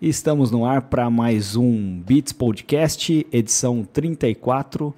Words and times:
Estamos 0.00 0.52
no 0.52 0.64
ar 0.64 0.82
para 0.82 1.10
mais 1.10 1.56
um 1.56 2.00
Beats 2.06 2.32
Podcast, 2.32 3.26
edição 3.32 3.82
34. 3.82 4.86
Uh, 4.86 4.94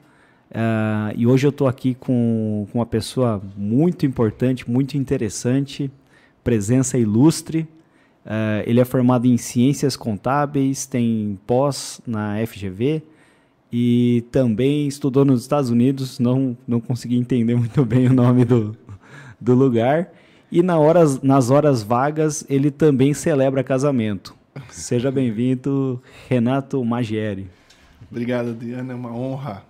e 1.16 1.26
hoje 1.26 1.46
eu 1.46 1.48
estou 1.48 1.66
aqui 1.66 1.94
com, 1.94 2.66
com 2.70 2.78
uma 2.78 2.84
pessoa 2.84 3.40
muito 3.56 4.04
importante, 4.04 4.70
muito 4.70 4.98
interessante, 4.98 5.90
presença 6.44 6.98
ilustre. 6.98 7.60
Uh, 8.26 8.60
ele 8.66 8.78
é 8.78 8.84
formado 8.84 9.24
em 9.26 9.38
Ciências 9.38 9.96
Contábeis, 9.96 10.84
tem 10.84 11.38
pós 11.46 12.02
na 12.06 12.34
FGV 12.46 13.02
e 13.72 14.22
também 14.30 14.86
estudou 14.86 15.24
nos 15.24 15.40
Estados 15.40 15.70
Unidos. 15.70 16.18
Não, 16.18 16.54
não 16.68 16.78
consegui 16.78 17.16
entender 17.16 17.54
muito 17.56 17.86
bem 17.86 18.06
o 18.06 18.12
nome 18.12 18.44
do, 18.44 18.76
do 19.40 19.54
lugar. 19.54 20.12
E 20.52 20.62
na 20.62 20.78
horas, 20.78 21.22
nas 21.22 21.48
horas 21.48 21.82
vagas 21.82 22.44
ele 22.50 22.70
também 22.70 23.14
celebra 23.14 23.64
casamento. 23.64 24.38
Seja 24.70 25.10
bem-vindo, 25.10 26.02
Renato 26.28 26.84
Magieri. 26.84 27.48
Obrigado, 28.10 28.54
Diana. 28.54 28.92
É 28.92 28.96
uma 28.96 29.14
honra, 29.14 29.64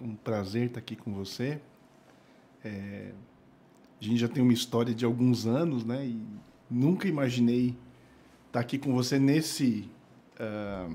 um 0.00 0.14
prazer 0.14 0.66
estar 0.66 0.78
aqui 0.78 0.96
com 0.96 1.12
você. 1.12 1.60
É, 2.64 3.10
a 4.00 4.04
gente 4.04 4.18
já 4.18 4.28
tem 4.28 4.42
uma 4.42 4.52
história 4.52 4.94
de 4.94 5.04
alguns 5.04 5.46
anos, 5.46 5.84
né? 5.84 6.06
E 6.06 6.22
nunca 6.70 7.06
imaginei 7.06 7.74
estar 8.46 8.60
aqui 8.60 8.78
com 8.78 8.94
você 8.94 9.18
nesse, 9.18 9.88
uh, 10.40 10.92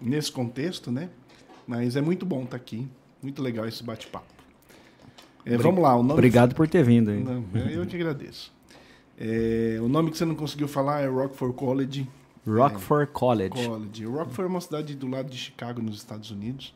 nesse 0.00 0.32
contexto, 0.32 0.90
né? 0.90 1.10
Mas 1.66 1.96
é 1.96 2.00
muito 2.00 2.24
bom 2.24 2.44
estar 2.44 2.56
aqui. 2.56 2.88
Muito 3.22 3.42
legal 3.42 3.66
esse 3.68 3.82
bate-papo. 3.82 4.32
É, 5.44 5.56
vamos 5.56 5.82
lá. 5.82 5.96
Obrigado 5.96 6.54
por 6.54 6.66
ter 6.66 6.82
vindo. 6.82 7.10
Hein? 7.10 7.24
Não, 7.24 7.60
eu 7.70 7.84
te 7.84 7.96
agradeço. 7.96 8.52
É, 9.18 9.78
o 9.80 9.88
nome 9.88 10.10
que 10.10 10.16
você 10.16 10.24
não 10.24 10.34
conseguiu 10.34 10.66
falar 10.66 11.00
é 11.00 11.06
Rockford 11.06 11.54
College. 11.54 12.08
Rockford 12.46 13.10
é, 13.10 13.12
College. 13.12 13.66
College. 13.66 14.04
Rockford 14.04 14.42
é 14.42 14.46
uma 14.46 14.60
cidade 14.60 14.94
do 14.94 15.08
lado 15.08 15.30
de 15.30 15.36
Chicago, 15.36 15.82
nos 15.82 15.96
Estados 15.96 16.30
Unidos. 16.30 16.74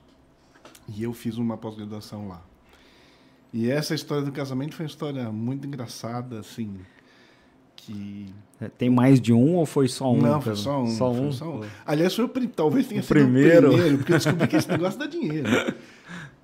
E 0.89 1.03
eu 1.03 1.13
fiz 1.13 1.37
uma 1.37 1.57
pós-graduação 1.57 2.29
lá. 2.29 2.43
E 3.53 3.71
essa 3.71 3.95
história 3.95 4.25
do 4.25 4.33
casamento 4.33 4.75
foi 4.75 4.85
uma 4.85 4.91
história 4.91 5.31
muito 5.31 5.67
engraçada, 5.67 6.41
assim, 6.41 6.77
que... 7.77 8.27
É, 8.61 8.69
tem 8.69 8.91
mais 8.91 9.21
de 9.21 9.33
um 9.33 9.55
ou 9.55 9.65
foi 9.65 9.89
só 9.89 10.13
um? 10.13 10.21
Não, 10.21 10.41
foi 10.41 10.57
só 10.57 10.83
um. 10.83 10.87
Só 10.89 11.13
um? 11.13 11.33
Só 11.33 11.61
um. 11.61 11.63
Aliás, 11.87 12.15
foi 12.15 12.25
o, 12.25 12.29
talvez 12.49 12.89
tenha 12.89 13.01
o 13.01 13.05
sido 13.05 13.15
primeiro. 13.15 13.69
o 13.69 13.73
primeiro, 13.73 13.99
porque 13.99 14.13
eu 14.13 14.17
descobri 14.17 14.49
que 14.49 14.57
esse 14.57 14.69
negócio 14.71 14.99
dá 14.99 15.07
dinheiro. 15.07 15.49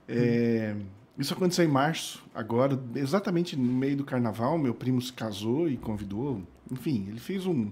É, 0.09 0.77
isso 1.19 1.35
aconteceu 1.35 1.65
em 1.65 1.69
março, 1.69 2.23
agora, 2.35 2.81
exatamente 2.95 3.57
no 3.57 3.73
meio 3.73 3.97
do 3.97 4.05
carnaval, 4.05 4.57
meu 4.57 4.75
primo 4.75 5.01
se 5.03 5.13
casou 5.13 5.69
e 5.69 5.77
convidou. 5.77 6.41
Enfim, 6.71 7.07
ele 7.09 7.21
fez 7.21 7.45
um 7.45 7.71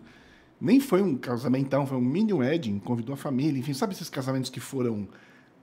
nem 0.61 0.81
foi 0.81 1.03
um 1.03 1.17
casamentão, 1.17 1.87
foi 1.87 1.97
um 1.97 2.03
mini 2.03 2.33
wedding, 2.33 2.78
convidou 2.78 3.14
a 3.14 3.17
família, 3.17 3.59
enfim, 3.59 3.73
sabe 3.73 3.92
esses 3.92 4.11
casamentos 4.11 4.51
que 4.51 4.61
foram 4.61 5.09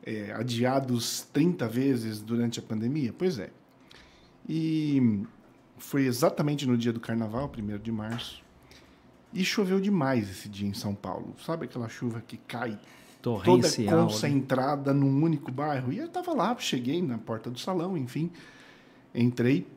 é, 0.03 0.31
adiados 0.33 1.27
30 1.33 1.67
vezes 1.67 2.21
durante 2.21 2.59
a 2.59 2.61
pandemia? 2.61 3.13
Pois 3.17 3.39
é. 3.39 3.49
E 4.47 5.23
foi 5.77 6.05
exatamente 6.05 6.65
no 6.65 6.77
dia 6.77 6.93
do 6.93 6.99
carnaval, 6.99 7.51
1 7.57 7.77
de 7.79 7.91
março, 7.91 8.43
e 9.33 9.43
choveu 9.43 9.81
demais 9.81 10.29
esse 10.29 10.47
dia 10.47 10.67
em 10.67 10.73
São 10.73 10.95
Paulo. 10.95 11.35
Sabe 11.45 11.65
aquela 11.65 11.89
chuva 11.89 12.23
que 12.25 12.37
cai 12.37 12.79
toda 13.21 13.67
né? 13.67 13.91
concentrada 13.91 14.93
né? 14.93 14.99
num 14.99 15.23
único 15.23 15.51
bairro? 15.51 15.91
E 15.91 15.97
eu 15.97 16.05
estava 16.05 16.33
lá, 16.33 16.55
cheguei 16.57 17.01
na 17.01 17.17
porta 17.17 17.49
do 17.49 17.59
salão, 17.59 17.97
enfim, 17.97 18.31
entrei 19.13 19.67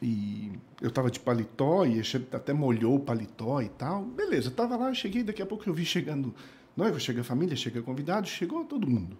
e 0.00 0.52
eu 0.80 0.90
tava 0.90 1.10
de 1.10 1.18
paletó 1.18 1.84
e 1.84 2.00
até 2.32 2.52
molhou 2.52 2.96
o 2.96 3.00
paletó 3.00 3.60
e 3.60 3.68
tal. 3.68 4.04
Beleza, 4.04 4.50
tava 4.50 4.76
lá, 4.76 4.94
cheguei, 4.94 5.24
daqui 5.24 5.42
a 5.42 5.46
pouco 5.46 5.68
eu 5.68 5.74
vi 5.74 5.84
chegando 5.84 6.34
noiva, 6.76 6.98
chega 7.00 7.22
a 7.22 7.24
família, 7.24 7.56
chega 7.56 7.82
convidado, 7.82 8.28
chegou 8.28 8.64
todo 8.64 8.88
mundo. 8.88 9.16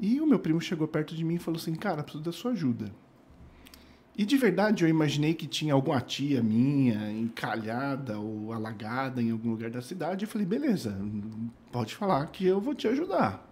E 0.00 0.20
o 0.20 0.26
meu 0.26 0.38
primo 0.38 0.60
chegou 0.60 0.88
perto 0.88 1.14
de 1.14 1.22
mim 1.22 1.34
e 1.34 1.38
falou 1.38 1.60
assim: 1.60 1.74
Cara, 1.74 2.02
preciso 2.02 2.24
da 2.24 2.32
sua 2.32 2.52
ajuda. 2.52 2.90
E 4.16 4.24
de 4.24 4.36
verdade 4.36 4.84
eu 4.84 4.88
imaginei 4.88 5.32
que 5.34 5.46
tinha 5.46 5.74
alguma 5.74 6.00
tia 6.00 6.42
minha 6.42 7.10
encalhada 7.12 8.18
ou 8.18 8.52
alagada 8.52 9.22
em 9.22 9.30
algum 9.30 9.50
lugar 9.50 9.70
da 9.70 9.82
cidade. 9.82 10.24
Eu 10.24 10.30
falei: 10.30 10.46
Beleza, 10.46 10.98
pode 11.70 11.94
falar 11.94 12.26
que 12.28 12.46
eu 12.46 12.58
vou 12.58 12.74
te 12.74 12.88
ajudar. 12.88 13.46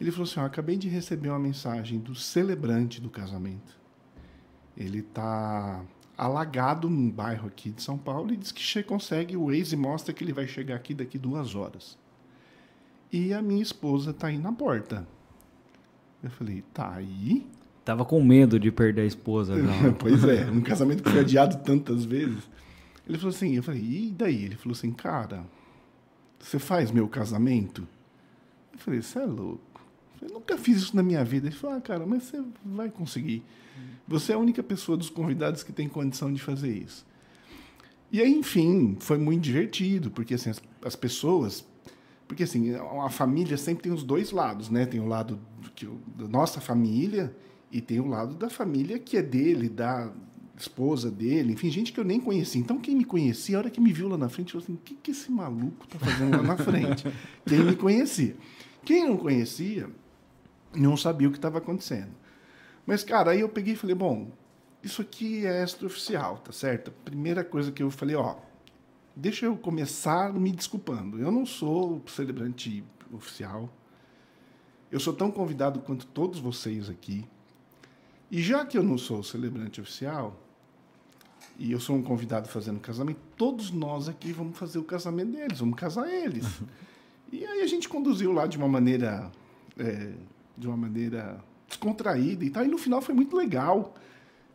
Ele 0.00 0.12
falou 0.12 0.24
assim: 0.24 0.40
Acabei 0.40 0.76
de 0.76 0.88
receber 0.88 1.28
uma 1.28 1.40
mensagem 1.40 1.98
do 1.98 2.14
celebrante 2.14 3.00
do 3.00 3.10
casamento 3.10 3.79
ele 4.76 5.00
está 5.00 5.82
alagado 6.16 6.88
num 6.90 7.10
bairro 7.10 7.48
aqui 7.48 7.70
de 7.70 7.82
São 7.82 7.96
Paulo 7.96 8.32
e 8.32 8.36
diz 8.36 8.52
que 8.52 8.82
consegue, 8.82 9.36
o 9.36 9.46
Waze 9.46 9.76
mostra 9.76 10.12
que 10.12 10.22
ele 10.22 10.32
vai 10.32 10.46
chegar 10.46 10.76
aqui 10.76 10.92
daqui 10.92 11.18
duas 11.18 11.54
horas. 11.54 11.98
E 13.12 13.32
a 13.32 13.42
minha 13.42 13.62
esposa 13.62 14.10
está 14.10 14.28
aí 14.28 14.38
na 14.38 14.52
porta. 14.52 15.06
Eu 16.22 16.30
falei, 16.30 16.62
tá 16.74 16.94
aí? 16.94 17.46
Tava 17.84 18.04
com 18.04 18.22
medo 18.22 18.60
de 18.60 18.70
perder 18.70 19.02
a 19.02 19.06
esposa. 19.06 19.54
Pois 19.98 20.22
é, 20.24 20.44
um 20.52 20.60
casamento 20.60 21.02
que 21.02 21.10
foi 21.10 21.20
adiado 21.20 21.56
tantas 21.64 22.04
vezes. 22.04 22.48
Ele 23.08 23.18
falou 23.18 23.34
assim, 23.34 23.56
eu 23.56 23.62
falei, 23.62 23.80
e 23.80 24.14
daí? 24.16 24.44
Ele 24.44 24.56
falou 24.56 24.72
assim, 24.72 24.92
cara, 24.92 25.44
você 26.38 26.58
faz 26.58 26.90
meu 26.90 27.08
casamento? 27.08 27.88
Eu 28.72 28.78
falei, 28.78 29.02
você 29.02 29.18
é 29.18 29.24
louco. 29.24 29.60
Eu 30.22 30.28
nunca 30.28 30.56
fiz 30.58 30.76
isso 30.76 30.94
na 30.94 31.02
minha 31.02 31.24
vida. 31.24 31.48
Ele 31.48 31.56
falou, 31.56 31.76
ah, 31.76 31.80
cara, 31.80 32.06
mas 32.06 32.24
você 32.24 32.42
vai 32.64 32.90
conseguir. 32.90 33.42
Você 34.10 34.32
é 34.32 34.34
a 34.34 34.38
única 34.38 34.60
pessoa 34.60 34.98
dos 34.98 35.08
convidados 35.08 35.62
que 35.62 35.72
tem 35.72 35.88
condição 35.88 36.32
de 36.32 36.42
fazer 36.42 36.76
isso. 36.76 37.06
E 38.10 38.20
aí, 38.20 38.32
enfim, 38.32 38.96
foi 38.98 39.16
muito 39.16 39.40
divertido, 39.40 40.10
porque 40.10 40.34
assim, 40.34 40.50
as, 40.50 40.60
as 40.84 40.96
pessoas. 40.96 41.64
Porque 42.26 42.42
assim, 42.42 42.74
a 42.74 43.08
família 43.08 43.56
sempre 43.56 43.84
tem 43.84 43.92
os 43.92 44.02
dois 44.02 44.32
lados, 44.32 44.68
né? 44.68 44.84
Tem 44.84 44.98
o 44.98 45.06
lado 45.06 45.38
que, 45.76 45.88
da 46.16 46.26
nossa 46.26 46.60
família 46.60 47.34
e 47.70 47.80
tem 47.80 48.00
o 48.00 48.08
lado 48.08 48.34
da 48.34 48.50
família 48.50 48.98
que 48.98 49.16
é 49.16 49.22
dele, 49.22 49.68
da 49.68 50.12
esposa 50.58 51.08
dele, 51.08 51.52
enfim, 51.52 51.70
gente 51.70 51.92
que 51.92 52.00
eu 52.00 52.04
nem 52.04 52.20
conhecia. 52.20 52.60
Então, 52.60 52.78
quem 52.78 52.96
me 52.96 53.04
conhecia, 53.04 53.56
a 53.56 53.60
hora 53.60 53.70
que 53.70 53.80
me 53.80 53.92
viu 53.92 54.08
lá 54.08 54.18
na 54.18 54.28
frente, 54.28 54.52
falou 54.52 54.64
assim: 54.64 54.74
o 54.74 54.78
que, 54.78 54.94
que 54.96 55.12
esse 55.12 55.30
maluco 55.30 55.86
tá 55.86 56.00
fazendo 56.00 56.36
lá 56.36 56.42
na 56.42 56.56
frente? 56.56 57.06
quem 57.46 57.60
me 57.60 57.76
conhecia. 57.76 58.36
Quem 58.84 59.08
não 59.08 59.16
conhecia, 59.16 59.88
não 60.74 60.96
sabia 60.96 61.28
o 61.28 61.30
que 61.30 61.38
estava 61.38 61.58
acontecendo. 61.58 62.19
Mas, 62.90 63.04
cara, 63.04 63.30
aí 63.30 63.38
eu 63.38 63.48
peguei 63.48 63.74
e 63.74 63.76
falei, 63.76 63.94
bom, 63.94 64.32
isso 64.82 65.00
aqui 65.00 65.46
é 65.46 65.62
extraoficial, 65.62 66.38
tá 66.38 66.50
certo? 66.50 66.90
Primeira 67.04 67.44
coisa 67.44 67.70
que 67.70 67.84
eu 67.84 67.88
falei, 67.88 68.16
ó, 68.16 68.34
deixa 69.14 69.46
eu 69.46 69.56
começar 69.56 70.32
me 70.32 70.50
desculpando. 70.50 71.16
Eu 71.20 71.30
não 71.30 71.46
sou 71.46 72.02
celebrante 72.08 72.82
oficial. 73.12 73.72
Eu 74.90 74.98
sou 74.98 75.12
tão 75.12 75.30
convidado 75.30 75.78
quanto 75.78 76.04
todos 76.04 76.40
vocês 76.40 76.90
aqui. 76.90 77.24
E 78.28 78.42
já 78.42 78.66
que 78.66 78.76
eu 78.76 78.82
não 78.82 78.98
sou 78.98 79.22
celebrante 79.22 79.80
oficial, 79.80 80.36
e 81.60 81.70
eu 81.70 81.78
sou 81.78 81.94
um 81.94 82.02
convidado 82.02 82.48
fazendo 82.48 82.80
casamento, 82.80 83.20
todos 83.36 83.70
nós 83.70 84.08
aqui 84.08 84.32
vamos 84.32 84.58
fazer 84.58 84.80
o 84.80 84.84
casamento 84.84 85.30
deles, 85.30 85.60
vamos 85.60 85.78
casar 85.78 86.12
eles. 86.12 86.60
e 87.30 87.46
aí 87.46 87.60
a 87.60 87.66
gente 87.68 87.88
conduziu 87.88 88.32
lá 88.32 88.48
de 88.48 88.58
uma 88.58 88.66
maneira 88.66 89.30
é, 89.78 90.12
de 90.58 90.66
uma 90.66 90.76
maneira 90.76 91.40
descontraída 91.70 92.44
e 92.44 92.50
tal. 92.50 92.64
E 92.64 92.68
no 92.68 92.76
final 92.76 93.00
foi 93.00 93.14
muito 93.14 93.36
legal. 93.36 93.94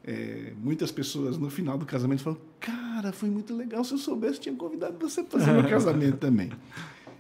É, 0.04 0.54
muitas 0.62 0.92
pessoas 0.92 1.38
no 1.38 1.50
final 1.50 1.78
do 1.78 1.86
casamento 1.86 2.22
falam: 2.22 2.40
Cara, 2.60 3.12
foi 3.12 3.30
muito 3.30 3.56
legal. 3.56 3.84
Se 3.84 3.94
eu 3.94 3.98
soubesse, 3.98 4.40
tinha 4.40 4.56
convidado 4.56 4.98
você 5.00 5.24
para 5.24 5.40
fazer 5.40 5.52
meu 5.52 5.66
casamento 5.68 6.18
também. 6.18 6.52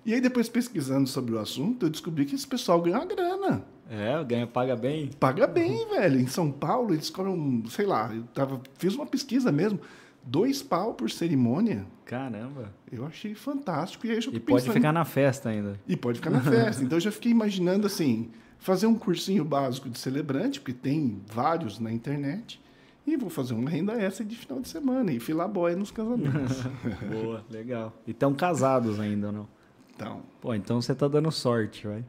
E 0.05 0.13
aí, 0.13 0.21
depois 0.21 0.47
pesquisando 0.47 1.09
sobre 1.09 1.33
o 1.33 1.39
assunto, 1.39 1.87
eu 1.87 1.89
descobri 1.89 2.25
que 2.25 2.35
esse 2.35 2.45
pessoal 2.45 2.79
ganha 2.79 2.97
uma 2.97 3.05
grana. 3.05 3.65
É, 3.89 4.23
ganha, 4.23 4.45
paga 4.45 4.75
bem. 4.75 5.09
Paga 5.19 5.47
bem, 5.47 5.87
velho. 5.89 6.19
Em 6.19 6.27
São 6.27 6.51
Paulo, 6.51 6.93
eles 6.93 7.09
cobram, 7.09 7.63
sei 7.69 7.87
lá, 7.87 8.13
eu 8.13 8.23
tava, 8.33 8.61
fiz 8.77 8.93
uma 8.93 9.07
pesquisa 9.07 9.51
mesmo. 9.51 9.79
Dois 10.23 10.61
pau 10.61 10.93
por 10.93 11.09
cerimônia. 11.09 11.87
Caramba. 12.03 12.71
Eu 12.91 13.05
achei 13.05 13.33
fantástico. 13.33 14.05
E, 14.05 14.11
aí, 14.11 14.19
e 14.31 14.39
pode 14.39 14.69
ficar 14.69 14.91
na 14.91 15.05
festa 15.05 15.49
ainda. 15.49 15.79
E 15.87 15.97
pode 15.97 16.19
ficar 16.19 16.29
na 16.29 16.41
festa. 16.41 16.81
Então 16.85 16.97
eu 16.97 17.01
já 17.01 17.11
fiquei 17.11 17.31
imaginando 17.31 17.87
assim 17.87 18.29
fazer 18.65 18.87
um 18.87 18.95
cursinho 18.95 19.45
básico 19.45 19.87
de 19.87 19.99
celebrante, 19.99 20.59
porque 20.59 20.73
tem 20.73 21.21
vários 21.31 21.79
na 21.79 21.91
internet, 21.91 22.59
e 23.05 23.15
vou 23.15 23.29
fazer 23.29 23.53
uma 23.53 23.69
renda 23.69 23.93
extra 23.93 24.25
de 24.25 24.35
final 24.35 24.59
de 24.59 24.67
semana 24.67 25.13
e 25.13 25.19
filar 25.19 25.47
boia 25.47 25.75
nos 25.75 25.91
casamentos. 25.91 26.63
Boa, 27.07 27.45
legal. 27.51 27.93
E 28.07 28.11
estão 28.11 28.33
casados 28.33 28.99
ainda, 28.99 29.31
não? 29.31 29.47
Então. 29.95 30.23
Pô, 30.41 30.51
então 30.55 30.81
você 30.81 30.93
está 30.93 31.07
dando 31.07 31.31
sorte, 31.31 31.85
vai. 31.85 32.03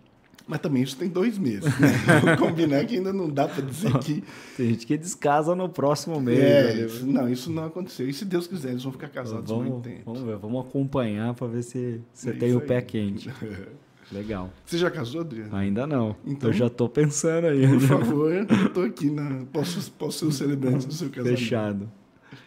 Mas 0.49 0.61
também 0.61 0.83
isso 0.83 0.97
tem 0.97 1.11
dois 1.11 1.37
meses. 1.37 1.79
Né? 1.79 1.89
Vou 2.25 2.49
combinar 2.49 2.87
que 2.87 2.97
ainda 2.97 3.13
não 3.13 3.29
dá 3.29 3.47
para 3.47 3.63
dizer 3.63 3.93
que. 3.99 4.25
Tem 4.57 4.71
gente 4.71 4.87
que 4.87 4.97
descasa 4.97 5.55
no 5.55 5.69
próximo 5.69 6.19
mês. 6.21 6.39
É, 6.39 6.87
isso, 6.87 7.07
não, 7.07 7.29
isso 7.29 7.53
não 7.53 7.67
aconteceu. 7.67 8.09
E 8.09 8.15
se 8.15 8.25
Deus 8.25 8.47
quiser, 8.47 8.71
eles 8.71 8.83
vão 8.83 8.93
ficar 8.93 9.09
casados 9.09 9.51
vamos, 9.51 9.69
muito 9.69 9.83
tempo. 9.83 10.03
Vamos 10.07 10.23
ver, 10.23 10.39
vamos 10.39 10.67
acompanhar 10.67 11.35
para 11.35 11.49
ver 11.49 11.63
se 11.63 12.01
você 12.15 12.31
é 12.31 12.33
tem 12.33 12.55
o 12.55 12.61
pé 12.63 12.81
quente. 12.81 13.31
Legal. 14.11 14.53
Você 14.65 14.79
já 14.79 14.91
casou, 14.91 15.23
Adriano? 15.23 15.55
Ainda 15.57 15.87
não. 15.87 16.17
Então, 16.25 16.51
eu 16.51 16.55
já 16.55 16.67
estou 16.67 16.89
pensando 16.89 17.49
aí. 17.49 17.67
Por 17.67 17.81
favor, 17.81 18.33
eu 18.33 18.73
tô 18.73 18.83
aqui 18.83 19.11
na. 19.11 19.45
Posso, 19.53 19.91
posso 19.93 20.19
ser 20.19 20.25
o 20.27 20.33
celebrante 20.33 20.87
do 20.87 20.93
seu 20.93 21.11
casamento. 21.11 21.39
Fechado. 21.39 21.93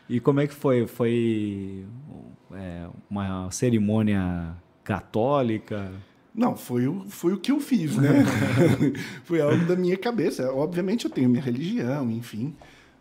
E 0.08 0.20
como 0.20 0.40
é 0.40 0.48
que 0.48 0.54
foi? 0.54 0.88
Foi 0.88 1.86
é, 2.54 2.88
uma 3.10 3.52
cerimônia 3.52 4.56
católica? 4.84 5.92
Não, 6.34 6.56
foi 6.56 6.88
o, 6.88 7.06
foi 7.10 7.34
o 7.34 7.38
que 7.38 7.52
eu 7.52 7.60
fiz, 7.60 7.98
né? 7.98 8.24
foi 9.26 9.42
algo 9.42 9.66
da 9.66 9.76
minha 9.76 9.98
cabeça. 9.98 10.52
Obviamente 10.54 11.06
eu 11.06 11.12
tenho 11.12 11.30
minha 11.30 11.44
religião, 11.44 12.10
enfim, 12.10 12.56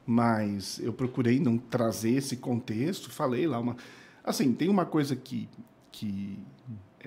mas 0.04 0.80
eu 0.82 0.92
procurei 0.92 1.38
não 1.38 1.56
trazer 1.56 2.10
esse 2.10 2.36
contexto. 2.36 3.10
Falei 3.10 3.46
lá 3.46 3.60
uma. 3.60 3.76
Assim, 4.24 4.52
tem 4.52 4.68
uma 4.68 4.84
coisa 4.84 5.14
que, 5.14 5.48
que 5.92 6.38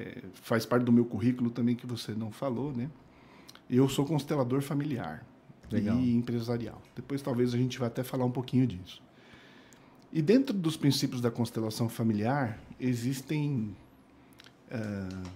é, 0.01 0.23
faz 0.33 0.65
parte 0.65 0.83
do 0.83 0.91
meu 0.91 1.05
currículo 1.05 1.49
também 1.49 1.75
que 1.75 1.85
você 1.85 2.13
não 2.13 2.31
falou, 2.31 2.73
né? 2.73 2.89
Eu 3.69 3.87
sou 3.87 4.05
constelador 4.05 4.61
familiar 4.61 5.25
Legal. 5.71 5.97
e 5.97 6.13
empresarial. 6.15 6.81
Depois 6.95 7.21
talvez 7.21 7.53
a 7.53 7.57
gente 7.57 7.79
vá 7.79 7.87
até 7.87 8.03
falar 8.03 8.25
um 8.25 8.31
pouquinho 8.31 8.67
disso. 8.67 9.01
E 10.11 10.21
dentro 10.21 10.53
dos 10.53 10.75
princípios 10.75 11.21
da 11.21 11.31
constelação 11.31 11.87
familiar 11.87 12.59
existem 12.79 13.75
uh, 14.69 15.29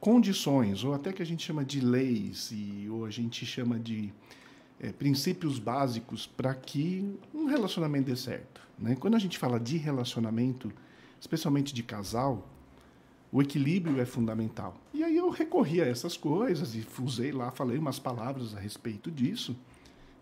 condições, 0.00 0.82
ou 0.82 0.94
até 0.94 1.12
que 1.12 1.22
a 1.22 1.26
gente 1.26 1.44
chama 1.44 1.64
de 1.64 1.80
leis, 1.80 2.50
e, 2.52 2.88
ou 2.90 3.04
a 3.04 3.10
gente 3.10 3.46
chama 3.46 3.78
de 3.78 4.12
é, 4.80 4.90
princípios 4.90 5.58
básicos 5.58 6.26
para 6.26 6.54
que 6.54 7.16
um 7.32 7.46
relacionamento 7.46 8.10
dê 8.10 8.16
certo. 8.16 8.60
Né? 8.78 8.96
Quando 8.96 9.14
a 9.14 9.18
gente 9.18 9.38
fala 9.38 9.60
de 9.60 9.76
relacionamento, 9.76 10.72
especialmente 11.20 11.72
de 11.72 11.82
casal, 11.82 12.48
o 13.34 13.42
equilíbrio 13.42 14.00
é 14.00 14.06
fundamental. 14.06 14.80
E 14.94 15.02
aí 15.02 15.16
eu 15.16 15.28
recorri 15.28 15.80
a 15.80 15.84
essas 15.84 16.16
coisas 16.16 16.72
e 16.76 16.86
usei 17.02 17.32
lá, 17.32 17.50
falei 17.50 17.76
umas 17.76 17.98
palavras 17.98 18.54
a 18.54 18.60
respeito 18.60 19.10
disso. 19.10 19.56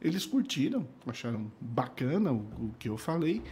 Eles 0.01 0.25
curtiram, 0.25 0.89
acharam 1.07 1.53
bacana 1.61 2.33
o, 2.33 2.37
o 2.37 2.75
que 2.79 2.89
eu 2.89 2.97
falei. 2.97 3.43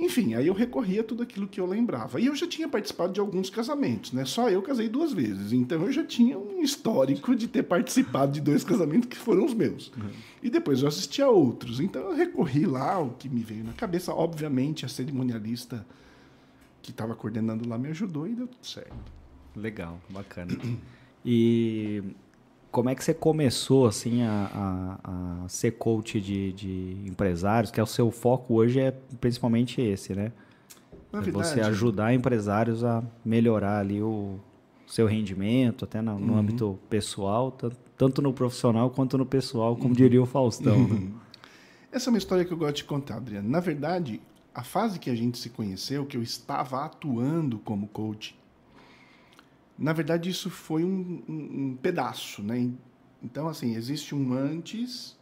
Enfim, 0.00 0.32
aí 0.32 0.46
eu 0.46 0.54
recorri 0.54 0.98
a 0.98 1.04
tudo 1.04 1.22
aquilo 1.22 1.46
que 1.46 1.60
eu 1.60 1.66
lembrava. 1.66 2.18
E 2.18 2.24
eu 2.24 2.34
já 2.34 2.46
tinha 2.46 2.66
participado 2.66 3.12
de 3.12 3.20
alguns 3.20 3.50
casamentos, 3.50 4.12
né? 4.12 4.24
Só 4.24 4.48
eu 4.48 4.62
casei 4.62 4.88
duas 4.88 5.12
vezes. 5.12 5.52
Então 5.52 5.82
eu 5.82 5.92
já 5.92 6.02
tinha 6.02 6.38
um 6.38 6.62
histórico 6.62 7.36
de 7.36 7.46
ter 7.48 7.64
participado 7.64 8.32
de 8.32 8.40
dois 8.40 8.64
casamentos 8.64 9.10
que 9.10 9.16
foram 9.18 9.44
os 9.44 9.52
meus. 9.52 9.88
Uhum. 9.88 10.08
E 10.42 10.48
depois 10.48 10.80
eu 10.80 10.88
assisti 10.88 11.20
a 11.20 11.28
outros. 11.28 11.80
Então 11.80 12.00
eu 12.00 12.16
recorri 12.16 12.64
lá, 12.64 12.98
o 12.98 13.10
que 13.10 13.28
me 13.28 13.42
veio 13.42 13.62
na 13.62 13.74
cabeça. 13.74 14.14
Obviamente, 14.14 14.86
a 14.86 14.88
cerimonialista 14.88 15.86
que 16.86 16.92
estava 16.92 17.16
coordenando 17.16 17.68
lá 17.68 17.76
me 17.76 17.88
ajudou 17.88 18.28
e 18.28 18.34
deu 18.34 18.46
tudo 18.46 18.64
certo. 18.64 18.94
Legal, 19.54 19.98
bacana. 20.08 20.52
E 21.28 22.00
como 22.70 22.88
é 22.88 22.94
que 22.94 23.02
você 23.02 23.12
começou 23.12 23.86
assim 23.86 24.22
a, 24.22 24.98
a, 25.02 25.44
a 25.44 25.48
ser 25.48 25.72
coach 25.72 26.20
de, 26.20 26.52
de, 26.52 26.96
empresários? 27.04 27.72
Que 27.72 27.80
é 27.80 27.82
o 27.82 27.86
seu 27.86 28.12
foco 28.12 28.54
hoje 28.54 28.78
é 28.78 28.92
principalmente 29.20 29.80
esse, 29.80 30.14
né? 30.14 30.30
Na 31.12 31.18
é 31.18 31.22
verdade, 31.22 31.48
você 31.48 31.60
ajudar 31.62 32.14
empresários 32.14 32.84
a 32.84 33.02
melhorar 33.24 33.80
ali 33.80 34.00
o 34.00 34.38
seu 34.86 35.06
rendimento, 35.06 35.84
até 35.84 36.00
no, 36.00 36.16
no 36.16 36.34
uhum. 36.34 36.38
âmbito 36.38 36.78
pessoal, 36.88 37.50
tanto 37.98 38.22
no 38.22 38.32
profissional 38.32 38.88
quanto 38.90 39.18
no 39.18 39.26
pessoal, 39.26 39.74
como 39.74 39.88
uhum. 39.88 39.94
diria 39.94 40.22
o 40.22 40.26
Faustão. 40.26 40.78
Né? 40.86 40.94
Uhum. 40.94 41.12
Essa 41.90 42.08
é 42.08 42.10
uma 42.10 42.18
história 42.18 42.44
que 42.44 42.52
eu 42.52 42.56
gosto 42.56 42.76
de 42.76 42.84
contar, 42.84 43.16
Adriano. 43.16 43.48
Na 43.48 43.58
verdade, 43.58 44.20
a 44.56 44.62
fase 44.62 44.98
que 44.98 45.10
a 45.10 45.14
gente 45.14 45.36
se 45.36 45.50
conheceu, 45.50 46.06
que 46.06 46.16
eu 46.16 46.22
estava 46.22 46.82
atuando 46.82 47.58
como 47.58 47.86
coach, 47.88 48.34
na 49.78 49.92
verdade 49.92 50.30
isso 50.30 50.48
foi 50.48 50.82
um, 50.82 51.22
um, 51.28 51.34
um 51.34 51.76
pedaço, 51.76 52.42
né? 52.42 52.72
Então, 53.22 53.48
assim, 53.48 53.74
existe 53.74 54.14
um 54.14 54.32
antes, 54.32 55.14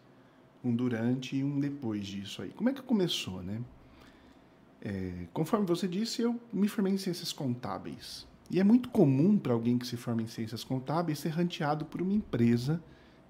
um 0.62 0.72
durante 0.72 1.34
e 1.34 1.42
um 1.42 1.58
depois 1.58 2.06
disso 2.06 2.42
aí. 2.42 2.50
Como 2.50 2.69
é 2.69 2.72
que 2.72 2.81
começou, 2.81 3.42
né? 3.42 3.60
É, 4.81 5.26
conforme 5.32 5.66
você 5.66 5.88
disse, 5.88 6.22
eu 6.22 6.40
me 6.52 6.69
formei 6.69 6.92
em 6.92 6.98
ciências 6.98 7.32
contábeis. 7.32 8.28
E 8.48 8.60
é 8.60 8.64
muito 8.64 8.88
comum 8.88 9.37
para 9.37 9.52
alguém 9.52 9.78
que 9.78 9.87
se 9.87 9.96
forma 9.96 10.22
em 10.22 10.28
ciências 10.28 10.62
contábeis 10.62 11.19
ser 11.19 11.30
ranteado 11.30 11.84
por 11.87 12.00
uma 12.00 12.12
empresa 12.12 12.80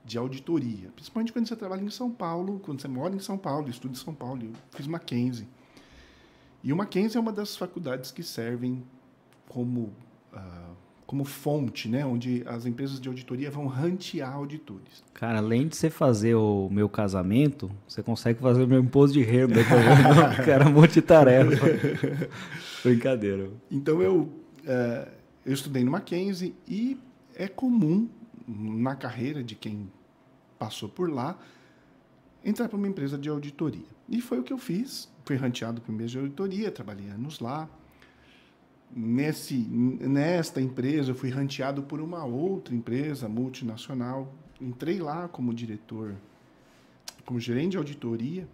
de 0.04 0.18
auditoria. 0.18 0.90
Principalmente 0.90 1.32
quando 1.32 1.48
você 1.48 1.56
trabalha 1.56 1.82
em 1.82 1.88
São 1.88 2.10
Paulo, 2.10 2.60
quando 2.62 2.82
você 2.82 2.88
mora 2.88 3.16
em 3.16 3.20
São 3.20 3.38
Paulo, 3.38 3.70
estuda 3.70 3.94
em 3.94 3.96
São 3.96 4.14
Paulo. 4.14 4.42
Eu 4.44 4.52
fiz 4.72 4.86
Mackenzie. 4.86 5.48
E 6.64 6.72
o 6.72 6.76
Mackenzie 6.76 7.18
é 7.18 7.20
uma 7.20 7.30
das 7.30 7.54
faculdades 7.58 8.10
que 8.10 8.22
servem 8.22 8.82
como, 9.46 9.92
uh, 10.32 10.74
como 11.06 11.22
fonte, 11.22 11.90
né? 11.90 12.06
onde 12.06 12.42
as 12.46 12.64
empresas 12.64 12.98
de 12.98 13.06
auditoria 13.06 13.50
vão 13.50 13.66
rantear 13.66 14.32
auditores. 14.32 15.04
Cara, 15.12 15.38
além 15.38 15.68
de 15.68 15.76
você 15.76 15.90
fazer 15.90 16.34
o 16.34 16.70
meu 16.70 16.88
casamento, 16.88 17.70
você 17.86 18.02
consegue 18.02 18.40
fazer 18.40 18.62
o 18.62 18.66
meu 18.66 18.80
imposto 18.80 19.12
de 19.12 19.22
renda. 19.22 19.60
Cara, 20.42 20.70
multitarefa. 20.70 21.66
Brincadeira. 22.82 23.50
Então, 23.70 24.00
eu, 24.00 24.22
uh, 24.22 25.10
eu 25.44 25.52
estudei 25.52 25.84
no 25.84 25.90
Mackenzie 25.90 26.54
e 26.66 26.98
é 27.36 27.46
comum 27.46 28.08
na 28.48 28.96
carreira 28.96 29.44
de 29.44 29.54
quem 29.54 29.92
passou 30.58 30.88
por 30.88 31.10
lá 31.10 31.38
entrar 32.42 32.70
para 32.70 32.78
uma 32.78 32.88
empresa 32.88 33.18
de 33.18 33.28
auditoria. 33.28 33.84
E 34.08 34.22
foi 34.22 34.38
o 34.38 34.42
que 34.42 34.52
eu 34.52 34.58
fiz 34.58 35.12
fui 35.24 35.36
ranteado 35.36 35.80
para 35.80 35.90
o 35.90 35.94
mês 35.94 36.10
de 36.10 36.18
auditoria, 36.18 36.70
trabalhei 36.70 37.08
anos 37.08 37.40
lá. 37.40 37.68
Nesse, 38.94 39.54
nesta 39.56 40.60
empresa, 40.60 41.10
eu 41.10 41.14
fui 41.14 41.30
ranteado 41.30 41.82
por 41.82 42.00
uma 42.00 42.24
outra 42.24 42.74
empresa 42.74 43.28
multinacional. 43.28 44.32
Entrei 44.60 45.00
lá 45.00 45.26
como 45.26 45.52
diretor, 45.52 46.14
como 47.24 47.40
gerente 47.40 47.72
de 47.72 47.78
auditoria. 47.78 48.46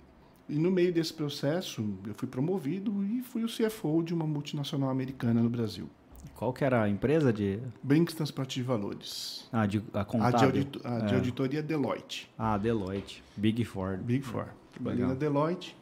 E 0.49 0.59
no 0.59 0.71
meio 0.71 0.93
desse 0.93 1.13
processo, 1.13 1.85
eu 2.07 2.15
fui 2.15 2.27
promovido 2.27 3.05
e 3.05 3.23
fui 3.23 3.45
o 3.45 3.47
CFO 3.47 4.03
de 4.03 4.15
uma 4.15 4.27
multinacional 4.27 4.91
americana 4.91 5.43
no 5.43 5.51
Brasil. 5.51 5.89
Qual 6.35 6.53
que 6.53 6.65
era 6.65 6.83
a 6.83 6.89
empresa 6.89 7.33
de... 7.33 7.59
Brinks 7.83 8.15
Transporte 8.15 8.61
de 8.61 8.63
Valores. 8.63 9.49
Ah, 9.53 9.67
de, 9.67 9.83
a 9.93 10.05
contábil. 10.05 10.37
A 10.37 10.39
de, 10.39 10.45
audito, 10.45 10.81
a 10.85 10.99
de 11.01 11.13
é. 11.13 11.17
auditoria 11.17 11.63
Deloitte. 11.63 12.31
Ah, 12.39 12.57
Deloitte. 12.57 13.23
Big 13.37 13.65
Four. 13.65 13.99
Big 13.99 14.25
Four. 14.25 14.47
Trabalhei 14.73 15.05
na 15.05 15.15
Deloitte. 15.15 15.77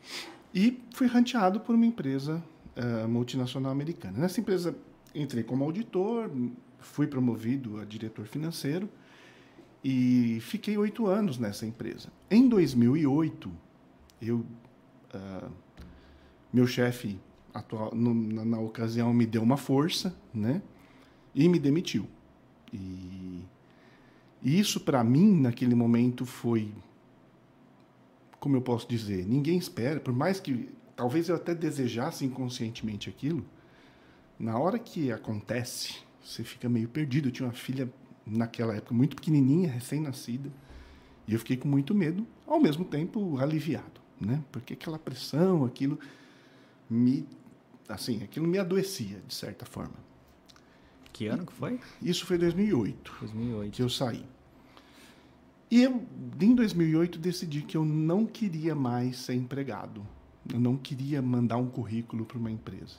E 0.54 0.82
fui 0.94 1.06
ranteado 1.06 1.60
por 1.60 1.74
uma 1.74 1.86
empresa 1.86 2.42
uh, 2.76 3.08
multinacional 3.08 3.70
americana. 3.70 4.18
Nessa 4.18 4.40
empresa 4.40 4.74
entrei 5.14 5.42
como 5.42 5.64
auditor, 5.64 6.30
fui 6.78 7.06
promovido 7.06 7.78
a 7.78 7.84
diretor 7.84 8.26
financeiro 8.26 8.88
e 9.84 10.38
fiquei 10.40 10.76
oito 10.76 11.06
anos 11.06 11.38
nessa 11.38 11.66
empresa. 11.66 12.08
Em 12.30 12.48
2008, 12.48 13.50
eu, 14.20 14.38
uh, 15.14 15.50
meu 16.52 16.66
chefe 16.66 17.18
atual 17.52 17.94
no, 17.94 18.14
na, 18.14 18.44
na, 18.44 18.60
ocasião 18.60 19.12
me 19.12 19.26
deu 19.26 19.42
uma 19.42 19.56
força, 19.56 20.14
né, 20.32 20.62
e 21.34 21.48
me 21.48 21.58
demitiu. 21.58 22.06
E, 22.72 23.42
e 24.42 24.58
isso 24.58 24.80
para 24.80 25.02
mim 25.02 25.40
naquele 25.40 25.74
momento 25.74 26.26
foi 26.26 26.72
como 28.40 28.56
eu 28.56 28.62
posso 28.62 28.88
dizer, 28.88 29.26
ninguém 29.26 29.58
espera, 29.58 30.00
por 30.00 30.12
mais 30.12 30.40
que 30.40 30.68
talvez 30.94 31.28
eu 31.28 31.36
até 31.36 31.54
desejasse 31.54 32.24
inconscientemente 32.24 33.08
aquilo, 33.08 33.44
na 34.38 34.58
hora 34.58 34.78
que 34.78 35.10
acontece, 35.10 35.96
você 36.22 36.44
fica 36.44 36.68
meio 36.68 36.88
perdido. 36.88 37.28
Eu 37.28 37.32
tinha 37.32 37.46
uma 37.46 37.54
filha 37.54 37.92
naquela 38.26 38.76
época 38.76 38.94
muito 38.94 39.16
pequenininha, 39.16 39.70
recém-nascida, 39.70 40.50
e 41.26 41.32
eu 41.32 41.38
fiquei 41.38 41.56
com 41.56 41.68
muito 41.68 41.94
medo, 41.94 42.26
ao 42.46 42.60
mesmo 42.60 42.84
tempo 42.84 43.38
aliviado, 43.38 44.00
né? 44.20 44.42
Porque 44.52 44.74
aquela 44.74 44.98
pressão, 44.98 45.64
aquilo 45.64 45.98
me 46.88 47.26
assim, 47.88 48.22
aquilo 48.22 48.46
me 48.46 48.58
adoecia 48.58 49.20
de 49.26 49.34
certa 49.34 49.64
forma. 49.64 49.94
Que 51.12 51.26
ano 51.26 51.46
que 51.46 51.52
foi? 51.52 51.80
Isso 52.00 52.26
foi 52.26 52.38
2008. 52.38 53.16
2008. 53.20 53.72
Que 53.72 53.82
eu 53.82 53.88
saí. 53.88 54.24
E 55.70 55.82
eu, 55.82 56.02
em 56.40 56.54
2008, 56.54 57.18
decidi 57.18 57.62
que 57.62 57.76
eu 57.76 57.84
não 57.84 58.24
queria 58.24 58.74
mais 58.74 59.18
ser 59.18 59.34
empregado. 59.34 60.06
Eu 60.50 60.58
não 60.58 60.76
queria 60.76 61.20
mandar 61.20 61.58
um 61.58 61.68
currículo 61.68 62.24
para 62.24 62.38
uma 62.38 62.50
empresa. 62.50 62.96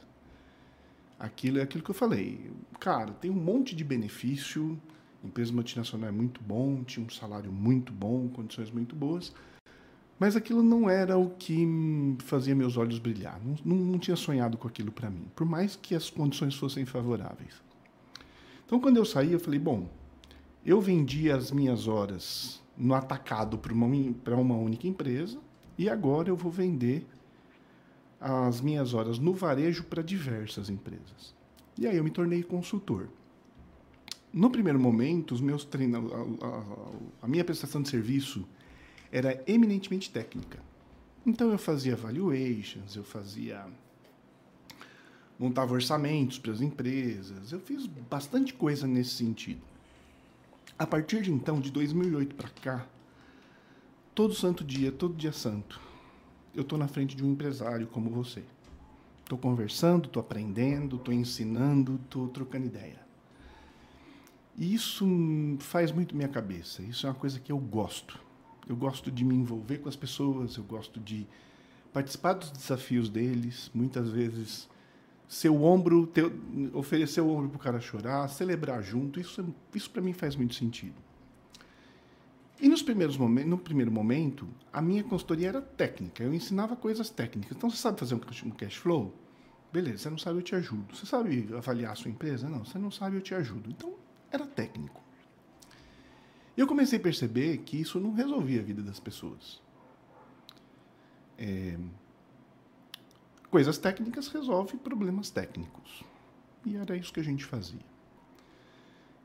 Aquilo 1.20 1.58
é 1.60 1.64
aquilo 1.64 1.84
que 1.84 1.90
eu 1.90 1.96
falei. 1.96 2.52
Cara, 2.80 3.12
tem 3.14 3.32
um 3.32 3.36
monte 3.36 3.76
de 3.76 3.84
benefício. 3.84 4.80
Empresa 5.24 5.52
multinacional 5.52 6.10
é 6.10 6.12
muito 6.12 6.42
bom, 6.42 6.84
tinha 6.84 7.06
um 7.06 7.10
salário 7.10 7.52
muito 7.52 7.92
bom, 7.92 8.30
condições 8.30 8.72
muito 8.72 8.96
boas. 8.96 9.34
Mas 10.20 10.36
aquilo 10.36 10.62
não 10.62 10.90
era 10.90 11.18
o 11.18 11.30
que 11.32 11.66
fazia 12.20 12.54
meus 12.54 12.78
olhos 12.78 13.00
brilhar. 13.00 13.40
Não, 13.44 13.56
não, 13.66 13.76
não 13.78 14.00
tinha 14.00 14.16
sonhado 14.16 14.58
com 14.58 14.68
aquilo 14.68 14.92
para 14.92 15.10
mim, 15.10 15.26
por 15.36 15.46
mais 15.46 15.76
que 15.76 15.96
as 15.96 16.10
condições 16.10 16.56
fossem 16.56 16.86
favoráveis. 16.86 17.62
Então, 18.66 18.80
quando 18.80 18.98
eu 18.98 19.06
saí, 19.06 19.34
eu 19.34 19.40
falei: 19.40 19.60
bom, 19.60 19.90
eu 20.66 20.82
vendi 20.82 21.32
as 21.32 21.51
minhas 21.51 21.88
horas 21.88 22.62
no 22.78 22.94
atacado 22.94 23.58
para 23.58 23.74
uma, 23.74 23.86
uma 23.86 24.56
única 24.56 24.88
empresa 24.88 25.39
e 25.78 25.89
agora 25.89 26.30
eu 26.30 26.36
vou 26.36 26.51
vender 26.51 27.06
as 28.20 28.60
minhas 28.60 28.94
horas 28.94 29.18
no 29.18 29.34
varejo 29.34 29.84
para 29.84 30.04
diversas 30.04 30.70
empresas. 30.70 31.34
E 31.78 31.88
aí 31.88 31.96
eu 31.96 32.04
me 32.04 32.10
tornei 32.10 32.44
consultor. 32.44 33.10
No 34.32 34.50
primeiro 34.50 34.80
momento, 34.80 35.34
os 35.34 35.42
meus 35.42 35.66
a, 35.66 36.46
a, 36.46 37.25
a 37.25 37.28
minha 37.28 37.44
prestação 37.44 37.82
de 37.82 37.89
serviço 37.89 38.48
era 39.12 39.42
eminentemente 39.48 40.12
técnica. 40.12 40.60
Então 41.25 41.51
eu 41.51 41.58
fazia 41.58 41.96
valuations, 41.96 42.96
eu 42.96 43.04
fazia 43.04 43.66
montava 45.39 45.74
orçamentos 45.74 46.38
para 46.38 46.51
as 46.51 46.60
empresas. 46.60 47.51
Eu 47.51 47.62
fiz 47.62 47.86
bastante 47.86 48.54
coisa 48.54 48.86
nesse 48.86 49.12
sentido. 49.12 49.62
A 50.79 50.88
partir 50.88 51.21
de 51.21 51.29
então, 51.29 51.59
de 51.59 51.69
2008 51.71 52.36
para 52.36 52.48
cá, 52.48 52.88
todo 54.15 54.33
santo 54.33 54.63
dia, 54.63 54.93
todo 54.93 55.13
dia 55.13 55.33
santo, 55.33 55.77
eu 56.55 56.62
estou 56.62 56.79
na 56.79 56.88
frente 56.88 57.17
de 57.17 57.25
um 57.25 57.33
empresário 57.33 57.86
como 57.88 58.09
você. 58.09 58.45
Estou 59.21 59.38
conversando, 59.38 60.05
estou 60.05 60.21
aprendendo, 60.21 60.95
estou 60.95 61.13
ensinando, 61.13 62.00
estou 62.05 62.29
trocando 62.29 62.65
ideia. 62.65 62.98
E 64.57 64.74
isso 64.74 65.05
faz 65.59 65.91
muito 65.91 66.15
minha 66.15 66.29
cabeça. 66.29 66.81
Isso 66.81 67.05
é 67.05 67.09
uma 67.09 67.15
coisa 67.15 67.41
que 67.41 67.51
eu 67.51 67.59
gosto. 67.59 68.17
Eu 68.65 68.77
gosto 68.77 69.12
de 69.12 69.25
me 69.25 69.36
envolver 69.36 69.79
com 69.79 69.89
as 69.89 69.98
pessoas, 69.98 70.55
eu 70.55 70.63
gosto 70.63 70.98
de 71.01 71.27
participar 71.91 72.33
dos 72.36 72.51
desafios 72.51 73.09
deles, 73.09 73.69
muitas 73.74 74.09
vezes 74.09 74.69
ser 75.29 75.50
o 75.50 75.62
ombro, 75.62 76.07
ter, 76.07 76.25
oferecer 76.74 77.21
o 77.21 77.29
ombro 77.29 77.50
para 77.50 77.57
o 77.57 77.59
cara 77.59 77.79
chorar, 77.79 78.27
celebrar 78.29 78.81
junto, 78.81 79.19
isso, 79.19 79.45
isso 79.75 79.91
para 79.91 80.01
mim 80.01 80.12
faz 80.12 80.36
muito 80.36 80.55
sentido. 80.55 80.95
E 82.59 82.67
nos 82.67 82.81
primeiros 82.81 83.15
no 83.17 83.57
primeiro 83.57 83.91
momento, 83.91 84.48
a 84.74 84.81
minha 84.81 85.03
consultoria 85.03 85.50
era 85.50 85.62
técnica, 85.62 86.24
eu 86.24 86.33
ensinava 86.33 86.75
coisas 86.75 87.12
técnicas. 87.12 87.55
Então, 87.55 87.69
você 87.69 87.77
sabe 87.77 88.00
fazer 88.00 88.15
um 88.15 88.50
cash 88.50 88.75
flow? 88.75 89.13
Beleza, 89.71 90.00
você 90.00 90.09
não 90.09 90.17
sabe, 90.17 90.39
eu 90.39 90.41
te 90.41 90.55
ajudo. 90.55 90.95
Você 90.95 91.05
sabe 91.05 91.48
avaliar 91.55 91.93
a 91.93 91.95
sua 91.95 92.09
empresa? 92.09 92.50
Não, 92.50 92.65
você 92.65 92.79
não 92.79 92.89
sabe, 92.89 93.15
eu 93.15 93.21
te 93.21 93.36
ajudo. 93.36 93.69
Então, 93.69 93.93
era 94.31 94.45
técnico. 94.48 95.00
Eu 96.57 96.65
comecei 96.65 96.98
a 96.98 97.01
perceber 97.01 97.59
que 97.59 97.79
isso 97.79 98.00
não 98.00 98.13
resolvia 98.13 98.59
a 98.59 98.63
vida 98.63 98.81
das 98.81 99.00
pessoas. 99.00 99.62
É, 101.38 101.77
coisas 103.50 103.77
técnicas 103.77 104.27
resolvem 104.27 104.77
problemas 104.77 105.29
técnicos. 105.29 106.03
E 106.65 106.75
era 106.75 106.96
isso 106.96 107.13
que 107.13 107.20
a 107.20 107.24
gente 107.24 107.46
fazia. 107.46 107.79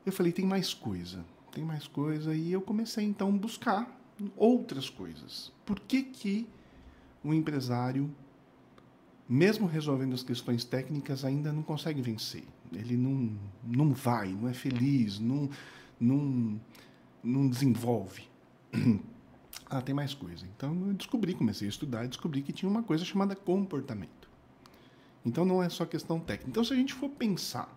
Eu 0.05 0.11
falei, 0.11 0.31
tem 0.31 0.45
mais 0.45 0.73
coisa 0.73 1.23
tem 1.55 1.63
mais 1.63 1.87
coisa. 1.87 2.35
E 2.35 2.51
eu 2.51 2.61
comecei 2.61 3.05
então 3.05 3.29
a 3.29 3.31
buscar 3.31 3.89
outras 4.35 4.89
coisas. 4.89 5.51
Por 5.65 5.79
que, 5.79 6.03
que 6.03 6.47
o 7.23 7.33
empresário, 7.33 8.13
mesmo 9.27 9.65
resolvendo 9.65 10.13
as 10.13 10.21
questões 10.21 10.65
técnicas, 10.65 11.23
ainda 11.23 11.53
não 11.53 11.63
consegue 11.63 12.01
vencer? 12.01 12.43
Ele 12.73 12.97
não, 12.97 13.31
não 13.63 13.93
vai, 13.93 14.33
não 14.33 14.49
é 14.49 14.53
feliz, 14.53 15.17
não, 15.17 15.49
não, 15.99 16.59
não 17.23 17.47
desenvolve. 17.47 18.23
ah, 19.69 19.81
tem 19.81 19.95
mais 19.95 20.13
coisa. 20.13 20.45
Então 20.55 20.87
eu 20.87 20.93
descobri, 20.93 21.33
comecei 21.33 21.67
a 21.67 21.69
estudar 21.69 22.05
e 22.05 22.07
descobri 22.07 22.41
que 22.41 22.53
tinha 22.53 22.69
uma 22.69 22.83
coisa 22.83 23.03
chamada 23.03 23.35
comportamento. 23.35 24.29
Então 25.25 25.43
não 25.43 25.61
é 25.61 25.69
só 25.69 25.85
questão 25.85 26.19
técnica. 26.19 26.49
Então 26.49 26.63
se 26.63 26.73
a 26.73 26.75
gente 26.75 26.93
for 26.93 27.09
pensar 27.09 27.73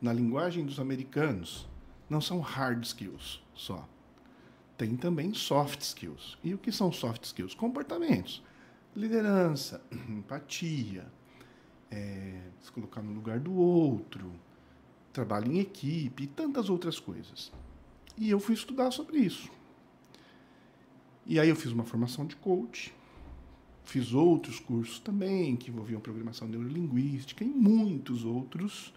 na 0.00 0.12
linguagem 0.12 0.64
dos 0.64 0.78
americanos, 0.78 1.66
não 2.08 2.20
são 2.20 2.40
hard 2.40 2.84
skills 2.84 3.42
só. 3.54 3.88
Tem 4.76 4.96
também 4.96 5.32
soft 5.32 5.80
skills. 5.80 6.38
E 6.42 6.52
o 6.52 6.58
que 6.58 6.72
são 6.72 6.92
soft 6.92 7.24
skills? 7.24 7.54
Comportamentos. 7.54 8.42
Liderança, 8.94 9.80
empatia, 10.08 11.06
é, 11.90 12.40
se 12.60 12.70
colocar 12.72 13.00
no 13.00 13.12
lugar 13.12 13.38
do 13.38 13.54
outro, 13.54 14.32
trabalho 15.12 15.52
em 15.52 15.60
equipe 15.60 16.24
e 16.24 16.26
tantas 16.26 16.68
outras 16.68 16.98
coisas. 16.98 17.52
E 18.16 18.28
eu 18.28 18.40
fui 18.40 18.54
estudar 18.54 18.90
sobre 18.90 19.18
isso. 19.18 19.50
E 21.26 21.38
aí 21.38 21.48
eu 21.48 21.56
fiz 21.56 21.72
uma 21.72 21.84
formação 21.84 22.26
de 22.26 22.34
coach, 22.36 22.92
fiz 23.84 24.12
outros 24.12 24.58
cursos 24.58 24.98
também 24.98 25.56
que 25.56 25.70
envolviam 25.70 26.00
programação 26.00 26.48
neurolinguística 26.48 27.44
e 27.44 27.48
muitos 27.48 28.24
outros 28.24 28.92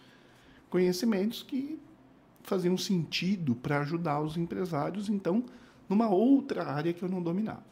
conhecimentos 0.70 1.44
que 1.44 1.80
faziam 2.42 2.78
sentido 2.78 3.56
para 3.56 3.82
ajudar 3.82 4.22
os 4.22 4.38
empresários, 4.38 5.10
então, 5.10 5.44
numa 5.90 6.10
outra 6.10 6.66
área 6.66 6.94
que 6.94 7.04
eu 7.04 7.10
não 7.10 7.22
dominava. 7.22 7.64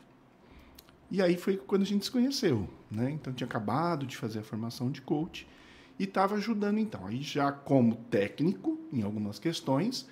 E 1.11 1.21
aí 1.21 1.37
foi 1.37 1.57
quando 1.57 1.83
a 1.83 1.85
gente 1.85 2.05
se 2.05 2.11
conheceu, 2.11 2.67
né? 2.89 3.11
Então, 3.11 3.31
tinha 3.33 3.45
acabado 3.45 4.05
de 4.05 4.17
fazer 4.17 4.39
a 4.39 4.43
formação 4.43 4.89
de 4.89 5.01
coach 5.01 5.47
e 5.99 6.05
estava 6.05 6.35
ajudando, 6.35 6.79
então, 6.79 7.05
aí 7.05 7.21
já 7.21 7.51
como 7.51 7.95
técnico 8.09 8.79
em 8.91 9.03
algumas 9.03 9.37
questões 9.37 10.09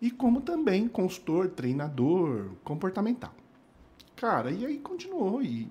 e 0.00 0.10
como 0.10 0.40
também 0.40 0.88
consultor, 0.88 1.48
treinador 1.48 2.52
comportamental. 2.64 3.34
Cara, 4.20 4.50
e 4.50 4.66
aí 4.66 4.78
continuou 4.78 5.42
e 5.42 5.70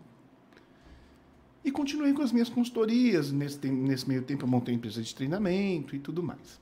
e 1.63 1.71
continuei 1.71 2.13
com 2.13 2.21
as 2.21 2.31
minhas 2.31 2.47
consultorias. 2.47 3.31
Nesse, 3.31 3.69
nesse 3.69 4.07
meio 4.07 4.23
tempo 4.23 4.45
eu 4.45 4.47
montei 4.47 4.73
empresa 4.73 5.01
de 5.01 5.13
treinamento 5.13 5.95
e 5.95 5.99
tudo 5.99 6.23
mais. 6.23 6.61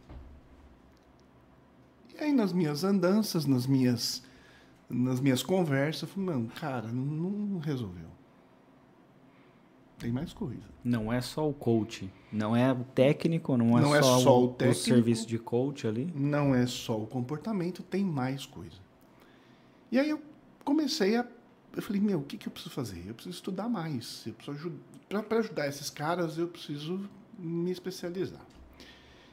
E 2.17 2.23
aí 2.23 2.33
nas 2.33 2.51
minhas 2.51 2.83
andanças, 2.83 3.45
nas 3.45 3.67
minhas, 3.67 4.23
nas 4.89 5.19
minhas 5.19 5.43
conversas, 5.43 6.03
eu 6.03 6.07
falei, 6.07 6.29
mano, 6.29 6.51
cara, 6.55 6.87
não, 6.87 7.29
não 7.29 7.59
resolveu. 7.59 8.07
Tem 9.99 10.11
mais 10.11 10.33
coisa. 10.33 10.63
Não 10.83 11.11
é 11.11 11.21
só 11.21 11.47
o 11.47 11.53
coach. 11.53 12.11
Não 12.31 12.55
é 12.55 12.71
o 12.71 12.83
técnico, 12.83 13.55
não 13.55 13.77
é, 13.77 13.81
não 13.81 13.89
só, 13.89 13.95
é 13.95 14.01
só 14.01 14.41
o, 14.41 14.45
o, 14.45 14.47
técnico, 14.49 14.79
o 14.79 14.83
serviço 14.83 15.27
de 15.27 15.39
coach 15.39 15.87
ali. 15.87 16.11
Não 16.15 16.53
é 16.53 16.65
só 16.65 16.99
o 16.99 17.07
comportamento, 17.07 17.83
tem 17.83 18.03
mais 18.03 18.45
coisa. 18.45 18.77
E 19.91 19.99
aí 19.99 20.09
eu 20.09 20.21
comecei 20.63 21.15
a. 21.15 21.25
Eu 21.75 21.81
falei, 21.81 22.01
meu, 22.01 22.19
o 22.19 22.23
que, 22.23 22.37
que 22.37 22.47
eu 22.47 22.51
preciso 22.51 22.73
fazer? 22.73 23.03
Eu 23.05 23.13
preciso 23.13 23.35
estudar 23.35 23.67
mais. 23.67 24.23
Eu 24.25 24.33
preciso 24.33 24.73
Para 25.09 25.39
ajudar 25.39 25.67
esses 25.67 25.89
caras, 25.89 26.37
eu 26.37 26.47
preciso 26.47 27.09
me 27.37 27.71
especializar. 27.71 28.45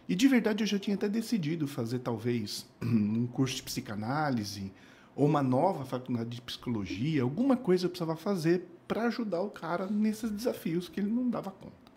E 0.08 0.14
de 0.14 0.26
verdade 0.26 0.62
eu 0.62 0.66
já 0.66 0.78
tinha 0.78 0.96
até 0.96 1.08
decidido 1.08 1.68
fazer 1.68 2.00
talvez 2.00 2.66
um 2.82 3.26
curso 3.26 3.56
de 3.56 3.62
psicanálise 3.62 4.72
ou 5.14 5.26
uma 5.26 5.42
nova 5.42 5.84
faculdade 5.84 6.30
de 6.30 6.42
psicologia, 6.42 7.22
alguma 7.22 7.56
coisa 7.56 7.86
eu 7.86 7.90
precisava 7.90 8.16
fazer 8.16 8.66
para 8.88 9.04
ajudar 9.04 9.40
o 9.40 9.50
cara 9.50 9.86
nesses 9.86 10.30
desafios 10.30 10.88
que 10.88 11.00
ele 11.00 11.10
não 11.10 11.28
dava 11.28 11.50
conta. 11.50 11.92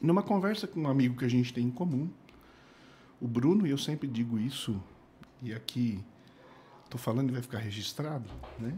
Numa 0.00 0.22
conversa 0.22 0.66
com 0.66 0.82
um 0.82 0.88
amigo 0.88 1.16
que 1.16 1.24
a 1.24 1.28
gente 1.28 1.54
tem 1.54 1.64
em 1.64 1.70
comum, 1.70 2.10
o 3.20 3.28
Bruno, 3.28 3.66
e 3.66 3.70
eu 3.70 3.78
sempre 3.78 4.08
digo 4.08 4.38
isso, 4.38 4.82
e 5.40 5.54
aqui 5.54 6.04
estou 6.84 7.00
falando 7.00 7.30
e 7.30 7.32
vai 7.32 7.42
ficar 7.42 7.58
registrado, 7.58 8.28
né? 8.58 8.76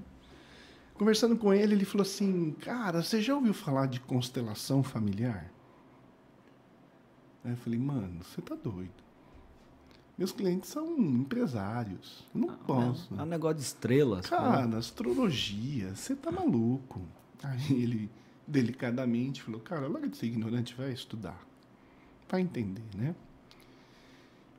Conversando 0.94 1.36
com 1.36 1.52
ele, 1.52 1.74
ele 1.74 1.84
falou 1.84 2.02
assim: 2.02 2.52
Cara, 2.60 3.02
você 3.02 3.20
já 3.20 3.34
ouviu 3.34 3.52
falar 3.52 3.86
de 3.86 4.00
constelação 4.00 4.82
familiar? 4.82 5.52
Aí 7.44 7.50
eu 7.50 7.56
falei, 7.58 7.78
mano, 7.78 8.24
você 8.24 8.40
tá 8.40 8.54
doido. 8.54 9.04
Meus 10.16 10.32
clientes 10.32 10.70
são 10.70 10.96
empresários. 10.96 12.24
Eu 12.34 12.40
não, 12.40 12.48
não 12.48 12.56
posso. 12.56 13.14
É 13.14 13.22
um 13.22 13.26
negócio 13.26 13.58
de 13.58 13.64
estrelas. 13.64 14.26
Cara, 14.26 14.66
pô. 14.66 14.76
astrologia, 14.76 15.94
você 15.94 16.16
tá 16.16 16.32
maluco. 16.32 17.02
Aí 17.42 17.82
ele, 17.82 18.10
delicadamente, 18.46 19.42
falou, 19.42 19.60
cara, 19.60 19.86
larga 19.88 20.08
de 20.08 20.16
ser 20.16 20.26
ignorante, 20.26 20.74
vai 20.74 20.92
estudar. 20.92 21.38
Vai 22.28 22.40
entender, 22.40 22.84
né? 22.94 23.14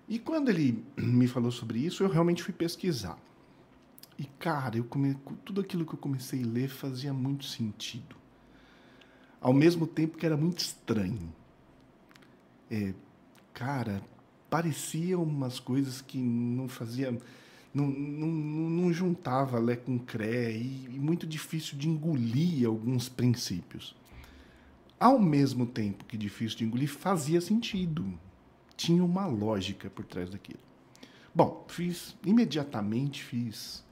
E 0.08 0.20
quando 0.20 0.50
ele 0.50 0.86
me 0.96 1.28
falou 1.28 1.52
sobre 1.52 1.80
isso, 1.80 2.04
eu 2.04 2.10
realmente 2.10 2.44
fui 2.44 2.54
pesquisar. 2.54 3.18
E, 4.18 4.26
cara, 4.40 4.78
eu 4.78 4.84
come... 4.84 5.18
tudo 5.44 5.62
aquilo 5.62 5.86
que 5.86 5.94
eu 5.94 6.00
comecei 6.00 6.44
a 6.44 6.48
ler 6.48 6.70
fazia 6.70 7.14
muito 7.14 7.46
sentido. 7.46 8.16
Ao 9.42 9.54
mesmo 9.54 9.86
tempo 9.86 10.18
que 10.18 10.26
era 10.26 10.38
muito 10.38 10.60
estranho 10.60 11.34
é, 12.70 12.94
cara, 13.54 14.02
pareciam 14.50 15.24
umas 15.24 15.60
coisas 15.60 16.02
que 16.02 16.18
não 16.18 16.68
fazia, 16.68 17.18
não, 17.74 17.88
não, 17.88 18.28
não 18.28 18.94
juntava 18.94 19.60
Lé 19.60 19.76
com 19.76 20.00
Cré 20.00 20.52
e, 20.52 20.86
e 20.92 21.00
muito 21.00 21.28
difícil 21.28 21.78
de 21.78 21.88
engolir 21.88 22.68
alguns 22.68 23.08
princípios. 23.08 23.96
Ao 25.00 25.20
mesmo 25.20 25.66
tempo 25.66 26.06
que 26.06 26.18
difícil 26.18 26.58
de 26.58 26.66
engolir, 26.66 26.90
fazia 26.90 27.42
sentido. 27.42 28.18
Tinha 28.76 29.04
uma 29.04 29.26
lógica 29.26 29.90
por 29.90 30.06
trás 30.06 30.30
daquilo. 30.30 30.60
Bom, 31.34 31.66
fiz 31.68 32.16
imediatamente 32.26 33.24
fiz 33.24 33.85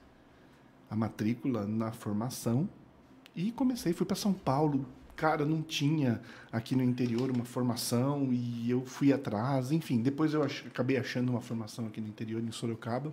a 0.90 0.96
matrícula 0.96 1.66
na 1.66 1.92
formação 1.92 2.68
e 3.34 3.50
comecei, 3.50 3.92
fui 3.92 4.06
para 4.06 4.16
São 4.16 4.32
Paulo 4.32 4.86
cara, 5.16 5.44
não 5.44 5.62
tinha 5.62 6.20
aqui 6.52 6.74
no 6.74 6.82
interior 6.82 7.30
uma 7.30 7.44
formação 7.44 8.32
e 8.32 8.70
eu 8.70 8.84
fui 8.84 9.12
atrás. 9.12 9.72
Enfim, 9.72 10.02
depois 10.02 10.34
eu 10.34 10.42
ach 10.42 10.66
acabei 10.66 10.96
achando 10.96 11.30
uma 11.30 11.40
formação 11.40 11.86
aqui 11.86 12.00
no 12.00 12.08
interior, 12.08 12.42
em 12.42 12.50
Sorocaba. 12.50 13.12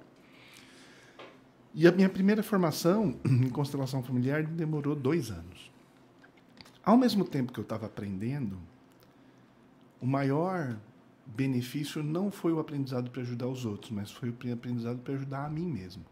E 1.73 1.87
a 1.87 1.91
minha 1.91 2.09
primeira 2.09 2.43
formação 2.43 3.15
em 3.23 3.49
constelação 3.49 4.03
familiar 4.03 4.43
demorou 4.43 4.95
dois 4.95 5.31
anos. 5.31 5.71
Ao 6.83 6.97
mesmo 6.97 7.23
tempo 7.23 7.53
que 7.53 7.59
eu 7.59 7.63
estava 7.63 7.85
aprendendo, 7.85 8.57
o 10.01 10.05
maior 10.05 10.77
benefício 11.25 12.03
não 12.03 12.31
foi 12.31 12.51
o 12.51 12.59
aprendizado 12.59 13.09
para 13.11 13.21
ajudar 13.21 13.47
os 13.47 13.65
outros, 13.65 13.91
mas 13.91 14.11
foi 14.11 14.29
o 14.29 14.53
aprendizado 14.53 14.97
para 14.99 15.13
ajudar 15.13 15.45
a 15.45 15.49
mim 15.49 15.67
mesmo. 15.67 16.03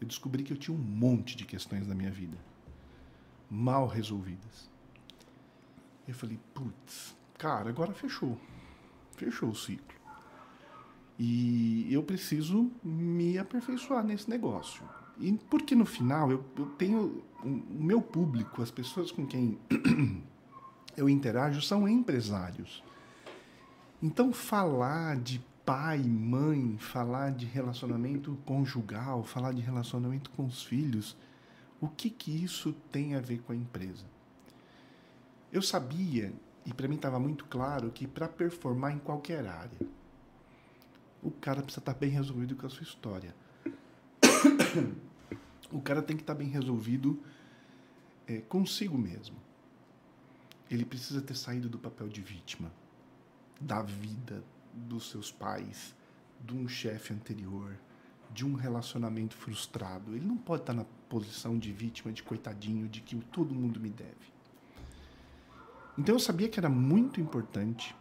Eu 0.00 0.06
descobri 0.06 0.42
que 0.42 0.52
eu 0.52 0.56
tinha 0.56 0.76
um 0.76 0.80
monte 0.80 1.36
de 1.36 1.44
questões 1.44 1.86
na 1.86 1.94
minha 1.94 2.10
vida 2.10 2.36
mal 3.50 3.86
resolvidas. 3.86 4.68
Eu 6.06 6.14
falei, 6.14 6.38
putz, 6.54 7.16
cara, 7.38 7.70
agora 7.70 7.92
fechou. 7.92 8.38
Fechou 9.16 9.50
o 9.50 9.54
ciclo. 9.54 9.96
E 11.18 11.88
eu 11.90 12.02
preciso 12.02 12.70
me 12.84 13.38
aperfeiçoar 13.38 14.04
nesse 14.04 14.28
negócio. 14.28 14.84
E 15.18 15.32
porque 15.32 15.74
no 15.74 15.86
final 15.86 16.30
eu, 16.30 16.44
eu 16.58 16.66
tenho 16.70 17.24
o 17.42 17.48
meu 17.82 18.02
público, 18.02 18.62
as 18.62 18.70
pessoas 18.70 19.10
com 19.10 19.26
quem 19.26 19.58
eu 20.96 21.08
interajo 21.08 21.62
são 21.62 21.88
empresários. 21.88 22.84
Então 24.02 24.32
falar 24.32 25.16
de 25.16 25.42
pai, 25.66 25.98
mãe, 25.98 26.78
falar 26.78 27.32
de 27.32 27.44
relacionamento 27.44 28.38
conjugal, 28.46 29.24
falar 29.24 29.52
de 29.52 29.60
relacionamento 29.60 30.30
com 30.30 30.46
os 30.46 30.62
filhos, 30.62 31.16
o 31.80 31.88
que 31.88 32.08
que 32.08 32.30
isso 32.30 32.72
tem 32.92 33.16
a 33.16 33.20
ver 33.20 33.42
com 33.42 33.52
a 33.52 33.56
empresa? 33.56 34.06
Eu 35.52 35.60
sabia 35.60 36.32
e 36.64 36.72
para 36.72 36.86
mim 36.86 36.94
estava 36.94 37.18
muito 37.18 37.44
claro 37.46 37.90
que 37.90 38.06
para 38.06 38.28
performar 38.28 38.92
em 38.92 38.98
qualquer 39.00 39.44
área, 39.44 39.88
o 41.20 41.32
cara 41.32 41.60
precisa 41.60 41.80
estar 41.80 41.94
tá 41.94 41.98
bem 41.98 42.10
resolvido 42.10 42.54
com 42.54 42.66
a 42.66 42.70
sua 42.70 42.84
história. 42.84 43.34
o 45.72 45.80
cara 45.80 46.00
tem 46.00 46.16
que 46.16 46.22
estar 46.22 46.34
tá 46.34 46.38
bem 46.38 46.48
resolvido 46.48 47.20
é, 48.28 48.40
consigo 48.42 48.96
mesmo. 48.96 49.36
Ele 50.70 50.84
precisa 50.84 51.20
ter 51.20 51.34
saído 51.34 51.68
do 51.68 51.78
papel 51.78 52.08
de 52.08 52.22
vítima 52.22 52.70
da 53.60 53.82
vida 53.82 54.44
dos 54.76 55.10
seus 55.10 55.32
pais, 55.32 55.94
de 56.44 56.54
um 56.54 56.68
chefe 56.68 57.12
anterior, 57.12 57.76
de 58.30 58.44
um 58.44 58.54
relacionamento 58.54 59.34
frustrado. 59.34 60.14
Ele 60.14 60.26
não 60.26 60.36
pode 60.36 60.62
estar 60.62 60.74
na 60.74 60.84
posição 61.08 61.58
de 61.58 61.72
vítima, 61.72 62.12
de 62.12 62.22
coitadinho, 62.22 62.88
de 62.88 63.00
que 63.00 63.16
todo 63.16 63.54
mundo 63.54 63.80
me 63.80 63.90
deve. 63.90 64.36
Então 65.98 66.14
eu 66.14 66.18
sabia 66.18 66.48
que 66.48 66.60
era 66.60 66.68
muito 66.68 67.20
importante 67.20 67.96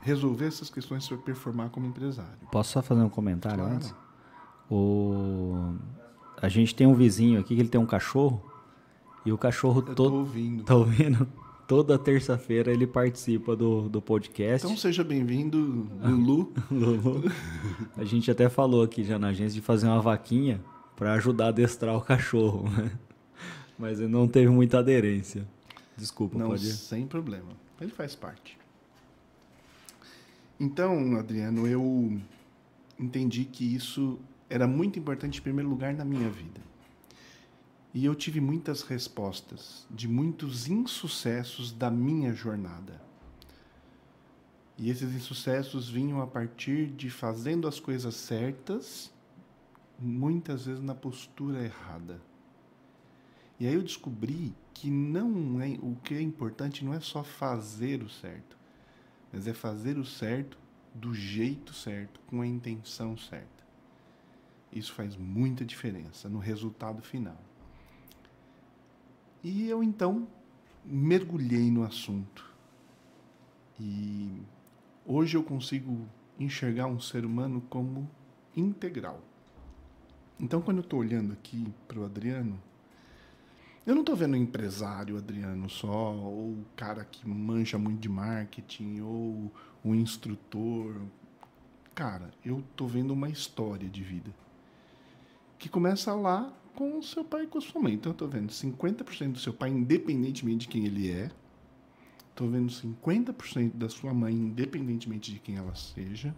resolver 0.00 0.46
essas 0.46 0.68
questões 0.68 1.06
para 1.08 1.16
performar 1.16 1.70
como 1.70 1.86
empresário. 1.86 2.46
Posso 2.50 2.72
só 2.72 2.82
fazer 2.82 3.02
um 3.02 3.08
comentário 3.08 3.60
claro. 3.60 3.74
antes? 3.74 3.94
O... 4.70 5.74
A 6.42 6.48
gente 6.48 6.74
tem 6.74 6.86
um 6.86 6.94
vizinho 6.94 7.40
aqui 7.40 7.54
que 7.54 7.60
ele 7.60 7.68
tem 7.68 7.80
um 7.80 7.86
cachorro 7.86 8.42
e 9.24 9.32
o 9.32 9.38
cachorro 9.38 9.80
todo. 9.80 9.94
Tô 9.94 10.12
ouvindo. 10.16 10.64
Tá 10.64 10.74
ouvindo? 10.74 11.26
Toda 11.66 11.98
terça-feira 11.98 12.70
ele 12.70 12.86
participa 12.86 13.56
do, 13.56 13.88
do 13.88 14.02
podcast. 14.02 14.66
Então 14.66 14.76
seja 14.76 15.02
bem-vindo, 15.02 15.88
Lulu. 16.02 16.52
Lulu. 16.70 17.32
A 17.96 18.04
gente 18.04 18.30
até 18.30 18.48
falou 18.48 18.82
aqui 18.82 19.02
já 19.02 19.18
na 19.18 19.28
agência 19.28 19.54
de 19.54 19.62
fazer 19.62 19.86
uma 19.86 20.00
vaquinha 20.00 20.60
para 20.94 21.14
ajudar 21.14 21.46
a 21.46 21.48
adestrar 21.48 21.96
o 21.96 22.00
cachorro. 22.00 22.68
Né? 22.70 22.90
Mas 23.78 23.98
ele 23.98 24.10
não 24.10 24.28
teve 24.28 24.48
muita 24.48 24.78
aderência. 24.78 25.46
Desculpa, 25.96 26.38
não, 26.38 26.48
pode 26.48 26.66
ir. 26.66 26.72
sem 26.72 27.06
problema. 27.06 27.50
Ele 27.80 27.90
faz 27.90 28.14
parte. 28.14 28.58
Então, 30.58 31.16
Adriano, 31.16 31.66
eu 31.66 32.18
entendi 32.98 33.44
que 33.44 33.74
isso 33.74 34.18
era 34.48 34.66
muito 34.66 34.98
importante 34.98 35.40
em 35.40 35.42
primeiro 35.42 35.68
lugar 35.68 35.94
na 35.94 36.04
minha 36.04 36.28
vida. 36.28 36.60
E 37.94 38.04
eu 38.04 38.14
tive 38.16 38.40
muitas 38.40 38.82
respostas 38.82 39.86
de 39.88 40.08
muitos 40.08 40.66
insucessos 40.66 41.70
da 41.70 41.88
minha 41.88 42.34
jornada. 42.34 43.00
E 44.76 44.90
esses 44.90 45.14
insucessos 45.14 45.88
vinham 45.88 46.20
a 46.20 46.26
partir 46.26 46.88
de 46.88 47.08
fazendo 47.08 47.68
as 47.68 47.78
coisas 47.78 48.16
certas, 48.16 49.12
muitas 49.96 50.66
vezes 50.66 50.82
na 50.82 50.96
postura 50.96 51.62
errada. 51.62 52.20
E 53.60 53.68
aí 53.68 53.74
eu 53.74 53.82
descobri 53.82 54.52
que 54.74 54.90
não 54.90 55.60
é 55.62 55.78
o 55.80 55.94
que 56.02 56.14
é 56.14 56.20
importante 56.20 56.84
não 56.84 56.92
é 56.92 56.98
só 56.98 57.22
fazer 57.22 58.02
o 58.02 58.08
certo, 58.08 58.58
mas 59.32 59.46
é 59.46 59.54
fazer 59.54 59.98
o 59.98 60.04
certo 60.04 60.58
do 60.92 61.14
jeito 61.14 61.72
certo, 61.72 62.18
com 62.26 62.40
a 62.40 62.46
intenção 62.46 63.16
certa. 63.16 63.64
Isso 64.72 64.92
faz 64.92 65.16
muita 65.16 65.64
diferença 65.64 66.28
no 66.28 66.40
resultado 66.40 67.00
final. 67.00 67.38
E 69.44 69.68
eu 69.68 69.82
então 69.82 70.26
mergulhei 70.82 71.70
no 71.70 71.84
assunto. 71.84 72.50
E 73.78 74.40
hoje 75.04 75.36
eu 75.36 75.42
consigo 75.42 76.08
enxergar 76.40 76.86
um 76.86 76.98
ser 76.98 77.26
humano 77.26 77.60
como 77.68 78.10
integral. 78.56 79.20
Então, 80.40 80.62
quando 80.62 80.78
eu 80.78 80.82
estou 80.82 80.98
olhando 80.98 81.34
aqui 81.34 81.70
para 81.86 82.00
o 82.00 82.06
Adriano, 82.06 82.58
eu 83.86 83.94
não 83.94 84.00
estou 84.00 84.16
vendo 84.16 84.32
um 84.32 84.40
empresário, 84.40 85.18
Adriano, 85.18 85.68
só, 85.68 86.14
ou 86.14 86.52
o 86.52 86.66
cara 86.74 87.04
que 87.04 87.28
manja 87.28 87.76
muito 87.76 88.00
de 88.00 88.08
marketing, 88.08 89.00
ou 89.00 89.52
um 89.84 89.94
instrutor. 89.94 91.02
Cara, 91.94 92.30
eu 92.42 92.60
estou 92.60 92.88
vendo 92.88 93.12
uma 93.12 93.28
história 93.28 93.88
de 93.90 94.02
vida 94.02 94.34
que 95.58 95.68
começa 95.68 96.14
lá 96.14 96.50
com 96.74 96.98
o 96.98 97.02
seu 97.02 97.24
pai 97.24 97.44
e 97.44 97.46
com 97.46 97.58
a 97.58 97.60
sua 97.60 97.80
mãe. 97.80 97.94
Então, 97.94 98.10
eu 98.10 98.14
estou 98.14 98.28
vendo 98.28 98.50
50% 98.50 99.32
do 99.32 99.38
seu 99.38 99.52
pai, 99.52 99.70
independentemente 99.70 100.66
de 100.66 100.68
quem 100.68 100.84
ele 100.84 101.10
é. 101.10 101.30
Estou 102.30 102.50
vendo 102.50 102.70
50% 102.70 103.74
da 103.74 103.88
sua 103.88 104.12
mãe, 104.12 104.34
independentemente 104.34 105.32
de 105.32 105.38
quem 105.38 105.56
ela 105.56 105.74
seja, 105.74 106.34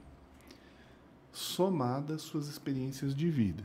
somada 1.33 2.15
às 2.15 2.23
suas 2.23 2.49
experiências 2.49 3.15
de 3.15 3.31
vida. 3.31 3.65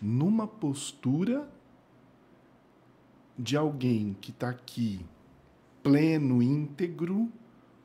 Numa 0.00 0.46
postura 0.46 1.48
de 3.38 3.56
alguém 3.56 4.16
que 4.20 4.30
está 4.30 4.50
aqui 4.50 5.04
pleno, 5.82 6.42
íntegro, 6.42 7.30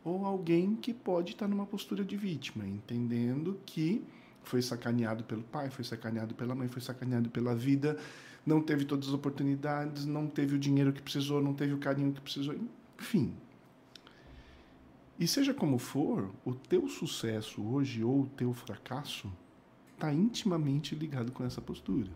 ou 0.04 0.26
alguém 0.26 0.76
que 0.76 0.94
pode 0.94 1.32
estar 1.32 1.46
tá 1.46 1.50
numa 1.50 1.66
postura 1.66 2.06
de 2.06 2.16
vítima, 2.16 2.66
entendendo 2.66 3.60
que 3.66 4.04
foi 4.46 4.62
sacaneado 4.62 5.24
pelo 5.24 5.44
pai, 5.44 5.70
foi 5.70 5.84
sacaneado 5.84 6.34
pela 6.36 6.56
mãe, 6.56 6.68
foi 6.68 6.82
sacaneado 6.82 7.30
pela 7.30 7.56
vida, 7.56 7.98
não 8.46 8.62
teve 8.62 8.86
todas 8.86 9.08
as 9.08 9.14
oportunidades, 9.14 10.06
não 10.06 10.28
teve 10.28 10.56
o 10.56 10.60
dinheiro 10.60 10.94
que 10.94 11.02
precisou, 11.02 11.42
não 11.42 11.54
teve 11.54 11.74
o 11.74 11.78
carinho 11.78 12.14
que 12.14 12.22
precisou, 12.22 12.56
enfim. 13.00 13.34
E 15.20 15.28
seja 15.28 15.54
como 15.54 15.78
for, 15.78 16.30
o 16.44 16.54
teu 16.54 16.88
sucesso 16.88 17.64
hoje 17.64 18.04
ou 18.04 18.22
o 18.22 18.28
teu 18.28 18.54
fracasso 18.54 19.32
está 19.94 20.14
intimamente 20.14 20.94
ligado 20.94 21.32
com 21.32 21.44
essa 21.44 21.62
postura. 21.62 22.12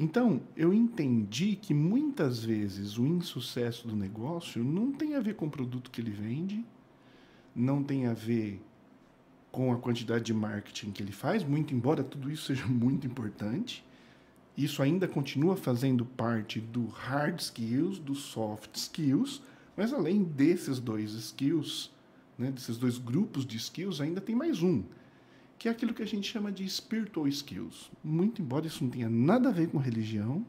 Então, 0.00 0.40
eu 0.56 0.72
entendi 0.72 1.56
que 1.56 1.74
muitas 1.74 2.44
vezes 2.44 2.98
o 2.98 3.04
insucesso 3.04 3.88
do 3.88 3.96
negócio 3.96 4.62
não 4.62 4.92
tem 4.92 5.16
a 5.16 5.20
ver 5.20 5.34
com 5.34 5.46
o 5.46 5.50
produto 5.50 5.90
que 5.90 6.00
ele 6.00 6.12
vende, 6.12 6.64
não 7.52 7.82
tem 7.82 8.06
a 8.06 8.14
ver 8.14 8.62
com 9.50 9.72
a 9.72 9.78
quantidade 9.78 10.24
de 10.24 10.34
marketing 10.34 10.90
que 10.90 11.02
ele 11.02 11.12
faz, 11.12 11.42
muito 11.42 11.74
embora 11.74 12.04
tudo 12.04 12.30
isso 12.30 12.46
seja 12.46 12.66
muito 12.68 13.06
importante. 13.06 13.84
Isso 14.56 14.82
ainda 14.82 15.06
continua 15.06 15.56
fazendo 15.56 16.04
parte 16.04 16.60
do 16.60 16.86
hard 16.86 17.38
skills, 17.40 17.98
dos 17.98 18.18
soft 18.18 18.74
skills, 18.74 19.40
mas 19.76 19.92
além 19.92 20.24
desses 20.24 20.80
dois 20.80 21.12
skills, 21.12 21.92
né, 22.36 22.50
desses 22.50 22.76
dois 22.76 22.98
grupos 22.98 23.46
de 23.46 23.56
skills, 23.56 24.00
ainda 24.00 24.20
tem 24.20 24.34
mais 24.34 24.62
um, 24.62 24.82
que 25.56 25.68
é 25.68 25.70
aquilo 25.70 25.94
que 25.94 26.02
a 26.02 26.06
gente 26.06 26.28
chama 26.28 26.50
de 26.50 26.68
spiritual 26.68 27.28
skills. 27.28 27.90
Muito 28.02 28.42
embora 28.42 28.66
isso 28.66 28.82
não 28.82 28.90
tenha 28.90 29.08
nada 29.08 29.48
a 29.48 29.52
ver 29.52 29.68
com 29.68 29.78
religião, 29.78 30.44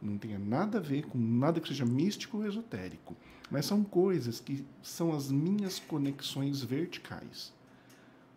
não 0.00 0.16
tenha 0.16 0.38
nada 0.38 0.78
a 0.78 0.80
ver 0.80 1.06
com 1.06 1.18
nada 1.18 1.60
que 1.60 1.68
seja 1.68 1.84
místico 1.84 2.38
ou 2.38 2.46
esotérico, 2.46 3.16
mas 3.50 3.66
são 3.66 3.82
coisas 3.82 4.40
que 4.40 4.64
são 4.82 5.14
as 5.14 5.30
minhas 5.30 5.78
conexões 5.78 6.62
verticais. 6.62 7.52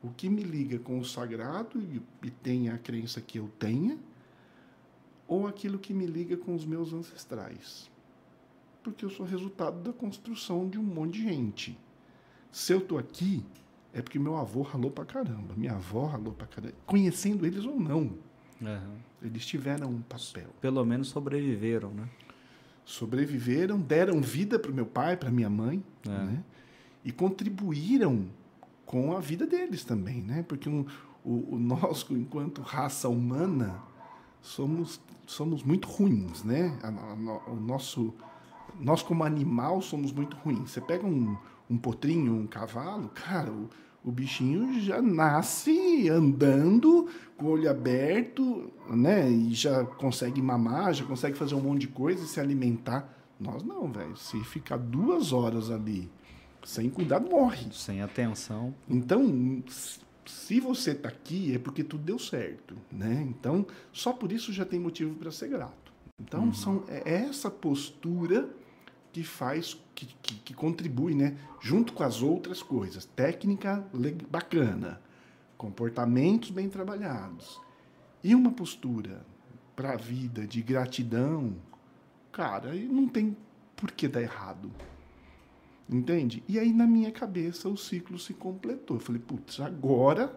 O 0.03 0.09
que 0.09 0.29
me 0.29 0.41
liga 0.41 0.79
com 0.79 0.99
o 0.99 1.05
sagrado 1.05 1.79
e, 1.79 2.01
e 2.23 2.31
tem 2.31 2.69
a 2.69 2.77
crença 2.77 3.21
que 3.21 3.37
eu 3.37 3.49
tenha, 3.59 3.97
ou 5.27 5.47
aquilo 5.47 5.79
que 5.79 5.93
me 5.93 6.05
liga 6.05 6.35
com 6.35 6.53
os 6.53 6.65
meus 6.65 6.91
ancestrais. 6.91 7.89
Porque 8.83 9.05
eu 9.05 9.09
sou 9.09 9.25
resultado 9.25 9.79
da 9.81 9.93
construção 9.93 10.67
de 10.67 10.77
um 10.77 10.83
monte 10.83 11.13
de 11.13 11.23
gente. 11.23 11.79
Se 12.51 12.73
eu 12.73 12.79
estou 12.79 12.97
aqui, 12.97 13.45
é 13.93 14.01
porque 14.01 14.19
meu 14.19 14.35
avô 14.35 14.61
ralou 14.61 14.91
pra 14.91 15.05
caramba, 15.05 15.53
minha 15.55 15.73
avó 15.73 16.05
ralou 16.07 16.33
pra 16.33 16.47
caramba, 16.47 16.75
conhecendo 16.85 17.45
eles 17.45 17.63
ou 17.63 17.79
não. 17.79 18.13
Uhum. 18.61 18.97
Eles 19.21 19.45
tiveram 19.45 19.89
um 19.89 20.01
papel. 20.01 20.49
Pelo 20.59 20.83
menos 20.83 21.09
sobreviveram, 21.09 21.91
né? 21.91 22.09
Sobreviveram, 22.83 23.79
deram 23.79 24.21
vida 24.21 24.59
para 24.59 24.71
o 24.71 24.73
meu 24.73 24.85
pai, 24.85 25.15
para 25.15 25.31
minha 25.31 25.49
mãe, 25.49 25.83
é. 26.05 26.09
né? 26.09 26.43
E 27.05 27.11
contribuíram 27.11 28.27
com 28.91 29.15
a 29.15 29.21
vida 29.21 29.47
deles 29.47 29.85
também, 29.85 30.21
né? 30.21 30.43
Porque 30.45 30.67
um, 30.67 30.85
o, 31.23 31.55
o 31.55 31.57
nós, 31.57 32.05
enquanto 32.11 32.61
raça 32.61 33.07
humana, 33.07 33.81
somos, 34.41 34.99
somos 35.25 35.63
muito 35.63 35.87
ruins, 35.87 36.43
né? 36.43 36.77
A, 36.83 36.89
a, 36.89 37.51
o 37.51 37.55
nosso, 37.55 38.13
nós 38.77 39.01
como 39.01 39.23
animal 39.23 39.81
somos 39.81 40.11
muito 40.11 40.35
ruins. 40.37 40.71
Você 40.71 40.81
pega 40.81 41.07
um, 41.07 41.37
um 41.69 41.77
potrinho, 41.77 42.33
um 42.33 42.45
cavalo, 42.45 43.07
cara, 43.09 43.49
o, 43.49 43.69
o 44.03 44.11
bichinho 44.11 44.77
já 44.81 45.01
nasce 45.01 46.09
andando, 46.09 47.07
com 47.37 47.45
o 47.45 47.49
olho 47.51 47.71
aberto, 47.71 48.73
né? 48.89 49.31
E 49.31 49.53
já 49.53 49.85
consegue 49.85 50.41
mamar, 50.41 50.93
já 50.93 51.05
consegue 51.05 51.37
fazer 51.37 51.55
um 51.55 51.61
monte 51.61 51.81
de 51.81 51.87
coisa 51.87 52.25
e 52.25 52.27
se 52.27 52.41
alimentar 52.41 53.09
Nós 53.39 53.63
não, 53.63 53.89
velho. 53.89 54.17
Se 54.17 54.37
ficar 54.43 54.77
duas 54.77 55.31
horas 55.31 55.71
ali 55.71 56.11
sem 56.63 56.89
cuidado, 56.89 57.29
morre. 57.29 57.67
Sem 57.71 58.01
atenção. 58.01 58.73
Então, 58.89 59.63
se 60.25 60.59
você 60.59 60.91
está 60.91 61.09
aqui, 61.09 61.53
é 61.53 61.59
porque 61.59 61.83
tudo 61.83 62.03
deu 62.03 62.19
certo, 62.19 62.75
né? 62.91 63.25
Então, 63.27 63.65
só 63.91 64.13
por 64.13 64.31
isso 64.31 64.53
já 64.53 64.65
tem 64.65 64.79
motivo 64.79 65.15
para 65.15 65.31
ser 65.31 65.49
grato. 65.49 65.91
Então, 66.19 66.45
uhum. 66.45 66.53
são, 66.53 66.83
é 66.87 67.01
essa 67.05 67.49
postura 67.49 68.49
que 69.11 69.23
faz, 69.23 69.77
que, 69.93 70.05
que, 70.21 70.35
que, 70.35 70.53
contribui, 70.53 71.15
né? 71.15 71.37
Junto 71.59 71.93
com 71.93 72.03
as 72.03 72.21
outras 72.21 72.61
coisas. 72.61 73.05
Técnica 73.05 73.83
bacana, 74.29 75.01
comportamentos 75.57 76.51
bem 76.51 76.69
trabalhados. 76.69 77.59
E 78.23 78.35
uma 78.35 78.51
postura 78.51 79.25
para 79.75 79.93
a 79.93 79.97
vida 79.97 80.45
de 80.45 80.61
gratidão, 80.61 81.55
cara, 82.31 82.73
não 82.73 83.07
tem 83.07 83.35
por 83.75 83.91
que 83.91 84.07
dar 84.07 84.21
errado. 84.21 84.71
Entende? 85.91 86.41
E 86.47 86.57
aí, 86.57 86.71
na 86.71 86.87
minha 86.87 87.11
cabeça, 87.11 87.67
o 87.67 87.75
ciclo 87.75 88.17
se 88.17 88.33
completou. 88.33 88.95
Eu 88.97 89.01
falei, 89.01 89.21
putz, 89.21 89.59
agora 89.59 90.33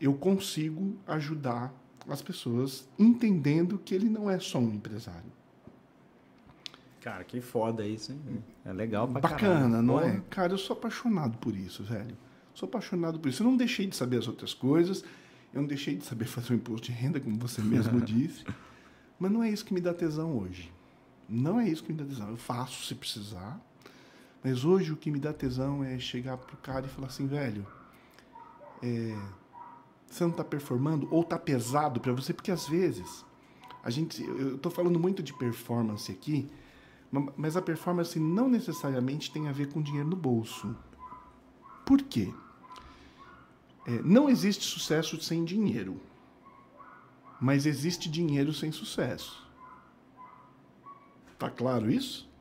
eu 0.00 0.14
consigo 0.14 0.96
ajudar 1.06 1.72
as 2.08 2.22
pessoas 2.22 2.88
entendendo 2.98 3.78
que 3.78 3.94
ele 3.94 4.08
não 4.08 4.30
é 4.30 4.40
só 4.40 4.58
um 4.58 4.70
empresário. 4.72 5.30
Cara, 7.00 7.24
que 7.24 7.40
foda 7.40 7.86
isso, 7.86 8.12
hein? 8.12 8.42
É 8.64 8.72
legal 8.72 9.06
pra 9.06 9.20
Bacana, 9.20 9.64
caralho. 9.64 9.82
não 9.82 10.00
é? 10.00 10.22
Cara, 10.30 10.52
eu 10.52 10.58
sou 10.58 10.74
apaixonado 10.76 11.36
por 11.38 11.54
isso, 11.54 11.82
velho. 11.82 12.16
Sou 12.54 12.66
apaixonado 12.68 13.18
por 13.18 13.28
isso. 13.28 13.42
Eu 13.42 13.48
não 13.48 13.56
deixei 13.56 13.86
de 13.86 13.96
saber 13.96 14.18
as 14.18 14.28
outras 14.28 14.54
coisas. 14.54 15.04
Eu 15.52 15.60
não 15.60 15.68
deixei 15.68 15.96
de 15.96 16.04
saber 16.04 16.24
fazer 16.26 16.54
o 16.54 16.56
imposto 16.56 16.86
de 16.86 16.92
renda, 16.92 17.20
como 17.20 17.36
você 17.38 17.60
mesmo 17.60 18.00
disse. 18.02 18.44
Mas 19.18 19.30
não 19.30 19.42
é 19.42 19.50
isso 19.50 19.64
que 19.64 19.74
me 19.74 19.80
dá 19.80 19.92
tesão 19.92 20.38
hoje. 20.38 20.72
Não 21.28 21.60
é 21.60 21.68
isso 21.68 21.82
que 21.84 21.92
me 21.92 21.98
dá 21.98 22.04
tesão. 22.04 22.28
Eu 22.30 22.36
faço 22.36 22.86
se 22.86 22.94
precisar. 22.94 23.60
Mas 24.42 24.64
hoje 24.64 24.92
o 24.92 24.96
que 24.96 25.10
me 25.10 25.20
dá 25.20 25.32
tesão 25.32 25.84
é 25.84 25.98
chegar 25.98 26.36
pro 26.36 26.56
cara 26.56 26.86
e 26.86 26.88
falar 26.88 27.06
assim, 27.06 27.26
velho, 27.26 27.66
é, 28.82 29.16
você 30.06 30.24
não 30.24 30.30
está 30.30 30.42
performando 30.42 31.06
ou 31.10 31.22
está 31.22 31.38
pesado 31.38 32.00
para 32.00 32.12
você, 32.12 32.32
porque 32.32 32.50
às 32.50 32.66
vezes 32.66 33.24
a 33.82 33.90
gente, 33.90 34.22
eu 34.22 34.56
estou 34.56 34.70
falando 34.70 34.98
muito 34.98 35.22
de 35.22 35.32
performance 35.32 36.10
aqui, 36.10 36.50
mas 37.36 37.56
a 37.56 37.62
performance 37.62 38.18
não 38.18 38.48
necessariamente 38.48 39.30
tem 39.30 39.48
a 39.48 39.52
ver 39.52 39.68
com 39.70 39.82
dinheiro 39.82 40.08
no 40.08 40.16
bolso. 40.16 40.74
Por 41.84 42.00
quê? 42.02 42.32
É, 43.86 44.00
não 44.02 44.30
existe 44.30 44.64
sucesso 44.64 45.20
sem 45.20 45.44
dinheiro, 45.44 46.00
mas 47.40 47.66
existe 47.66 48.08
dinheiro 48.08 48.52
sem 48.52 48.70
sucesso. 48.70 49.46
Tá 51.38 51.50
claro 51.50 51.90
isso? 51.90 52.31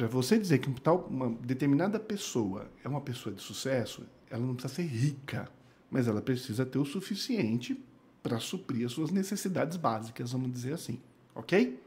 Para 0.00 0.08
você 0.08 0.38
dizer 0.38 0.60
que 0.60 0.70
tal, 0.80 1.06
uma 1.10 1.28
determinada 1.28 2.00
pessoa 2.00 2.70
é 2.82 2.88
uma 2.88 3.02
pessoa 3.02 3.34
de 3.34 3.42
sucesso, 3.42 4.06
ela 4.30 4.42
não 4.42 4.54
precisa 4.54 4.76
ser 4.76 4.86
rica, 4.86 5.52
mas 5.90 6.08
ela 6.08 6.22
precisa 6.22 6.64
ter 6.64 6.78
o 6.78 6.86
suficiente 6.86 7.78
para 8.22 8.38
suprir 8.38 8.86
as 8.86 8.92
suas 8.92 9.10
necessidades 9.10 9.76
básicas, 9.76 10.32
vamos 10.32 10.50
dizer 10.50 10.72
assim, 10.72 10.98
ok? 11.34 11.78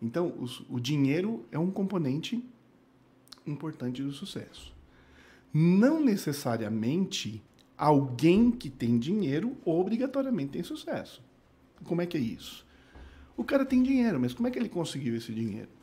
Então, 0.00 0.28
o, 0.28 0.76
o 0.76 0.78
dinheiro 0.78 1.44
é 1.50 1.58
um 1.58 1.72
componente 1.72 2.40
importante 3.44 4.00
do 4.00 4.12
sucesso 4.12 4.72
não 5.52 6.00
necessariamente 6.00 7.42
alguém 7.76 8.52
que 8.52 8.70
tem 8.70 8.96
dinheiro 8.96 9.56
obrigatoriamente 9.64 10.52
tem 10.52 10.62
sucesso. 10.62 11.20
Como 11.82 12.00
é 12.00 12.06
que 12.06 12.16
é 12.16 12.20
isso? 12.20 12.64
O 13.36 13.44
cara 13.44 13.66
tem 13.66 13.82
dinheiro, 13.82 14.18
mas 14.18 14.32
como 14.32 14.46
é 14.46 14.50
que 14.52 14.58
ele 14.58 14.68
conseguiu 14.68 15.16
esse 15.16 15.32
dinheiro? 15.32 15.73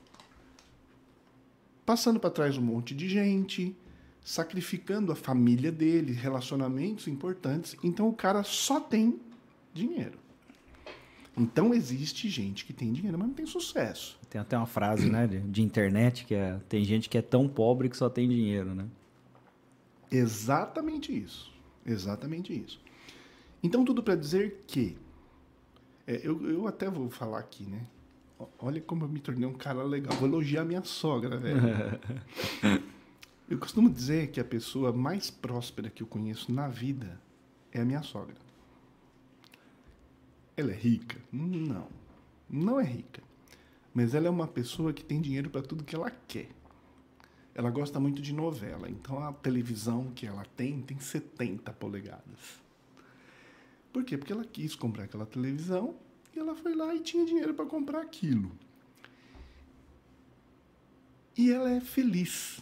Passando 1.85 2.19
para 2.19 2.29
trás 2.29 2.57
um 2.57 2.61
monte 2.61 2.95
de 2.95 3.09
gente, 3.09 3.75
sacrificando 4.23 5.11
a 5.11 5.15
família 5.15 5.71
dele, 5.71 6.13
relacionamentos 6.13 7.07
importantes. 7.07 7.75
Então 7.83 8.07
o 8.07 8.13
cara 8.13 8.43
só 8.43 8.79
tem 8.79 9.19
dinheiro. 9.73 10.19
Então 11.37 11.73
existe 11.73 12.29
gente 12.29 12.65
que 12.65 12.73
tem 12.73 12.91
dinheiro, 12.91 13.17
mas 13.17 13.27
não 13.27 13.33
tem 13.33 13.45
sucesso. 13.45 14.19
Tem 14.29 14.39
até 14.39 14.57
uma 14.57 14.65
frase, 14.65 15.09
né, 15.09 15.27
de, 15.27 15.39
de 15.39 15.61
internet 15.61 16.25
que 16.25 16.35
é 16.35 16.59
tem 16.67 16.83
gente 16.83 17.09
que 17.09 17.17
é 17.17 17.21
tão 17.21 17.47
pobre 17.47 17.89
que 17.89 17.97
só 17.97 18.09
tem 18.09 18.27
dinheiro, 18.27 18.75
né? 18.75 18.85
Exatamente 20.11 21.17
isso. 21.17 21.51
Exatamente 21.85 22.53
isso. 22.53 22.79
Então, 23.63 23.85
tudo 23.85 24.03
para 24.03 24.15
dizer 24.15 24.63
que. 24.67 24.97
É, 26.05 26.19
eu, 26.23 26.49
eu 26.49 26.67
até 26.67 26.89
vou 26.89 27.09
falar 27.09 27.39
aqui, 27.39 27.63
né? 27.63 27.81
Olha 28.59 28.81
como 28.81 29.05
eu 29.05 29.09
me 29.09 29.19
tornei 29.19 29.47
um 29.47 29.53
cara 29.53 29.83
legal. 29.83 30.15
Vou 30.17 30.27
elogiar 30.27 30.65
minha 30.65 30.83
sogra, 30.83 31.37
velho. 31.37 31.59
eu 33.49 33.57
costumo 33.57 33.89
dizer 33.89 34.31
que 34.31 34.39
a 34.39 34.45
pessoa 34.45 34.91
mais 34.93 35.29
próspera 35.29 35.89
que 35.89 36.03
eu 36.03 36.07
conheço 36.07 36.51
na 36.51 36.67
vida 36.67 37.19
é 37.71 37.81
a 37.81 37.85
minha 37.85 38.03
sogra. 38.03 38.35
Ela 40.55 40.71
é 40.71 40.75
rica? 40.75 41.17
Não. 41.31 41.87
Não 42.49 42.79
é 42.79 42.83
rica. 42.83 43.23
Mas 43.93 44.13
ela 44.13 44.27
é 44.27 44.29
uma 44.29 44.47
pessoa 44.47 44.93
que 44.93 45.03
tem 45.03 45.21
dinheiro 45.21 45.49
para 45.49 45.61
tudo 45.61 45.83
que 45.83 45.95
ela 45.95 46.11
quer 46.27 46.49
ela 47.53 47.69
gosta 47.69 47.99
muito 47.99 48.21
de 48.21 48.33
novela, 48.33 48.89
então 48.89 49.19
a 49.19 49.33
televisão 49.33 50.11
que 50.15 50.25
ela 50.25 50.45
tem 50.55 50.81
tem 50.81 50.99
70 50.99 51.71
polegadas. 51.73 52.61
Por 53.91 54.03
quê? 54.05 54.17
Porque 54.17 54.31
ela 54.31 54.45
quis 54.45 54.73
comprar 54.73 55.03
aquela 55.03 55.25
televisão 55.25 55.95
e 56.35 56.39
ela 56.39 56.55
foi 56.55 56.73
lá 56.75 56.93
e 56.95 56.99
tinha 56.99 57.25
dinheiro 57.25 57.53
para 57.53 57.65
comprar 57.65 58.01
aquilo. 58.01 58.51
E 61.37 61.51
ela 61.51 61.69
é 61.69 61.79
feliz 61.79 62.61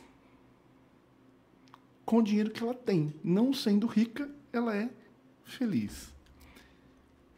com 2.06 2.18
o 2.18 2.24
dinheiro 2.24 2.52
que 2.52 2.64
ela 2.64 2.74
tem. 2.74 3.14
Não 3.24 3.54
sendo 3.54 3.86
rica, 3.86 4.30
ela 4.52 4.76
é 4.76 4.90
feliz. 5.44 6.14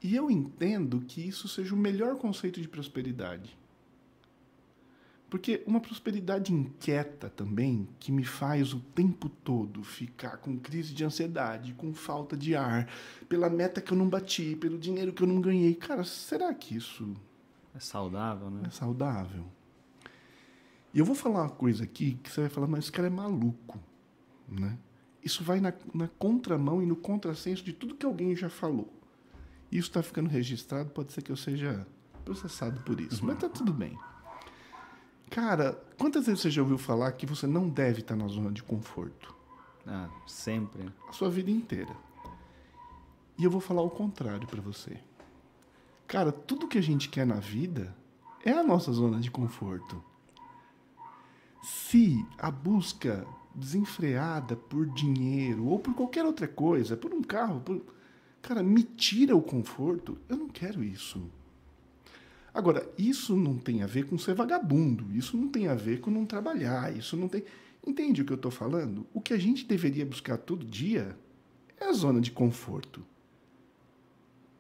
E 0.02 0.16
eu 0.16 0.32
entendo 0.32 1.02
que 1.02 1.22
isso 1.22 1.48
seja 1.48 1.76
o 1.76 1.78
melhor 1.78 2.16
conceito 2.16 2.62
de 2.62 2.68
prosperidade. 2.68 3.58
Porque 5.32 5.64
uma 5.66 5.80
prosperidade 5.80 6.54
inquieta 6.54 7.30
também, 7.30 7.88
que 8.02 8.12
me 8.12 8.26
faz 8.26 8.74
o 8.74 8.82
tempo 8.82 9.30
todo 9.30 9.82
ficar 9.82 10.36
com 10.36 10.60
crise 10.60 10.94
de 10.94 11.06
ansiedade, 11.06 11.74
com 11.74 11.94
falta 11.94 12.36
de 12.36 12.54
ar, 12.54 12.90
pela 13.30 13.50
meta 13.50 13.80
que 13.80 13.94
eu 13.94 13.98
não 13.98 14.10
bati, 14.10 14.58
pelo 14.58 14.78
dinheiro 14.78 15.14
que 15.14 15.24
eu 15.24 15.28
não 15.28 15.40
ganhei. 15.40 15.74
Cara, 15.74 16.04
será 16.04 16.54
que 16.54 16.76
isso. 16.76 17.16
É 17.74 17.80
saudável, 17.80 18.50
né? 18.50 18.64
É 18.68 18.72
saudável. 18.72 19.46
E 20.94 21.00
eu 21.00 21.06
vou 21.06 21.16
falar 21.16 21.44
uma 21.44 21.50
coisa 21.50 21.86
aqui 21.86 22.20
que 22.22 22.30
você 22.30 22.42
vai 22.42 22.50
falar, 22.50 22.68
mas 22.68 22.84
esse 22.84 22.92
cara 22.92 23.08
é 23.08 23.10
maluco. 23.10 23.80
Né? 24.50 24.78
Isso 25.24 25.46
vai 25.46 25.62
na, 25.62 25.74
na 25.94 26.10
contramão 26.10 26.84
e 26.84 26.86
no 26.86 26.98
contrassenso 26.98 27.64
de 27.64 27.72
tudo 27.72 27.96
que 27.96 28.06
alguém 28.06 28.36
já 28.36 28.50
falou. 28.50 28.92
Isso 29.72 29.88
está 29.88 30.04
ficando 30.04 30.30
registrado, 30.30 30.90
pode 30.90 31.14
ser 31.14 31.22
que 31.22 31.32
eu 31.32 31.38
seja 31.38 31.88
processado 32.26 32.82
por 32.82 33.00
isso, 33.00 33.22
uhum. 33.22 33.28
mas 33.28 33.36
está 33.36 33.48
tudo 33.48 33.72
bem. 33.72 33.98
Cara, 35.32 35.82
quantas 35.98 36.26
vezes 36.26 36.42
você 36.42 36.52
já 36.52 36.62
ouviu 36.62 36.78
falar 36.78 37.14
que 37.14 37.26
você 37.26 37.48
não 37.48 37.70
deve 37.70 38.02
estar 38.02 38.18
na 38.18 38.28
zona 38.28 38.52
de 38.52 38.62
conforto? 38.62 39.34
Ah, 39.88 40.10
sempre. 40.28 40.92
A 41.08 41.14
sua 41.14 41.30
vida 41.30 41.50
inteira. 41.50 41.96
E 43.38 43.46
eu 43.46 43.50
vou 43.50 43.62
falar 43.62 43.82
o 43.82 43.90
contrário 43.90 44.46
para 44.46 44.60
você. 44.60 45.00
Cara, 46.06 46.34
tudo 46.34 46.68
que 46.68 46.78
a 46.78 46.84
gente 46.84 47.08
quer 47.08 47.26
na 47.26 47.40
vida 47.40 47.96
é 48.44 48.52
a 48.52 48.62
nossa 48.62 48.92
zona 48.92 49.22
de 49.22 49.32
conforto. 49.32 50.04
Se 51.64 52.28
a 52.38 52.52
busca 52.52 53.26
desenfreada 53.56 54.58
por 54.58 54.86
dinheiro 54.86 55.66
ou 55.66 55.80
por 55.80 55.94
qualquer 55.94 56.26
outra 56.26 56.48
coisa, 56.48 56.98
por 56.98 57.14
um 57.14 57.22
carro, 57.22 57.62
por... 57.62 57.82
cara, 58.42 58.62
me 58.62 58.84
tira 58.84 59.34
o 59.34 59.42
conforto, 59.42 60.18
eu 60.28 60.36
não 60.36 60.50
quero 60.50 60.84
isso. 60.84 61.22
Agora, 62.54 62.88
isso 62.98 63.36
não 63.36 63.58
tem 63.58 63.82
a 63.82 63.88
ver 63.88 64.06
com 64.06 64.18
ser 64.18 64.34
vagabundo, 64.34 65.06
isso 65.16 65.38
não 65.38 65.48
tem 65.48 65.68
a 65.68 65.76
ver 65.76 66.02
com 66.02 66.12
não 66.12 66.26
trabalhar, 66.26 66.96
isso 66.96 67.16
não 67.16 67.28
tem. 67.28 67.44
Entende 67.86 68.22
o 68.22 68.26
que 68.26 68.34
eu 68.34 68.36
estou 68.36 68.52
falando? 68.52 69.08
O 69.14 69.22
que 69.22 69.34
a 69.34 69.38
gente 69.38 69.66
deveria 69.66 70.06
buscar 70.06 70.38
todo 70.38 70.66
dia 70.66 71.18
é 71.80 71.86
a 71.86 71.94
zona 71.94 72.20
de 72.20 72.30
conforto. 72.32 73.06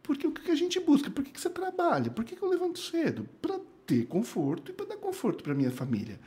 Porque 0.02 0.26
o 0.26 0.32
que 0.32 0.50
a 0.50 0.56
gente 0.56 0.80
busca? 0.80 1.10
Por 1.10 1.24
que, 1.24 1.40
você 1.40 1.50
trabalha? 1.50 2.10
Por 2.10 2.24
que, 2.24 2.42
eu 2.42 2.50
levanto 2.50 2.80
cedo? 2.80 3.28
Para 3.42 3.60
ter 3.86 4.08
conforto 4.08 4.72
e 4.72 4.74
para 4.74 4.88
dar 4.88 4.98
conforto 4.98 5.44
para 5.44 5.54
minha 5.54 5.72
família. 5.72 6.20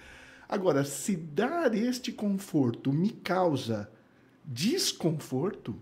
Agora, 0.48 0.85
se 0.85 1.16
dar 1.16 1.74
este 1.74 2.12
conforto 2.12 2.92
me 2.92 3.11
causa 3.11 3.90
desconforto, 4.44 5.74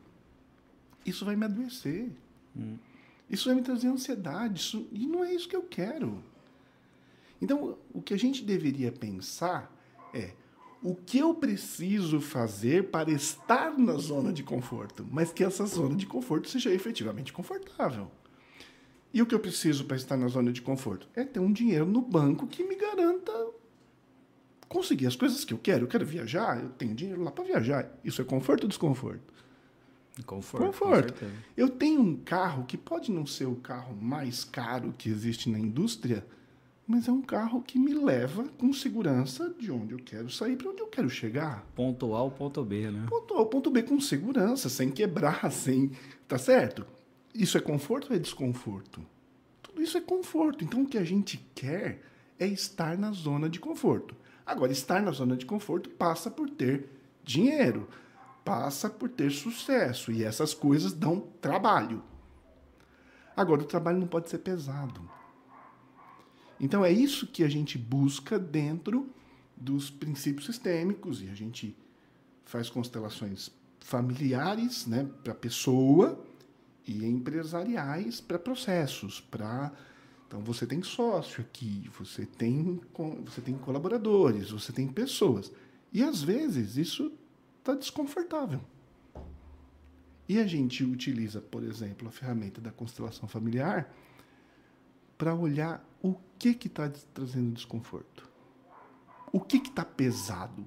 isso 1.05 1.25
vai 1.25 1.37
me 1.37 1.45
adoecer. 1.45 2.11
Hum. 2.57 2.77
Isso 3.33 3.49
vai 3.49 3.55
me 3.55 3.63
trazer 3.63 3.89
ansiedade, 3.89 4.61
isso, 4.61 4.87
e 4.93 5.07
não 5.07 5.25
é 5.25 5.33
isso 5.33 5.49
que 5.49 5.57
eu 5.57 5.63
quero. 5.63 6.23
Então, 7.41 7.79
o 7.93 8.03
que 8.03 8.13
a 8.13 8.19
gente 8.19 8.45
deveria 8.45 8.93
pensar 8.93 9.75
é 10.13 10.35
o 10.83 10.95
que 10.95 11.19
eu 11.19 11.35
preciso 11.35 12.21
fazer 12.21 12.91
para 12.91 13.11
estar 13.11 13.79
na 13.79 13.95
zona 13.95 14.35
de 14.35 14.43
conforto, 14.43 15.07
mas 15.11 15.33
que 15.33 15.43
essa 15.43 15.65
zona 15.65 15.97
de 15.97 16.05
conforto 16.05 16.51
seja 16.51 16.71
efetivamente 16.71 17.33
confortável. 17.33 18.11
E 19.15 19.23
o 19.23 19.27
que 19.27 19.35
eu 19.35 19.41
preciso 19.41 19.87
para 19.87 19.97
estar 19.97 20.17
na 20.17 20.29
zona 20.29 20.53
de 20.53 20.61
conforto? 20.61 21.09
É 21.15 21.25
ter 21.25 21.41
um 21.41 21.53
dinheiro 21.53 21.87
no 21.87 22.03
banco 22.03 22.47
que 22.47 22.63
me 22.63 22.75
garanta 22.75 23.33
conseguir 24.69 25.07
as 25.07 25.17
coisas 25.17 25.45
que 25.45 25.55
eu 25.55 25.59
quero. 25.59 25.85
Eu 25.85 25.89
quero 25.89 26.05
viajar, 26.05 26.63
eu 26.63 26.71
tenho 26.71 26.95
dinheiro 26.95 27.23
lá 27.23 27.31
para 27.31 27.45
viajar. 27.45 27.91
Isso 28.05 28.21
é 28.21 28.25
conforto 28.25 28.65
ou 28.65 28.69
desconforto? 28.69 29.33
Conforto. 30.27 30.67
Conforto. 30.67 31.25
Eu 31.57 31.69
tenho 31.69 32.01
um 32.01 32.17
carro 32.17 32.65
que 32.65 32.77
pode 32.77 33.11
não 33.11 33.25
ser 33.25 33.47
o 33.47 33.57
carro 33.57 33.97
mais 33.97 34.45
caro 34.45 34.95
que 34.97 35.09
existe 35.09 35.49
na 35.49 35.59
indústria, 35.59 36.25
mas 36.87 37.09
é 37.09 37.13
um 37.13 37.23
carro 37.23 37.63
que 37.63 37.79
me 37.79 37.95
leva 37.95 38.45
com 38.59 38.73
segurança 38.73 39.55
de 39.59 39.73
onde 39.73 39.93
eu 39.95 39.99
quero 39.99 40.29
sair 40.29 40.57
para 40.57 40.71
onde 40.71 40.83
eu 40.83 40.87
quero 40.89 41.09
chegar. 41.09 41.65
Ponto 41.75 42.15
A 42.15 42.19
ao 42.19 42.31
ponto 42.31 42.63
B, 42.63 42.91
né? 42.91 43.07
Ponto 43.09 43.35
A 43.35 43.39
ao 43.39 43.47
ponto 43.47 43.71
B 43.71 43.83
com 43.83 43.99
segurança, 44.01 44.69
sem 44.69 44.91
quebrar, 44.91 45.49
sem. 45.53 45.93
Tá 46.29 46.37
certo? 46.37 46.85
Isso 47.35 47.57
é 47.57 47.61
conforto 47.61 48.11
ou 48.11 48.17
é 48.17 48.19
desconforto? 48.19 49.01
Tudo 49.63 49.81
isso 49.81 49.97
é 49.97 50.01
conforto. 50.01 50.63
Então 50.63 50.83
o 50.83 50.87
que 50.87 50.99
a 50.99 51.05
gente 51.05 51.43
quer 51.55 52.03
é 52.39 52.47
estar 52.47 52.99
na 52.99 53.13
zona 53.13 53.49
de 53.49 53.59
conforto. 53.59 54.15
Agora, 54.45 54.73
estar 54.73 55.01
na 55.01 55.13
zona 55.13 55.37
de 55.37 55.47
conforto 55.47 55.89
passa 55.89 56.31
por 56.31 56.51
ter 56.51 56.89
dinheiro, 57.25 57.89
passa 58.45 58.89
por 58.89 59.09
ter 59.09 59.31
sucesso. 59.31 60.13
E 60.13 60.25
essas 60.25 60.55
coisas 60.55 60.93
dão 60.93 61.21
trabalho. 61.41 62.03
Agora, 63.37 63.63
o 63.63 63.67
trabalho 63.67 63.99
não 63.99 64.07
pode 64.07 64.29
ser 64.29 64.39
pesado. 64.39 65.09
Então, 66.61 66.85
é 66.85 66.93
isso 66.93 67.27
que 67.27 67.43
a 67.43 67.49
gente 67.49 67.79
busca 67.79 68.39
dentro 68.39 69.11
dos 69.57 69.91
princípios 69.91 70.47
sistêmicos 70.47 71.23
e 71.23 71.29
a 71.29 71.35
gente 71.35 71.77
faz 72.45 72.69
constelações 72.69 73.51
familiares 73.81 74.87
né, 74.87 75.09
para 75.23 75.35
pessoa 75.35 76.23
e 76.87 77.05
empresariais 77.05 78.21
para 78.21 78.39
processos, 78.39 79.21
para 79.21 79.73
então 80.27 80.41
você 80.41 80.67
tem 80.67 80.83
sócio 80.83 81.43
aqui, 81.43 81.91
você 81.99 82.25
tem 82.25 82.81
você 83.25 83.41
tem 83.41 83.57
colaboradores, 83.57 84.51
você 84.51 84.73
tem 84.73 84.89
pessoas 84.89 85.53
e 85.93 86.03
às 86.03 86.23
vezes 86.23 86.77
isso 86.77 87.13
está 87.63 87.75
desconfortável. 87.75 88.61
E 90.29 90.39
a 90.39 90.47
gente 90.47 90.85
utiliza, 90.85 91.41
por 91.41 91.63
exemplo, 91.63 92.09
a 92.09 92.11
ferramenta 92.11 92.61
da 92.61 92.73
constelação 92.73 93.29
familiar 93.29 93.93
para 95.17 95.35
olhar 95.35 95.85
o 96.03 96.15
que 96.39 96.67
está 96.67 96.91
trazendo 97.15 97.53
desconforto. 97.53 98.29
O 99.33 99.41
que 99.41 99.59
está 99.59 99.85
pesado. 99.85 100.67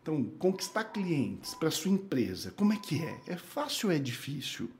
Então, 0.00 0.24
conquistar 0.38 0.84
clientes 0.84 1.54
para 1.54 1.70
sua 1.70 1.90
empresa, 1.90 2.52
como 2.52 2.72
é 2.72 2.76
que 2.76 3.02
é? 3.02 3.20
É 3.26 3.36
fácil 3.36 3.88
ou 3.88 3.94
é 3.94 3.98
difícil? 3.98 4.70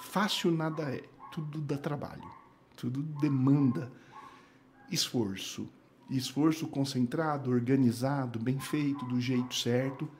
Fácil 0.00 0.50
nada 0.50 0.94
é. 0.94 1.02
Tudo 1.32 1.60
dá 1.60 1.78
trabalho. 1.78 2.28
Tudo 2.76 3.02
demanda 3.02 3.90
esforço. 4.90 5.68
esforço 6.10 6.66
concentrado, 6.66 7.50
organizado, 7.50 8.38
bem 8.38 8.58
feito, 8.58 9.04
do 9.04 9.20
jeito 9.20 9.54
certo. 9.54 10.10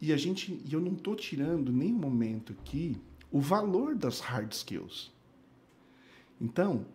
E 0.00 0.12
a 0.12 0.16
gente, 0.16 0.60
e 0.64 0.72
eu 0.72 0.80
não 0.80 0.92
estou 0.92 1.16
tirando 1.16 1.72
nenhum 1.72 1.98
momento 1.98 2.52
aqui 2.52 2.96
o 3.30 3.40
valor 3.40 3.94
das 3.94 4.20
hard 4.20 4.52
skills. 4.52 5.12
Então, 6.40 6.86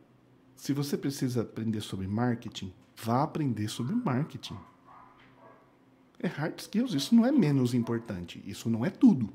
se 0.55 0.73
você 0.73 0.97
precisa 0.97 1.41
aprender 1.41 1.81
sobre 1.81 2.07
marketing, 2.07 2.71
vá 2.95 3.23
aprender 3.23 3.67
sobre 3.67 3.95
marketing. 3.95 4.57
É 6.19 6.27
hard 6.27 6.59
skills, 6.59 6.93
isso 6.93 7.15
não 7.15 7.25
é 7.25 7.31
menos 7.31 7.73
importante, 7.73 8.41
isso 8.45 8.69
não 8.69 8.85
é 8.85 8.91
tudo, 8.91 9.29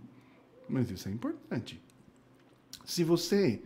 mas 0.69 0.89
isso 0.91 1.09
é 1.09 1.13
importante. 1.13 1.83
Se 2.85 3.03
você 3.03 3.61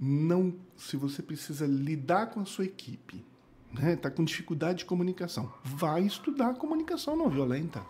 não, 0.00 0.54
se 0.76 0.96
você 0.96 1.22
precisa 1.22 1.66
lidar 1.66 2.30
com 2.30 2.40
a 2.40 2.46
sua 2.46 2.64
equipe, 2.64 3.22
né, 3.70 3.96
tá 3.96 4.10
com 4.10 4.24
dificuldade 4.24 4.78
de 4.78 4.84
comunicação, 4.86 5.52
vai 5.62 6.04
estudar 6.04 6.54
comunicação 6.54 7.14
não 7.14 7.28
violenta 7.28 7.84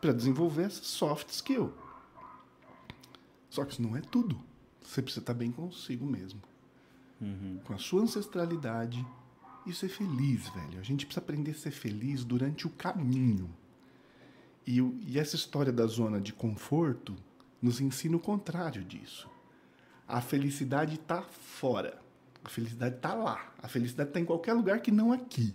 para 0.00 0.12
desenvolver 0.12 0.64
essa 0.64 0.82
soft 0.82 1.30
skill. 1.30 1.72
Só 3.50 3.64
que 3.64 3.72
isso 3.72 3.82
não 3.82 3.96
é 3.96 4.00
tudo. 4.00 4.40
Você 4.82 5.02
precisa 5.02 5.20
estar 5.20 5.34
bem 5.34 5.50
consigo 5.50 6.06
mesmo. 6.06 6.40
Uhum. 7.20 7.60
Com 7.64 7.74
a 7.74 7.78
sua 7.78 8.02
ancestralidade 8.02 9.04
e 9.66 9.72
ser 9.72 9.88
feliz, 9.88 10.48
velho. 10.48 10.78
A 10.78 10.82
gente 10.82 11.04
precisa 11.04 11.24
aprender 11.24 11.50
a 11.50 11.54
ser 11.54 11.70
feliz 11.70 12.24
durante 12.24 12.66
o 12.66 12.70
caminho. 12.70 13.50
E, 14.66 14.78
e 15.06 15.18
essa 15.18 15.36
história 15.36 15.72
da 15.72 15.86
zona 15.86 16.20
de 16.20 16.32
conforto 16.32 17.16
nos 17.60 17.80
ensina 17.80 18.16
o 18.16 18.20
contrário 18.20 18.84
disso. 18.84 19.28
A 20.06 20.20
felicidade 20.20 20.94
está 20.94 21.22
fora. 21.22 22.00
A 22.44 22.48
felicidade 22.48 22.96
está 22.96 23.14
lá. 23.14 23.52
A 23.62 23.68
felicidade 23.68 24.10
está 24.10 24.20
em 24.20 24.24
qualquer 24.24 24.54
lugar 24.54 24.80
que 24.80 24.90
não 24.90 25.12
aqui. 25.12 25.54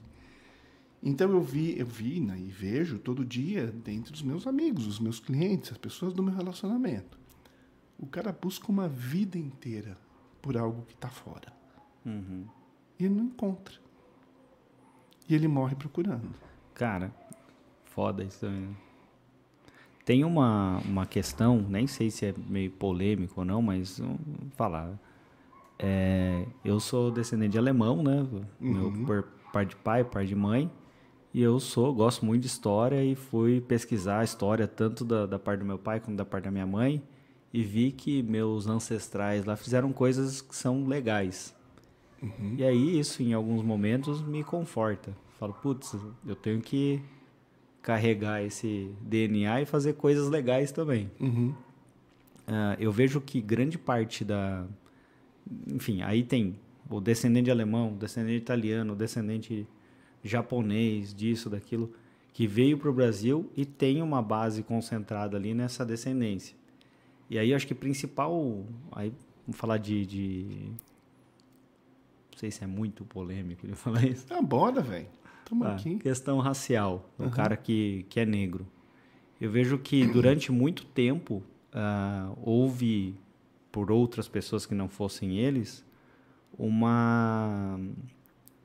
Então 1.05 1.29
eu 1.31 1.41
vi, 1.41 1.77
eu 1.77 1.85
vi 1.85 2.21
né, 2.21 2.39
e 2.39 2.49
vejo 2.49 2.97
todo 2.97 3.25
dia 3.25 3.67
dentro 3.67 4.13
dos 4.13 4.21
meus 4.21 4.47
amigos, 4.47 4.87
os 4.87 4.99
meus 4.99 5.19
clientes, 5.19 5.73
as 5.73 5.77
pessoas 5.77 6.13
do 6.13 6.23
meu 6.23 6.33
relacionamento. 6.33 7.19
O 7.99 8.07
cara 8.07 8.31
busca 8.31 8.71
uma 8.71 8.87
vida 8.87 9.37
inteira 9.37 9.97
por 10.41 10.55
algo 10.55 10.83
que 10.83 10.93
está 10.93 11.09
fora. 11.09 11.51
Uhum. 12.05 12.45
E 12.97 13.03
ele 13.03 13.15
não 13.15 13.25
encontra. 13.25 13.75
E 15.27 15.35
ele 15.35 15.47
morre 15.47 15.75
procurando. 15.75 16.29
Cara, 16.73 17.13
foda 17.83 18.23
isso 18.23 18.39
também. 18.39 18.61
Né? 18.61 18.75
Tem 20.05 20.23
uma, 20.23 20.79
uma 20.79 21.05
questão, 21.05 21.61
nem 21.61 21.87
sei 21.87 22.09
se 22.09 22.25
é 22.25 22.33
meio 22.47 22.71
polêmico 22.71 23.41
ou 23.41 23.45
não, 23.45 23.61
mas 23.61 23.99
vamos 23.99 24.19
falar. 24.55 24.99
É, 25.79 26.45
eu 26.63 26.79
sou 26.79 27.11
descendente 27.11 27.51
de 27.51 27.57
alemão, 27.57 28.03
né? 28.03 28.27
Uhum. 28.59 28.91
Meu 28.91 29.05
por 29.05 29.23
par 29.51 29.65
de 29.65 29.75
pai, 29.77 30.03
par 30.03 30.25
de 30.25 30.35
mãe. 30.35 30.69
E 31.34 31.41
eu 31.41 31.60
sou, 31.60 31.93
gosto 31.93 32.24
muito 32.24 32.41
de 32.41 32.48
história 32.48 33.04
e 33.04 33.15
fui 33.15 33.60
pesquisar 33.60 34.19
a 34.19 34.24
história 34.24 34.67
tanto 34.67 35.04
da, 35.04 35.26
da 35.26 35.39
parte 35.39 35.60
do 35.62 35.65
meu 35.65 35.80
pai 35.80 36.00
como 36.00 36.15
da 36.15 36.24
parte 36.24 36.43
da 36.43 36.52
minha 36.52 36.67
mãe 36.67 37.02
e 37.52 37.63
vi 37.63 37.91
que 37.91 38.22
meus 38.22 38.67
ancestrais 38.67 39.43
lá 39.43 39.56
fizeram 39.56 39.91
coisas 39.91 40.41
que 40.41 40.56
são 40.56 40.86
legais. 40.86 41.56
Uhum. 42.22 42.56
E 42.58 42.63
aí 42.63 43.00
isso 43.00 43.24
em 43.24 43.34
alguns 43.34 43.63
momentos 43.63 44.22
me 44.22 44.43
conforta. 44.43 45.15
Falo, 45.39 45.54
putz, 45.54 45.96
eu 46.26 46.36
tenho 46.36 46.62
que 46.62 47.02
carregar 47.82 48.43
esse 48.43 48.89
DNA 49.02 49.62
e 49.62 49.65
fazer 49.65 49.93
coisas 49.93 50.30
legais 50.30 50.72
também. 50.72 51.12
Uhum. 51.19 51.54
Uh, 52.48 52.76
eu 52.80 52.91
vejo 52.91 53.19
que 53.19 53.41
grande 53.41 53.78
parte 53.78 54.24
da. 54.24 54.65
Enfim, 55.67 56.02
aí 56.02 56.24
tem 56.24 56.56
o 56.89 57.02
descendente 57.02 57.52
alemão, 57.52 57.93
o 57.93 57.98
descendente 57.98 58.38
italiano, 58.38 58.93
o 58.93 58.96
descendente 58.96 59.67
japonês, 60.23 61.13
disso, 61.13 61.49
daquilo, 61.49 61.93
que 62.33 62.47
veio 62.47 62.77
para 62.77 62.89
o 62.89 62.93
Brasil 62.93 63.49
e 63.55 63.65
tem 63.65 64.01
uma 64.01 64.21
base 64.21 64.63
concentrada 64.63 65.38
ali 65.38 65.53
nessa 65.53 65.86
descendência. 65.86 66.55
E 67.29 67.38
aí 67.38 67.53
acho 67.53 67.67
que 67.67 67.75
principal, 67.75 68.65
aí 68.91 69.13
vamos 69.45 69.59
falar 69.59 69.77
de, 69.77 70.05
de 70.05 70.45
não 72.31 72.38
sei 72.38 72.49
se 72.49 72.63
é 72.63 72.67
muito 72.67 73.05
polêmico 73.05 73.65
ele 73.65 73.75
falar 73.75 74.05
isso. 74.05 74.25
Ah, 74.29 74.41
bora, 74.41 74.81
velho. 74.81 75.07
Ah, 75.62 75.75
questão 76.01 76.39
racial, 76.39 77.07
o 77.19 77.23
uhum. 77.23 77.29
cara 77.29 77.55
que, 77.55 78.05
que 78.09 78.19
é 78.19 78.25
negro. 78.25 78.65
Eu 79.39 79.51
vejo 79.51 79.77
que 79.77 80.05
durante 80.07 80.51
muito 80.51 80.86
tempo 80.86 81.43
uh, 81.73 82.38
houve, 82.41 83.13
por 83.71 83.91
outras 83.91 84.27
pessoas 84.27 84.65
que 84.65 84.73
não 84.73 84.88
fossem 84.88 85.38
eles, 85.38 85.86
uma 86.57 87.79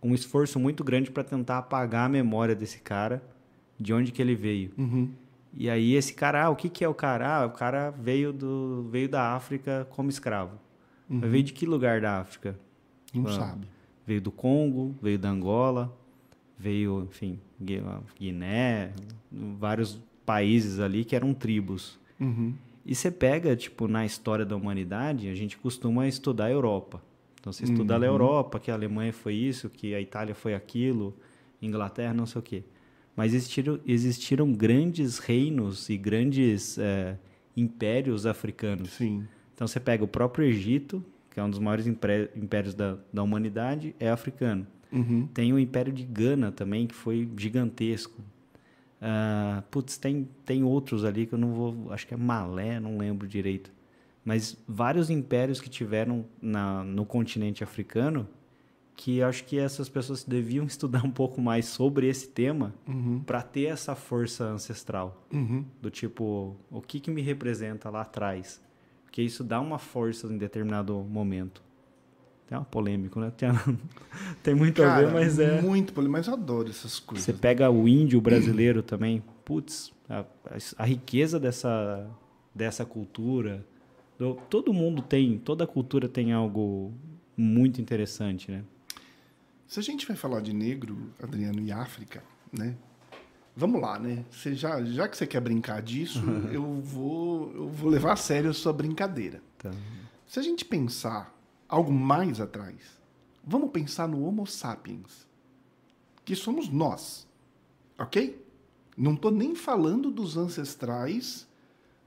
um 0.02 0.14
esforço 0.14 0.58
muito 0.58 0.84
grande 0.84 1.10
para 1.10 1.24
tentar 1.24 1.58
apagar 1.58 2.06
a 2.06 2.08
memória 2.08 2.54
desse 2.54 2.78
cara, 2.78 3.22
de 3.78 3.92
onde 3.92 4.12
que 4.12 4.20
ele 4.22 4.34
veio. 4.34 4.72
Uhum. 4.76 5.10
E 5.52 5.68
aí 5.68 5.94
esse 5.94 6.14
cara, 6.14 6.44
ah, 6.44 6.50
o 6.50 6.56
que, 6.56 6.68
que 6.68 6.84
é 6.84 6.88
o 6.88 6.94
cara? 6.94 7.38
Ah, 7.38 7.46
o 7.46 7.50
cara 7.50 7.90
veio, 7.90 8.32
do, 8.32 8.86
veio 8.90 9.08
da 9.08 9.34
África 9.34 9.86
como 9.90 10.10
escravo. 10.10 10.58
Uhum. 11.08 11.18
Mas 11.20 11.30
veio 11.30 11.44
de 11.44 11.52
que 11.52 11.66
lugar 11.66 12.00
da 12.00 12.20
África? 12.20 12.58
Não 13.14 13.26
ah, 13.26 13.32
sabe. 13.32 13.66
Veio 14.06 14.20
do 14.20 14.30
Congo, 14.30 14.94
veio 15.02 15.18
da 15.18 15.30
Angola, 15.30 15.94
veio, 16.58 17.04
enfim, 17.04 17.38
Guiné, 18.18 18.92
vários 19.58 20.00
países 20.24 20.80
ali 20.80 21.04
que 21.04 21.16
eram 21.16 21.32
tribos. 21.32 21.98
Uhum. 22.20 22.54
E 22.84 22.94
você 22.94 23.10
pega, 23.10 23.54
tipo, 23.54 23.86
na 23.86 24.06
história 24.06 24.46
da 24.46 24.56
humanidade, 24.56 25.28
a 25.28 25.34
gente 25.34 25.58
costuma 25.58 26.08
estudar 26.08 26.46
a 26.46 26.50
Europa. 26.50 27.02
Então, 27.48 27.52
você 27.52 27.64
estuda 27.64 27.96
uhum. 27.96 28.02
a 28.02 28.06
Europa, 28.06 28.60
que 28.60 28.70
a 28.70 28.74
Alemanha 28.74 29.12
foi 29.12 29.34
isso, 29.34 29.70
que 29.70 29.94
a 29.94 30.00
Itália 30.00 30.34
foi 30.34 30.54
aquilo, 30.54 31.16
Inglaterra, 31.62 32.12
não 32.12 32.26
sei 32.26 32.38
o 32.38 32.42
quê. 32.42 32.62
Mas 33.16 33.32
existiram, 33.32 33.80
existiram 33.86 34.52
grandes 34.52 35.18
reinos 35.18 35.88
e 35.88 35.96
grandes 35.96 36.76
é, 36.78 37.16
impérios 37.56 38.26
africanos. 38.26 38.90
Sim. 38.90 39.26
Então, 39.54 39.66
você 39.66 39.80
pega 39.80 40.04
o 40.04 40.08
próprio 40.08 40.44
Egito, 40.44 41.02
que 41.30 41.40
é 41.40 41.42
um 41.42 41.48
dos 41.48 41.58
maiores 41.58 41.86
impérios 41.86 42.74
da, 42.74 42.98
da 43.12 43.22
humanidade, 43.22 43.94
é 43.98 44.10
africano. 44.10 44.66
Uhum. 44.92 45.26
Tem 45.32 45.52
o 45.52 45.58
Império 45.58 45.92
de 45.92 46.04
Gana 46.04 46.52
também, 46.52 46.86
que 46.86 46.94
foi 46.94 47.28
gigantesco. 47.36 48.20
Uh, 49.00 49.62
putz, 49.70 49.96
tem, 49.96 50.28
tem 50.44 50.64
outros 50.64 51.04
ali 51.04 51.26
que 51.26 51.32
eu 51.32 51.38
não 51.38 51.52
vou. 51.52 51.92
Acho 51.92 52.06
que 52.06 52.14
é 52.14 52.16
Malé, 52.16 52.78
não 52.78 52.98
lembro 52.98 53.26
direito. 53.26 53.72
Mas 54.28 54.56
vários 54.68 55.08
impérios 55.08 55.58
que 55.58 55.70
tiveram 55.70 56.26
na, 56.42 56.84
no 56.84 57.06
continente 57.06 57.64
africano 57.64 58.28
que 58.94 59.22
acho 59.22 59.44
que 59.44 59.56
essas 59.58 59.88
pessoas 59.88 60.22
deviam 60.24 60.66
estudar 60.74 61.02
um 61.04 61.10
pouco 61.10 61.40
mais 61.40 61.64
sobre 61.66 62.06
esse 62.08 62.28
tema 62.28 62.74
Uhum. 62.86 63.20
para 63.24 63.40
ter 63.40 63.64
essa 63.76 63.94
força 63.94 64.44
ancestral 64.44 65.24
Uhum. 65.32 65.64
do 65.80 65.90
tipo 65.90 66.54
o 66.70 66.80
que 66.82 67.00
que 67.00 67.10
me 67.10 67.22
representa 67.22 67.88
lá 67.88 68.02
atrás 68.02 68.60
porque 69.04 69.22
isso 69.22 69.42
dá 69.42 69.58
uma 69.60 69.78
força 69.78 70.26
em 70.26 70.36
determinado 70.36 70.94
momento 70.98 71.62
tem 72.46 72.58
uma 72.58 72.64
polêmico 72.66 73.18
né 73.20 73.32
tem, 73.34 73.48
tem 74.42 74.54
muito 74.54 74.82
a 74.82 74.94
ver 74.94 75.04
Cara, 75.06 75.14
mas 75.14 75.38
é 75.38 75.60
Muito, 75.62 75.92
poli- 75.94 76.08
mas 76.08 76.26
eu 76.26 76.34
adoro 76.34 76.68
essas 76.68 76.98
coisas. 77.00 77.24
você 77.24 77.32
pega 77.32 77.70
o 77.70 77.88
índio 77.88 78.20
brasileiro 78.20 78.82
também 78.82 79.22
putz 79.44 79.90
a, 80.08 80.24
a 80.76 80.84
riqueza 80.84 81.40
dessa 81.40 82.06
dessa 82.54 82.84
cultura 82.84 83.64
todo 84.50 84.72
mundo 84.72 85.02
tem 85.02 85.38
toda 85.38 85.66
cultura 85.66 86.08
tem 86.08 86.32
algo 86.32 86.92
muito 87.36 87.80
interessante 87.80 88.50
né 88.50 88.64
Se 89.66 89.78
a 89.78 89.82
gente 89.82 90.06
vai 90.06 90.16
falar 90.16 90.40
de 90.40 90.52
negro, 90.52 91.12
Adriano, 91.22 91.60
e 91.60 91.70
África, 91.70 92.24
né? 92.50 92.74
Vamos 93.54 93.80
lá, 93.82 93.98
né? 93.98 94.24
Você 94.30 94.54
já, 94.54 94.82
já 94.84 95.08
que 95.08 95.16
você 95.16 95.26
quer 95.26 95.40
brincar 95.40 95.82
disso, 95.82 96.22
eu 96.52 96.80
vou, 96.80 97.52
eu 97.52 97.68
vou 97.68 97.90
levar 97.90 98.12
a 98.12 98.16
sério 98.16 98.50
a 98.50 98.54
sua 98.54 98.72
brincadeira. 98.72 99.42
Então, 99.56 99.72
Se 100.26 100.38
a 100.38 100.42
gente 100.42 100.64
pensar 100.64 101.36
algo 101.68 101.92
mais 101.92 102.40
atrás, 102.40 102.76
vamos 103.44 103.70
pensar 103.70 104.06
no 104.06 104.24
Homo 104.24 104.46
sapiens, 104.46 105.26
que 106.24 106.36
somos 106.36 106.68
nós, 106.68 107.26
ok? 107.98 108.40
Não 108.96 109.14
estou 109.14 109.32
nem 109.32 109.56
falando 109.56 110.10
dos 110.10 110.36
ancestrais, 110.36 111.47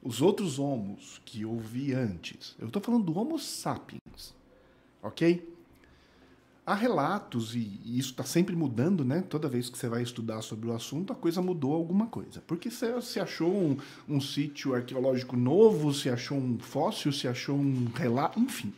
os 0.01 0.21
outros 0.21 0.57
homos 0.57 1.21
que 1.23 1.41
eu 1.41 1.57
vi 1.59 1.93
antes. 1.93 2.55
Eu 2.59 2.67
estou 2.67 2.81
falando 2.81 3.05
do 3.05 3.17
Homo 3.17 3.37
sapiens, 3.37 4.33
ok? 5.01 5.47
Há 6.65 6.75
relatos, 6.75 7.55
e 7.55 7.79
isso 7.85 8.11
está 8.11 8.23
sempre 8.23 8.55
mudando, 8.55 9.03
né? 9.03 9.21
Toda 9.21 9.49
vez 9.49 9.69
que 9.69 9.77
você 9.77 9.89
vai 9.89 10.03
estudar 10.03 10.41
sobre 10.41 10.69
o 10.69 10.73
assunto, 10.73 11.11
a 11.11 11.15
coisa 11.15 11.41
mudou 11.41 11.73
alguma 11.73 12.07
coisa. 12.07 12.41
Porque 12.47 12.69
se 12.69 13.19
achou 13.19 13.51
um, 13.51 13.77
um 14.07 14.21
sítio 14.21 14.73
arqueológico 14.73 15.35
novo, 15.35 15.93
se 15.93 16.09
achou 16.09 16.37
um 16.37 16.57
fóssil, 16.59 17.11
se 17.11 17.27
achou 17.27 17.57
um 17.57 17.85
relato, 17.93 18.39
enfim. 18.39 18.71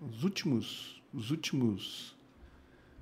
Os 0.00 0.22
últimos, 0.22 1.02
os 1.12 1.30
últimos, 1.30 2.15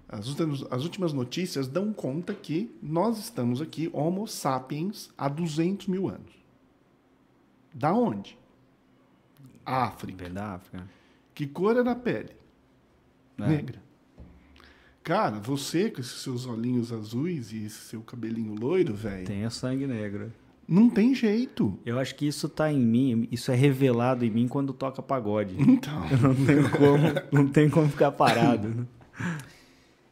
as 0.09 0.29
últimas, 0.29 0.65
as 0.71 0.83
últimas 0.83 1.13
notícias 1.13 1.67
dão 1.67 1.93
conta 1.93 2.35
que 2.35 2.75
nós 2.83 3.19
estamos 3.19 3.61
aqui, 3.61 3.91
Homo 3.93 4.27
sapiens, 4.27 5.11
há 5.17 5.29
200 5.29 5.87
mil 5.87 6.09
anos. 6.09 6.33
Da 7.75 7.93
onde? 7.93 8.39
África. 9.65 10.25
Vem 10.25 10.33
da 10.33 10.55
África 10.55 10.87
Que 11.35 11.47
cor 11.47 11.77
era 11.77 11.91
a 11.91 11.97
pele? 11.97 12.37
É. 13.39 13.49
Negra. 13.49 13.83
Cara, 15.03 15.39
você 15.39 15.91
com 15.91 16.01
esses 16.01 16.23
seus 16.23 16.47
olhinhos 16.47 16.93
azuis 16.93 17.53
e 17.53 17.65
esse 17.65 17.81
seu 17.89 18.01
cabelinho 18.03 18.55
loiro, 18.55 18.95
velho, 18.95 19.27
tem 19.27 19.45
o 19.45 19.51
sangue 19.51 19.87
negro 19.87 20.33
não 20.67 20.89
tem 20.89 21.15
jeito. 21.15 21.79
Eu 21.85 21.99
acho 21.99 22.15
que 22.15 22.27
isso 22.27 22.49
tá 22.49 22.73
em 22.73 22.81
mim, 22.81 23.29
isso 23.31 23.53
é 23.53 23.55
revelado 23.55 24.25
em 24.25 24.31
mim 24.31 24.49
quando 24.49 24.73
toca 24.73 25.03
pagode. 25.03 25.55
Então, 25.59 26.01
Não 26.21 26.35
tem 26.35 26.63
como, 26.71 27.05
não 27.31 27.49
tem 27.49 27.71
como 27.71 27.89
ficar 27.89 28.13
parado. 28.13 28.89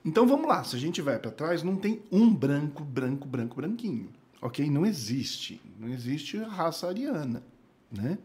então 0.05 0.27
vamos 0.27 0.47
lá. 0.49 0.65
Se 0.65 0.77
a 0.77 0.79
gente 0.79 1.01
vai 1.01 1.19
para 1.19 1.31
trás, 1.31 1.63
não 1.63 1.77
tem 1.77 2.03
um 2.11 2.35
branco, 2.35 2.83
branco, 2.85 3.27
branco, 3.27 3.57
branquinho. 3.57 4.09
Ok? 4.41 4.69
Não 4.69 4.85
existe. 4.85 5.61
Não 5.79 5.89
existe 5.89 6.37
a 6.39 6.49
raça 6.49 6.89
ariana, 6.89 7.43
né? 7.91 8.19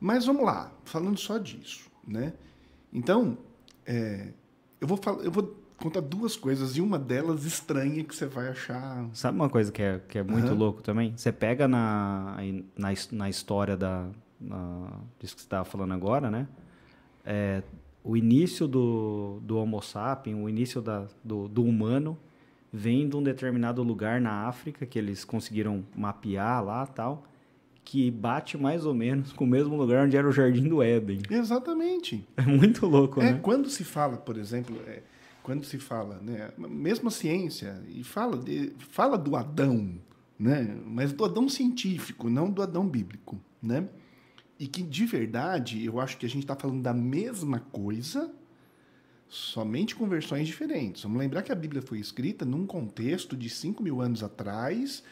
Mas 0.00 0.26
vamos 0.26 0.44
lá, 0.44 0.72
falando 0.84 1.18
só 1.18 1.38
disso, 1.38 1.90
né? 2.06 2.32
Então, 2.92 3.36
é, 3.84 4.28
eu, 4.80 4.86
vou 4.86 5.00
eu 5.22 5.30
vou 5.30 5.56
contar 5.76 6.00
duas 6.00 6.36
coisas 6.36 6.76
e 6.76 6.80
uma 6.80 6.98
delas 6.98 7.44
estranha 7.44 8.02
que 8.02 8.14
você 8.14 8.26
vai 8.26 8.48
achar 8.48 9.06
Sabe 9.12 9.36
uma 9.36 9.48
coisa 9.48 9.70
que 9.70 9.82
é, 9.82 10.00
que 10.08 10.18
é 10.18 10.22
muito 10.22 10.48
Aham. 10.48 10.54
louco 10.54 10.82
também? 10.82 11.14
Você 11.16 11.32
pega 11.32 11.68
na, 11.68 12.36
na, 12.76 12.88
na 13.12 13.28
história 13.28 13.76
da, 13.76 14.08
na, 14.40 15.00
disso 15.18 15.34
que 15.34 15.40
você 15.40 15.46
estava 15.46 15.64
falando 15.64 15.92
agora, 15.92 16.30
né? 16.30 16.46
É, 17.24 17.62
o 18.06 18.16
início 18.16 18.68
do, 18.68 19.40
do 19.42 19.58
Homo 19.58 19.82
sapiens, 19.82 20.38
o 20.38 20.48
início 20.48 20.80
da, 20.80 21.08
do, 21.24 21.48
do 21.48 21.64
humano, 21.64 22.16
vem 22.72 23.08
de 23.08 23.16
um 23.16 23.22
determinado 23.22 23.82
lugar 23.82 24.20
na 24.20 24.46
África 24.46 24.86
que 24.86 24.96
eles 24.96 25.24
conseguiram 25.24 25.84
mapear 25.96 26.64
lá 26.64 26.86
tal, 26.86 27.24
que 27.84 28.08
bate 28.08 28.56
mais 28.56 28.86
ou 28.86 28.94
menos 28.94 29.32
com 29.32 29.42
o 29.44 29.46
mesmo 29.46 29.76
lugar 29.76 30.06
onde 30.06 30.16
era 30.16 30.28
o 30.28 30.30
Jardim 30.30 30.68
do 30.68 30.80
Éden. 30.82 31.20
Exatamente. 31.28 32.24
É 32.36 32.42
muito 32.42 32.86
louco, 32.86 33.20
É, 33.20 33.32
né? 33.32 33.40
quando 33.42 33.68
se 33.68 33.82
fala, 33.82 34.16
por 34.16 34.36
exemplo, 34.36 34.76
é, 34.86 35.02
quando 35.42 35.64
se 35.64 35.78
fala, 35.78 36.20
né, 36.22 36.50
mesmo 36.58 37.08
a 37.08 37.10
ciência, 37.10 37.82
e 37.88 38.04
fala, 38.04 38.36
de, 38.36 38.72
fala 38.90 39.18
do 39.18 39.34
Adão, 39.34 39.94
né, 40.38 40.76
mas 40.84 41.12
do 41.12 41.24
Adão 41.24 41.48
científico, 41.48 42.30
não 42.30 42.50
do 42.50 42.62
Adão 42.62 42.86
bíblico, 42.86 43.36
né? 43.60 43.88
E 44.58 44.66
que, 44.66 44.82
de 44.82 45.04
verdade, 45.04 45.84
eu 45.84 46.00
acho 46.00 46.16
que 46.16 46.24
a 46.24 46.28
gente 46.28 46.42
está 46.42 46.56
falando 46.56 46.82
da 46.82 46.94
mesma 46.94 47.60
coisa, 47.60 48.32
somente 49.28 49.94
com 49.94 50.08
versões 50.08 50.46
diferentes. 50.46 51.02
Vamos 51.02 51.18
lembrar 51.18 51.42
que 51.42 51.52
a 51.52 51.54
Bíblia 51.54 51.82
foi 51.82 51.98
escrita 51.98 52.44
num 52.44 52.66
contexto 52.66 53.36
de 53.36 53.50
5 53.50 53.82
mil 53.82 54.00
anos 54.00 54.22
atrás 54.22 55.02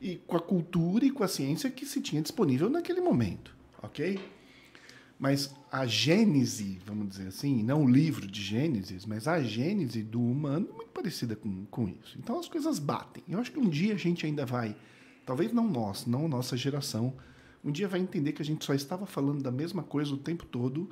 e 0.00 0.16
com 0.26 0.36
a 0.36 0.40
cultura 0.40 1.04
e 1.04 1.10
com 1.10 1.24
a 1.24 1.28
ciência 1.28 1.70
que 1.70 1.86
se 1.86 2.00
tinha 2.00 2.22
disponível 2.22 2.68
naquele 2.68 3.00
momento, 3.00 3.54
ok? 3.82 4.20
Mas 5.18 5.54
a 5.70 5.86
gênese, 5.86 6.80
vamos 6.84 7.08
dizer 7.08 7.28
assim, 7.28 7.62
não 7.62 7.84
o 7.84 7.88
livro 7.88 8.26
de 8.26 8.42
Gênesis, 8.42 9.06
mas 9.06 9.28
a 9.28 9.40
gênese 9.40 10.02
do 10.02 10.20
humano 10.20 10.68
é 10.72 10.76
muito 10.76 10.90
parecida 10.90 11.36
com, 11.36 11.64
com 11.66 11.88
isso. 11.88 12.18
Então 12.18 12.40
as 12.40 12.48
coisas 12.48 12.80
batem. 12.80 13.22
Eu 13.28 13.38
acho 13.38 13.52
que 13.52 13.60
um 13.60 13.68
dia 13.68 13.94
a 13.94 13.96
gente 13.96 14.26
ainda 14.26 14.44
vai, 14.44 14.74
talvez 15.24 15.52
não 15.52 15.68
nós, 15.68 16.06
não 16.06 16.26
nossa 16.26 16.56
geração, 16.56 17.14
um 17.64 17.70
dia 17.70 17.86
vai 17.86 18.00
entender 18.00 18.32
que 18.32 18.42
a 18.42 18.44
gente 18.44 18.64
só 18.64 18.74
estava 18.74 19.06
falando 19.06 19.42
da 19.42 19.50
mesma 19.50 19.82
coisa 19.82 20.12
o 20.14 20.18
tempo 20.18 20.44
todo, 20.46 20.88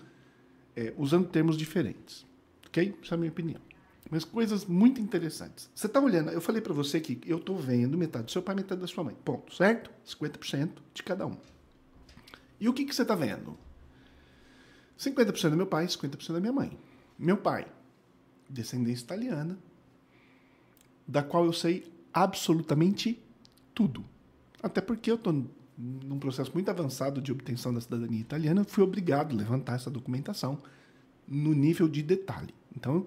é, 0.76 0.94
usando 0.96 1.28
termos 1.28 1.56
diferentes. 1.56 2.24
Ok? 2.66 2.96
Essa 3.02 3.14
é 3.14 3.16
a 3.16 3.18
minha 3.18 3.30
opinião. 3.30 3.60
Mas 4.08 4.24
coisas 4.24 4.64
muito 4.64 5.00
interessantes. 5.00 5.68
Você 5.74 5.86
está 5.86 6.00
olhando, 6.00 6.30
eu 6.30 6.40
falei 6.40 6.60
para 6.60 6.72
você 6.72 7.00
que 7.00 7.20
eu 7.26 7.38
estou 7.38 7.56
vendo 7.56 7.96
metade 7.98 8.26
do 8.26 8.30
seu 8.30 8.42
pai, 8.42 8.54
metade 8.54 8.80
da 8.80 8.86
sua 8.86 9.04
mãe. 9.04 9.16
Ponto, 9.24 9.54
certo? 9.54 9.90
50% 10.06 10.70
de 10.94 11.02
cada 11.02 11.26
um. 11.26 11.36
E 12.58 12.68
o 12.68 12.72
que, 12.72 12.84
que 12.84 12.94
você 12.94 13.02
está 13.02 13.14
vendo? 13.14 13.56
50% 14.98 15.50
do 15.50 15.56
meu 15.56 15.66
pai, 15.66 15.86
50% 15.86 16.32
da 16.32 16.40
minha 16.40 16.52
mãe. 16.52 16.78
Meu 17.18 17.36
pai, 17.36 17.66
descendência 18.48 19.04
italiana, 19.04 19.58
da 21.06 21.22
qual 21.22 21.44
eu 21.44 21.52
sei 21.52 21.90
absolutamente 22.12 23.20
tudo. 23.74 24.04
Até 24.62 24.80
porque 24.80 25.10
eu 25.10 25.14
estou 25.14 25.46
num 25.80 26.18
processo 26.18 26.52
muito 26.52 26.70
avançado 26.70 27.22
de 27.22 27.32
obtenção 27.32 27.72
da 27.72 27.80
cidadania 27.80 28.20
italiana, 28.20 28.60
eu 28.60 28.64
fui 28.64 28.84
obrigado 28.84 29.32
a 29.32 29.36
levantar 29.36 29.76
essa 29.76 29.90
documentação 29.90 30.58
no 31.26 31.54
nível 31.54 31.88
de 31.88 32.02
detalhe. 32.02 32.54
Então, 32.76 33.06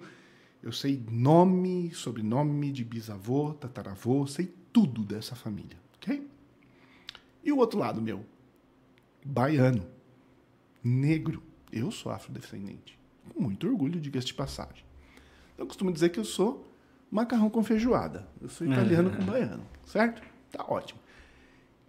eu 0.62 0.72
sei 0.72 1.02
nome, 1.10 1.92
sobrenome 1.94 2.72
de 2.72 2.84
bisavô, 2.84 3.54
tataravô, 3.54 4.26
sei 4.26 4.52
tudo 4.72 5.04
dessa 5.04 5.36
família, 5.36 5.76
ok? 5.96 6.26
E 7.44 7.52
o 7.52 7.58
outro 7.58 7.78
lado 7.78 8.02
meu, 8.02 8.24
baiano, 9.24 9.86
negro. 10.82 11.42
Eu 11.70 11.90
sou 11.90 12.10
afrodescendente. 12.10 12.98
Com 13.28 13.42
muito 13.42 13.66
orgulho, 13.66 14.00
diga-se 14.00 14.26
de 14.28 14.34
passagem. 14.34 14.84
Eu 15.56 15.66
costumo 15.66 15.92
dizer 15.92 16.08
que 16.08 16.18
eu 16.18 16.24
sou 16.24 16.66
macarrão 17.10 17.50
com 17.50 17.62
feijoada. 17.62 18.28
Eu 18.40 18.48
sou 18.48 18.66
italiano 18.66 19.10
com 19.10 19.24
baiano, 19.24 19.64
certo? 19.84 20.22
Tá 20.50 20.64
ótimo. 20.66 21.03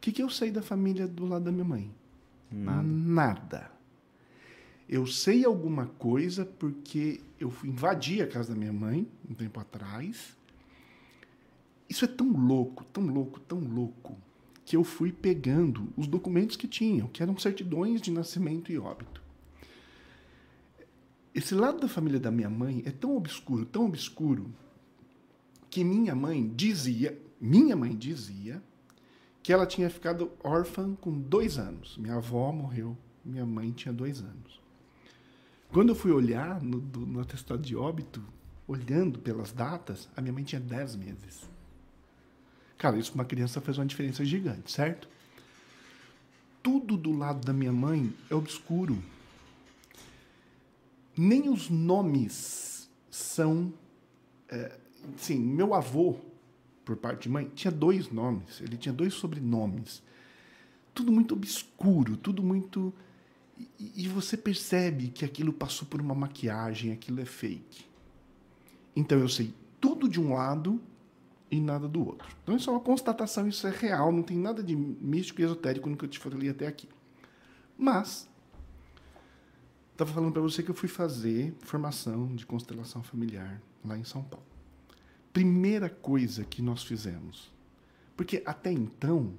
O 0.05 0.07
que, 0.07 0.11
que 0.11 0.21
eu 0.21 0.29
sei 0.29 0.51
da 0.51 0.61
família 0.61 1.07
do 1.07 1.25
lado 1.25 1.45
da 1.45 1.51
minha 1.51 1.65
mãe? 1.65 1.91
Nada. 2.51 2.83
Nada. 2.83 3.71
Eu 4.87 5.07
sei 5.07 5.43
alguma 5.43 5.87
coisa 5.87 6.45
porque 6.45 7.21
eu 7.39 7.49
fui 7.49 7.69
invadir 7.69 8.21
a 8.21 8.27
casa 8.27 8.53
da 8.53 8.59
minha 8.59 8.71
mãe 8.71 9.07
um 9.27 9.33
tempo 9.33 9.59
atrás. 9.59 10.37
Isso 11.89 12.05
é 12.05 12.07
tão 12.07 12.31
louco, 12.31 12.83
tão 12.93 13.03
louco, 13.07 13.39
tão 13.39 13.57
louco, 13.57 14.15
que 14.63 14.75
eu 14.75 14.83
fui 14.83 15.11
pegando 15.11 15.91
os 15.97 16.05
documentos 16.05 16.55
que 16.55 16.67
tinham, 16.67 17.07
que 17.07 17.23
eram 17.23 17.35
certidões 17.39 17.99
de 17.99 18.11
nascimento 18.11 18.71
e 18.71 18.77
óbito. 18.77 19.23
Esse 21.33 21.55
lado 21.55 21.79
da 21.79 21.87
família 21.87 22.19
da 22.19 22.29
minha 22.29 22.47
mãe 22.47 22.83
é 22.85 22.91
tão 22.91 23.17
obscuro, 23.17 23.65
tão 23.65 23.85
obscuro, 23.87 24.53
que 25.67 25.83
minha 25.83 26.13
mãe 26.13 26.47
dizia, 26.55 27.19
minha 27.41 27.75
mãe 27.75 27.95
dizia, 27.95 28.61
que 29.45 29.53
ela 29.53 29.67
tinha 29.67 29.87
ficado 29.91 30.31
órfã 30.43 30.95
com 30.95 31.11
dois 31.11 31.59
anos. 31.59 31.95
Minha 31.99 32.15
avó 32.15 32.51
morreu, 32.51 32.97
minha 33.23 33.45
mãe 33.45 33.69
tinha 33.71 33.93
dois 33.93 34.19
anos. 34.19 34.59
Quando 35.71 35.89
eu 35.89 35.95
fui 35.95 36.11
olhar 36.11 36.59
no, 36.63 36.79
do- 36.79 37.05
no 37.05 37.19
atestado 37.19 37.61
de 37.61 37.75
óbito, 37.75 38.23
olhando 38.67 39.19
pelas 39.19 39.51
datas, 39.51 40.09
a 40.17 40.21
minha 40.21 40.33
mãe 40.33 40.43
tinha 40.43 40.59
dez 40.59 40.95
meses. 40.95 41.47
Cara, 42.75 42.97
isso 42.97 43.11
para 43.11 43.19
uma 43.19 43.25
criança 43.25 43.61
fez 43.61 43.77
uma 43.77 43.85
diferença 43.85 44.25
gigante, 44.25 44.71
certo? 44.71 45.07
Tudo 46.63 46.97
do 46.97 47.15
lado 47.15 47.45
da 47.45 47.53
minha 47.53 47.71
mãe 47.71 48.11
é 48.31 48.33
obscuro. 48.33 48.97
Nem 51.15 51.49
os 51.49 51.69
nomes 51.69 52.89
são. 53.11 53.71
É, 54.49 54.75
sim, 55.17 55.37
meu 55.37 55.75
avô, 55.75 56.15
por 56.85 56.95
parte 56.95 57.23
de 57.23 57.29
mãe, 57.29 57.51
tinha 57.55 57.71
dois 57.71 58.11
nomes. 58.11 58.61
Ele 58.61 58.77
tinha 58.77 58.93
dois 58.93 59.15
sobrenomes. 59.15 60.03
Tudo 60.93 61.11
muito 61.11 61.33
obscuro, 61.33 62.15
tudo 62.15 62.43
muito. 62.43 62.93
E, 63.57 64.03
e 64.03 64.07
você 64.07 64.37
percebe 64.37 65.09
que 65.09 65.25
aquilo 65.25 65.51
passou 65.51 65.87
por 65.87 65.99
uma 65.99 66.13
maquiagem, 66.13 66.91
aquilo 66.91 67.19
é 67.19 67.25
fake. 67.25 67.85
Então 68.95 69.19
eu 69.19 69.27
sei 69.27 69.53
tudo 69.81 70.07
de 70.07 70.21
um 70.21 70.33
lado 70.33 70.79
e 71.49 71.59
nada 71.59 71.87
do 71.87 72.05
outro. 72.05 72.27
Então 72.43 72.55
isso 72.55 72.69
é 72.69 72.73
uma 72.73 72.79
constatação, 72.79 73.47
isso 73.47 73.67
é 73.67 73.71
real, 73.71 74.11
não 74.11 74.23
tem 74.23 74.37
nada 74.37 74.63
de 74.63 74.75
místico 74.75 75.41
e 75.41 75.43
esotérico 75.43 75.89
no 75.89 75.97
que 75.97 76.05
eu 76.05 76.09
te 76.09 76.19
falei 76.19 76.49
até 76.49 76.67
aqui. 76.67 76.87
Mas 77.77 78.29
estava 79.91 80.11
falando 80.11 80.31
para 80.31 80.41
você 80.41 80.63
que 80.63 80.71
eu 80.71 80.75
fui 80.75 80.89
fazer 80.89 81.53
formação 81.59 82.33
de 82.35 82.45
constelação 82.45 83.03
familiar 83.03 83.61
lá 83.83 83.97
em 83.97 84.03
São 84.03 84.23
Paulo. 84.23 84.54
Primeira 85.35 85.89
coisa 85.89 86.45
que 86.45 86.61
nós 86.61 86.83
fizemos, 86.83 87.51
porque 88.15 88.41
até 88.45 88.71
então 88.71 89.33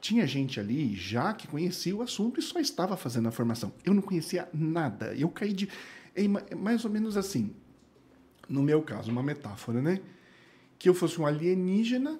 tinha 0.00 0.26
gente 0.26 0.58
ali 0.58 0.94
já 0.94 1.34
que 1.34 1.46
conhecia 1.46 1.94
o 1.94 2.00
assunto 2.00 2.40
e 2.40 2.42
só 2.42 2.58
estava 2.58 2.96
fazendo 2.96 3.28
a 3.28 3.32
formação. 3.32 3.70
Eu 3.84 3.92
não 3.92 4.00
conhecia 4.00 4.48
nada. 4.54 5.14
Eu 5.14 5.28
caí 5.28 5.52
de 5.52 5.68
é 6.14 6.54
mais 6.54 6.86
ou 6.86 6.90
menos 6.90 7.18
assim. 7.18 7.54
No 8.48 8.62
meu 8.62 8.80
caso, 8.80 9.10
uma 9.10 9.22
metáfora, 9.22 9.82
né? 9.82 10.00
que 10.78 10.88
eu 10.88 10.94
fosse 10.94 11.20
um 11.20 11.26
alienígena 11.26 12.18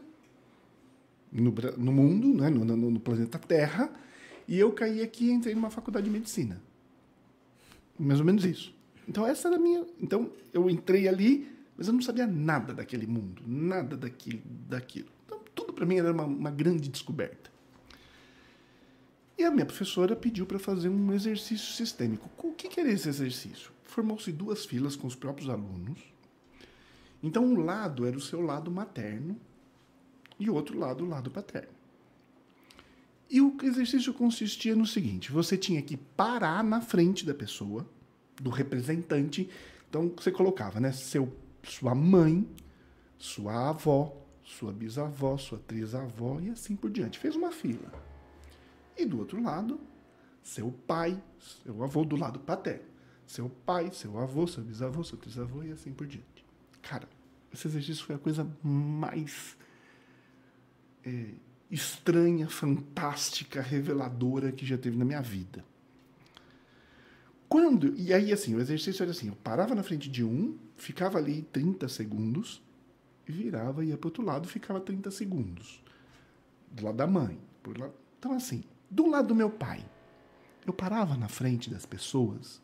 no, 1.31 1.55
no 1.77 1.93
mundo, 1.93 2.29
né, 2.35 2.51
no, 2.51 2.65
no, 2.65 2.91
no, 2.91 3.01
planeta 3.01 3.39
Terra, 3.39 3.91
e 4.47 4.59
eu 4.59 4.73
caí 4.73 5.03
aqui 5.03 5.27
e 5.27 5.31
entrei 5.31 5.55
numa 5.55 5.71
faculdade 5.71 6.07
de 6.07 6.11
medicina. 6.11 6.61
Mais 7.99 8.19
ou 8.19 8.27
menos 8.27 8.45
isso. 8.45 8.75
Então 9.07 9.27
essa 9.27 9.49
era 9.49 9.57
a 9.57 9.61
minha. 9.61 9.87
Então 10.01 10.31
eu 10.53 10.69
entrei 10.69 11.07
ali, 11.07 11.49
mas 11.79 11.87
eu 11.87 11.95
não 11.95 12.03
sabia 12.03 12.27
nada 12.27 12.75
daquele 12.75 13.07
mundo, 13.07 13.41
nada 13.47 13.97
daquilo. 13.97 14.43
daquilo. 14.69 15.09
Então 15.25 15.41
tudo 15.55 15.73
para 15.73 15.87
mim 15.87 15.97
era 15.97 16.13
uma, 16.13 16.25
uma 16.25 16.51
grande 16.51 16.91
descoberta. 16.91 17.51
E 19.39 19.45
a 19.45 19.51
minha 19.51 19.65
professora 19.65 20.15
pediu 20.15 20.45
para 20.45 20.59
fazer 20.59 20.91
um 20.91 21.13
exercício 21.15 21.73
sistêmico. 21.73 22.29
O 22.37 22.53
que, 22.53 22.79
era 22.79 22.91
esse 22.91 23.09
exercício? 23.09 23.71
Formou-se 23.85 24.31
duas 24.33 24.67
filas 24.67 24.97
com 24.97 25.07
os 25.07 25.15
próprios 25.15 25.49
alunos 25.49 25.99
então, 27.23 27.45
um 27.45 27.65
lado 27.65 28.07
era 28.07 28.17
o 28.17 28.21
seu 28.21 28.41
lado 28.41 28.71
materno 28.71 29.37
e 30.39 30.49
o 30.49 30.55
outro 30.55 30.79
lado 30.79 31.05
o 31.05 31.09
lado 31.09 31.31
paterno. 31.31 31.77
E 33.31 33.41
o 33.41 33.57
exercício 33.63 34.15
consistia 34.15 34.75
no 34.75 34.87
seguinte: 34.87 35.33
você 35.33 35.57
tinha 35.57 35.83
que 35.83 35.97
parar 35.97 36.63
na 36.63 36.81
frente 36.81 37.27
da 37.27 37.35
pessoa, 37.35 37.89
do 38.41 38.51
representante. 38.51 39.49
Então, 39.89 40.13
você 40.17 40.31
colocava, 40.31 40.81
né? 40.81 40.93
Seu, 40.93 41.33
sua 41.73 41.95
mãe, 41.95 42.49
sua 43.19 43.71
avó, 43.71 44.17
sua 44.43 44.73
bisavó, 44.73 45.37
sua 45.37 45.59
trisavó 45.59 46.41
e 46.41 46.51
assim 46.51 46.75
por 46.75 46.91
diante. 46.91 47.19
Fez 47.19 47.37
uma 47.37 47.53
fila. 47.53 47.93
E 48.97 49.05
do 49.05 49.19
outro 49.19 49.43
lado, 49.43 49.81
seu 50.43 50.73
pai, 50.87 51.23
seu 51.63 51.83
avô 51.83 52.05
do 52.05 52.17
lado 52.17 52.41
paterno. 52.41 52.87
Seu 53.27 53.49
pai, 53.49 53.91
seu 53.93 54.19
avô, 54.19 54.47
seu 54.47 54.65
bisavô, 54.65 55.05
seu 55.05 55.19
trisavô 55.19 55.63
e 55.63 55.71
assim 55.71 55.93
por 55.93 56.07
diante. 56.07 56.45
Cara, 56.81 57.09
esse 57.53 57.69
exercício 57.69 58.05
foi 58.05 58.17
a 58.17 58.19
coisa 58.19 58.51
mais 58.63 59.57
é, 61.05 61.35
estranha, 61.71 62.49
fantástica, 62.49 63.61
reveladora 63.61 64.51
que 64.51 64.65
já 64.65 64.79
teve 64.79 64.97
na 64.97 65.05
minha 65.05 65.21
vida. 65.21 65.65
Quando. 67.49 67.95
E 67.97 68.13
aí, 68.13 68.33
assim, 68.33 68.55
o 68.55 68.61
exercício 68.61 69.03
era 69.03 69.11
assim: 69.11 69.29
eu 69.29 69.37
parava 69.37 69.75
na 69.75 69.83
frente 69.83 70.09
de 70.09 70.23
um, 70.23 70.57
ficava 70.77 71.19
ali 71.19 71.43
30 71.53 71.89
segundos, 71.89 72.63
virava, 73.27 73.85
ia 73.85 73.97
para 73.97 74.09
outro 74.09 74.23
lado, 74.23 74.49
ficava 74.49 74.81
30 74.81 75.11
segundos. 75.11 75.83
Do 76.71 76.85
lado 76.85 76.97
da 76.97 77.07
mãe. 77.07 77.39
Lá. 77.79 77.91
Então, 78.19 78.33
assim, 78.33 78.65
do 78.91 79.07
lado 79.07 79.29
do 79.29 79.35
meu 79.35 79.51
pai, 79.51 79.85
eu 80.67 80.73
parava 80.73 81.17
na 81.17 81.29
frente 81.29 81.71
das 81.71 81.85
pessoas. 81.85 82.61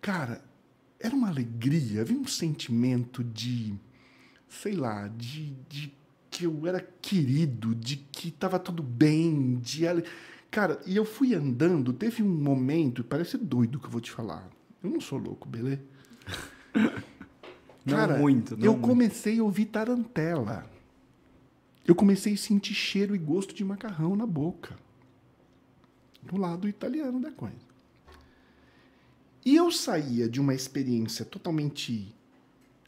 Cara, 0.00 0.42
era 0.98 1.14
uma 1.14 1.28
alegria, 1.28 2.02
havia 2.02 2.18
um 2.18 2.26
sentimento 2.26 3.24
de, 3.24 3.74
sei 4.48 4.74
lá, 4.74 5.08
de, 5.08 5.54
de 5.68 5.92
que 6.30 6.44
eu 6.44 6.66
era 6.66 6.80
querido, 7.02 7.74
de 7.74 7.96
que 7.96 8.28
estava 8.28 8.58
tudo 8.58 8.82
bem, 8.82 9.56
de 9.58 9.84
cara, 10.50 10.80
e 10.86 10.96
eu 10.96 11.04
fui 11.04 11.34
andando, 11.34 11.92
teve 11.92 12.22
um 12.22 12.28
momento, 12.28 13.04
parece 13.04 13.38
doido 13.38 13.78
que 13.78 13.86
eu 13.86 13.90
vou 13.90 14.00
te 14.00 14.10
falar. 14.10 14.48
Eu 14.82 14.90
não 14.90 15.00
sou 15.00 15.18
louco, 15.18 15.48
beleza? 15.48 15.82
Cara, 17.86 18.14
não 18.14 18.20
muito, 18.20 18.56
não 18.56 18.64
eu 18.64 18.72
muito. 18.72 18.86
comecei 18.86 19.38
a 19.38 19.44
ouvir 19.44 19.66
tarantela. 19.66 20.64
Eu 21.86 21.94
comecei 21.94 22.34
a 22.34 22.36
sentir 22.36 22.74
cheiro 22.74 23.14
e 23.14 23.18
gosto 23.18 23.54
de 23.54 23.64
macarrão 23.64 24.14
na 24.14 24.26
boca. 24.26 24.76
Do 26.22 26.36
lado 26.36 26.68
italiano 26.68 27.20
da 27.20 27.30
coisa. 27.30 27.70
E 29.44 29.56
eu 29.56 29.70
saía 29.70 30.28
de 30.28 30.40
uma 30.40 30.54
experiência 30.54 31.24
totalmente 31.24 32.14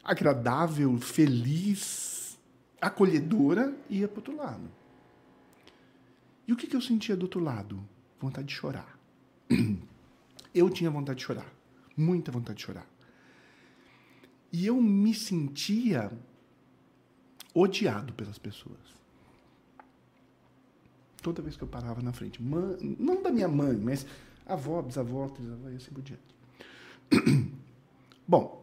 agradável, 0.04 0.96
feliz, 0.98 2.38
acolhedora 2.80 3.74
e 3.88 4.00
ia 4.00 4.08
para 4.08 4.18
outro 4.18 4.36
lado. 4.36 4.81
E 6.46 6.52
o 6.52 6.56
que, 6.56 6.66
que 6.66 6.76
eu 6.76 6.80
sentia 6.80 7.16
do 7.16 7.22
outro 7.22 7.40
lado? 7.40 7.82
Vontade 8.20 8.48
de 8.48 8.54
chorar. 8.54 8.98
Eu 10.54 10.68
tinha 10.68 10.90
vontade 10.90 11.18
de 11.20 11.24
chorar. 11.24 11.50
Muita 11.96 12.30
vontade 12.30 12.58
de 12.58 12.64
chorar. 12.64 12.86
E 14.52 14.66
eu 14.66 14.80
me 14.82 15.14
sentia 15.14 16.12
odiado 17.54 18.12
pelas 18.12 18.36
pessoas. 18.38 18.78
Toda 21.22 21.40
vez 21.40 21.56
que 21.56 21.62
eu 21.62 21.68
parava 21.68 22.02
na 22.02 22.12
frente. 22.12 22.42
não 22.42 23.22
da 23.22 23.30
minha 23.30 23.48
mãe, 23.48 23.76
mas 23.78 24.04
avó, 24.44 24.82
bisavó, 24.82 25.28
trisavó 25.28 25.70
e 25.70 25.76
assim 25.76 25.90
por 25.90 26.02
diante. 26.02 26.22
Bom, 28.28 28.62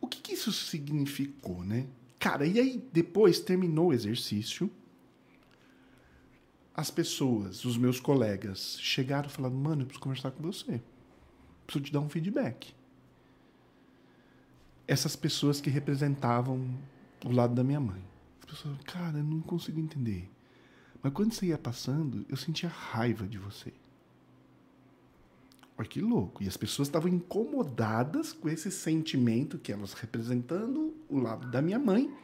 o 0.00 0.08
que, 0.08 0.20
que 0.20 0.32
isso 0.32 0.50
significou, 0.52 1.62
né? 1.62 1.86
Cara, 2.18 2.46
e 2.46 2.58
aí 2.58 2.84
depois 2.92 3.38
terminou 3.38 3.88
o 3.88 3.92
exercício, 3.92 4.70
as 6.76 6.90
pessoas, 6.90 7.64
os 7.64 7.78
meus 7.78 7.98
colegas, 7.98 8.78
chegaram 8.78 9.30
falando, 9.30 9.54
mano, 9.54 9.82
eu 9.82 9.86
preciso 9.86 10.02
conversar 10.02 10.30
com 10.30 10.42
você. 10.42 10.82
Preciso 11.66 11.86
te 11.86 11.92
dar 11.92 12.00
um 12.00 12.08
feedback. 12.10 12.74
Essas 14.86 15.16
pessoas 15.16 15.58
que 15.58 15.70
representavam 15.70 16.68
o 17.24 17.32
lado 17.32 17.54
da 17.54 17.64
minha 17.64 17.80
mãe. 17.80 18.04
As 18.40 18.44
pessoas, 18.44 18.76
cara, 18.84 19.16
eu 19.16 19.24
não 19.24 19.40
consigo 19.40 19.80
entender. 19.80 20.30
Mas 21.02 21.14
quando 21.14 21.32
você 21.32 21.46
ia 21.46 21.56
passando, 21.56 22.26
eu 22.28 22.36
sentia 22.36 22.68
raiva 22.68 23.26
de 23.26 23.38
você. 23.38 23.72
Olha 25.78 25.88
que 25.88 26.00
louco. 26.00 26.42
E 26.42 26.48
as 26.48 26.58
pessoas 26.58 26.88
estavam 26.88 27.08
incomodadas 27.08 28.34
com 28.34 28.50
esse 28.50 28.70
sentimento 28.70 29.58
que 29.58 29.72
elas 29.72 29.94
representando 29.94 30.94
o 31.08 31.18
lado 31.18 31.50
da 31.50 31.62
minha 31.62 31.78
mãe. 31.78 32.14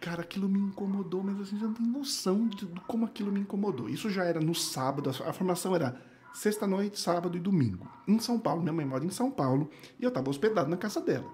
Cara, 0.00 0.22
aquilo 0.22 0.48
me 0.48 0.58
incomodou, 0.58 1.22
mas 1.22 1.40
assim, 1.40 1.58
já 1.58 1.66
não 1.66 1.74
tem 1.74 1.86
noção 1.86 2.46
de, 2.48 2.66
de 2.66 2.80
como 2.82 3.04
aquilo 3.04 3.32
me 3.32 3.40
incomodou. 3.40 3.88
Isso 3.88 4.10
já 4.10 4.24
era 4.24 4.40
no 4.40 4.54
sábado, 4.54 5.10
a 5.10 5.32
formação 5.32 5.74
era 5.74 6.00
sexta-noite, 6.34 7.00
sábado 7.00 7.36
e 7.36 7.40
domingo. 7.40 7.90
Em 8.06 8.18
São 8.18 8.38
Paulo, 8.38 8.62
minha 8.62 8.72
mãe 8.72 8.84
mora 8.84 9.04
em 9.04 9.10
São 9.10 9.30
Paulo, 9.30 9.70
e 9.98 10.04
eu 10.04 10.08
estava 10.08 10.28
hospedado 10.28 10.68
na 10.68 10.76
casa 10.76 11.00
dela. 11.00 11.28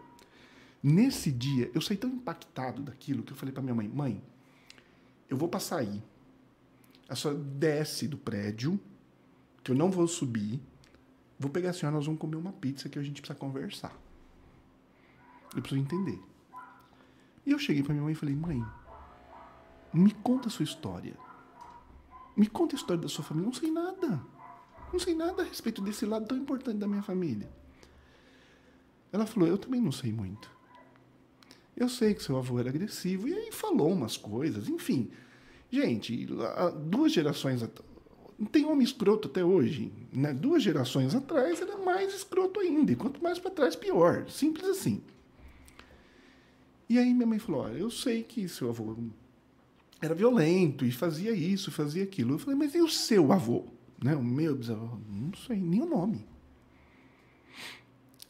Nesse 0.83 1.31
dia, 1.31 1.71
eu 1.75 1.81
saí 1.81 1.97
tão 1.97 2.11
impactado 2.11 2.83
daquilo 2.83 3.23
que 3.23 3.33
eu 3.33 3.37
falei 3.37 3.53
para 3.53 3.63
minha 3.63 3.75
mãe: 3.75 3.89
mãe, 3.89 4.23
eu 5.29 5.37
vou 5.37 5.49
passar 5.49 5.79
aí. 5.79 6.03
A 7.09 7.15
senhora 7.15 7.39
desce 7.39 8.09
do 8.09 8.17
prédio, 8.17 8.81
que 9.63 9.71
eu 9.71 9.77
não 9.77 9.91
vou 9.91 10.07
subir. 10.09 10.61
Vou 11.39 11.51
pegar 11.51 11.71
a 11.71 11.73
senhora, 11.73 11.97
nós 11.97 12.07
vamos 12.07 12.21
comer 12.21 12.37
uma 12.37 12.53
pizza 12.53 12.89
que 12.89 12.99
a 12.99 13.03
gente 13.03 13.21
precisa 13.21 13.39
conversar. 13.39 13.97
Eu 15.55 15.61
preciso 15.61 15.81
entender. 15.81 16.19
E 17.45 17.51
eu 17.51 17.59
cheguei 17.59 17.83
para 17.83 17.93
minha 17.93 18.05
mãe 18.05 18.13
e 18.13 18.17
falei: 18.17 18.35
mãe, 18.35 18.65
me 19.93 20.13
conta 20.13 20.49
a 20.49 20.51
sua 20.51 20.65
história. 20.65 21.15
Me 22.37 22.47
conta 22.47 22.75
a 22.75 22.79
história 22.79 23.03
da 23.03 23.09
sua 23.09 23.25
família. 23.25 23.47
Não 23.47 23.55
sei 23.55 23.71
nada. 23.71 24.23
Não 24.93 24.99
sei 24.99 25.15
nada 25.15 25.43
a 25.43 25.45
respeito 25.45 25.83
desse 25.83 26.05
lado 26.07 26.27
tão 26.27 26.37
importante 26.37 26.79
da 26.79 26.87
minha 26.87 27.03
família. 27.03 27.51
Ela 29.13 29.27
falou: 29.27 29.49
Eu 29.49 29.59
também 29.59 29.81
não 29.81 29.93
sei 29.93 30.13
muito. 30.13 30.51
Eu 31.77 31.89
sei 31.89 32.15
que 32.15 32.23
seu 32.23 32.37
avô 32.37 32.59
era 32.59 32.69
agressivo. 32.69 33.29
E 33.29 33.35
aí 33.35 33.53
falou 33.53 33.93
umas 33.93 34.17
coisas. 34.17 34.69
Enfim. 34.69 35.11
Gente, 35.71 36.29
duas 36.85 37.13
gerações 37.13 37.63
tem 38.51 38.65
homem 38.65 38.85
escroto 38.85 39.29
até 39.29 39.45
hoje. 39.45 39.93
Né? 40.13 40.33
Duas 40.33 40.63
gerações 40.63 41.15
atrás 41.15 41.61
era 41.61 41.77
mais 41.79 42.15
escroto 42.15 42.61
ainda. 42.61 42.93
E 42.93 42.97
quanto 42.97 43.23
mais 43.23 43.39
para 43.39 43.51
trás, 43.51 43.77
pior. 43.77 44.29
Simples 44.29 44.69
assim. 44.69 45.03
E 46.89 46.99
aí 46.99 47.13
minha 47.15 47.27
mãe 47.27 47.39
falou: 47.39 47.63
Olha, 47.63 47.79
eu 47.79 47.91
sei 47.91 48.23
que 48.23 48.49
seu 48.49 48.69
avô 48.69 48.97
era 50.03 50.17
violento 50.17 50.85
e 50.85 50.91
fazia 50.91 51.31
isso, 51.31 51.71
fazia 51.71 52.03
aquilo. 52.03 52.35
Eu 52.35 52.39
falei, 52.39 52.59
mas 52.59 52.75
e 52.75 52.83
o 52.83 52.89
seu 52.89 53.33
avô? 53.33 53.65
Né? 54.03 54.17
O 54.17 54.23
meu 54.23 54.57
bisavô? 54.57 54.99
Não 55.09 55.33
sei 55.35 55.57
nem 55.57 55.81
o 55.81 55.87
nome. 55.87 56.27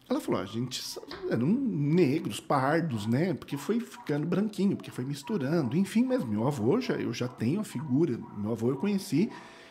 Ela 0.07 0.21
falou, 0.21 0.43
a 0.43 0.45
gente 0.45 0.83
eram 1.31 1.47
negros, 1.47 2.39
pardos, 2.39 3.07
né? 3.07 3.33
Porque 3.33 3.57
foi 3.57 3.81
ficando 3.81 4.27
branquinho, 4.27 4.77
porque 4.77 4.91
foi 4.91 5.07
misturando, 5.07 5.75
enfim, 5.75 6.05
mas 6.05 6.23
meu 6.23 6.47
avô 6.47 6.79
já, 6.79 6.95
eu 6.97 7.15
já 7.15 7.27
tenho 7.27 7.61
a 7.61 7.65
figura, 7.65 8.21
meu 8.37 8.53
avô 8.53 8.69
eu 8.69 8.77
conheci, 8.77 9.31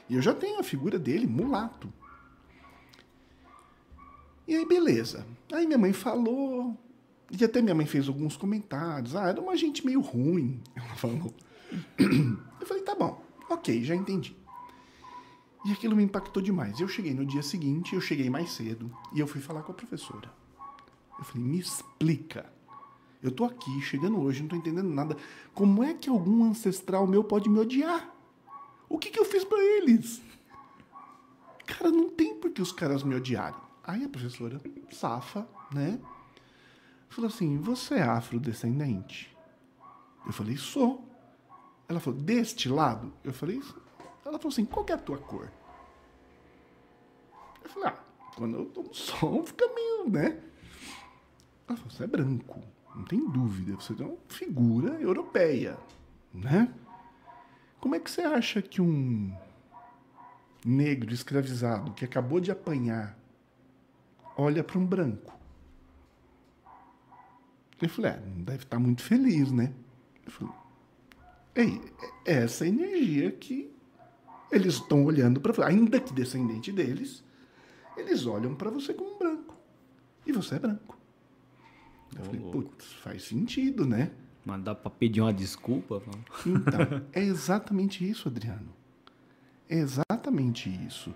e 0.10 0.16
eu 0.16 0.22
já 0.22 0.34
tenho 0.34 0.60
a 0.60 0.64
figura 0.64 0.98
dele, 0.98 1.28
mulato. 1.28 1.94
E 4.48 4.56
aí, 4.56 4.66
beleza. 4.66 5.28
Aí 5.54 5.68
minha 5.68 5.78
mãe 5.78 5.94
falou, 5.94 6.76
e 7.32 7.46
até 7.46 7.62
minha 7.62 7.76
mãe 7.76 7.86
fez 7.86 8.08
alguns 8.08 8.36
comentários. 8.36 9.16
Ah, 9.16 9.30
era 9.30 9.40
uma 9.40 9.56
gente 9.56 9.86
meio 9.86 10.02
ruim, 10.02 10.62
ela 10.76 10.96
falou. 10.96 11.34
Eu 11.98 12.68
falei, 12.68 12.84
tá 12.84 12.94
bom, 12.96 13.24
ok, 13.50 13.84
já 13.84 13.96
entendi. 13.96 14.36
E 15.64 15.72
aquilo 15.72 15.96
me 15.96 16.04
impactou 16.04 16.42
demais. 16.42 16.80
Eu 16.80 16.88
cheguei 16.88 17.14
no 17.14 17.26
dia 17.26 17.42
seguinte, 17.42 17.96
eu 17.96 18.02
cheguei 18.02 18.30
mais 18.30 18.52
cedo, 18.52 18.92
e 19.14 19.20
eu 19.20 19.28
fui 19.28 19.40
falar 19.40 19.62
com 19.62 19.72
a 19.72 19.76
professora. 19.76 20.32
Eu 21.18 21.24
falei, 21.24 21.44
me 21.44 21.60
explica. 21.60 22.52
Eu 23.22 23.32
tô 23.32 23.46
aqui, 23.46 23.80
chegando 23.82 24.20
hoje, 24.20 24.42
não 24.42 24.50
tô 24.50 24.56
entendendo 24.56 24.90
nada. 24.90 25.16
Como 25.54 25.84
é 25.84 25.94
que 25.94 26.10
algum 26.10 26.44
ancestral 26.44 27.06
meu 27.06 27.24
pode 27.24 27.48
me 27.48 27.60
odiar? 27.60 28.10
O 28.90 28.98
que, 28.98 29.12
que 29.12 29.20
eu 29.20 29.26
fiz 29.26 29.44
para 29.44 29.64
eles? 29.64 30.22
Cara, 31.68 31.92
não 31.92 32.10
tem 32.10 32.36
por 32.36 32.50
que 32.52 32.62
os 32.62 32.72
caras 32.72 33.04
me 33.04 33.16
odiarem. 33.16 33.60
Aí 33.84 34.04
a 34.04 34.10
professora, 34.10 34.60
safa, 34.92 35.48
né? 35.72 36.00
Falou 37.12 37.28
assim: 37.28 37.58
Você 37.60 37.96
é 37.96 38.02
afrodescendente? 38.02 39.38
Eu 40.26 40.34
falei: 40.34 40.58
Sou. 40.58 41.08
Ela 41.88 42.00
falou: 42.00 42.20
Deste 42.20 42.68
lado? 42.68 43.14
Eu 43.24 43.34
falei: 43.34 43.62
ela 44.26 44.38
falou 44.38 44.52
assim: 44.52 44.66
qual 44.66 44.86
é 44.88 44.94
a 44.94 44.98
tua 44.98 45.18
cor? 45.18 45.52
Eu 47.64 47.70
falei: 47.70 47.90
ah, 47.90 48.04
quando 48.36 48.58
eu 48.58 48.66
tomo 48.66 48.94
sol 48.94 49.44
fica 49.46 49.68
meio, 49.74 50.10
né? 50.10 50.40
Ela 51.68 51.78
falou: 51.78 51.92
você 51.92 52.04
é 52.04 52.08
branco, 52.08 52.62
não 52.96 53.04
tem 53.04 53.28
dúvida, 53.30 53.76
você 53.76 53.94
é 54.02 54.06
uma 54.06 54.18
figura 54.28 54.94
europeia, 55.02 55.78
né? 56.34 56.74
Como 57.80 57.96
é 57.96 58.00
que 58.00 58.10
você 58.10 58.22
acha 58.22 58.62
que 58.62 58.82
um 58.82 59.36
negro 60.64 61.12
escravizado 61.12 61.92
que 61.94 62.06
acabou 62.06 62.40
de 62.40 62.52
apanhar 62.52 63.18
olha 64.38 64.64
para 64.64 64.78
um 64.78 64.86
branco? 64.86 65.41
Eu 67.82 67.90
falei: 67.90 68.12
é, 68.12 68.20
não 68.26 68.44
deve 68.44 68.64
estar 68.64 68.80
muito 68.80 69.02
feliz, 69.02 69.52
né? 69.52 69.74
Eu 70.26 70.32
falei: 70.32 70.54
Ei, 71.56 71.82
é 72.26 72.44
essa 72.44 72.68
energia 72.68 73.32
que 73.32 73.72
eles 74.52 74.76
estão 74.76 75.06
olhando 75.06 75.40
para 75.40 75.66
ainda 75.66 76.00
que 76.00 76.14
descendente 76.14 76.72
deles, 76.72 77.24
eles 77.96 78.26
olham 78.26 78.54
para 78.54 78.70
você 78.70 78.94
como 78.94 79.16
um 79.16 79.18
branco. 79.18 79.56
E 80.26 80.32
você 80.32 80.56
é 80.56 80.60
branco. 80.60 80.98
Eu 82.18 82.26
falei, 82.26 82.42
putz, 82.42 82.94
faz 82.94 83.24
sentido, 83.24 83.86
né? 83.86 84.12
Mas 84.46 84.62
dá 84.64 84.76
para 84.76 84.92
pedir 84.92 85.22
uma 85.22 85.34
desculpa? 85.34 86.02
Então, 86.46 87.06
é 87.14 87.24
exatamente 87.24 88.08
isso, 88.08 88.28
Adriano. 88.28 88.74
É 89.70 89.78
exatamente 89.78 90.70
isso. 90.88 91.14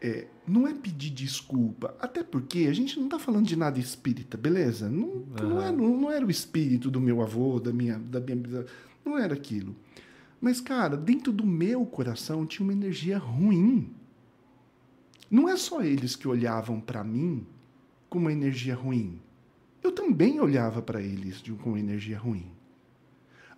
É, 0.00 0.26
não 0.46 0.68
é 0.68 0.74
pedir 0.74 1.10
desculpa, 1.10 1.96
até 1.98 2.22
porque 2.22 2.66
a 2.68 2.72
gente 2.72 2.98
não 2.98 3.06
está 3.06 3.18
falando 3.18 3.46
de 3.46 3.56
nada 3.56 3.78
espírita, 3.78 4.36
beleza? 4.36 4.90
Não, 4.90 5.08
uhum. 5.08 5.26
não, 5.42 5.62
era, 5.62 5.72
não, 5.72 6.10
era, 6.10 6.26
o 6.26 6.30
espírito 6.30 6.90
do 6.90 7.00
meu 7.00 7.22
avô, 7.22 7.58
da 7.58 7.72
minha, 7.72 7.98
da 7.98 8.20
minha. 8.20 8.66
Não 9.04 9.18
era 9.18 9.34
aquilo. 9.34 9.74
Mas, 10.40 10.60
cara, 10.60 10.96
dentro 10.96 11.32
do 11.32 11.46
meu 11.46 11.84
coração 11.86 12.44
tinha 12.44 12.64
uma 12.64 12.72
energia 12.72 13.16
ruim. 13.16 13.90
Não 15.30 15.48
é 15.48 15.56
só 15.56 15.82
eles 15.82 16.14
que 16.14 16.28
olhavam 16.28 16.80
para 16.80 17.02
mim 17.02 17.46
com 18.08 18.18
uma 18.18 18.32
energia 18.32 18.74
ruim. 18.74 19.20
Eu 19.82 19.92
também 19.92 20.40
olhava 20.40 20.82
para 20.82 21.00
eles 21.00 21.42
com 21.62 21.70
uma 21.70 21.80
energia 21.80 22.18
ruim. 22.18 22.46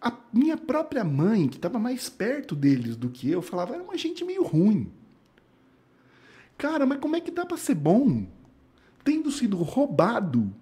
A 0.00 0.16
minha 0.32 0.56
própria 0.56 1.02
mãe, 1.02 1.48
que 1.48 1.56
estava 1.56 1.78
mais 1.78 2.08
perto 2.08 2.54
deles 2.54 2.96
do 2.96 3.10
que 3.10 3.28
eu, 3.28 3.42
falava: 3.42 3.74
era 3.74 3.82
uma 3.82 3.96
gente 3.98 4.24
meio 4.24 4.44
ruim. 4.44 4.90
Cara, 6.58 6.84
mas 6.84 6.98
como 6.98 7.14
é 7.14 7.20
que 7.20 7.30
dá 7.30 7.46
para 7.46 7.56
ser 7.56 7.76
bom? 7.76 8.26
Tendo 9.04 9.30
sido 9.30 9.56
roubado 9.58 10.52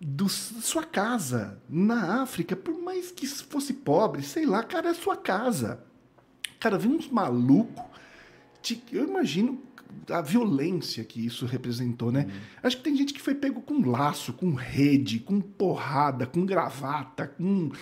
da 0.00 0.28
sua 0.28 0.84
casa 0.84 1.60
na 1.68 2.22
África, 2.22 2.54
por 2.54 2.80
mais 2.80 3.10
que 3.10 3.26
fosse 3.26 3.74
pobre, 3.74 4.22
sei 4.22 4.46
lá, 4.46 4.62
cara, 4.62 4.90
é 4.90 4.94
sua 4.94 5.16
casa. 5.16 5.82
Cara, 6.60 6.78
vem 6.78 6.92
uns 6.92 7.08
malucos. 7.08 7.84
Eu 8.92 9.04
imagino 9.04 9.60
a 10.10 10.20
violência 10.20 11.04
que 11.04 11.24
isso 11.24 11.44
representou, 11.44 12.12
né? 12.12 12.26
Uhum. 12.26 12.40
Acho 12.62 12.76
que 12.76 12.82
tem 12.84 12.96
gente 12.96 13.12
que 13.12 13.22
foi 13.22 13.34
pego 13.34 13.60
com 13.60 13.88
laço, 13.88 14.32
com 14.32 14.54
rede, 14.54 15.18
com 15.18 15.40
porrada, 15.40 16.24
com 16.24 16.46
gravata, 16.46 17.26
com. 17.26 17.72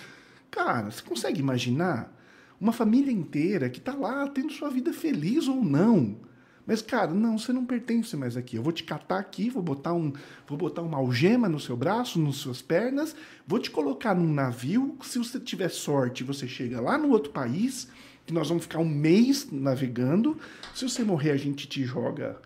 Cara, 0.49 0.89
você 0.89 1.01
consegue 1.03 1.39
imaginar? 1.39 2.11
Uma 2.59 2.71
família 2.71 3.11
inteira 3.11 3.69
que 3.69 3.81
tá 3.81 3.93
lá 3.93 4.27
tendo 4.27 4.51
sua 4.51 4.69
vida 4.69 4.93
feliz 4.93 5.47
ou 5.47 5.63
não 5.63 6.17
mas, 6.65 6.81
cara, 6.81 7.13
não, 7.13 7.37
você 7.37 7.53
não 7.53 7.63
pertence 7.63 8.17
mais 8.17 8.35
aqui. 8.35 8.55
Eu 8.55 8.63
vou 8.63 8.73
te 8.73 8.83
catar 8.83 9.19
aqui, 9.19 9.49
vou 9.49 9.61
botar, 9.61 9.93
um, 9.93 10.11
vou 10.47 10.57
botar 10.57 10.81
uma 10.81 10.97
algema 10.97 11.47
no 11.47 11.59
seu 11.59 11.77
braço, 11.77 12.19
nas 12.19 12.37
suas 12.37 12.61
pernas, 12.61 13.15
vou 13.45 13.59
te 13.59 13.69
colocar 13.69 14.15
num 14.15 14.33
navio. 14.33 14.97
Se 15.03 15.19
você 15.19 15.39
tiver 15.39 15.69
sorte, 15.69 16.23
você 16.23 16.47
chega 16.47 16.81
lá 16.81 16.97
no 16.97 17.09
outro 17.09 17.31
país, 17.31 17.87
que 18.25 18.33
nós 18.33 18.49
vamos 18.49 18.63
ficar 18.63 18.79
um 18.79 18.89
mês 18.89 19.47
navegando. 19.51 20.39
Se 20.73 20.87
você 20.89 21.03
morrer, 21.03 21.31
a 21.31 21.37
gente 21.37 21.67
te 21.67 21.83
joga 21.83 22.41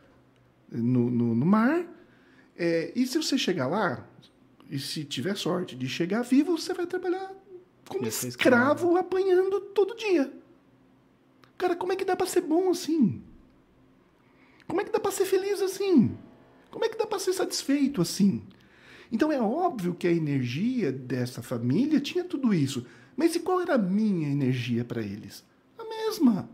no, 0.69 1.09
no, 1.09 1.33
no 1.33 1.45
mar. 1.45 1.85
É, 2.57 2.91
e 2.93 3.07
se 3.07 3.17
você 3.17 3.37
chegar 3.37 3.67
lá, 3.67 4.05
e 4.69 4.77
se 4.77 5.05
tiver 5.05 5.37
sorte 5.37 5.77
de 5.77 5.87
chegar 5.87 6.23
vivo, 6.23 6.57
você 6.57 6.73
vai 6.73 6.85
trabalhar 6.85 7.31
como 7.87 8.05
escravo, 8.05 8.97
apanhando 8.97 9.61
todo 9.61 9.95
dia. 9.95 10.31
Cara, 11.57 11.75
como 11.75 11.93
é 11.93 11.95
que 11.95 12.05
dá 12.05 12.17
para 12.17 12.27
ser 12.27 12.41
bom 12.41 12.69
assim? 12.69 13.23
Como 14.69 14.81
é 14.81 14.83
que 14.83 14.91
dá 14.91 14.99
para 14.99 15.11
ser 15.11 15.25
feliz 15.25 15.61
assim? 15.63 16.15
Como 16.69 16.85
é 16.85 16.89
que 16.89 16.97
dá 16.97 17.07
para 17.07 17.17
ser 17.17 17.33
satisfeito 17.33 18.03
assim? 18.03 18.43
Então 19.11 19.31
é 19.31 19.41
óbvio 19.41 19.95
que 19.95 20.07
a 20.07 20.11
energia 20.11 20.91
dessa 20.91 21.41
família 21.41 21.99
tinha 21.99 22.23
tudo 22.23 22.53
isso. 22.53 22.85
Mas 23.17 23.35
e 23.35 23.39
qual 23.39 23.59
era 23.59 23.73
a 23.73 23.79
minha 23.79 24.29
energia 24.29 24.85
para 24.85 25.01
eles? 25.01 25.43
A 25.75 25.83
mesma. 25.83 26.47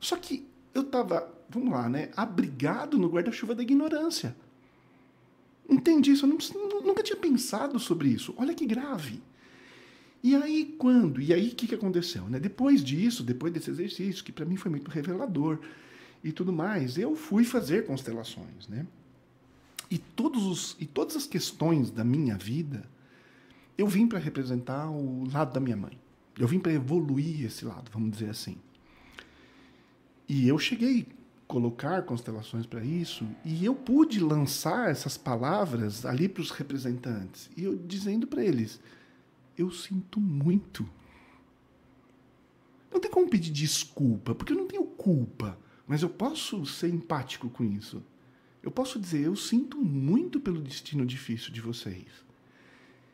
Só 0.00 0.16
que 0.16 0.48
eu 0.74 0.80
estava, 0.80 1.30
vamos 1.50 1.70
lá, 1.70 1.90
né, 1.90 2.10
abrigado 2.16 2.98
no 2.98 3.08
guarda-chuva 3.10 3.54
da 3.54 3.62
ignorância. 3.62 4.34
Entendi 5.68 6.12
isso, 6.12 6.24
eu 6.24 6.30
não, 6.30 6.80
nunca 6.80 7.02
tinha 7.02 7.16
pensado 7.16 7.78
sobre 7.78 8.08
isso. 8.08 8.34
Olha 8.38 8.54
que 8.54 8.64
grave. 8.64 9.22
E 10.22 10.34
aí, 10.34 10.74
quando? 10.78 11.20
E 11.20 11.34
aí, 11.34 11.48
o 11.48 11.54
que, 11.54 11.66
que 11.66 11.74
aconteceu? 11.74 12.24
Né? 12.28 12.40
Depois 12.40 12.82
disso, 12.82 13.22
depois 13.22 13.52
desse 13.52 13.70
exercício, 13.70 14.24
que 14.24 14.32
para 14.32 14.46
mim 14.46 14.56
foi 14.56 14.70
muito 14.70 14.90
revelador, 14.90 15.58
e 16.22 16.32
tudo 16.32 16.52
mais, 16.52 16.96
eu 16.96 17.16
fui 17.16 17.44
fazer 17.44 17.86
constelações, 17.86 18.68
né? 18.68 18.86
E, 19.90 19.98
todos 19.98 20.44
os, 20.44 20.76
e 20.80 20.86
todas 20.86 21.16
as 21.16 21.26
questões 21.26 21.90
da 21.90 22.02
minha 22.02 22.36
vida, 22.38 22.88
eu 23.76 23.86
vim 23.86 24.06
para 24.06 24.18
representar 24.18 24.90
o 24.90 25.28
lado 25.30 25.52
da 25.52 25.60
minha 25.60 25.76
mãe. 25.76 25.98
Eu 26.38 26.48
vim 26.48 26.58
para 26.58 26.72
evoluir 26.72 27.44
esse 27.44 27.64
lado, 27.64 27.90
vamos 27.92 28.12
dizer 28.12 28.30
assim. 28.30 28.56
E 30.26 30.48
eu 30.48 30.58
cheguei 30.58 31.06
a 31.10 31.46
colocar 31.46 32.02
constelações 32.04 32.64
para 32.64 32.82
isso, 32.82 33.26
e 33.44 33.64
eu 33.64 33.74
pude 33.74 34.18
lançar 34.18 34.90
essas 34.90 35.18
palavras 35.18 36.06
ali 36.06 36.26
para 36.26 36.40
os 36.40 36.50
representantes, 36.50 37.50
e 37.54 37.64
eu 37.64 37.76
dizendo 37.76 38.26
para 38.26 38.42
eles: 38.42 38.80
eu 39.58 39.70
sinto 39.70 40.18
muito. 40.18 40.88
Não 42.90 43.00
tem 43.00 43.10
como 43.10 43.28
pedir 43.28 43.50
desculpa, 43.50 44.34
porque 44.34 44.52
eu 44.52 44.56
não 44.56 44.66
tenho 44.66 44.84
culpa. 44.84 45.58
Mas 45.86 46.02
eu 46.02 46.08
posso 46.08 46.64
ser 46.64 46.88
empático 46.88 47.48
com 47.50 47.64
isso. 47.64 48.02
Eu 48.62 48.70
posso 48.70 48.98
dizer, 49.00 49.22
eu 49.22 49.34
sinto 49.34 49.78
muito 49.78 50.40
pelo 50.40 50.60
destino 50.60 51.04
difícil 51.04 51.52
de 51.52 51.60
vocês. 51.60 52.06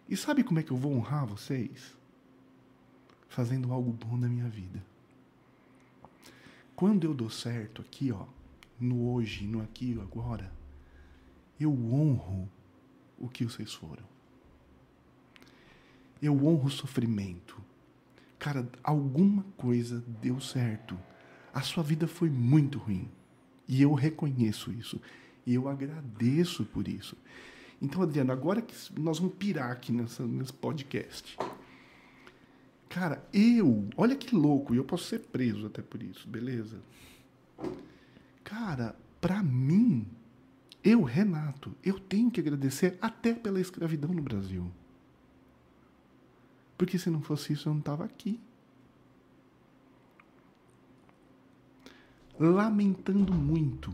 E 0.08 0.16
sabe 0.16 0.44
como 0.44 0.58
é 0.58 0.62
que 0.62 0.70
eu 0.70 0.76
vou 0.76 0.92
honrar 0.92 1.26
vocês? 1.26 1.96
Fazendo 3.28 3.72
algo 3.72 3.92
bom 3.92 4.16
na 4.16 4.28
minha 4.28 4.48
vida. 4.48 4.82
Quando 6.76 7.04
eu 7.04 7.14
dou 7.14 7.30
certo 7.30 7.82
aqui, 7.82 8.12
ó, 8.12 8.26
no 8.78 9.10
hoje, 9.10 9.46
no 9.46 9.60
aqui 9.60 9.98
agora, 10.00 10.52
eu 11.58 11.72
honro 11.72 12.48
o 13.18 13.28
que 13.28 13.44
vocês 13.44 13.72
foram. 13.74 14.04
Eu 16.22 16.34
honro 16.46 16.66
o 16.66 16.70
sofrimento. 16.70 17.60
Cara, 18.38 18.68
alguma 18.82 19.44
coisa 19.56 20.04
deu 20.20 20.40
certo 20.40 20.98
a 21.52 21.60
sua 21.62 21.82
vida 21.82 22.06
foi 22.06 22.30
muito 22.30 22.78
ruim. 22.78 23.08
E 23.66 23.82
eu 23.82 23.92
reconheço 23.94 24.72
isso. 24.72 25.00
E 25.46 25.54
eu 25.54 25.68
agradeço 25.68 26.64
por 26.64 26.88
isso. 26.88 27.16
Então, 27.80 28.02
Adriano, 28.02 28.32
agora 28.32 28.60
que 28.60 28.74
nós 28.98 29.18
vamos 29.18 29.36
pirar 29.36 29.70
aqui 29.70 29.92
nessa, 29.92 30.26
nesse 30.26 30.52
podcast. 30.52 31.36
Cara, 32.88 33.24
eu, 33.32 33.88
olha 33.96 34.16
que 34.16 34.34
louco, 34.34 34.74
e 34.74 34.78
eu 34.78 34.84
posso 34.84 35.04
ser 35.04 35.20
preso 35.20 35.66
até 35.66 35.82
por 35.82 36.02
isso, 36.02 36.26
beleza? 36.26 36.80
Cara, 38.42 38.96
para 39.20 39.42
mim, 39.42 40.06
eu, 40.82 41.02
Renato, 41.02 41.74
eu 41.84 41.98
tenho 41.98 42.30
que 42.30 42.40
agradecer 42.40 42.96
até 43.00 43.34
pela 43.34 43.60
escravidão 43.60 44.12
no 44.12 44.22
Brasil. 44.22 44.70
Porque 46.76 46.98
se 46.98 47.10
não 47.10 47.20
fosse 47.20 47.52
isso, 47.52 47.68
eu 47.68 47.72
não 47.74 47.80
estava 47.80 48.04
aqui. 48.04 48.40
Lamentando 52.38 53.32
muito. 53.32 53.92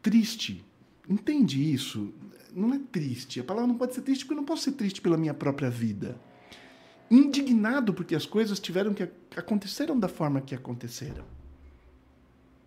Triste. 0.00 0.64
Entende 1.08 1.72
isso? 1.72 2.12
Não 2.54 2.72
é 2.72 2.78
triste. 2.78 3.40
A 3.40 3.44
palavra 3.44 3.68
não 3.68 3.76
pode 3.76 3.94
ser 3.94 4.02
triste 4.02 4.24
porque 4.24 4.32
eu 4.34 4.38
não 4.38 4.44
posso 4.44 4.62
ser 4.62 4.72
triste 4.72 5.00
pela 5.00 5.16
minha 5.16 5.34
própria 5.34 5.68
vida. 5.68 6.18
Indignado 7.10 7.92
porque 7.92 8.14
as 8.14 8.24
coisas 8.24 8.58
tiveram 8.58 8.94
que 8.94 9.08
aconteceram 9.36 9.98
da 9.98 10.08
forma 10.08 10.40
que 10.40 10.54
aconteceram. 10.54 11.24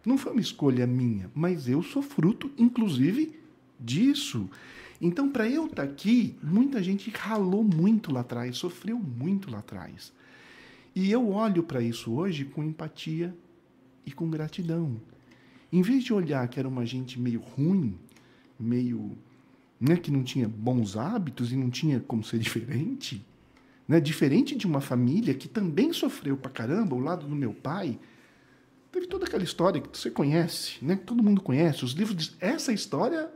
Não 0.06 0.18
foi 0.18 0.32
uma 0.32 0.42
escolha 0.42 0.86
minha, 0.88 1.30
mas 1.34 1.68
eu 1.68 1.82
sou 1.82 2.02
fruto, 2.02 2.52
inclusive, 2.58 3.38
disso. 3.80 4.50
Então, 5.02 5.30
para 5.30 5.50
eu 5.50 5.66
estar 5.66 5.86
tá 5.86 5.92
aqui, 5.92 6.36
muita 6.42 6.82
gente 6.82 7.10
ralou 7.10 7.64
muito 7.64 8.14
lá 8.14 8.22
atrás, 8.22 8.58
sofreu 8.58 8.98
muito 8.98 9.52
lá 9.52 9.60
atrás. 9.60 10.14
E 10.96 11.12
eu 11.12 11.30
olho 11.30 11.64
para 11.64 11.82
isso 11.82 12.14
hoje 12.14 12.46
com 12.46 12.64
empatia 12.64 13.36
e 14.08 14.12
com 14.12 14.28
gratidão. 14.30 15.00
Em 15.72 15.84
vez 15.84 16.04
de 16.04 16.14
olhar 16.14 16.48
que 16.48 16.58
era 16.60 16.68
uma 16.68 16.86
gente 16.86 17.20
meio 17.20 17.42
ruim, 17.42 18.00
meio 18.60 19.16
né, 19.80 19.98
que 19.98 20.10
não 20.10 20.24
tinha 20.24 20.48
bons 20.48 20.98
hábitos 20.98 21.52
e 21.52 21.56
não 21.56 21.70
tinha 21.70 22.00
como 22.00 22.24
ser 22.24 22.40
diferente, 22.40 23.24
né, 23.88 24.00
diferente 24.00 24.56
de 24.56 24.66
uma 24.66 24.82
família 24.82 25.34
que 25.34 25.48
também 25.48 25.94
sofreu 25.94 26.36
pra 26.38 26.50
caramba, 26.50 26.96
ao 26.96 27.02
lado 27.02 27.28
do 27.28 27.36
meu 27.36 27.54
pai, 27.54 28.00
Teve 28.98 29.06
toda 29.06 29.26
aquela 29.26 29.44
história 29.44 29.82
que 29.82 29.96
você 29.96 30.10
conhece, 30.10 30.78
né? 30.82 30.96
que 30.96 31.04
todo 31.04 31.22
mundo 31.22 31.42
conhece. 31.42 31.86
Os 31.86 31.92
livros 31.92 32.16
dizem, 32.16 32.36
essa 32.40 32.72
história 32.72 33.30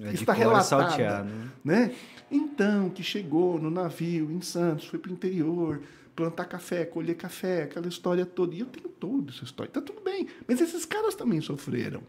é 0.00 0.12
está 0.12 0.32
relatada. 0.32 0.64
Salteado. 0.64 1.30
Né? 1.64 1.94
Então, 2.30 2.90
que 2.90 3.02
chegou 3.02 3.60
no 3.60 3.70
navio 3.70 4.30
em 4.30 4.40
Santos, 4.40 4.86
foi 4.86 4.98
para 4.98 5.10
o 5.10 5.14
interior, 5.14 5.82
plantar 6.18 6.46
café, 6.46 6.84
colher 6.84 7.14
café, 7.14 7.62
aquela 7.62 7.86
história 7.86 8.26
toda. 8.26 8.52
E 8.52 8.58
eu 8.58 8.66
tenho 8.66 8.88
toda 8.88 9.30
essa 9.30 9.44
história. 9.44 9.70
Está 9.70 9.80
tudo 9.80 10.00
bem. 10.00 10.26
Mas 10.48 10.60
esses 10.60 10.84
caras 10.84 11.14
também 11.14 11.40
sofreram. 11.40 12.02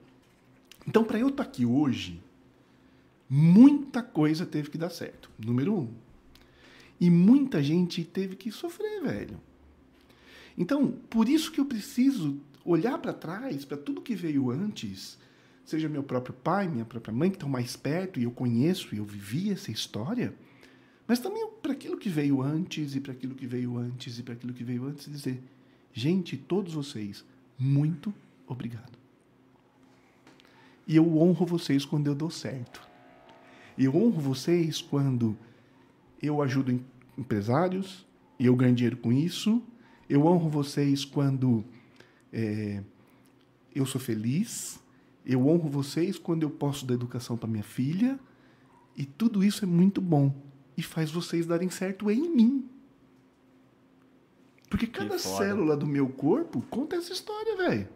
Então, 0.88 1.03
para 1.03 1.20
eu 1.20 1.28
estar 1.28 1.43
tá 1.43 1.47
aqui 1.47 1.64
hoje, 1.64 2.20
muita 3.30 4.01
coisa 4.01 4.47
teve 4.47 4.72
que 4.72 4.80
dar 4.80 4.89
certo. 4.89 5.30
Número 5.38 5.76
um. 5.76 5.93
E 6.99 7.12
muita 7.12 7.62
gente 7.62 8.03
teve 8.03 8.36
que 8.36 8.51
sofrer, 8.51 9.03
velho. 9.03 9.39
Então, 10.57 10.91
por 11.07 11.30
isso 11.30 11.51
que 11.51 11.60
eu 11.60 11.66
preciso 11.66 12.41
olhar 12.66 12.97
para 12.97 13.14
trás, 13.14 13.64
para 13.64 13.78
tudo 13.78 14.01
que 14.01 14.16
veio 14.16 14.49
antes, 14.49 15.20
seja 15.64 15.88
meu 15.88 16.01
próprio 16.01 16.34
pai, 16.34 16.68
minha 16.68 16.84
própria 16.84 17.14
mãe, 17.14 17.30
que 17.30 17.36
estão 17.36 17.47
mais 17.47 17.76
perto 17.76 18.20
e 18.20 18.24
eu 18.24 18.32
conheço 18.32 18.95
e 18.95 18.97
eu 18.97 19.05
vivi 19.05 19.51
essa 19.51 19.70
história, 19.70 20.34
mas 21.10 21.18
também 21.18 21.49
para 21.60 21.72
aquilo 21.72 21.97
que 21.97 22.07
veio 22.07 22.39
antes 22.43 22.95
e 22.95 23.01
para 23.01 23.14
aquilo 23.14 23.34
que 23.34 23.47
veio 23.47 23.80
antes 23.80 24.20
e 24.20 24.22
para 24.22 24.36
aquilo 24.36 24.53
que 24.53 24.64
veio 24.64 24.86
antes, 24.86 25.12
dizer: 25.12 25.41
gente, 25.91 26.38
todos 26.38 26.76
vocês, 26.76 27.26
muito 27.57 28.14
obrigado. 28.45 28.95
E 30.86 30.95
eu 30.95 31.18
honro 31.18 31.47
vocês 31.47 31.84
quando 31.84 32.05
eu 32.05 32.14
dou 32.14 32.30
certo. 32.30 32.88
Eu 33.76 33.95
honro 33.95 34.22
vocês 34.22 34.84
quando 34.84 35.36
eu 36.22 36.43
ajudo 36.43 36.80
empresários 37.18 38.05
e 38.38 38.45
eu 38.45 38.55
ganho 38.55 38.76
dinheiro 38.76 38.97
com 38.97 39.12
isso. 39.12 39.64
Eu 40.07 40.28
honro 40.28 40.47
vocês 40.47 41.03
quando 41.03 41.66
é, 42.32 42.84
eu 43.74 43.86
sou 43.88 43.99
feliz, 43.99 44.80
eu 45.26 45.47
honro 45.47 45.70
vocês 45.70 46.20
quando 46.20 46.43
eu 46.43 46.51
posso 46.51 46.86
dar 46.86 46.93
educação 46.93 47.36
para 47.36 47.49
minha 47.49 47.64
filha, 47.64 48.20
e 48.95 49.05
tudo 49.05 49.43
isso 49.43 49.66
é 49.66 49.68
muito 49.68 49.99
bom 50.01 50.48
e 50.80 50.82
faz 50.82 51.11
vocês 51.11 51.45
darem 51.45 51.69
certo 51.69 52.09
em 52.09 52.30
mim. 52.34 52.69
Porque 54.69 54.88
cada 54.88 55.19
célula 55.19 55.75
do 55.75 55.86
meu 55.86 56.07
corpo 56.07 56.61
conta 56.69 56.95
essa 56.95 57.11
história, 57.11 57.57
velho. 57.57 57.89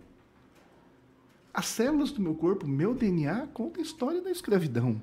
As 1.53 1.67
células 1.67 2.11
do 2.11 2.21
meu 2.21 2.35
corpo, 2.35 2.67
meu 2.67 2.93
DNA 2.93 3.47
conta 3.53 3.79
a 3.79 3.83
história 3.83 4.21
da 4.21 4.29
escravidão. 4.29 5.01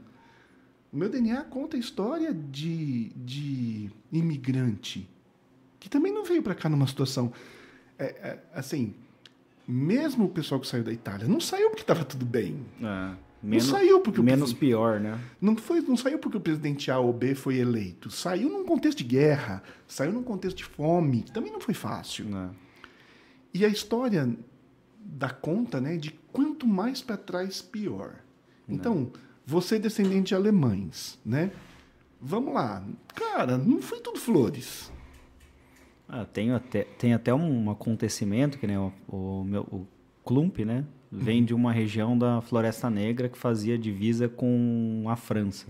O 0.93 0.97
meu 0.97 1.09
DNA 1.09 1.43
conta 1.45 1.79
a 1.79 1.81
história 1.81 2.35
de, 2.35 3.11
de 3.17 3.91
imigrante, 4.13 5.09
que 5.79 5.89
também 5.89 6.13
não 6.13 6.25
veio 6.25 6.43
para 6.43 6.55
cá 6.55 6.69
numa 6.69 6.87
situação. 6.87 7.33
É, 7.99 8.05
é, 8.05 8.39
assim, 8.53 8.95
mesmo 9.67 10.27
o 10.27 10.29
pessoal 10.29 10.61
que 10.61 10.67
saiu 10.67 10.85
da 10.85 10.93
Itália, 10.93 11.27
não 11.27 11.41
saiu 11.41 11.71
porque 11.71 11.83
estava 11.83 12.05
tudo 12.05 12.27
bem. 12.27 12.67
É, 12.83 13.17
menos, 13.43 13.69
não 13.69 13.79
saiu 13.79 14.01
porque 14.01 14.21
menos 14.21 14.53
o, 14.53 14.57
pior, 14.57 15.01
né? 15.01 15.19
Não 15.41 15.57
foi, 15.57 15.81
não 15.81 15.97
saiu 15.97 16.19
porque 16.19 16.37
o 16.37 16.41
presidente 16.41 16.91
A 16.91 16.99
ou 16.99 17.13
B 17.13 17.35
foi 17.35 17.57
eleito. 17.57 18.11
Saiu 18.11 18.49
num 18.49 18.65
contexto 18.65 18.99
de 18.99 19.05
guerra, 19.05 19.63
saiu 19.87 20.13
num 20.13 20.23
contexto 20.23 20.59
de 20.59 20.65
fome, 20.65 21.23
que 21.23 21.33
também 21.33 21.53
não 21.53 21.61
foi 21.61 21.75
fácil. 21.75 22.27
É. 22.37 22.51
E 23.53 23.65
a 23.65 23.69
história 23.69 24.29
dá 24.99 25.31
conta, 25.31 25.81
né, 25.81 25.97
de 25.97 26.11
quanto 26.33 26.67
mais 26.67 27.03
para 27.03 27.17
trás 27.17 27.61
pior. 27.63 28.17
É. 28.69 28.73
Então, 28.73 29.11
você 29.47 29.77
é 29.77 29.79
descendente 29.79 30.29
de 30.29 30.35
alemães, 30.35 31.19
né? 31.25 31.51
Vamos 32.21 32.53
lá, 32.53 32.85
cara, 33.15 33.57
não 33.57 33.81
foi 33.81 34.01
tudo 34.01 34.19
flores. 34.19 34.93
Ah, 36.07 36.25
tem, 36.25 36.51
até, 36.53 36.85
tem 36.85 37.15
até 37.15 37.33
um 37.33 37.71
acontecimento 37.71 38.59
que 38.59 38.67
né, 38.67 38.79
o, 38.79 38.93
o, 39.09 39.45
meu, 39.45 39.63
o 39.63 39.87
Klump, 40.25 40.59
né? 40.59 40.85
Vem 41.13 41.45
de 41.45 41.53
uma 41.53 41.73
região 41.73 42.17
da 42.17 42.41
Floresta 42.41 42.89
Negra 42.89 43.29
que 43.29 43.37
fazia 43.37 43.77
divisa 43.77 44.29
com 44.29 45.05
a 45.09 45.17
França. 45.17 45.67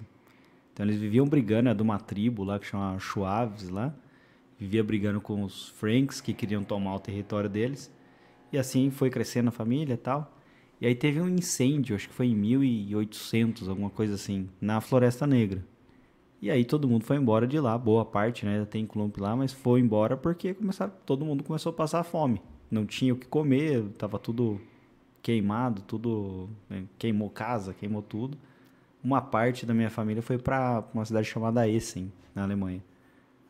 Então 0.73 0.85
eles 0.85 0.99
viviam 1.01 1.27
brigando, 1.27 1.71
é 1.71 1.75
de 1.75 1.83
uma 1.83 1.99
tribo 1.99 2.45
lá 2.45 2.59
que 2.59 2.67
chama 2.67 2.99
Chuaves 2.99 3.71
lá. 3.71 3.95
Vivia 4.59 4.85
brigando 4.85 5.21
com 5.21 5.43
os 5.43 5.71
Franks 5.71 6.21
que 6.21 6.35
queriam 6.35 6.63
tomar 6.63 6.95
o 6.95 7.01
território 7.01 7.49
deles. 7.49 7.91
E 8.53 8.59
assim 8.59 8.91
foi 8.91 9.09
crescendo 9.09 9.49
a 9.49 9.53
família 9.53 9.95
e 9.95 9.97
tal. 9.97 10.37
E 10.81 10.87
aí 10.87 10.95
teve 10.95 11.21
um 11.21 11.29
incêndio, 11.29 11.97
acho 11.97 12.09
que 12.09 12.15
foi 12.15 12.27
em 12.27 12.35
1800, 12.35 13.69
alguma 13.69 13.91
coisa 13.91 14.15
assim, 14.15 14.49
na 14.61 14.81
Floresta 14.81 15.27
Negra. 15.27 15.65
E 16.43 16.51
aí 16.51 16.65
todo 16.65 16.89
mundo 16.89 17.05
foi 17.05 17.17
embora 17.17 17.47
de 17.47 17.61
lá, 17.61 17.77
boa 17.77 18.05
parte, 18.05 18.47
né? 18.47 18.65
Tem 18.65 18.87
clump 18.87 19.19
lá, 19.19 19.37
mas 19.37 19.53
foi 19.53 19.81
embora 19.81 20.17
porque 20.17 20.55
começaram, 20.55 20.93
todo 21.05 21.25
mundo 21.25 21.45
começou 21.45 21.71
a 21.71 21.75
passar 21.75 22.03
fome. 22.03 22.41
Não 22.71 22.87
tinha 22.87 23.13
o 23.13 23.17
que 23.17 23.27
comer, 23.27 23.83
tava 23.99 24.19
tudo 24.19 24.59
queimado, 25.23 25.83
tudo 25.83 26.49
né? 26.69 26.85
queimou 26.99 27.31
casa, 27.31 27.75
queimou 27.75 28.03
tudo. 28.03 28.39
Uma 29.03 29.21
parte 29.21 29.65
da 29.65 29.73
minha 29.73 29.91
família 29.91 30.23
foi 30.23 30.39
para 30.39 30.85
uma 30.93 31.05
cidade 31.05 31.27
chamada 31.27 31.67
Essen, 31.69 32.13
na 32.35 32.43
Alemanha. 32.43 32.83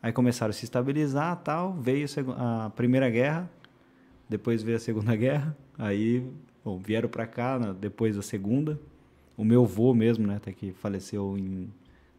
Aí 0.01 0.11
começaram 0.11 0.49
a 0.49 0.53
se 0.53 0.65
estabilizar, 0.65 1.35
tal, 1.43 1.73
veio 1.73 2.07
a 2.37 2.71
Primeira 2.75 3.09
Guerra, 3.09 3.49
depois 4.27 4.63
veio 4.63 4.77
a 4.77 4.79
Segunda 4.79 5.13
Guerra, 5.17 5.55
aí 5.77 6.25
bom, 6.63 6.79
vieram 6.79 7.09
para 7.09 7.27
cá 7.27 7.59
né? 7.59 7.75
depois 7.79 8.15
da 8.15 8.21
Segunda. 8.21 8.79
O 9.37 9.43
meu 9.43 9.63
avô 9.63 9.93
mesmo, 9.93 10.27
né, 10.27 10.35
até 10.35 10.51
que 10.51 10.71
faleceu 10.73 11.37
em 11.37 11.71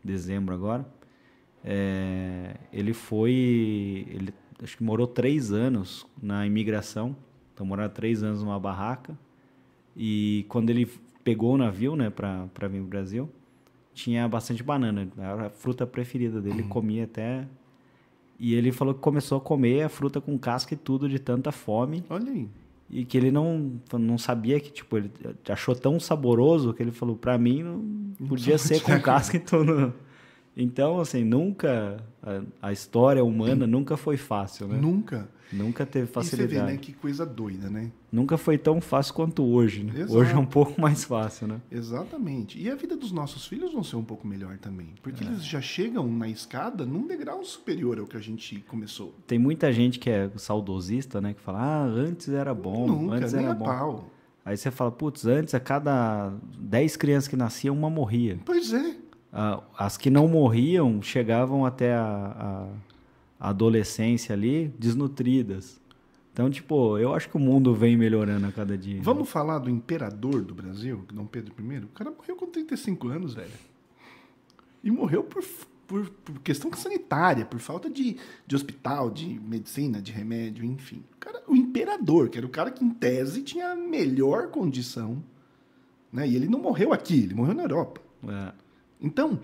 dezembro 0.02 0.54
agora. 0.54 0.86
É, 1.64 2.56
ele 2.72 2.92
foi, 2.92 4.06
ele 4.08 4.34
acho 4.62 4.76
que 4.76 4.82
morou 4.82 5.06
três 5.06 5.52
anos 5.52 6.06
na 6.20 6.46
imigração, 6.46 7.16
então 7.54 7.64
moraram 7.64 7.92
três 7.92 8.22
anos 8.22 8.42
numa 8.42 8.58
barraca. 8.58 9.16
E 9.96 10.46
quando 10.48 10.70
ele 10.70 10.88
pegou 11.22 11.54
o 11.54 11.58
navio, 11.58 11.96
né, 11.96 12.10
para 12.10 12.46
vir 12.68 12.78
para 12.78 12.80
o 12.80 12.84
Brasil, 12.84 13.30
tinha 13.94 14.26
bastante 14.26 14.62
banana, 14.62 15.08
era 15.16 15.46
a 15.46 15.50
fruta 15.50 15.86
preferida 15.86 16.40
dele, 16.40 16.62
uhum. 16.62 16.68
comia 16.68 17.04
até. 17.04 17.46
E 18.38 18.54
ele 18.54 18.72
falou 18.72 18.94
que 18.94 19.00
começou 19.00 19.38
a 19.38 19.40
comer 19.40 19.82
a 19.82 19.88
fruta 19.88 20.20
com 20.20 20.36
casca 20.38 20.74
e 20.74 20.76
tudo 20.76 21.08
de 21.08 21.18
tanta 21.18 21.52
fome. 21.52 22.02
Olha 22.08 22.30
aí. 22.30 22.48
E 22.90 23.04
que 23.04 23.16
ele 23.16 23.30
não, 23.30 23.80
não 23.92 24.18
sabia 24.18 24.58
que, 24.60 24.70
tipo, 24.70 24.96
ele 24.96 25.10
achou 25.48 25.74
tão 25.74 25.98
saboroso 26.00 26.74
que 26.74 26.82
ele 26.82 26.90
falou, 26.90 27.16
para 27.16 27.38
mim 27.38 27.62
não 27.62 28.28
podia 28.28 28.58
ser 28.58 28.80
com 28.82 29.00
casca 29.00 29.36
e 29.36 29.40
tudo. 29.40 29.94
Então, 30.56 31.00
assim, 31.00 31.24
nunca 31.24 31.96
a, 32.22 32.68
a, 32.68 32.72
história 32.72 33.24
humana 33.24 33.66
nunca 33.68 33.96
foi 33.96 34.16
fácil, 34.16 34.68
né? 34.68 34.78
Nunca. 34.78 35.28
Nunca 35.52 35.84
teve 35.84 36.06
facilidade. 36.06 36.54
E 36.54 36.58
você 36.58 36.66
vê, 36.66 36.72
né? 36.72 36.78
Que 36.78 36.92
coisa 36.92 37.26
doida, 37.26 37.68
né? 37.68 37.90
Nunca 38.10 38.36
foi 38.36 38.56
tão 38.56 38.80
fácil 38.80 39.14
quanto 39.14 39.44
hoje, 39.44 39.84
né? 39.84 39.92
Exato. 40.00 40.16
Hoje 40.16 40.32
é 40.32 40.38
um 40.38 40.46
pouco 40.46 40.80
mais 40.80 41.04
fácil, 41.04 41.46
né? 41.46 41.60
Exatamente. 41.70 42.60
E 42.60 42.70
a 42.70 42.74
vida 42.74 42.96
dos 42.96 43.12
nossos 43.12 43.46
filhos 43.46 43.72
vão 43.72 43.84
ser 43.84 43.96
um 43.96 44.04
pouco 44.04 44.26
melhor 44.26 44.58
também. 44.58 44.88
Porque 45.02 45.22
é. 45.22 45.26
eles 45.26 45.44
já 45.44 45.60
chegam 45.60 46.06
na 46.10 46.28
escada 46.28 46.86
num 46.86 47.06
degrau 47.06 47.44
superior 47.44 47.98
ao 47.98 48.06
que 48.06 48.16
a 48.16 48.20
gente 48.20 48.60
começou. 48.68 49.14
Tem 49.26 49.38
muita 49.38 49.72
gente 49.72 49.98
que 49.98 50.10
é 50.10 50.30
saudosista, 50.36 51.20
né? 51.20 51.34
Que 51.34 51.40
fala, 51.40 51.60
ah, 51.60 51.84
antes 51.84 52.28
era 52.28 52.54
bom, 52.54 52.86
Nunca, 52.86 53.16
antes 53.16 53.34
era 53.34 53.54
bom. 53.54 53.64
Pau. 53.64 54.10
Aí 54.44 54.56
você 54.56 54.70
fala, 54.70 54.90
putz, 54.90 55.24
antes 55.24 55.54
a 55.54 55.60
cada 55.60 56.32
10 56.58 56.96
crianças 56.96 57.28
que 57.28 57.36
nasciam, 57.36 57.76
uma 57.76 57.88
morria. 57.88 58.38
Pois 58.44 58.72
é. 58.72 58.96
as 59.78 59.96
que 59.96 60.10
não 60.10 60.26
morriam 60.26 61.00
chegavam 61.00 61.64
até 61.64 61.94
a, 61.94 62.04
a 62.04 62.91
adolescência 63.42 64.32
ali 64.34 64.68
desnutridas. 64.78 65.80
Então, 66.32 66.48
tipo, 66.48 66.96
eu 66.96 67.12
acho 67.12 67.28
que 67.28 67.36
o 67.36 67.40
mundo 67.40 67.74
vem 67.74 67.96
melhorando 67.96 68.46
a 68.46 68.52
cada 68.52 68.78
dia. 68.78 69.02
Vamos 69.02 69.28
falar 69.28 69.58
do 69.58 69.68
imperador 69.68 70.42
do 70.42 70.54
Brasil, 70.54 71.04
Dom 71.12 71.26
Pedro 71.26 71.52
I? 71.58 71.78
O 71.78 71.88
cara 71.88 72.10
morreu 72.10 72.36
com 72.36 72.46
35 72.46 73.08
anos, 73.08 73.34
velho. 73.34 73.50
E 74.82 74.90
morreu 74.90 75.24
por, 75.24 75.44
por, 75.88 76.08
por 76.08 76.38
questão 76.40 76.72
sanitária, 76.72 77.44
por 77.44 77.58
falta 77.58 77.90
de, 77.90 78.16
de 78.46 78.56
hospital, 78.56 79.10
de 79.10 79.38
medicina, 79.40 80.00
de 80.00 80.12
remédio, 80.12 80.64
enfim. 80.64 81.02
O, 81.12 81.18
cara, 81.18 81.42
o 81.48 81.56
imperador, 81.56 82.30
que 82.30 82.38
era 82.38 82.46
o 82.46 82.50
cara 82.50 82.70
que, 82.70 82.84
em 82.84 82.90
tese, 82.90 83.42
tinha 83.42 83.72
a 83.72 83.76
melhor 83.76 84.48
condição. 84.48 85.22
Né? 86.12 86.28
E 86.28 86.36
ele 86.36 86.48
não 86.48 86.60
morreu 86.60 86.92
aqui, 86.92 87.24
ele 87.24 87.34
morreu 87.34 87.54
na 87.54 87.64
Europa. 87.64 88.00
É. 88.26 88.52
Então, 89.00 89.38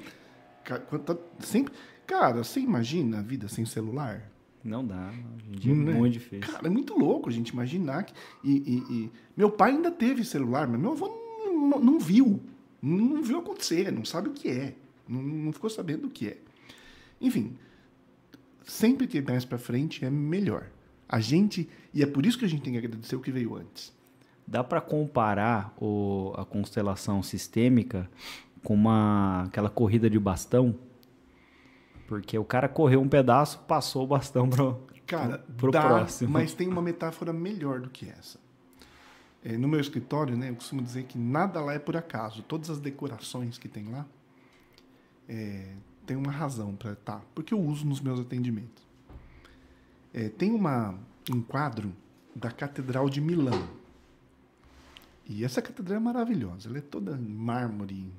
sempre. 1.41 1.75
Cara, 2.09 2.43
você 2.43 2.59
imagina 2.59 3.19
a 3.19 3.23
vida 3.23 3.47
sem 3.49 3.65
celular? 3.67 4.29
Não 4.65 4.85
dá. 4.85 5.11
Hoje 5.11 5.59
dia 5.61 5.73
é 5.73 5.77
muito 5.77 6.13
difícil. 6.15 6.53
Cara, 6.53 6.67
é 6.67 6.71
muito 6.71 6.99
louco 6.99 7.29
a 7.29 7.33
gente 7.33 7.51
imaginar 7.51 8.03
que. 8.05 8.13
E, 8.43 8.51
e- 8.57 8.93
e- 9.05 9.11
Meu 9.37 9.51
pai 9.51 9.71
ainda 9.73 9.91
teve 9.91 10.25
celular, 10.25 10.67
mas 10.67 10.81
meu 10.81 10.93
avô 10.93 11.07
não, 11.45 11.69
não- 11.69 11.79
não 11.81 11.99
viu. 12.01 12.41
Não 12.83 13.23
viu 13.23 13.39
acontecer, 13.39 13.93
não 13.93 14.05
sabe 14.05 14.29
o 14.29 14.33
que 14.33 14.49
é. 14.49 14.75
Não, 15.09 15.23
não 15.23 15.53
ficou 15.53 15.69
sabendo 15.71 16.07
o 16.07 16.11
que 16.11 16.29
é. 16.29 16.39
Enfim, 17.21 17.53
sempre 18.65 19.07
que 19.07 19.21
mais 19.21 19.45
para 19.45 19.59
frente 19.59 20.05
é 20.05 20.11
melhor. 20.11 20.67
A 21.09 21.21
gente. 21.21 21.69
E 21.93 22.03
é 22.03 22.07
por 22.07 22.25
isso 22.27 22.39
que 22.39 22.45
a 22.45 22.49
gente 22.49 22.63
tem 22.63 22.73
que 22.73 22.79
agradecer 22.79 23.17
o 23.17 23.21
que 23.21 23.31
veio 23.31 23.55
antes. 23.55 23.93
Dá 24.47 24.65
para 24.65 24.81
comparar 24.81 25.75
o, 25.79 26.33
a 26.37 26.45
constelação 26.45 27.23
sistêmica 27.23 28.11
com 28.65 28.75
uma, 28.75 29.45
aquela 29.45 29.69
corrida 29.69 30.09
de 30.09 30.19
bastão? 30.19 30.75
Porque 32.09 32.39
o 32.39 32.45
cara 32.45 32.71
correu 32.71 33.03
um 33.03 33.09
pedaço, 33.09 33.59
passou 33.69 34.05
o 34.05 34.07
bastão 34.07 34.49
pro, 34.49 34.83
Cara, 35.07 35.45
pro 35.59 35.71
dá, 35.71 35.83
próximo. 35.83 36.33
mas 36.33 36.55
tem 36.55 36.67
uma 36.67 36.81
metáfora 36.81 37.35
melhor 37.35 37.81
do 37.81 37.91
que 37.91 38.09
essa. 38.09 38.41
É, 39.45 39.59
no 39.59 39.69
meu 39.69 39.79
escritório, 39.79 40.35
né, 40.35 40.49
eu 40.49 40.55
costumo 40.55 40.83
dizer 40.83 41.05
que 41.05 41.19
nada 41.19 41.61
lá 41.61 41.75
é 41.75 41.79
por 41.79 41.99
acaso. 41.99 42.43
Todas 42.43 42.71
as 42.71 42.81
decorações 42.81 43.59
que 43.59 43.69
tem 43.69 43.91
lá 43.91 44.07
é, 45.29 45.75
tem 46.07 46.17
uma 46.17 46.33
razão 46.33 46.75
para 46.75 46.93
estar, 46.93 47.23
porque 47.35 47.53
eu 47.53 47.61
uso 47.61 47.87
nos 47.87 48.01
meus 48.01 48.19
atendimentos. 48.19 48.83
É, 50.13 50.31
tem 50.31 50.51
uma, 50.51 50.99
um 51.31 51.43
quadro 51.43 51.95
da 52.35 52.51
Catedral 52.51 53.11
de 53.11 53.21
Milão. 53.21 53.69
E 55.27 55.45
essa 55.45 55.61
catedral 55.61 55.99
é 55.99 56.01
maravilhosa. 56.01 56.71
Ela 56.71 56.79
é 56.79 56.81
toda 56.81 57.13
em 57.13 57.29
mármore. 57.29 58.11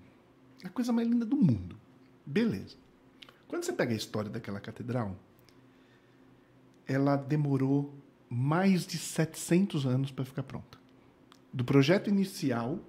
É 0.64 0.68
a 0.68 0.70
coisa 0.70 0.94
mais 0.94 1.08
linda 1.08 1.26
do 1.26 1.36
mundo. 1.36 1.76
Beleza. 2.24 2.78
Quando 3.50 3.64
você 3.64 3.74
pega 3.74 3.92
a 3.92 3.98
história 3.98 4.30
daquela 4.30 4.60
catedral, 4.60 5.18
ela 6.88 7.16
demorou 7.16 7.92
mais 8.30 8.86
de 8.86 8.96
700 9.00 9.88
anos 9.88 10.12
para 10.12 10.24
ficar 10.24 10.44
pronta. 10.44 10.78
Do 11.52 11.66
projeto 11.66 12.10
inicial, 12.10 12.80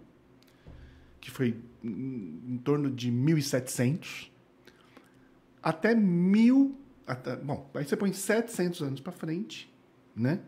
que 1.18 1.30
foi 1.30 1.58
em, 1.82 2.61
torno 2.62 2.90
de 2.90 3.11
1700, 3.11 4.30
até 5.62 5.94
mil. 5.94 6.78
Até, 7.06 7.36
bom, 7.36 7.68
aí 7.74 7.84
você 7.84 7.96
põe 7.96 8.12
700 8.12 8.82
anos 8.82 9.00
para 9.00 9.12
frente, 9.12 9.72
né? 10.14 10.40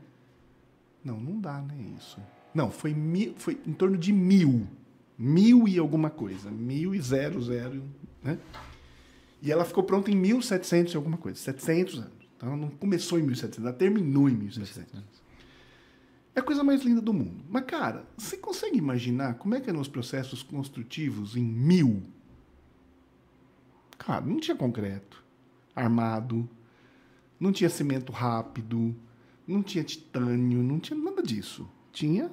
Não, 1.02 1.18
não 1.18 1.40
dá, 1.40 1.62
né? 1.62 1.74
Isso. 1.98 2.20
Não, 2.54 2.70
foi, 2.70 2.92
mil, 2.92 3.34
foi 3.38 3.58
em 3.66 3.72
torno 3.72 3.96
de 3.96 4.12
mil. 4.12 4.68
Mil 5.16 5.66
e 5.66 5.78
alguma 5.78 6.10
coisa. 6.10 6.50
Mil 6.50 6.94
e 6.94 7.00
zero, 7.00 7.40
zero, 7.40 7.82
né? 8.22 8.38
E 9.42 9.50
ela 9.50 9.64
ficou 9.64 9.82
pronta 9.82 10.10
em 10.10 10.16
1700 10.16 10.94
e 10.94 10.96
alguma 10.96 11.16
coisa. 11.18 11.38
700 11.38 11.98
anos. 11.98 12.12
Então 12.36 12.48
ela 12.48 12.56
não 12.56 12.70
começou 12.70 13.18
em 13.18 13.22
1700, 13.22 13.58
ela 13.58 13.72
terminou 13.74 14.28
em 14.28 14.34
1700. 14.36 15.22
É 16.34 16.40
a 16.40 16.42
coisa 16.42 16.64
mais 16.64 16.82
linda 16.82 17.00
do 17.00 17.12
mundo. 17.12 17.44
Mas, 17.50 17.64
cara, 17.66 18.06
você 18.16 18.36
consegue 18.38 18.78
imaginar 18.78 19.34
como 19.34 19.54
é 19.54 19.60
que 19.60 19.68
eram 19.68 19.80
os 19.80 19.88
processos 19.88 20.42
construtivos 20.42 21.36
em 21.36 21.44
mil? 21.44 22.02
Cara, 23.98 24.24
não 24.24 24.40
tinha 24.40 24.56
concreto 24.56 25.22
armado, 25.74 26.48
não 27.38 27.52
tinha 27.52 27.68
cimento 27.70 28.12
rápido, 28.12 28.94
não 29.46 29.62
tinha 29.62 29.82
titânio, 29.84 30.62
não 30.62 30.78
tinha 30.78 30.98
nada 30.98 31.22
disso. 31.22 31.68
Tinha 31.92 32.30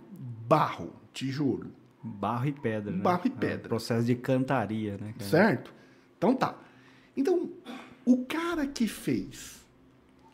barro, 0.48 0.94
tijolo, 1.14 1.72
Barro 2.02 2.48
e 2.48 2.54
pedra, 2.54 2.92
né? 2.94 3.02
Barro 3.04 3.24
e 3.26 3.28
É 3.28 3.32
pedra. 3.32 3.68
processo 3.68 4.06
de 4.06 4.16
cantaria, 4.16 4.98
né? 4.98 5.14
cara? 5.18 5.30
certo? 5.30 5.74
Então 6.18 6.34
tá. 6.34 6.58
Então, 7.20 7.52
o 8.06 8.24
cara 8.24 8.66
que 8.66 8.88
fez 8.88 9.60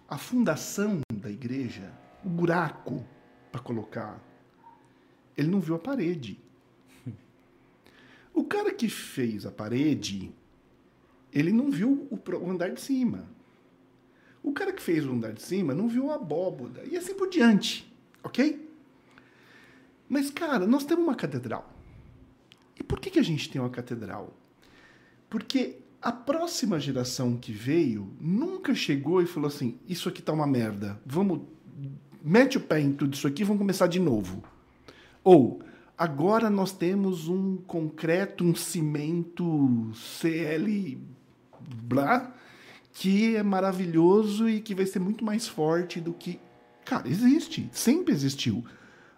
a 0.07 0.19
fundação 0.19 0.99
da 1.11 1.31
igreja, 1.31 1.91
o 2.23 2.29
buraco 2.29 3.03
para 3.51 3.59
colocar, 3.59 4.23
ele 5.35 5.47
não 5.47 5.59
viu 5.59 5.73
a 5.73 5.79
parede. 5.79 6.39
O 8.31 8.43
cara 8.43 8.71
que 8.71 8.87
fez 8.87 9.47
a 9.47 9.51
parede, 9.51 10.31
ele 11.33 11.51
não 11.51 11.71
viu 11.71 12.07
o 12.11 12.51
andar 12.51 12.69
de 12.69 12.81
cima. 12.81 13.27
O 14.43 14.53
cara 14.53 14.71
que 14.71 14.81
fez 14.81 15.07
o 15.07 15.11
andar 15.11 15.33
de 15.33 15.41
cima 15.41 15.73
não 15.73 15.87
viu 15.87 16.11
a 16.11 16.15
abóboda. 16.15 16.83
E 16.83 16.95
assim 16.95 17.15
por 17.15 17.29
diante. 17.29 17.91
Ok? 18.23 18.69
Mas, 20.07 20.29
cara, 20.29 20.67
nós 20.67 20.85
temos 20.85 21.03
uma 21.03 21.15
catedral. 21.15 21.67
E 22.79 22.83
por 22.83 22.99
que, 22.99 23.09
que 23.09 23.19
a 23.19 23.23
gente 23.23 23.49
tem 23.49 23.59
uma 23.59 23.71
catedral? 23.71 24.37
Porque 25.29 25.79
a 26.01 26.11
próxima 26.11 26.79
geração 26.79 27.35
que 27.35 27.51
veio 27.51 28.11
nunca 28.19 28.75
chegou 28.75 29.21
e 29.21 29.25
falou 29.25 29.47
assim: 29.47 29.77
Isso 29.87 30.09
aqui 30.09 30.21
tá 30.21 30.31
uma 30.33 30.47
merda. 30.47 30.99
Vamos. 31.05 31.41
Mete 32.23 32.57
o 32.57 32.61
pé 32.61 32.79
em 32.79 32.91
tudo 32.91 33.13
isso 33.13 33.27
aqui 33.27 33.43
vamos 33.43 33.59
começar 33.59 33.87
de 33.87 33.99
novo. 33.99 34.43
Ou, 35.23 35.61
agora 35.97 36.49
nós 36.49 36.71
temos 36.71 37.27
um 37.27 37.57
concreto, 37.57 38.43
um 38.43 38.55
cimento 38.55 39.91
CL. 39.93 40.97
Blá, 41.83 42.33
que 42.93 43.35
é 43.35 43.43
maravilhoso 43.43 44.47
e 44.47 44.61
que 44.61 44.75
vai 44.75 44.85
ser 44.85 44.99
muito 44.99 45.23
mais 45.23 45.47
forte 45.47 45.99
do 45.99 46.13
que. 46.13 46.39
Cara, 46.83 47.07
existe. 47.07 47.69
Sempre 47.71 48.13
existiu. 48.13 48.63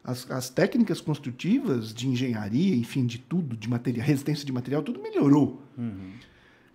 As, 0.04 0.30
as 0.32 0.50
técnicas 0.50 1.02
construtivas 1.02 1.94
de 1.94 2.08
engenharia, 2.08 2.76
enfim, 2.76 3.06
de 3.06 3.18
tudo, 3.18 3.58
de 3.58 3.70
material, 3.70 4.08
resistência 4.08 4.46
de 4.46 4.54
material, 4.54 4.82
tudo 4.82 5.02
melhorou. 5.02 5.62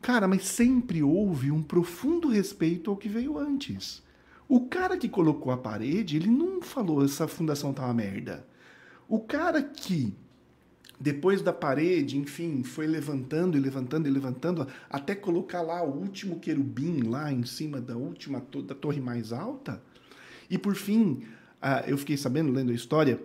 Cara, 0.02 0.26
mas 0.26 0.44
sempre 0.46 1.00
houve 1.02 1.52
um 1.52 1.62
profundo 1.62 2.28
respeito 2.28 2.90
ao 2.90 2.96
que 2.96 3.08
veio 3.08 3.38
antes. 3.38 4.02
O 4.48 4.66
cara 4.66 4.96
que 4.96 5.08
colocou 5.08 5.52
a 5.52 5.56
parede, 5.56 6.16
ele 6.16 6.28
não 6.28 6.60
falou 6.60 7.04
essa 7.04 7.28
fundação 7.28 7.72
tá 7.72 7.84
uma 7.84 7.94
merda. 7.94 8.44
O 9.08 9.20
cara 9.20 9.62
que 9.62 10.12
depois 10.98 11.40
da 11.40 11.52
parede, 11.52 12.18
enfim, 12.18 12.62
foi 12.62 12.86
levantando 12.86 13.56
e 13.56 13.60
levantando 13.60 14.08
e 14.08 14.10
levantando 14.10 14.66
até 14.90 15.14
colocar 15.14 15.62
lá 15.62 15.82
o 15.82 15.96
último 16.00 16.38
querubim 16.38 17.02
lá 17.02 17.32
em 17.32 17.44
cima 17.44 17.80
da 17.80 17.96
última 17.96 18.40
to- 18.40 18.62
da 18.62 18.74
torre 18.74 19.00
mais 19.00 19.32
alta. 19.32 19.82
E 20.50 20.58
por 20.58 20.74
fim, 20.74 21.22
ah, 21.60 21.82
eu 21.86 21.96
fiquei 21.96 22.16
sabendo 22.16 22.52
lendo 22.52 22.72
a 22.72 22.74
história 22.74 23.20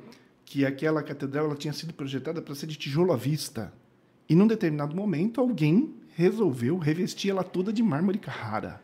que 0.45 0.65
aquela 0.65 1.03
catedral 1.03 1.45
ela 1.45 1.55
tinha 1.55 1.73
sido 1.73 1.93
projetada 1.93 2.41
para 2.41 2.55
ser 2.55 2.67
de 2.67 2.77
tijolo 2.77 3.11
à 3.11 3.17
vista. 3.17 3.73
E 4.29 4.35
num 4.35 4.47
determinado 4.47 4.95
momento 4.95 5.41
alguém 5.41 5.93
resolveu 6.17 6.79
revestir 6.79 7.29
ela 7.29 7.43
toda 7.43 7.71
de 7.71 7.83
mármore 7.83 8.17
Carrara. 8.17 8.83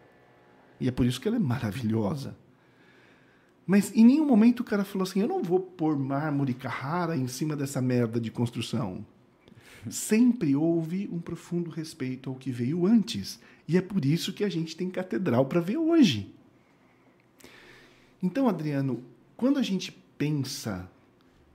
E 0.79 0.88
é 0.88 0.91
por 0.91 1.03
isso 1.03 1.19
que 1.19 1.27
ela 1.27 1.38
é 1.38 1.39
maravilhosa. 1.39 2.38
Mas 3.65 3.91
em 3.95 4.05
nenhum 4.05 4.27
momento 4.27 4.59
o 4.59 4.63
cara 4.63 4.86
falou 4.86 5.01
assim: 5.01 5.19
eu 5.19 5.27
não 5.27 5.41
vou 5.41 5.59
pôr 5.59 5.97
mármore 5.97 6.53
Carrara 6.53 7.17
em 7.17 7.27
cima 7.27 7.55
dessa 7.55 7.81
merda 7.81 8.21
de 8.21 8.29
construção. 8.29 9.03
Sempre 9.89 10.55
houve 10.55 11.09
um 11.11 11.19
profundo 11.19 11.71
respeito 11.71 12.29
ao 12.29 12.36
que 12.36 12.51
veio 12.51 12.86
antes. 12.86 13.39
E 13.67 13.77
é 13.77 13.81
por 13.81 14.05
isso 14.05 14.31
que 14.31 14.43
a 14.43 14.49
gente 14.49 14.77
tem 14.77 14.91
catedral 14.91 15.47
para 15.47 15.59
ver 15.59 15.77
hoje. 15.77 16.31
Então, 18.21 18.47
Adriano, 18.47 19.03
quando 19.36 19.57
a 19.57 19.63
gente 19.63 19.91
pensa 20.19 20.88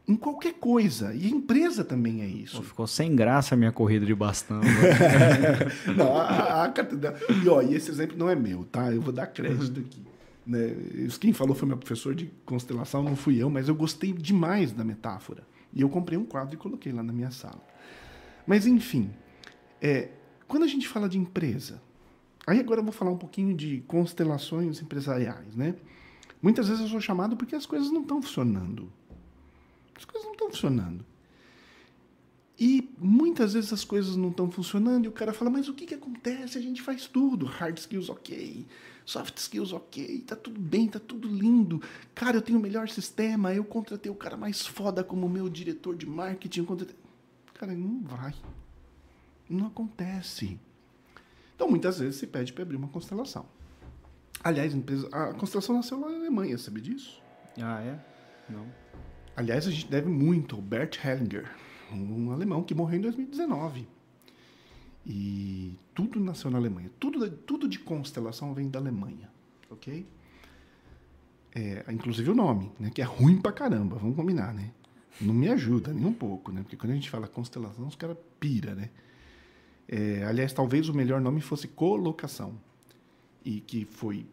em 0.08 0.16
qualquer 0.16 0.54
coisa, 0.54 1.14
e 1.14 1.26
a 1.26 1.28
empresa 1.28 1.84
também 1.84 2.22
é 2.22 2.26
isso. 2.26 2.56
Pô, 2.56 2.62
ficou 2.62 2.86
sem 2.86 3.14
graça 3.14 3.54
a 3.54 3.58
minha 3.58 3.70
corrida 3.70 4.06
de 4.06 4.14
bastão. 4.14 4.60
Não, 5.96 6.16
a, 6.16 6.64
a- 6.64 6.68
catedral. 6.72 7.14
E, 7.44 7.48
ó, 7.48 7.60
e 7.60 7.74
esse 7.74 7.90
exemplo 7.90 8.16
não 8.16 8.28
é 8.28 8.34
meu, 8.34 8.64
tá? 8.64 8.90
Eu 8.92 9.00
vou 9.02 9.12
dar 9.12 9.26
crédito 9.26 9.80
aqui. 9.80 10.02
Né? 10.46 10.74
Quem 11.20 11.32
falou 11.34 11.54
foi 11.54 11.68
meu 11.68 11.76
professor 11.76 12.14
de 12.14 12.30
constelação, 12.46 13.02
não 13.02 13.14
fui 13.14 13.36
eu, 13.40 13.50
mas 13.50 13.68
eu 13.68 13.74
gostei 13.74 14.12
demais 14.12 14.72
da 14.72 14.82
metáfora. 14.82 15.42
E 15.74 15.82
eu 15.82 15.88
comprei 15.90 16.18
um 16.18 16.24
quadro 16.24 16.54
e 16.54 16.56
coloquei 16.56 16.90
lá 16.90 17.02
na 17.02 17.12
minha 17.12 17.30
sala. 17.30 17.62
Mas, 18.46 18.66
enfim, 18.66 19.10
é, 19.82 20.08
quando 20.46 20.62
a 20.62 20.66
gente 20.66 20.88
fala 20.88 21.06
de 21.06 21.18
empresa, 21.18 21.82
aí 22.46 22.58
agora 22.58 22.80
eu 22.80 22.84
vou 22.84 22.92
falar 22.94 23.10
um 23.10 23.18
pouquinho 23.18 23.54
de 23.54 23.84
constelações 23.86 24.80
empresariais, 24.80 25.54
né? 25.54 25.74
Muitas 26.40 26.66
vezes 26.68 26.82
eu 26.84 26.88
sou 26.88 27.00
chamado 27.00 27.36
porque 27.36 27.54
as 27.54 27.66
coisas 27.66 27.90
não 27.90 28.00
estão 28.00 28.22
funcionando. 28.22 28.90
As 29.98 30.04
coisas 30.04 30.24
não 30.24 30.32
estão 30.32 30.50
funcionando. 30.50 31.04
E 32.58 32.90
muitas 32.98 33.52
vezes 33.52 33.72
as 33.72 33.84
coisas 33.84 34.16
não 34.16 34.30
estão 34.30 34.50
funcionando 34.50 35.04
e 35.04 35.08
o 35.08 35.12
cara 35.12 35.32
fala, 35.32 35.50
mas 35.50 35.68
o 35.68 35.74
que, 35.74 35.86
que 35.86 35.94
acontece? 35.94 36.58
A 36.58 36.60
gente 36.60 36.82
faz 36.82 37.06
tudo, 37.06 37.46
hard 37.46 37.78
skills 37.78 38.08
ok, 38.08 38.66
soft 39.04 39.36
skills 39.36 39.72
ok, 39.72 40.24
tá 40.26 40.34
tudo 40.34 40.60
bem, 40.60 40.88
tá 40.88 40.98
tudo 40.98 41.28
lindo. 41.28 41.80
Cara, 42.16 42.38
eu 42.38 42.42
tenho 42.42 42.58
o 42.58 42.62
melhor 42.62 42.88
sistema, 42.88 43.54
eu 43.54 43.64
contratei 43.64 44.10
o 44.10 44.14
cara 44.14 44.36
mais 44.36 44.66
foda 44.66 45.04
como 45.04 45.28
meu 45.28 45.48
diretor 45.48 45.94
de 45.96 46.06
marketing. 46.06 46.64
Contratei... 46.64 46.96
Cara, 47.54 47.74
não 47.74 48.02
vai. 48.02 48.34
Não 49.48 49.66
acontece. 49.68 50.58
Então, 51.54 51.68
muitas 51.68 52.00
vezes 52.00 52.16
se 52.16 52.26
pede 52.26 52.52
para 52.52 52.62
abrir 52.62 52.76
uma 52.76 52.88
constelação. 52.88 53.46
Aliás, 54.42 54.72
a 55.12 55.32
constelação 55.34 55.76
nasceu 55.76 56.00
lá 56.00 56.08
na 56.08 56.16
Alemanha, 56.16 56.58
sabe 56.58 56.80
disso? 56.80 57.20
Ah, 57.60 57.80
é? 57.82 57.98
Não. 58.48 58.66
Aliás, 59.38 59.68
a 59.68 59.70
gente 59.70 59.86
deve 59.86 60.08
muito 60.08 60.56
ao 60.56 60.60
Bert 60.60 60.98
Hellinger, 61.04 61.48
um 61.92 62.32
alemão 62.32 62.60
que 62.60 62.74
morreu 62.74 62.98
em 62.98 63.02
2019. 63.02 63.86
E 65.06 65.76
tudo 65.94 66.18
nasceu 66.18 66.50
na 66.50 66.58
Alemanha. 66.58 66.90
Tudo, 66.98 67.30
tudo 67.30 67.68
de 67.68 67.78
constelação 67.78 68.52
vem 68.52 68.68
da 68.68 68.80
Alemanha, 68.80 69.30
ok? 69.70 70.04
É, 71.54 71.84
inclusive 71.88 72.28
o 72.28 72.34
nome, 72.34 72.72
né? 72.80 72.90
Que 72.90 73.00
é 73.00 73.04
ruim 73.04 73.40
pra 73.40 73.52
caramba, 73.52 73.94
vamos 73.94 74.16
combinar, 74.16 74.52
né? 74.52 74.72
Não 75.20 75.32
me 75.32 75.48
ajuda 75.48 75.92
nem 75.92 76.04
um 76.04 76.12
pouco, 76.12 76.50
né? 76.50 76.62
Porque 76.62 76.76
quando 76.76 76.90
a 76.90 76.96
gente 76.96 77.08
fala 77.08 77.28
constelação, 77.28 77.86
os 77.86 77.94
caras 77.94 78.16
pira, 78.40 78.74
né? 78.74 78.90
É, 79.86 80.24
aliás, 80.24 80.52
talvez 80.52 80.88
o 80.88 80.94
melhor 80.94 81.20
nome 81.20 81.40
fosse 81.40 81.68
colocação. 81.68 82.58
E 83.44 83.60
que 83.60 83.84
foi 83.84 84.26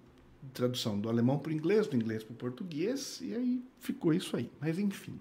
tradução 0.53 0.99
do 0.99 1.09
alemão 1.09 1.37
para 1.37 1.51
o 1.51 1.53
inglês, 1.53 1.87
do 1.87 1.95
inglês 1.95 2.23
para 2.23 2.33
o 2.33 2.37
português, 2.37 3.19
e 3.21 3.33
aí 3.33 3.63
ficou 3.79 4.13
isso 4.13 4.35
aí. 4.35 4.49
Mas, 4.59 4.79
enfim. 4.79 5.19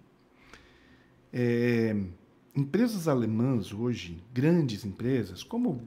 É, 1.32 1.96
empresas 2.54 3.08
alemãs 3.08 3.72
hoje, 3.72 4.22
grandes 4.32 4.84
empresas, 4.84 5.42
como 5.42 5.82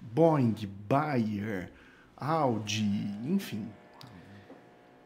Boeing, 0.00 0.54
Bayer, 0.88 1.72
Audi, 2.16 2.84
enfim, 3.24 3.66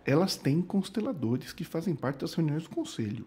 elas 0.04 0.36
têm 0.36 0.60
consteladores 0.60 1.52
que 1.52 1.64
fazem 1.64 1.94
parte 1.94 2.20
das 2.20 2.34
reuniões 2.34 2.64
do 2.64 2.70
conselho. 2.70 3.24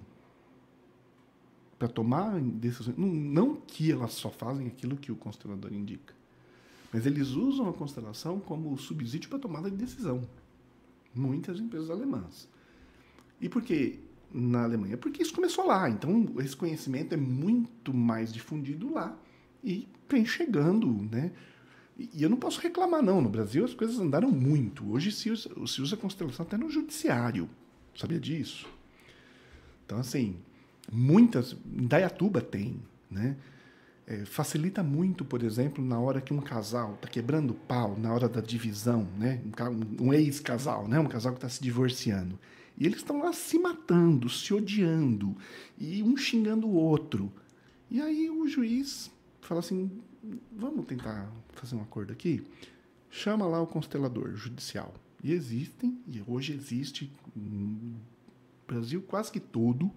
Para 1.80 1.88
tomar 1.88 2.39
decisões. 2.39 2.97
Não, 2.97 3.08
não 3.08 3.55
que 3.55 3.91
elas 3.91 4.14
só 4.14 4.30
fazem 4.30 4.68
aquilo 4.68 4.97
que 4.97 5.12
o 5.12 5.16
constelador 5.16 5.72
indica, 5.72 6.14
mas 6.91 7.05
eles 7.05 7.30
usam 7.30 7.70
a 7.70 7.74
constelação 7.74 8.39
como 8.39 8.78
subsídio 8.78 9.30
para 9.30 9.39
tomada 9.39 9.70
de 9.70 9.78
decisão. 9.78 10.28
Muitas 11.18 11.59
empresas 11.59 11.89
alemãs. 11.89 12.49
E 13.41 13.49
por 13.49 13.61
que 13.61 13.99
na 14.32 14.63
Alemanha? 14.63 14.97
Porque 14.97 15.22
isso 15.22 15.34
começou 15.34 15.65
lá. 15.65 15.89
Então, 15.89 16.34
esse 16.39 16.55
conhecimento 16.55 17.13
é 17.13 17.18
muito 17.18 17.93
mais 17.93 18.32
difundido 18.32 18.93
lá 18.93 19.18
e 19.63 19.88
vem 20.09 20.26
chegando, 20.26 20.88
né? 21.11 21.32
E 21.97 22.22
eu 22.22 22.30
não 22.30 22.38
posso 22.38 22.61
reclamar, 22.61 23.01
não. 23.01 23.22
No 23.22 23.30
Brasil 23.30 23.65
as 23.65 23.74
coisas 23.74 23.99
andaram 23.99 24.30
muito. 24.30 24.91
Hoje 24.91 25.11
se 25.11 25.32
usa, 25.32 25.49
se 25.65 25.82
usa 25.82 25.97
constelação 25.97 26.45
até 26.45 26.57
no 26.57 26.70
judiciário. 26.70 27.49
Sabia 27.95 28.20
disso? 28.20 28.68
Então, 29.86 29.97
assim, 29.97 30.38
muitas. 30.91 31.55
Dayatuba 31.65 32.41
tem, 32.41 32.80
né? 33.09 33.36
É, 34.10 34.24
facilita 34.24 34.82
muito, 34.82 35.26
por 35.26 35.43
exemplo, 35.43 35.84
na 35.84 35.99
hora 35.99 36.22
que 36.22 36.34
um 36.34 36.39
casal 36.39 36.93
está 36.93 37.10
quebrando 37.10 37.53
pau, 37.53 37.97
na 37.99 38.14
hora 38.14 38.30
da 38.30 38.39
divisão, 38.39 39.05
né? 39.18 39.41
um, 39.99 40.05
um 40.05 40.14
ex-casal, 40.14 40.88
né? 40.88 40.97
um 40.97 41.08
casal 41.08 41.34
que 41.34 41.39
está 41.39 41.49
se 41.49 41.62
divorciando. 41.62 42.39
E 42.78 42.86
eles 42.86 42.99
estão 42.99 43.20
lá 43.20 43.34
se 43.34 43.60
matando, 43.60 44.30
se 44.30 44.53
odiando, 44.53 45.36
e 45.78 46.01
um 46.01 46.16
xingando 46.16 46.68
o 46.68 46.74
outro. 46.74 47.30
E 47.91 47.99
aí 47.99 48.30
o 48.30 48.47
juiz 48.47 49.12
fala 49.41 49.60
assim: 49.60 49.91
vamos 50.51 50.86
tentar 50.86 51.30
fazer 51.53 51.76
um 51.76 51.82
acordo 51.82 52.14
aqui? 52.14 52.45
Chama 53.10 53.45
lá 53.45 53.60
o 53.62 53.68
constelador 53.68 54.36
judicial. 54.36 54.93
E 55.24 55.34
existem, 55.34 55.99
e 56.08 56.24
hoje 56.28 56.53
existe 56.53 57.12
no 57.36 57.95
Brasil 58.68 59.01
quase 59.01 59.32
que 59.32 59.39
todo, 59.39 59.91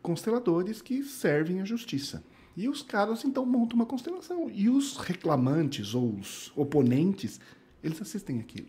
consteladores 0.00 0.80
que 0.80 1.02
servem 1.02 1.60
à 1.60 1.64
justiça. 1.64 2.22
E 2.58 2.68
os 2.68 2.82
caras 2.82 3.24
então 3.24 3.46
montam 3.46 3.76
uma 3.76 3.86
constelação. 3.86 4.50
E 4.50 4.68
os 4.68 4.96
reclamantes 4.96 5.94
ou 5.94 6.18
os 6.18 6.50
oponentes, 6.56 7.40
eles 7.84 8.02
assistem 8.02 8.40
aquilo. 8.40 8.66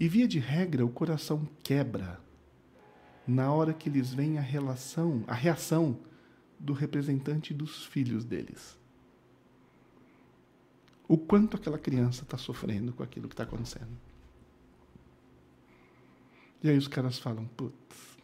E 0.00 0.08
via 0.08 0.26
de 0.26 0.38
regra, 0.38 0.82
o 0.82 0.88
coração 0.88 1.46
quebra 1.62 2.18
na 3.26 3.52
hora 3.52 3.74
que 3.74 3.90
eles 3.90 4.14
veem 4.14 4.38
a 4.38 4.40
relação, 4.40 5.22
a 5.26 5.34
reação 5.34 5.98
do 6.58 6.72
representante 6.72 7.52
dos 7.52 7.84
filhos 7.84 8.24
deles. 8.24 8.74
O 11.06 11.18
quanto 11.18 11.58
aquela 11.58 11.78
criança 11.78 12.22
está 12.22 12.38
sofrendo 12.38 12.94
com 12.94 13.02
aquilo 13.02 13.28
que 13.28 13.34
está 13.34 13.42
acontecendo. 13.42 13.94
E 16.62 16.70
aí 16.70 16.78
os 16.78 16.88
caras 16.88 17.18
falam, 17.18 17.44
putz, 17.48 18.16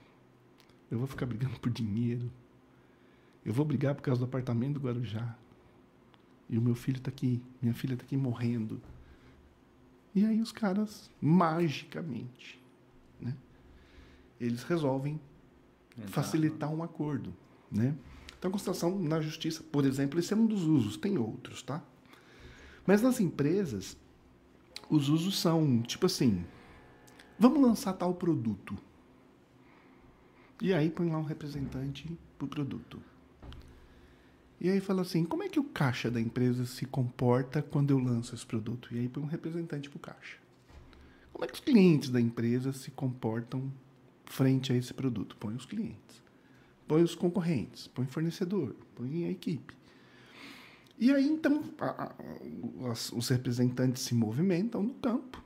eu 0.90 0.96
vou 0.96 1.06
ficar 1.06 1.26
brigando 1.26 1.60
por 1.60 1.70
dinheiro, 1.70 2.32
eu 3.46 3.52
vou 3.52 3.64
brigar 3.64 3.94
por 3.94 4.02
causa 4.02 4.18
do 4.18 4.24
apartamento 4.24 4.74
do 4.74 4.80
Guarujá. 4.80 5.36
E 6.50 6.58
o 6.58 6.60
meu 6.60 6.74
filho 6.74 6.98
está 6.98 7.10
aqui, 7.10 7.40
minha 7.62 7.72
filha 7.72 7.94
está 7.94 8.04
aqui 8.04 8.16
morrendo. 8.16 8.82
E 10.12 10.24
aí 10.24 10.40
os 10.40 10.50
caras, 10.50 11.08
magicamente, 11.20 12.60
né, 13.20 13.36
eles 14.40 14.64
resolvem 14.64 15.20
facilitar 16.08 16.74
um 16.74 16.82
acordo. 16.82 17.32
Né? 17.70 17.96
Então, 18.36 18.48
a 18.48 18.52
constelação 18.52 18.98
na 18.98 19.20
justiça, 19.20 19.62
por 19.62 19.84
exemplo, 19.84 20.18
esse 20.18 20.32
é 20.32 20.36
um 20.36 20.46
dos 20.46 20.64
usos, 20.64 20.96
tem 20.96 21.16
outros, 21.16 21.62
tá? 21.62 21.80
Mas 22.84 23.00
nas 23.00 23.20
empresas, 23.20 23.96
os 24.90 25.08
usos 25.08 25.38
são 25.38 25.82
tipo 25.82 26.06
assim: 26.06 26.44
vamos 27.38 27.62
lançar 27.62 27.92
tal 27.92 28.12
produto. 28.14 28.76
E 30.60 30.72
aí 30.72 30.90
põe 30.90 31.10
lá 31.10 31.18
um 31.18 31.24
representante 31.24 32.10
para 32.36 32.44
o 32.44 32.48
produto. 32.48 33.00
E 34.60 34.70
aí 34.70 34.80
fala 34.80 35.02
assim, 35.02 35.24
como 35.24 35.42
é 35.42 35.48
que 35.48 35.60
o 35.60 35.64
caixa 35.64 36.10
da 36.10 36.20
empresa 36.20 36.64
se 36.64 36.86
comporta 36.86 37.62
quando 37.62 37.90
eu 37.90 37.98
lanço 37.98 38.34
esse 38.34 38.46
produto? 38.46 38.88
E 38.94 38.98
aí 38.98 39.08
põe 39.08 39.22
um 39.22 39.26
representante 39.26 39.90
para 39.90 39.96
o 39.96 40.00
caixa. 40.00 40.38
Como 41.32 41.44
é 41.44 41.48
que 41.48 41.54
os 41.54 41.60
clientes 41.60 42.08
da 42.08 42.20
empresa 42.20 42.72
se 42.72 42.90
comportam 42.90 43.70
frente 44.24 44.72
a 44.72 44.76
esse 44.76 44.94
produto? 44.94 45.36
Põe 45.36 45.54
os 45.54 45.66
clientes. 45.66 46.22
Põe 46.88 47.02
os 47.02 47.14
concorrentes, 47.14 47.88
põe 47.88 48.06
fornecedor, 48.06 48.74
põe 48.94 49.26
a 49.26 49.30
equipe. 49.30 49.74
E 50.98 51.12
aí, 51.12 51.28
então, 51.28 51.62
a, 51.78 52.04
a, 52.04 52.92
os 52.92 53.28
representantes 53.28 54.02
se 54.02 54.14
movimentam 54.14 54.82
no 54.82 54.94
campo. 54.94 55.42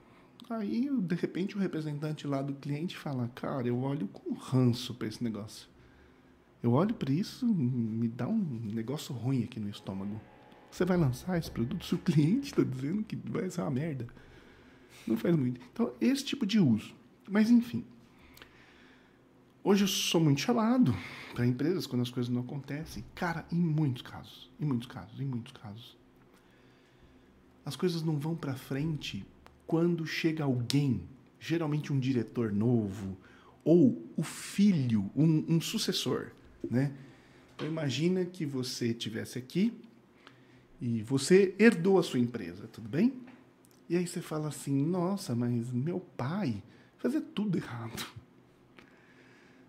Aí, 0.48 0.88
de 0.90 1.14
repente, 1.14 1.56
o 1.56 1.60
representante 1.60 2.26
lá 2.26 2.42
do 2.42 2.54
cliente 2.54 2.96
fala: 2.96 3.28
Cara, 3.34 3.66
eu 3.66 3.80
olho 3.80 4.06
com 4.08 4.34
ranço 4.34 4.94
para 4.94 5.08
esse 5.08 5.22
negócio. 5.24 5.68
Eu 6.62 6.72
olho 6.72 6.94
para 6.94 7.12
isso, 7.12 7.46
me 7.46 8.08
dá 8.08 8.28
um 8.28 8.60
negócio 8.64 9.14
ruim 9.14 9.44
aqui 9.44 9.58
no 9.58 9.70
estômago. 9.70 10.20
Você 10.70 10.84
vai 10.84 10.96
lançar 10.96 11.38
esse 11.38 11.50
produto 11.50 11.84
se 11.84 11.94
o 11.94 11.98
cliente 11.98 12.48
está 12.50 12.62
dizendo 12.62 13.02
que 13.02 13.16
vai 13.16 13.50
ser 13.50 13.62
uma 13.62 13.70
merda. 13.70 14.06
Não 15.06 15.16
faz 15.16 15.34
muito. 15.34 15.60
Então, 15.72 15.92
esse 16.00 16.24
tipo 16.24 16.46
de 16.46 16.60
uso. 16.60 16.94
Mas, 17.28 17.50
enfim. 17.50 17.84
Hoje 19.62 19.84
eu 19.84 19.88
sou 19.88 20.20
muito 20.20 20.40
chamado 20.40 20.94
para 21.34 21.46
empresas 21.46 21.86
quando 21.86 22.02
as 22.02 22.10
coisas 22.10 22.32
não 22.32 22.42
acontecem. 22.42 23.04
Cara, 23.14 23.44
em 23.52 23.56
muitos 23.56 24.02
casos, 24.02 24.50
em 24.58 24.64
muitos 24.64 24.86
casos, 24.86 25.20
em 25.20 25.26
muitos 25.26 25.52
casos, 25.52 25.98
as 27.64 27.76
coisas 27.76 28.02
não 28.02 28.18
vão 28.18 28.34
para 28.34 28.54
frente 28.54 29.26
quando 29.66 30.06
chega 30.06 30.44
alguém, 30.44 31.02
geralmente 31.38 31.92
um 31.92 31.98
diretor 32.00 32.52
novo 32.52 33.16
ou 33.62 34.02
o 34.16 34.22
filho, 34.22 35.10
um, 35.14 35.44
um 35.46 35.60
sucessor, 35.60 36.32
né? 36.68 36.92
Então 37.54 37.68
imagina 37.68 38.24
que 38.24 38.44
você 38.44 38.94
tivesse 38.94 39.38
aqui 39.38 39.72
e 40.80 41.02
você 41.02 41.54
herdou 41.58 41.98
a 41.98 42.02
sua 42.02 42.18
empresa, 42.18 42.66
tudo 42.68 42.88
bem? 42.88 43.20
E 43.88 43.96
aí 43.96 44.06
você 44.06 44.20
fala 44.20 44.48
assim: 44.48 44.84
"Nossa, 44.84 45.34
mas 45.34 45.70
meu 45.70 46.00
pai 46.00 46.62
fazia 46.98 47.20
tudo 47.20 47.58
errado". 47.58 48.06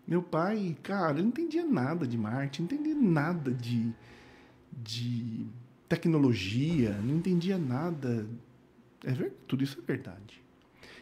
Meu 0.08 0.22
pai, 0.22 0.76
cara, 0.82 1.14
ele 1.14 1.24
não 1.24 1.30
entendia 1.30 1.66
nada 1.66 2.08
de 2.08 2.18
marketing, 2.18 2.64
não 2.64 2.66
entendia 2.66 2.96
nada 2.96 3.52
de, 3.52 3.94
de 4.72 5.46
tecnologia, 5.88 6.92
não 7.02 7.18
entendia 7.18 7.58
nada. 7.58 8.28
É 9.04 9.12
verdade, 9.12 9.36
tudo 9.48 9.64
isso 9.64 9.80
é 9.80 9.82
verdade. 9.82 10.42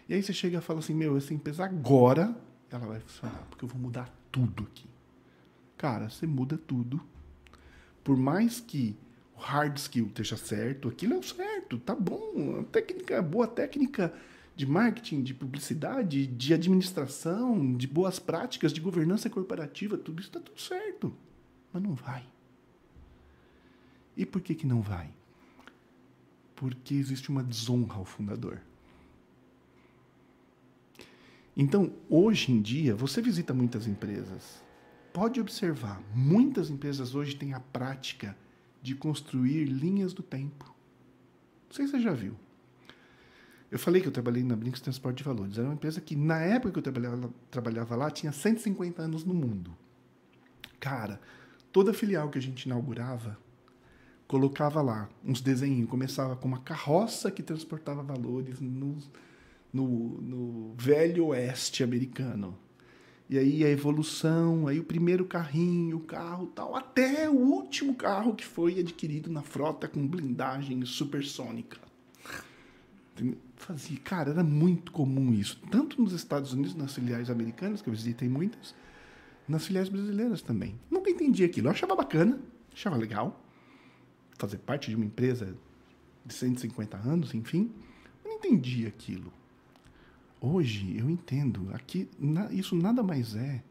E 0.07 0.13
aí 0.15 0.23
você 0.23 0.33
chega 0.33 0.57
e 0.57 0.61
fala 0.61 0.79
assim: 0.79 0.93
Meu, 0.93 1.15
essa 1.17 1.33
empresa 1.33 1.63
agora 1.63 2.35
ela 2.71 2.87
vai 2.87 2.99
funcionar, 2.99 3.45
porque 3.49 3.63
eu 3.63 3.69
vou 3.69 3.79
mudar 3.79 4.13
tudo 4.31 4.63
aqui. 4.63 4.88
Cara, 5.80 6.09
você 6.09 6.27
muda 6.27 6.57
tudo. 6.57 7.01
Por 8.03 8.17
mais 8.17 8.59
que 8.59 8.97
o 9.34 9.39
hard 9.39 9.77
skill 9.77 10.07
esteja 10.07 10.36
certo, 10.36 10.89
aquilo 10.89 11.13
é 11.13 11.17
o 11.17 11.23
certo, 11.23 11.80
tá 11.80 11.95
bom. 11.95 12.59
A 12.59 12.63
técnica, 12.65 13.21
boa 13.21 13.47
técnica 13.47 14.13
de 14.57 14.65
marketing, 14.65 15.23
de 15.23 15.34
publicidade, 15.34 16.27
de 16.27 16.53
administração, 16.53 17.77
de 17.77 17.88
boas 17.88 18.19
práticas, 18.19 18.73
de 18.73 18.82
governança 18.82 19.30
corporativa, 19.30 19.97
tudo 19.97 20.19
isso 20.19 20.27
está 20.27 20.41
tudo 20.41 20.59
certo. 20.59 21.15
Mas 21.71 21.82
não 21.82 21.93
vai. 21.93 22.27
E 24.17 24.25
por 24.25 24.41
que, 24.41 24.55
que 24.55 24.67
não 24.67 24.82
vai? 24.82 25.09
Porque 26.57 26.93
existe 26.93 27.30
uma 27.30 27.41
desonra 27.41 27.95
ao 27.95 28.03
fundador. 28.03 28.59
Então, 31.55 31.93
hoje 32.09 32.51
em 32.51 32.61
dia, 32.61 32.93
você 32.93 33.21
visita 33.21 33.53
muitas 33.53 33.88
empresas. 33.88 34.67
Pode 35.20 35.41
observar, 35.41 36.01
muitas 36.15 36.70
empresas 36.70 37.13
hoje 37.13 37.36
têm 37.36 37.53
a 37.53 37.59
prática 37.59 38.38
de 38.82 38.95
construir 38.95 39.65
linhas 39.65 40.13
do 40.13 40.24
tempo. 40.24 40.63
Não 41.67 41.76
sei 41.76 41.88
se 41.88 41.91
você 41.91 41.99
já 41.99 42.13
viu. 42.13 42.36
Eu 43.70 43.78
falei 43.78 44.01
que 44.01 44.07
eu 44.07 44.13
trabalhei 44.13 44.43
na 44.43 44.55
Brinks 44.55 44.80
Transporte 44.80 45.17
de 45.17 45.26
Valores. 45.26 45.57
Era 45.57 45.67
uma 45.67 45.74
empresa 45.74 45.99
que, 45.99 46.15
na 46.15 46.39
época 46.39 46.72
que 46.72 46.80
eu 46.80 46.84
trabalhava, 46.84 47.34
trabalhava 47.51 47.95
lá, 47.97 48.09
tinha 48.09 48.32
150 48.32 49.01
anos 49.01 49.26
no 49.26 49.34
mundo. 49.34 49.76
Cara, 50.80 51.20
toda 51.70 51.93
filial 51.93 52.30
que 52.30 52.38
a 52.38 52.41
gente 52.41 52.63
inaugurava, 52.63 53.38
colocava 54.26 54.82
lá 54.82 55.09
uns 55.22 55.41
desenhos. 55.41 55.89
Começava 55.89 56.38
com 56.38 56.47
uma 56.47 56.61
carroça 56.61 57.30
que 57.30 57.43
transportava 57.43 58.01
valores 58.01 58.61
no, 58.61 58.97
no, 59.74 60.22
no 60.22 60.74
velho 60.78 61.26
oeste 61.26 61.84
americano. 61.84 62.57
E 63.30 63.38
aí 63.38 63.63
a 63.63 63.69
evolução, 63.69 64.67
aí 64.67 64.80
o 64.80 64.84
primeiro 64.84 65.23
carrinho, 65.23 65.97
o 65.97 65.99
carro 65.99 66.47
tal, 66.47 66.75
até 66.75 67.30
o 67.30 67.36
último 67.36 67.93
carro 67.93 68.34
que 68.34 68.43
foi 68.43 68.80
adquirido 68.80 69.30
na 69.30 69.43
frota 69.43 69.88
com 69.88 70.07
blindagem 70.07 70.84
supersônica. 70.84 71.77
Fazia, 73.55 73.99
cara, 73.99 74.32
era 74.32 74.43
muito 74.43 74.91
comum 74.91 75.32
isso, 75.32 75.61
tanto 75.69 76.01
nos 76.01 76.13
Estados 76.13 76.53
Unidos, 76.53 76.73
nas 76.73 76.95
filiais 76.95 77.30
americanas, 77.30 77.82
que 77.84 77.89
eu 77.89 77.93
visitei 77.93 78.27
muitas, 78.27 78.73
nas 79.47 79.67
filiais 79.67 79.89
brasileiras 79.89 80.41
também. 80.41 80.80
Nunca 80.89 81.11
entendi 81.11 81.43
aquilo. 81.43 81.67
Eu 81.67 81.71
achava 81.71 81.95
bacana, 81.95 82.39
achava 82.73 82.97
legal 82.97 83.39
fazer 84.39 84.57
parte 84.57 84.89
de 84.89 84.95
uma 84.95 85.05
empresa 85.05 85.55
de 86.25 86.34
150 86.34 86.97
anos, 86.97 87.36
enfim. 87.36 87.71
Não 88.23 88.32
entendi 88.32 88.88
aquilo. 88.88 89.32
Hoje 90.41 90.97
eu 90.97 91.09
entendo. 91.09 91.69
Aqui 91.73 92.09
na, 92.17 92.51
isso 92.51 92.75
nada 92.75 93.03
mais 93.03 93.35
é 93.35 93.61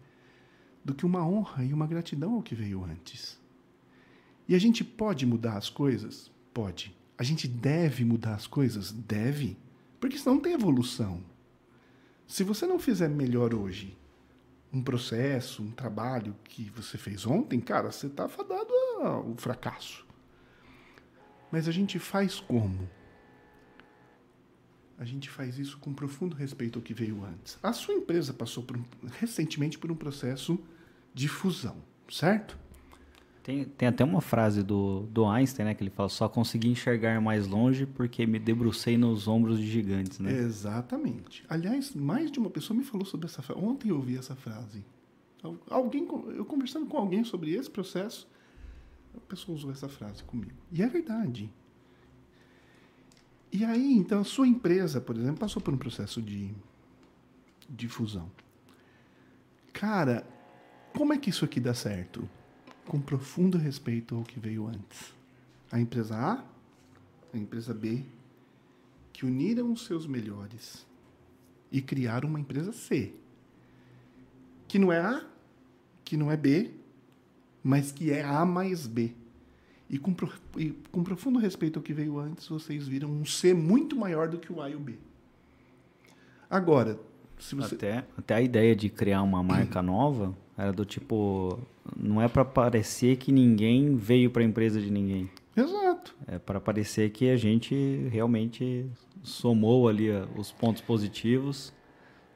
do 0.84 0.94
que 0.94 1.06
uma 1.06 1.26
honra 1.26 1.64
e 1.64 1.72
uma 1.72 1.86
gratidão 1.86 2.34
ao 2.34 2.42
que 2.42 2.54
veio 2.54 2.84
antes. 2.84 3.38
E 4.46 4.54
a 4.54 4.58
gente 4.58 4.82
pode 4.82 5.26
mudar 5.26 5.56
as 5.56 5.68
coisas? 5.68 6.30
Pode. 6.52 6.96
A 7.16 7.22
gente 7.22 7.46
deve 7.46 8.04
mudar 8.04 8.34
as 8.34 8.46
coisas? 8.46 8.92
Deve. 8.92 9.56
Porque 10.00 10.16
senão 10.16 10.36
não 10.36 10.42
tem 10.42 10.52
evolução. 10.52 11.22
Se 12.26 12.44
você 12.44 12.66
não 12.66 12.78
fizer 12.78 13.08
melhor 13.08 13.54
hoje 13.54 13.96
um 14.72 14.82
processo, 14.82 15.62
um 15.62 15.70
trabalho 15.70 16.36
que 16.44 16.70
você 16.70 16.98
fez 16.98 17.26
ontem, 17.26 17.60
cara, 17.60 17.90
você 17.90 18.06
está 18.06 18.28
fadado 18.28 18.72
ao 19.00 19.34
fracasso. 19.36 20.06
Mas 21.50 21.66
a 21.66 21.72
gente 21.72 21.98
faz 21.98 22.38
como? 22.38 22.88
A 24.98 25.04
gente 25.04 25.30
faz 25.30 25.58
isso 25.58 25.78
com 25.78 25.92
profundo 25.94 26.34
respeito 26.34 26.78
ao 26.78 26.82
que 26.82 26.92
veio 26.92 27.24
antes. 27.24 27.56
A 27.62 27.72
sua 27.72 27.94
empresa 27.94 28.32
passou 28.32 28.62
por 28.64 28.78
recentemente 29.20 29.78
por 29.78 29.92
um 29.92 29.94
processo 29.94 30.58
de 31.14 31.28
fusão, 31.28 31.76
certo? 32.10 32.58
Tem, 33.48 33.64
tem 33.64 33.88
até 33.88 34.04
uma 34.04 34.20
frase 34.20 34.62
do, 34.62 35.04
do 35.10 35.24
Einstein, 35.24 35.66
né? 35.66 35.74
Que 35.74 35.82
ele 35.82 35.90
fala, 35.90 36.08
só 36.08 36.28
consegui 36.28 36.68
enxergar 36.68 37.18
mais 37.20 37.46
longe 37.46 37.86
porque 37.86 38.26
me 38.26 38.38
debrucei 38.38 38.98
nos 38.98 39.26
ombros 39.26 39.58
de 39.58 39.66
gigantes, 39.66 40.18
né? 40.18 40.32
Exatamente. 40.32 41.44
Aliás, 41.48 41.94
mais 41.94 42.30
de 42.30 42.38
uma 42.38 42.50
pessoa 42.50 42.76
me 42.76 42.84
falou 42.84 43.06
sobre 43.06 43.26
essa 43.26 43.40
frase. 43.40 43.62
Ontem 43.62 43.88
eu 43.88 43.96
ouvi 43.96 44.18
essa 44.18 44.36
frase. 44.36 44.84
Alguém, 45.70 46.06
eu 46.36 46.44
conversando 46.44 46.86
com 46.86 46.98
alguém 46.98 47.24
sobre 47.24 47.54
esse 47.54 47.70
processo, 47.70 48.28
a 49.16 49.20
pessoa 49.20 49.56
usou 49.56 49.70
essa 49.70 49.88
frase 49.88 50.22
comigo. 50.24 50.58
E 50.70 50.82
é 50.82 50.86
verdade. 50.86 51.50
E 53.50 53.64
aí, 53.64 53.94
então, 53.94 54.20
a 54.20 54.24
sua 54.24 54.46
empresa, 54.46 55.00
por 55.00 55.16
exemplo, 55.16 55.38
passou 55.38 55.62
por 55.62 55.72
um 55.72 55.78
processo 55.78 56.20
de, 56.20 56.52
de 57.68 57.88
fusão. 57.88 58.30
Cara, 59.72 60.26
como 60.94 61.12
é 61.12 61.18
que 61.18 61.30
isso 61.30 61.44
aqui 61.44 61.58
dá 61.58 61.72
certo? 61.72 62.28
Com 62.86 63.00
profundo 63.00 63.56
respeito 63.56 64.14
ao 64.14 64.22
que 64.22 64.38
veio 64.38 64.66
antes. 64.66 65.14
A 65.70 65.80
empresa 65.80 66.16
A, 66.16 66.44
a 67.32 67.38
empresa 67.38 67.72
B, 67.72 68.04
que 69.12 69.24
uniram 69.24 69.72
os 69.72 69.84
seus 69.84 70.06
melhores 70.06 70.86
e 71.70 71.80
criaram 71.80 72.28
uma 72.28 72.40
empresa 72.40 72.72
C. 72.72 73.14
Que 74.66 74.78
não 74.78 74.92
é 74.92 75.00
A, 75.00 75.26
que 76.04 76.16
não 76.16 76.30
é 76.30 76.36
B, 76.36 76.70
mas 77.62 77.92
que 77.92 78.10
é 78.10 78.24
A 78.24 78.44
mais 78.44 78.86
B. 78.86 79.14
E 79.90 79.98
com, 79.98 80.14
e 80.56 80.70
com 80.92 81.02
profundo 81.02 81.38
respeito 81.38 81.78
ao 81.78 81.82
que 81.82 81.94
veio 81.94 82.18
antes, 82.18 82.46
vocês 82.48 82.86
viram 82.86 83.08
um 83.10 83.24
C 83.24 83.54
muito 83.54 83.96
maior 83.96 84.28
do 84.28 84.38
que 84.38 84.52
o 84.52 84.60
A 84.60 84.68
e 84.68 84.74
o 84.74 84.78
B. 84.78 84.94
Agora, 86.50 86.98
se 87.38 87.54
você... 87.54 87.74
Até, 87.74 88.04
até 88.16 88.34
a 88.34 88.42
ideia 88.42 88.76
de 88.76 88.90
criar 88.90 89.22
uma 89.22 89.42
marca 89.42 89.82
nova 89.82 90.36
era 90.56 90.72
do 90.72 90.84
tipo... 90.84 91.58
Não 91.96 92.20
é 92.20 92.28
para 92.28 92.44
parecer 92.44 93.16
que 93.16 93.32
ninguém 93.32 93.96
veio 93.96 94.30
para 94.30 94.42
a 94.42 94.44
empresa 94.44 94.78
de 94.80 94.90
ninguém. 94.90 95.30
Exato. 95.56 96.14
É 96.26 96.38
para 96.38 96.60
parecer 96.60 97.10
que 97.10 97.30
a 97.30 97.36
gente 97.36 97.74
realmente 98.10 98.86
somou 99.22 99.88
ali 99.88 100.10
os 100.36 100.52
pontos 100.52 100.82
positivos, 100.82 101.72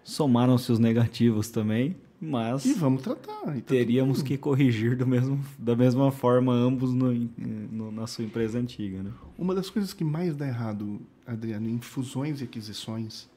somaram-se 0.03 0.73
os 0.73 0.79
negativos 0.79 1.51
também 1.51 1.97
mas 2.23 2.65
e 2.65 2.73
vamos 2.75 3.03
tratar. 3.03 3.33
Tá 3.47 3.61
teríamos 3.67 4.23
que 4.23 4.39
corrigir 4.39 4.97
do 4.97 5.05
mesmo, 5.05 5.45
da 5.59 5.75
mesma 5.75 6.13
forma 6.13 6.53
ambos 6.53 6.95
no, 6.95 7.13
no, 7.13 7.91
na 7.91 8.07
sua 8.07 8.25
empresa 8.25 8.61
antiga. 8.61 9.03
Né? 9.03 9.13
Uma 9.37 9.57
das 9.57 9.69
coisas 9.69 9.93
que 9.93 10.05
mais 10.05 10.37
dá 10.37 10.47
errado, 10.47 11.01
Adriano, 11.27 11.69
em 11.69 11.81
fusões 11.81 12.41
e 12.41 12.45
aquisições, 12.45 13.29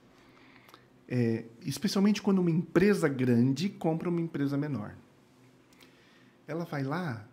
é, 1.07 1.45
especialmente 1.63 2.21
quando 2.21 2.39
uma 2.39 2.51
empresa 2.51 3.07
grande 3.07 3.69
compra 3.69 4.07
uma 4.07 4.21
empresa 4.21 4.55
menor. 4.55 4.93
Ela 6.47 6.63
vai 6.63 6.83
lá 6.83 7.27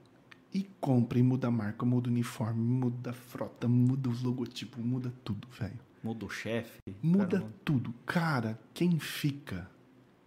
e 0.54 0.66
compra 0.80 1.18
e 1.18 1.22
muda 1.22 1.48
a 1.48 1.50
marca, 1.50 1.84
muda 1.84 2.08
o 2.08 2.12
uniforme, 2.12 2.62
muda 2.62 3.10
a 3.10 3.12
frota, 3.12 3.68
muda 3.68 4.08
os 4.08 4.22
logotipos, 4.22 4.82
muda 4.82 5.12
tudo, 5.22 5.46
velho. 5.58 5.78
Muda 6.02 6.24
o 6.24 6.30
chefe. 6.30 6.80
Muda 7.02 7.40
cara, 7.40 7.52
tudo. 7.62 7.94
Cara, 8.06 8.58
quem 8.72 8.98
fica 8.98 9.70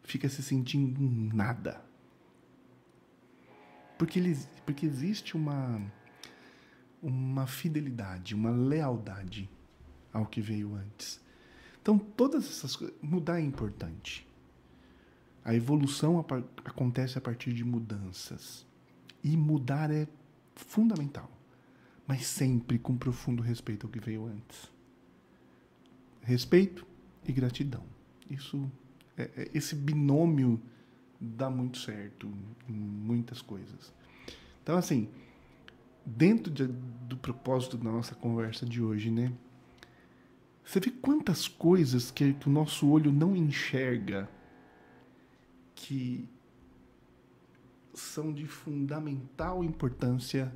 fica 0.05 0.29
se 0.29 0.41
sentindo 0.41 1.01
nada. 1.35 1.83
Porque, 3.97 4.19
ele, 4.19 4.37
porque 4.65 4.85
existe 4.85 5.35
uma, 5.35 5.81
uma 7.01 7.47
fidelidade, 7.47 8.35
uma 8.35 8.51
lealdade 8.51 9.49
ao 10.13 10.25
que 10.25 10.41
veio 10.41 10.75
antes. 10.75 11.19
Então, 11.81 11.97
todas 11.97 12.45
essas 12.45 12.75
coisas. 12.75 12.95
Mudar 13.01 13.39
é 13.39 13.43
importante. 13.43 14.27
A 15.43 15.53
evolução 15.53 16.25
acontece 16.63 17.17
a 17.17 17.21
partir 17.21 17.53
de 17.53 17.63
mudanças. 17.63 18.65
E 19.23 19.35
mudar 19.37 19.91
é 19.91 20.07
fundamental. 20.55 21.29
Mas 22.07 22.25
sempre 22.25 22.77
com 22.79 22.97
profundo 22.97 23.41
respeito 23.41 23.85
ao 23.85 23.91
que 23.91 23.99
veio 23.99 24.25
antes. 24.25 24.71
Respeito 26.21 26.85
e 27.23 27.31
gratidão. 27.31 27.83
Isso 28.29 28.69
esse 29.53 29.75
binômio 29.75 30.61
dá 31.19 31.49
muito 31.49 31.77
certo 31.77 32.29
em 32.67 32.73
muitas 32.73 33.41
coisas. 33.41 33.93
Então, 34.61 34.77
assim, 34.77 35.09
dentro 36.05 36.51
de, 36.51 36.67
do 36.67 37.17
propósito 37.17 37.77
da 37.77 37.91
nossa 37.91 38.13
conversa 38.13 38.65
de 38.65 38.81
hoje, 38.81 39.09
né? 39.09 39.31
Você 40.63 40.79
vê 40.79 40.89
quantas 40.89 41.47
coisas 41.47 42.09
que, 42.09 42.33
que 42.33 42.49
o 42.49 42.51
nosso 42.51 42.89
olho 42.89 43.11
não 43.11 43.35
enxerga 43.35 44.27
que 45.75 46.27
são 47.93 48.33
de 48.33 48.47
fundamental 48.47 49.63
importância 49.63 50.53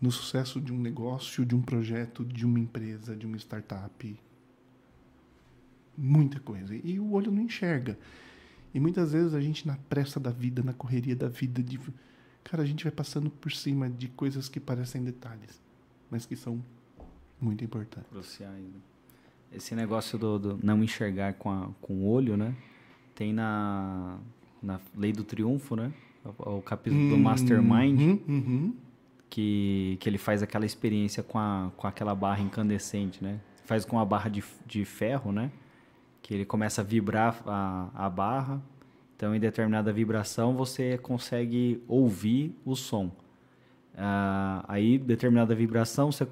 no 0.00 0.10
sucesso 0.10 0.60
de 0.60 0.72
um 0.72 0.78
negócio, 0.78 1.44
de 1.44 1.54
um 1.54 1.62
projeto, 1.62 2.24
de 2.24 2.44
uma 2.44 2.58
empresa, 2.58 3.14
de 3.14 3.26
uma 3.26 3.36
startup, 3.36 4.20
muita 6.00 6.40
coisa. 6.40 6.74
E 6.74 6.98
o 6.98 7.12
olho 7.12 7.30
não 7.30 7.42
enxerga. 7.42 7.98
E 8.72 8.80
muitas 8.80 9.12
vezes 9.12 9.34
a 9.34 9.40
gente, 9.40 9.66
na 9.66 9.76
pressa 9.88 10.18
da 10.18 10.30
vida, 10.30 10.62
na 10.62 10.72
correria 10.72 11.14
da 11.14 11.28
vida, 11.28 11.62
de, 11.62 11.78
cara, 12.42 12.62
a 12.62 12.66
gente 12.66 12.84
vai 12.84 12.92
passando 12.92 13.28
por 13.28 13.52
cima 13.52 13.90
de 13.90 14.08
coisas 14.08 14.48
que 14.48 14.58
parecem 14.58 15.02
detalhes, 15.02 15.60
mas 16.10 16.24
que 16.24 16.36
são 16.36 16.62
muito 17.40 17.64
importantes. 17.64 18.08
Cruciais. 18.10 18.62
Né? 18.64 18.80
Esse 19.52 19.74
negócio 19.74 20.16
do, 20.18 20.38
do, 20.38 20.60
não 20.62 20.82
enxergar 20.82 21.34
com, 21.34 21.50
a, 21.50 21.68
com 21.80 21.94
o 21.94 22.08
olho, 22.08 22.36
né? 22.36 22.54
Tem 23.14 23.32
na, 23.32 24.18
na 24.62 24.80
Lei 24.96 25.12
do 25.12 25.24
Triunfo, 25.24 25.74
né? 25.74 25.92
O, 26.24 26.58
o 26.58 26.62
capítulo 26.62 27.02
uhum, 27.02 27.10
do 27.10 27.18
Mastermind. 27.18 28.00
Uhum, 28.00 28.20
uhum. 28.28 28.76
Que, 29.28 29.96
que 30.00 30.08
ele 30.08 30.18
faz 30.18 30.42
aquela 30.42 30.66
experiência 30.66 31.22
com, 31.22 31.38
a, 31.38 31.70
com 31.76 31.86
aquela 31.86 32.14
barra 32.14 32.40
incandescente, 32.40 33.22
né? 33.22 33.40
Faz 33.64 33.84
com 33.84 33.98
a 33.98 34.04
barra 34.04 34.28
de, 34.28 34.42
de 34.66 34.84
ferro, 34.84 35.32
né? 35.32 35.50
Que 36.22 36.34
ele 36.34 36.44
começa 36.44 36.80
a 36.80 36.84
vibrar 36.84 37.42
a, 37.46 37.88
a 37.94 38.10
barra. 38.10 38.60
Então, 39.16 39.34
em 39.34 39.40
determinada 39.40 39.92
vibração, 39.92 40.54
você 40.54 40.96
consegue 40.98 41.82
ouvir 41.86 42.54
o 42.64 42.74
som. 42.74 43.10
Uh, 43.94 44.64
aí, 44.66 44.98
determinada 44.98 45.54
vibração, 45.54 46.10
você 46.10 46.26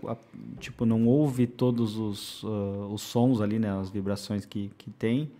tipo, 0.59 0.87
não 0.87 1.07
ouve 1.07 1.47
todos 1.47 1.99
os, 1.99 2.43
uh, 2.43 2.89
os 2.91 3.03
sons 3.03 3.41
ali, 3.43 3.59
né, 3.59 3.79
as 3.79 3.91
vibrações 3.91 4.47
que, 4.47 4.71
que 4.79 4.91
tem. 4.91 5.31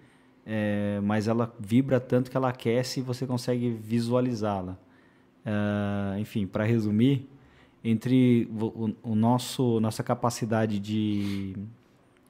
é, 0.45 1.01
mas 1.03 1.29
ela 1.29 1.55
vibra 1.59 2.01
tanto 2.01 2.31
que 2.31 2.37
ela 2.37 2.49
aquece 2.49 3.01
e 3.01 3.03
você 3.03 3.27
consegue 3.27 3.71
visualizá-la. 3.71 4.77
Uh, 5.47 6.19
enfim, 6.19 6.47
para 6.47 6.65
resumir, 6.65 7.27
entre 7.83 8.49
o, 8.61 8.93
o, 9.03 9.15
nosso 9.15 9.81
nossa 9.81 10.03
capacidade 10.03 10.79
de, 10.79 11.55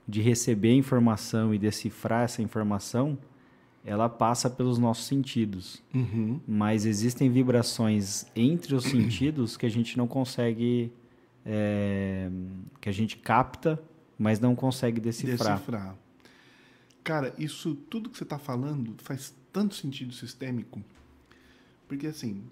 de 0.09 0.23
receber 0.23 0.73
informação 0.73 1.53
e 1.55 1.59
decifrar 1.59 2.25
essa 2.25 2.41
informação, 2.41 3.19
ela 3.85 4.09
passa 4.09 4.49
pelos 4.49 4.79
nossos 4.79 5.07
sentidos. 5.07 5.83
Uhum. 5.95 6.41
Mas 6.49 6.87
existem 6.87 7.31
vibrações 7.31 8.27
entre 8.35 8.75
os 8.75 8.85
sentidos 8.85 9.57
que 9.57 9.67
a 9.67 9.69
gente 9.69 9.99
não 9.99 10.09
consegue, 10.09 10.91
é, 11.45 12.31
que 12.81 12.89
a 12.89 12.93
gente 12.93 13.19
capta, 13.19 13.81
mas 14.19 14.41
não 14.41 14.57
consegue 14.57 14.99
decifrar. 14.99 15.59
decifrar. 15.59 15.95
Cara, 17.05 17.35
isso 17.39 17.75
tudo 17.75 18.09
que 18.09 18.17
você 18.17 18.25
está 18.25 18.39
falando 18.39 18.95
faz 18.99 19.35
tanto 19.53 19.75
sentido 19.75 20.13
sistêmico, 20.13 20.83
porque 21.87 22.07
assim, 22.07 22.43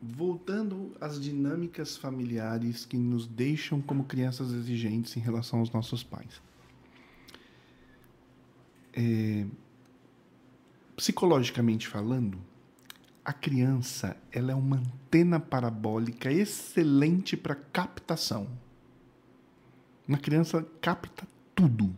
voltando 0.00 0.92
às 1.00 1.20
dinâmicas 1.20 1.96
familiares 1.96 2.84
que 2.84 2.96
nos 2.96 3.26
deixam 3.26 3.80
como 3.80 4.04
crianças 4.04 4.52
exigentes 4.52 5.16
em 5.16 5.20
relação 5.20 5.60
aos 5.60 5.70
nossos 5.70 6.02
pais. 6.02 6.42
É, 8.96 9.44
psicologicamente 10.96 11.88
falando, 11.88 12.38
a 13.24 13.32
criança 13.32 14.16
ela 14.30 14.52
é 14.52 14.54
uma 14.54 14.76
antena 14.76 15.40
parabólica 15.40 16.30
excelente 16.30 17.36
para 17.36 17.54
captação. 17.54 18.48
Uma 20.06 20.18
criança 20.18 20.66
capta 20.80 21.26
tudo. 21.54 21.94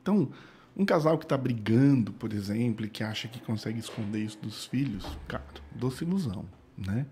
Então, 0.00 0.30
um 0.76 0.84
casal 0.84 1.18
que 1.18 1.24
está 1.24 1.36
brigando, 1.36 2.12
por 2.12 2.32
exemplo, 2.32 2.86
e 2.86 2.90
que 2.90 3.02
acha 3.02 3.28
que 3.28 3.40
consegue 3.40 3.78
esconder 3.78 4.20
isso 4.20 4.38
dos 4.40 4.64
filhos, 4.66 5.04
cara, 5.28 5.44
doce 5.72 6.04
ilusão 6.04 6.46
né? 6.76 7.06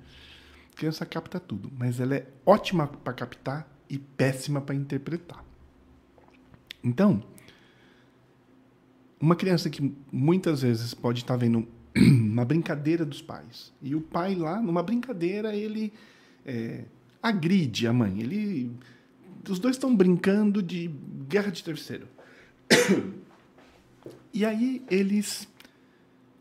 A 0.73 0.77
criança 0.77 1.07
capta 1.07 1.39
tudo, 1.39 1.71
mas 1.77 2.01
ela 2.01 2.17
é 2.17 2.27
ótima 2.45 2.87
para 2.87 3.13
captar 3.13 3.69
e 3.89 3.99
péssima 3.99 4.61
para 4.61 4.75
interpretar. 4.75 5.45
Então, 6.83 7.23
uma 9.23 9.37
criança 9.37 9.71
que 9.71 9.95
muitas 10.11 10.63
vezes 10.63 10.93
pode 10.93 11.21
estar 11.21 11.37
vendo 11.37 11.67
uma 11.97 12.45
brincadeira 12.45 13.05
dos 13.05 13.23
pais 13.23 13.73
e 13.81 13.95
o 13.95 14.01
pai 14.01 14.35
lá 14.35 14.61
numa 14.61 14.83
brincadeira 14.83 15.55
ele 15.55 15.93
é, 16.45 16.85
agride 17.23 17.87
a 17.87 17.93
mãe, 17.93 18.21
ele 18.21 18.73
os 19.49 19.61
dois 19.61 19.77
estão 19.77 19.95
brincando 19.95 20.61
de 20.61 20.91
guerra 21.29 21.51
de 21.51 21.63
travesseiro. 21.63 22.09
E 24.35 24.47
aí 24.47 24.83
eles 24.91 25.47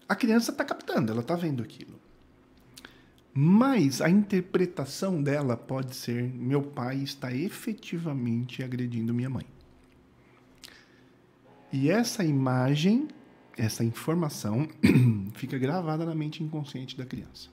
a 0.08 0.16
criança 0.16 0.52
está 0.52 0.64
captando, 0.64 1.12
ela 1.12 1.20
está 1.20 1.36
vendo 1.36 1.62
aquilo. 1.62 2.00
Mas 3.34 4.02
a 4.02 4.10
interpretação 4.10 5.22
dela 5.22 5.58
pode 5.58 5.94
ser: 5.94 6.24
meu 6.34 6.62
pai 6.62 7.00
está 7.00 7.34
efetivamente 7.34 8.64
agredindo 8.64 9.14
minha 9.14 9.30
mãe. 9.30 9.46
E 11.72 11.90
essa 11.90 12.24
imagem, 12.24 13.08
essa 13.58 13.84
informação, 13.84 14.68
fica 15.34 15.58
gravada 15.58 16.06
na 16.06 16.14
mente 16.14 16.44
inconsciente 16.44 16.98
da 16.98 17.06
criança. 17.06 17.50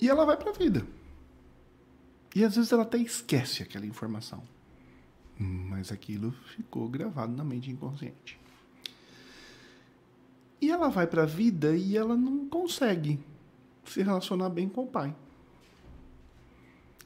E 0.00 0.08
ela 0.08 0.24
vai 0.24 0.36
para 0.36 0.50
a 0.50 0.54
vida. 0.54 0.86
E 2.34 2.42
às 2.44 2.56
vezes 2.56 2.72
ela 2.72 2.82
até 2.82 2.98
esquece 2.98 3.62
aquela 3.62 3.86
informação. 3.86 4.42
Mas 5.38 5.92
aquilo 5.92 6.32
ficou 6.56 6.88
gravado 6.88 7.32
na 7.36 7.44
mente 7.44 7.70
inconsciente. 7.70 8.38
E 10.60 10.70
ela 10.70 10.88
vai 10.88 11.06
para 11.06 11.24
a 11.24 11.26
vida 11.26 11.76
e 11.76 11.96
ela 11.96 12.16
não 12.16 12.48
consegue 12.48 13.20
se 13.84 14.02
relacionar 14.02 14.48
bem 14.48 14.68
com 14.68 14.84
o 14.84 14.86
pai. 14.86 15.14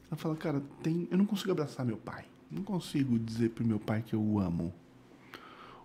Ela 0.07 0.15
fala, 0.15 0.35
cara, 0.35 0.63
tem, 0.81 1.07
eu 1.11 1.17
não 1.17 1.25
consigo 1.25 1.51
abraçar 1.51 1.85
meu 1.85 1.97
pai. 1.97 2.28
Não 2.49 2.63
consigo 2.63 3.19
dizer 3.19 3.49
pro 3.49 3.65
meu 3.65 3.79
pai 3.79 4.01
que 4.01 4.13
eu 4.13 4.21
o 4.21 4.39
amo. 4.39 4.73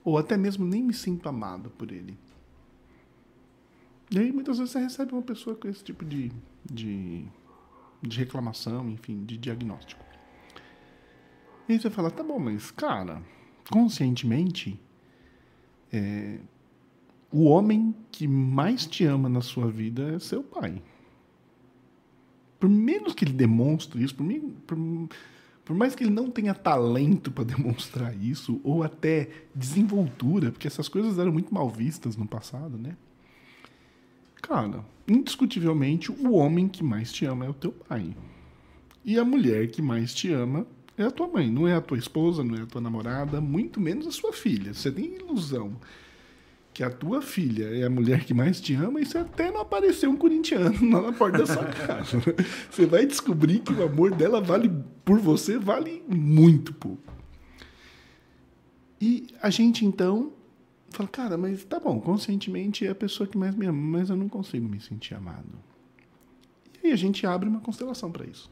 Ou 0.02 0.18
até 0.18 0.36
mesmo 0.36 0.64
nem 0.64 0.82
me 0.82 0.94
sinto 0.94 1.28
amado 1.28 1.70
por 1.70 1.90
ele. 1.90 2.16
E 4.10 4.18
aí 4.18 4.32
muitas 4.32 4.58
vezes 4.58 4.72
você 4.72 4.78
recebe 4.78 5.12
uma 5.12 5.22
pessoa 5.22 5.56
com 5.56 5.68
esse 5.68 5.82
tipo 5.82 6.04
de, 6.04 6.30
de, 6.64 7.24
de 8.02 8.18
reclamação, 8.18 8.88
enfim, 8.90 9.24
de 9.24 9.36
diagnóstico. 9.36 10.04
E 11.68 11.72
aí 11.72 11.80
você 11.80 11.90
fala, 11.90 12.10
tá 12.10 12.22
bom, 12.22 12.38
mas 12.38 12.70
cara, 12.70 13.22
conscientemente, 13.70 14.78
é, 15.92 16.38
o 17.32 17.44
homem 17.44 17.94
que 18.12 18.28
mais 18.28 18.86
te 18.86 19.04
ama 19.04 19.28
na 19.28 19.40
sua 19.40 19.70
vida 19.70 20.14
é 20.14 20.18
seu 20.18 20.42
pai. 20.42 20.82
Por 22.60 22.68
menos 22.68 23.14
que 23.14 23.24
ele 23.24 23.32
demonstre 23.32 24.02
isso, 24.02 24.14
por, 24.14 24.24
mim, 24.24 24.54
por, 24.66 24.76
por 25.64 25.74
mais 25.74 25.94
que 25.94 26.04
ele 26.04 26.12
não 26.12 26.30
tenha 26.30 26.54
talento 26.54 27.30
para 27.30 27.44
demonstrar 27.56 28.14
isso, 28.16 28.60
ou 28.62 28.82
até 28.82 29.30
desenvoltura, 29.54 30.50
porque 30.50 30.66
essas 30.66 30.88
coisas 30.88 31.18
eram 31.18 31.32
muito 31.32 31.52
mal 31.52 31.68
vistas 31.68 32.16
no 32.16 32.26
passado, 32.26 32.76
né? 32.76 32.96
Cara, 34.42 34.84
indiscutivelmente, 35.08 36.12
o 36.12 36.32
homem 36.32 36.68
que 36.68 36.84
mais 36.84 37.10
te 37.10 37.24
ama 37.24 37.46
é 37.46 37.48
o 37.48 37.54
teu 37.54 37.72
pai. 37.72 38.14
E 39.02 39.18
a 39.18 39.24
mulher 39.24 39.68
que 39.68 39.80
mais 39.80 40.14
te 40.14 40.30
ama 40.30 40.66
é 40.98 41.04
a 41.04 41.10
tua 41.10 41.28
mãe. 41.28 41.50
Não 41.50 41.66
é 41.66 41.74
a 41.74 41.80
tua 41.80 41.96
esposa, 41.96 42.44
não 42.44 42.56
é 42.56 42.62
a 42.62 42.66
tua 42.66 42.80
namorada, 42.80 43.40
muito 43.40 43.80
menos 43.80 44.06
a 44.06 44.10
sua 44.10 44.32
filha. 44.32 44.74
Você 44.74 44.92
tem 44.92 45.16
ilusão 45.16 45.76
que 46.74 46.82
a 46.82 46.90
tua 46.90 47.22
filha 47.22 47.66
é 47.66 47.84
a 47.84 47.88
mulher 47.88 48.24
que 48.24 48.34
mais 48.34 48.60
te 48.60 48.74
ama, 48.74 49.00
isso 49.00 49.16
até 49.16 49.48
não 49.48 49.60
apareceu 49.60 50.10
um 50.10 50.16
corintiano 50.16 50.74
lá 50.90 51.02
na 51.02 51.12
porta 51.12 51.38
da 51.38 51.46
sua 51.46 51.64
casa. 51.64 52.20
Você 52.68 52.84
vai 52.84 53.06
descobrir 53.06 53.60
que 53.60 53.72
o 53.72 53.84
amor 53.84 54.12
dela 54.12 54.40
vale 54.40 54.68
por 55.04 55.20
você 55.20 55.56
vale 55.56 56.02
muito 56.08 56.74
pouco. 56.74 57.14
E 59.00 59.28
a 59.40 59.50
gente 59.50 59.86
então 59.86 60.32
fala, 60.90 61.08
cara, 61.08 61.38
mas 61.38 61.64
tá 61.64 61.78
bom, 61.78 62.00
conscientemente 62.00 62.84
é 62.84 62.90
a 62.90 62.94
pessoa 62.94 63.26
que 63.26 63.38
mais 63.38 63.54
me 63.54 63.66
ama, 63.66 63.98
mas 63.98 64.10
eu 64.10 64.16
não 64.16 64.28
consigo 64.28 64.68
me 64.68 64.80
sentir 64.80 65.14
amado. 65.14 65.46
E 66.82 66.88
aí 66.88 66.92
a 66.92 66.96
gente 66.96 67.24
abre 67.24 67.48
uma 67.48 67.60
constelação 67.60 68.10
para 68.10 68.26
isso. 68.26 68.50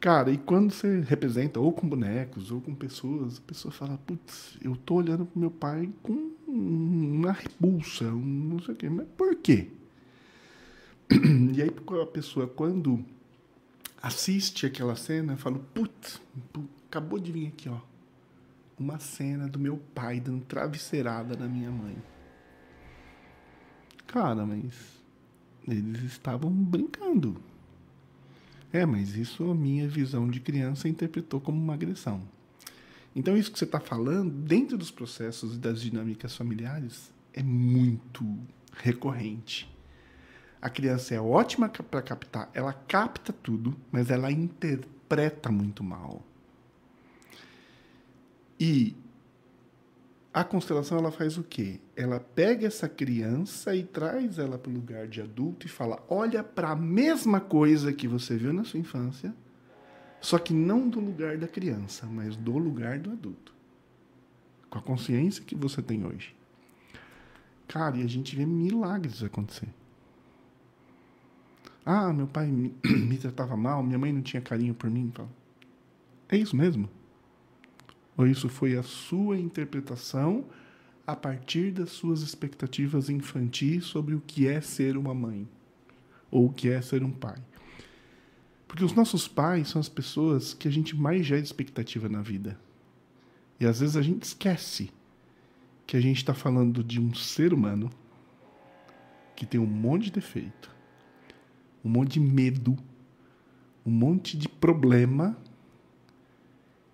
Cara, 0.00 0.30
e 0.30 0.38
quando 0.38 0.72
você 0.72 1.00
representa 1.00 1.60
ou 1.60 1.74
com 1.74 1.86
bonecos 1.86 2.50
ou 2.50 2.58
com 2.58 2.74
pessoas, 2.74 3.36
a 3.36 3.42
pessoa 3.42 3.70
fala, 3.70 3.98
putz, 4.06 4.56
eu 4.62 4.74
tô 4.74 4.94
olhando 4.94 5.26
pro 5.26 5.38
meu 5.38 5.50
pai 5.50 5.92
com 6.02 6.32
uma 6.48 7.32
repulsa, 7.32 8.06
um 8.06 8.18
não 8.18 8.60
sei 8.60 8.74
o 8.74 8.76
quê. 8.78 8.88
Mas 8.88 9.06
por 9.16 9.36
quê? 9.36 9.68
E 11.54 11.60
aí 11.60 11.70
a 12.02 12.06
pessoa, 12.06 12.46
quando 12.46 13.04
assiste 14.02 14.64
aquela 14.64 14.96
cena, 14.96 15.36
fala, 15.36 15.58
putz, 15.74 16.18
acabou 16.88 17.18
de 17.18 17.30
vir 17.30 17.48
aqui, 17.48 17.68
ó, 17.68 17.78
uma 18.78 18.98
cena 18.98 19.48
do 19.48 19.58
meu 19.58 19.76
pai 19.94 20.18
dando 20.18 20.42
travesseirada 20.46 21.36
na 21.36 21.46
minha 21.46 21.70
mãe. 21.70 21.96
Cara, 24.06 24.46
mas 24.46 24.72
eles 25.68 26.04
estavam 26.04 26.50
brincando 26.50 27.49
é, 28.72 28.86
mas 28.86 29.16
isso 29.16 29.50
a 29.50 29.54
minha 29.54 29.88
visão 29.88 30.28
de 30.28 30.40
criança 30.40 30.88
interpretou 30.88 31.40
como 31.40 31.60
uma 31.60 31.74
agressão. 31.74 32.22
Então, 33.14 33.36
isso 33.36 33.50
que 33.50 33.58
você 33.58 33.64
está 33.64 33.80
falando, 33.80 34.30
dentro 34.30 34.78
dos 34.78 34.90
processos 34.90 35.56
e 35.56 35.58
das 35.58 35.80
dinâmicas 35.80 36.36
familiares, 36.36 37.12
é 37.32 37.42
muito 37.42 38.24
recorrente. 38.72 39.68
A 40.62 40.70
criança 40.70 41.14
é 41.14 41.20
ótima 41.20 41.68
para 41.68 42.02
captar, 42.02 42.50
ela 42.52 42.72
capta 42.72 43.32
tudo, 43.32 43.76
mas 43.90 44.10
ela 44.10 44.30
interpreta 44.30 45.50
muito 45.50 45.82
mal. 45.82 46.22
E 48.58 48.94
a 50.32 50.44
constelação 50.44 50.98
ela 50.98 51.10
faz 51.10 51.36
o 51.36 51.42
quê? 51.42 51.80
Ela 51.96 52.20
pega 52.20 52.66
essa 52.66 52.88
criança 52.88 53.74
e 53.74 53.82
traz 53.82 54.38
ela 54.38 54.56
para 54.56 54.70
o 54.70 54.74
lugar 54.74 55.08
de 55.08 55.20
adulto 55.20 55.66
e 55.66 55.68
fala: 55.68 56.02
olha 56.08 56.44
para 56.44 56.70
a 56.70 56.76
mesma 56.76 57.40
coisa 57.40 57.92
que 57.92 58.06
você 58.06 58.36
viu 58.36 58.52
na 58.52 58.62
sua 58.62 58.78
infância, 58.78 59.34
só 60.20 60.38
que 60.38 60.52
não 60.52 60.88
do 60.88 61.00
lugar 61.00 61.36
da 61.36 61.48
criança, 61.48 62.06
mas 62.06 62.36
do 62.36 62.56
lugar 62.56 62.98
do 62.98 63.10
adulto. 63.10 63.52
Com 64.68 64.78
a 64.78 64.82
consciência 64.82 65.44
que 65.44 65.56
você 65.56 65.82
tem 65.82 66.06
hoje. 66.06 66.34
Cara, 67.66 67.96
e 67.96 68.04
a 68.04 68.06
gente 68.06 68.36
vê 68.36 68.46
milagres 68.46 69.22
acontecer. 69.24 69.68
Ah, 71.84 72.12
meu 72.12 72.28
pai 72.28 72.46
me, 72.46 72.72
me 72.84 73.18
tratava 73.18 73.56
mal, 73.56 73.82
minha 73.82 73.98
mãe 73.98 74.12
não 74.12 74.22
tinha 74.22 74.40
carinho 74.40 74.74
por 74.74 74.88
mim. 74.88 75.12
É 76.28 76.36
isso 76.36 76.54
mesmo? 76.54 76.88
Ou 78.20 78.26
isso 78.26 78.50
foi 78.50 78.76
a 78.76 78.82
sua 78.82 79.38
interpretação 79.38 80.44
a 81.06 81.16
partir 81.16 81.70
das 81.70 81.88
suas 81.88 82.20
expectativas 82.20 83.08
infantis 83.08 83.86
sobre 83.86 84.14
o 84.14 84.20
que 84.20 84.46
é 84.46 84.60
ser 84.60 84.98
uma 84.98 85.14
mãe 85.14 85.48
ou 86.30 86.44
o 86.44 86.52
que 86.52 86.68
é 86.68 86.82
ser 86.82 87.02
um 87.02 87.10
pai? 87.10 87.38
Porque 88.68 88.84
os 88.84 88.92
nossos 88.92 89.26
pais 89.26 89.68
são 89.68 89.80
as 89.80 89.88
pessoas 89.88 90.52
que 90.52 90.68
a 90.68 90.70
gente 90.70 90.94
mais 90.94 91.24
gera 91.24 91.40
expectativa 91.40 92.10
na 92.10 92.20
vida. 92.20 92.60
E 93.58 93.64
às 93.64 93.80
vezes 93.80 93.96
a 93.96 94.02
gente 94.02 94.24
esquece 94.24 94.90
que 95.86 95.96
a 95.96 96.00
gente 96.00 96.18
está 96.18 96.34
falando 96.34 96.84
de 96.84 97.00
um 97.00 97.14
ser 97.14 97.54
humano 97.54 97.88
que 99.34 99.46
tem 99.46 99.58
um 99.58 99.64
monte 99.64 100.04
de 100.04 100.10
defeito, 100.10 100.70
um 101.82 101.88
monte 101.88 102.12
de 102.12 102.20
medo, 102.20 102.76
um 103.86 103.90
monte 103.90 104.36
de 104.36 104.46
problema 104.46 105.38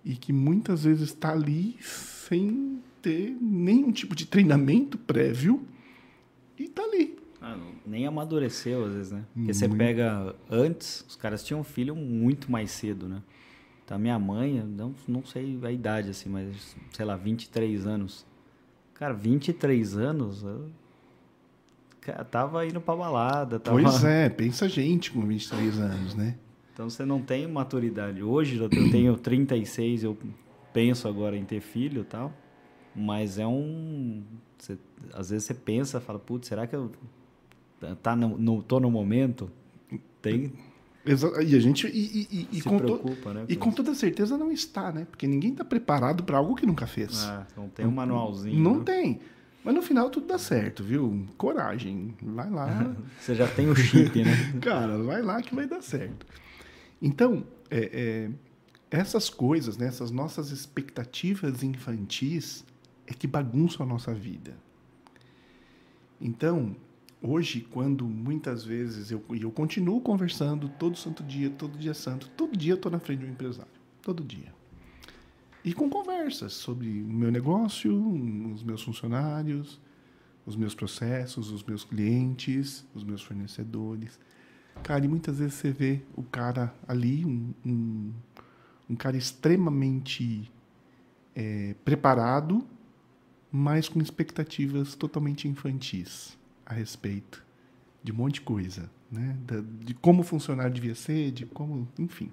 e 0.07 0.15
que 0.15 0.31
muitas 0.31 0.85
vezes 0.85 1.09
está 1.09 1.33
ali 1.33 1.75
sem 1.81 2.81
ter 3.01 3.37
nenhum 3.41 3.91
tipo 3.91 4.15
de 4.15 4.25
treinamento 4.25 4.97
prévio 4.97 5.67
e 6.57 6.63
está 6.63 6.81
ali. 6.81 7.19
Ah, 7.41 7.57
nem 7.85 8.07
amadureceu 8.07 8.85
às 8.85 8.93
vezes, 8.93 9.11
né? 9.11 9.25
Porque 9.33 9.53
você 9.53 9.67
pega 9.67 10.33
antes, 10.49 11.03
os 11.09 11.17
caras 11.17 11.43
tinham 11.43 11.61
filho 11.61 11.93
muito 11.93 12.49
mais 12.49 12.71
cedo, 12.71 13.09
né? 13.09 13.21
Então, 13.83 13.99
minha 13.99 14.17
mãe, 14.17 14.63
não, 14.63 14.95
não 15.05 15.25
sei 15.25 15.59
a 15.61 15.71
idade 15.71 16.09
assim, 16.09 16.29
mas 16.29 16.73
sei 16.93 17.05
lá, 17.05 17.17
23 17.17 17.85
anos. 17.85 18.25
Cara, 18.93 19.13
23 19.13 19.97
anos, 19.97 20.41
eu 20.43 20.71
tava 22.31 22.65
indo 22.65 22.79
pra 22.79 22.95
balada. 22.95 23.59
Tava... 23.59 23.81
Pois 23.81 24.05
é, 24.05 24.29
pensa 24.29 24.65
a 24.65 24.69
gente 24.69 25.11
com 25.11 25.19
23 25.19 25.79
anos, 25.79 26.15
né? 26.15 26.37
Então 26.77 26.91
você 26.91 27.03
não 27.03 27.19
tem 27.19 27.47
maturidade. 27.47 28.21
Hoje 28.21 28.57
eu 28.57 28.69
tenho 28.69 29.17
36, 29.17 30.03
eu 30.03 30.15
penso 30.71 31.07
agora 31.07 31.35
em 31.35 31.43
ter 31.43 31.59
filho 31.59 32.03
e 32.03 32.05
tal. 32.05 32.31
Mas 32.95 33.39
é 33.39 33.47
um. 33.47 34.21
Você, 34.59 34.77
às 35.11 35.31
vezes 35.31 35.47
você 35.47 35.55
pensa, 35.55 35.99
fala, 35.99 36.19
putz, 36.19 36.47
será 36.47 36.67
que 36.67 36.75
eu 36.75 36.91
tá 38.03 38.15
no, 38.15 38.37
no, 38.37 38.61
tô 38.61 38.79
no 38.79 38.91
momento? 38.91 39.49
Tem. 40.21 40.53
E 41.03 41.55
a 41.55 41.59
gente. 41.59 41.87
E, 41.87 42.27
e, 42.31 42.47
e, 42.51 42.61
Se 42.61 42.69
com, 42.69 42.77
preocupa, 42.77 43.33
né, 43.33 43.45
e 43.49 43.55
com 43.55 43.71
toda 43.71 43.95
certeza 43.95 44.37
não 44.37 44.51
está, 44.51 44.91
né? 44.91 45.07
Porque 45.09 45.25
ninguém 45.25 45.53
está 45.53 45.65
preparado 45.65 46.23
para 46.23 46.37
algo 46.37 46.53
que 46.53 46.67
nunca 46.67 46.85
fez. 46.85 47.23
Ah, 47.23 47.47
não 47.57 47.69
tem 47.69 47.87
um 47.87 47.91
manualzinho. 47.91 48.59
Não 48.59 48.77
né? 48.77 48.83
tem. 48.83 49.19
Mas 49.63 49.73
no 49.73 49.81
final 49.81 50.11
tudo 50.11 50.27
dá 50.27 50.37
certo, 50.37 50.83
viu? 50.83 51.25
Coragem. 51.39 52.13
Vai 52.21 52.51
lá. 52.51 52.95
Você 53.19 53.33
já 53.33 53.47
tem 53.47 53.67
o 53.67 53.75
chip, 53.75 54.23
né? 54.23 54.53
Cara, 54.61 54.99
vai 54.99 55.23
lá 55.23 55.41
que 55.41 55.55
vai 55.55 55.65
dar 55.65 55.81
certo. 55.81 56.23
Então, 57.01 57.45
é, 57.69 58.29
é, 58.31 58.31
essas 58.89 59.29
coisas, 59.29 59.77
né, 59.77 59.87
essas 59.87 60.11
nossas 60.11 60.51
expectativas 60.51 61.63
infantis 61.63 62.65
é 63.05 63.13
que 63.13 63.27
bagunçam 63.27 63.85
a 63.85 63.89
nossa 63.89 64.13
vida. 64.13 64.55
Então, 66.19 66.75
hoje, 67.21 67.61
quando 67.61 68.05
muitas 68.05 68.63
vezes 68.63 69.11
eu, 69.11 69.23
eu 69.39 69.51
continuo 69.51 70.01
conversando 70.01 70.69
todo 70.69 70.97
santo 70.97 71.23
dia, 71.23 71.49
todo 71.49 71.77
dia 71.77 71.93
santo, 71.93 72.29
todo 72.35 72.57
dia 72.57 72.73
eu 72.73 72.77
estou 72.77 72.91
na 72.91 72.99
frente 72.99 73.19
de 73.19 73.25
um 73.25 73.29
empresário. 73.29 73.71
Todo 74.01 74.23
dia. 74.23 74.55
E 75.63 75.73
com 75.73 75.89
conversas 75.89 76.53
sobre 76.53 76.87
o 76.87 77.13
meu 77.13 77.29
negócio, 77.31 77.93
os 78.53 78.63
meus 78.63 78.81
funcionários, 78.81 79.79
os 80.45 80.55
meus 80.55 80.73
processos, 80.73 81.51
os 81.51 81.61
meus 81.61 81.83
clientes, 81.83 82.85
os 82.95 83.03
meus 83.03 83.21
fornecedores. 83.21 84.17
Cara, 84.83 85.03
e 85.03 85.07
muitas 85.07 85.39
vezes 85.39 85.55
você 85.55 85.71
vê 85.71 86.01
o 86.15 86.23
cara 86.23 86.73
ali, 86.87 87.25
um, 87.25 87.53
um, 87.65 88.11
um 88.89 88.95
cara 88.95 89.17
extremamente 89.17 90.49
é, 91.35 91.75
preparado, 91.83 92.65
mas 93.51 93.89
com 93.89 93.99
expectativas 94.01 94.95
totalmente 94.95 95.47
infantis 95.47 96.37
a 96.65 96.73
respeito 96.73 97.43
de 98.03 98.11
um 98.11 98.15
monte 98.15 98.35
de 98.35 98.41
coisa, 98.41 98.89
né? 99.11 99.35
De 99.81 99.93
como 99.93 100.23
funcionar 100.23 100.69
devia 100.69 100.95
ser, 100.95 101.31
de 101.31 101.45
como, 101.45 101.87
enfim. 101.99 102.31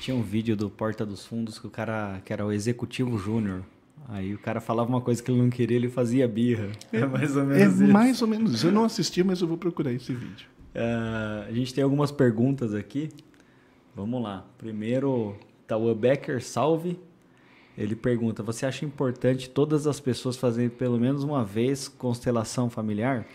Tinha 0.00 0.16
um 0.16 0.22
vídeo 0.22 0.56
do 0.56 0.68
Porta 0.70 1.04
dos 1.04 1.24
Fundos 1.26 1.58
que 1.58 1.66
o 1.66 1.70
cara, 1.70 2.20
que 2.24 2.32
era 2.32 2.44
o 2.44 2.52
executivo 2.52 3.18
júnior. 3.18 3.62
Aí 4.08 4.34
o 4.34 4.38
cara 4.38 4.60
falava 4.60 4.88
uma 4.88 5.00
coisa 5.00 5.22
que 5.22 5.30
ele 5.30 5.40
não 5.40 5.50
queria, 5.50 5.76
ele 5.76 5.88
fazia 5.88 6.28
birra. 6.28 6.70
É, 6.92 7.04
mais 7.06 7.34
ou 7.36 7.42
É 7.42 7.46
menos 7.46 7.80
isso. 7.80 7.92
mais 7.92 8.22
ou 8.22 8.28
menos 8.28 8.54
isso. 8.54 8.66
Eu 8.66 8.72
não 8.72 8.84
assisti, 8.84 9.22
mas 9.24 9.40
eu 9.40 9.48
vou 9.48 9.56
procurar 9.58 9.92
esse 9.92 10.12
vídeo. 10.14 10.46
Ah, 10.76 11.46
a 11.48 11.52
gente 11.52 11.72
tem 11.72 11.82
algumas 11.82 12.12
perguntas 12.12 12.74
aqui. 12.74 13.08
Vamos 13.94 14.22
lá. 14.22 14.44
Primeiro, 14.58 15.36
Tauan 15.66 15.94
Becker, 15.94 16.42
salve. 16.42 16.98
Ele 17.76 17.96
pergunta: 17.96 18.42
Você 18.42 18.66
acha 18.66 18.84
importante 18.84 19.48
todas 19.48 19.86
as 19.86 19.98
pessoas 19.98 20.36
fazerem 20.36 20.68
pelo 20.68 21.00
menos 21.00 21.22
uma 21.22 21.44
vez 21.44 21.88
constelação 21.88 22.68
familiar? 22.68 23.26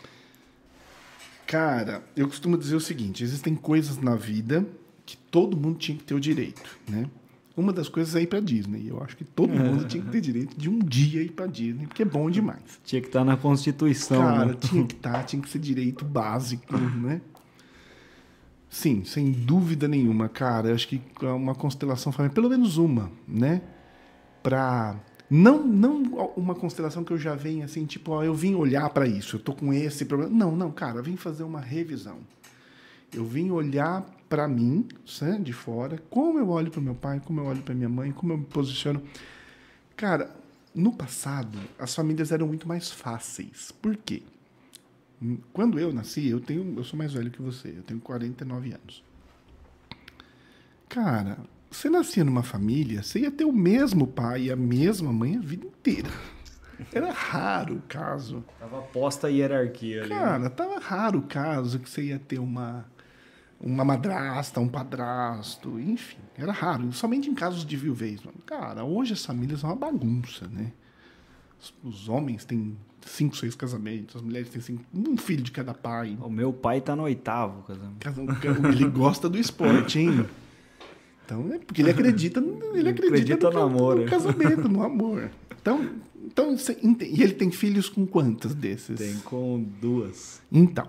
Cara, 1.47 2.03
eu 2.15 2.27
costumo 2.27 2.57
dizer 2.57 2.76
o 2.76 2.80
seguinte: 2.80 3.23
existem 3.23 3.55
coisas 3.55 3.97
na 3.97 4.15
vida 4.15 4.65
que 5.05 5.18
todo 5.18 5.57
mundo 5.57 5.77
tinha 5.77 5.97
que 5.97 6.03
ter 6.03 6.13
o 6.13 6.19
direito, 6.19 6.77
né? 6.88 7.09
Uma 7.57 7.73
das 7.73 7.89
coisas 7.89 8.15
é 8.15 8.22
ir 8.22 8.27
para 8.27 8.39
Disney. 8.39 8.88
Eu 8.88 9.03
acho 9.03 9.18
que 9.18 9.26
todo 9.26 9.53
mundo 9.53 9.85
tinha 9.85 10.01
que 10.01 10.09
ter 10.09 10.22
direito 10.22 10.57
de 10.57 10.69
um 10.69 10.80
dia 10.80 11.22
ir 11.22 11.31
para 11.31 11.47
Disney, 11.47 11.85
porque 11.85 12.03
é 12.03 12.05
bom 12.05 12.30
demais. 12.30 12.61
Tinha 12.85 13.01
que 13.01 13.07
estar 13.07 13.26
na 13.26 13.35
Constituição. 13.35 14.22
Cara, 14.22 14.45
né? 14.45 14.53
tinha 14.59 14.85
que 14.85 14.95
estar, 14.95 15.23
tinha 15.26 15.41
que 15.41 15.49
ser 15.49 15.59
direito 15.59 16.05
básico, 16.05 16.77
né? 16.77 17.19
Sim, 18.72 19.03
sem 19.03 19.34
dúvida 19.34 19.85
nenhuma, 19.85 20.30
cara. 20.30 20.69
Eu 20.69 20.76
acho 20.76 20.88
que 20.88 21.02
uma 21.22 21.53
constelação 21.53 22.10
familiar, 22.10 22.34
pelo 22.34 22.49
menos 22.49 22.77
uma, 22.77 23.11
né? 23.27 23.61
Pra 24.41 24.95
não 25.30 25.61
não 25.68 26.03
uma 26.38 26.56
constelação 26.56 27.03
que 27.03 27.11
eu 27.11 27.18
já 27.18 27.35
venho 27.35 27.65
assim, 27.65 27.85
tipo, 27.85 28.11
ó, 28.14 28.23
eu 28.23 28.34
vim 28.34 28.56
olhar 28.56 28.89
para 28.89 29.06
isso, 29.06 29.35
eu 29.35 29.41
tô 29.41 29.53
com 29.53 29.73
esse 29.73 30.06
problema. 30.06 30.34
Não, 30.34 30.56
não, 30.56 30.72
cara, 30.72 30.99
eu 30.99 31.03
vim 31.03 31.18
fazer 31.18 31.43
uma 31.43 31.60
revisão. 31.60 32.19
Eu 33.14 33.26
vim 33.26 33.52
olhar 33.52 34.10
para 34.30 34.48
mim, 34.48 34.88
né, 35.22 35.38
de 35.43 35.52
fora, 35.52 36.02
como 36.10 36.39
eu 36.39 36.48
olho 36.49 36.72
para 36.72 36.80
meu 36.80 36.95
pai, 36.95 37.22
como 37.26 37.41
eu 37.41 37.45
olho 37.48 37.61
para 37.61 37.76
minha 37.76 37.89
mãe, 37.89 38.14
como 38.14 38.31
eu 38.31 38.38
me 38.38 38.45
posiciono. 38.45 39.03
Cara, 39.98 40.34
no 40.73 40.93
passado, 40.93 41.60
as 41.77 41.93
famílias 41.93 42.31
eram 42.31 42.48
muito 42.48 42.65
mais 42.69 42.89
fáceis. 42.89 43.73
Por 43.81 43.98
quê? 43.98 44.23
Quando 45.53 45.80
eu 45.80 45.93
nasci, 45.93 46.27
eu 46.27 46.39
tenho, 46.39 46.76
eu 46.77 46.84
sou 46.84 46.98
mais 46.98 47.14
velho 47.14 47.30
que 47.30 47.41
você, 47.41 47.69
eu 47.69 47.84
tenho 47.84 47.99
49 47.99 48.73
anos. 48.73 49.03
Cara, 50.89 51.38
você 51.69 51.89
nascia 51.89 52.23
numa 52.23 52.43
família, 52.43 53.03
você 53.03 53.19
ia 53.19 53.31
ter 53.31 53.45
o 53.45 53.52
mesmo 53.53 54.07
pai 54.07 54.43
e 54.43 54.52
a 54.52 54.56
mesma 54.56 55.14
mãe 55.14 55.38
a 55.38 55.39
vida 55.39 55.65
inteira. 55.65 56.10
Era 56.91 57.11
raro 57.11 57.76
o 57.76 57.81
caso. 57.84 58.43
Tava 58.60 58.81
posta 58.81 59.27
a 59.27 59.30
hierarquia 59.30 60.02
ali. 60.02 60.10
né? 60.10 60.19
Cara, 60.19 60.49
tava 60.49 60.80
raro 60.80 61.19
o 61.19 61.23
caso 61.23 61.80
que 61.80 61.89
você 61.89 62.03
ia 62.06 62.19
ter 62.19 62.39
uma 62.39 62.85
uma 63.64 63.85
madrasta, 63.85 64.60
um 64.60 64.68
padrasto, 64.68 65.80
enfim, 65.80 66.18
era 66.35 66.52
raro, 66.52 66.91
somente 66.91 67.30
em 67.30 67.35
casos 67.35 67.64
de 67.64 67.77
viuvez. 67.77 68.19
Cara, 68.43 68.84
hoje 68.84 69.14
as 69.14 69.23
famílias 69.23 69.60
são 69.60 69.69
uma 69.69 69.76
bagunça, 69.76 70.48
né? 70.48 70.72
Os, 71.83 72.09
homens 72.09 72.43
têm 72.45 72.75
cinco, 73.05 73.35
seis 73.35 73.55
casamentos, 73.55 74.15
as 74.15 74.21
mulheres 74.21 74.49
têm 74.49 74.61
cinco, 74.61 74.83
um 74.93 75.15
filho 75.17 75.43
de 75.43 75.51
cada 75.51 75.73
pai. 75.73 76.17
O 76.21 76.29
meu 76.29 76.51
pai 76.53 76.81
tá 76.81 76.95
no 76.95 77.03
oitavo 77.03 77.63
casamento. 77.63 77.99
Casa- 77.99 78.21
Ele 78.69 78.85
gosta 78.89 79.29
do 79.29 79.38
esporte, 79.38 79.99
hein? 79.99 80.25
Então, 81.25 81.53
é 81.53 81.59
porque 81.59 81.81
ele 81.81 81.91
acredita, 81.91 82.41
no- 82.41 82.75
ele 82.75 82.89
acredita, 82.89 83.07
Acredita 83.15 83.47
no 83.49 83.53
ca- 83.53 83.61
amor, 83.63 83.95
no 83.97 84.03
é. 84.03 84.05
casamento, 84.05 84.67
no 84.69 84.83
amor. 84.83 85.29
Então, 85.61 85.89
então 86.25 86.55
e 87.01 87.21
ele 87.23 87.33
tem 87.33 87.51
filhos 87.51 87.88
com 87.89 88.05
quantos 88.05 88.53
desses? 88.53 88.97
Tem 88.97 89.15
com 89.19 89.63
duas. 89.81 90.41
Então, 90.51 90.88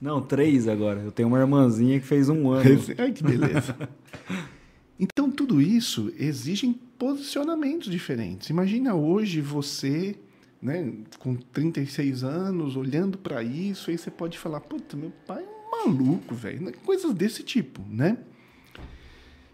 Não, 0.00 0.20
três 0.20 0.66
agora. 0.68 1.00
Eu 1.00 1.12
tenho 1.12 1.28
uma 1.28 1.38
irmãzinha 1.38 1.98
que 2.00 2.06
fez 2.06 2.28
um 2.28 2.50
ano. 2.50 2.64
Ai, 2.98 3.12
que 3.12 3.22
beleza. 3.22 3.76
Então, 4.98 5.28
tudo 5.30 5.60
isso 5.60 6.12
exige 6.16 6.78
posicionamentos 7.04 7.90
diferentes. 7.90 8.48
Imagina 8.48 8.94
hoje 8.94 9.38
você, 9.42 10.18
né, 10.62 10.90
com 11.18 11.36
36 11.36 12.24
anos, 12.24 12.76
olhando 12.76 13.18
para 13.18 13.42
isso, 13.42 13.90
aí 13.90 13.98
você 13.98 14.10
pode 14.10 14.38
falar, 14.38 14.60
puta, 14.60 14.96
meu 14.96 15.12
pai 15.26 15.44
é 15.44 15.46
um 15.46 15.70
maluco, 15.70 16.34
velho. 16.34 16.72
Coisas 16.78 17.12
desse 17.12 17.42
tipo, 17.42 17.82
né? 17.82 18.16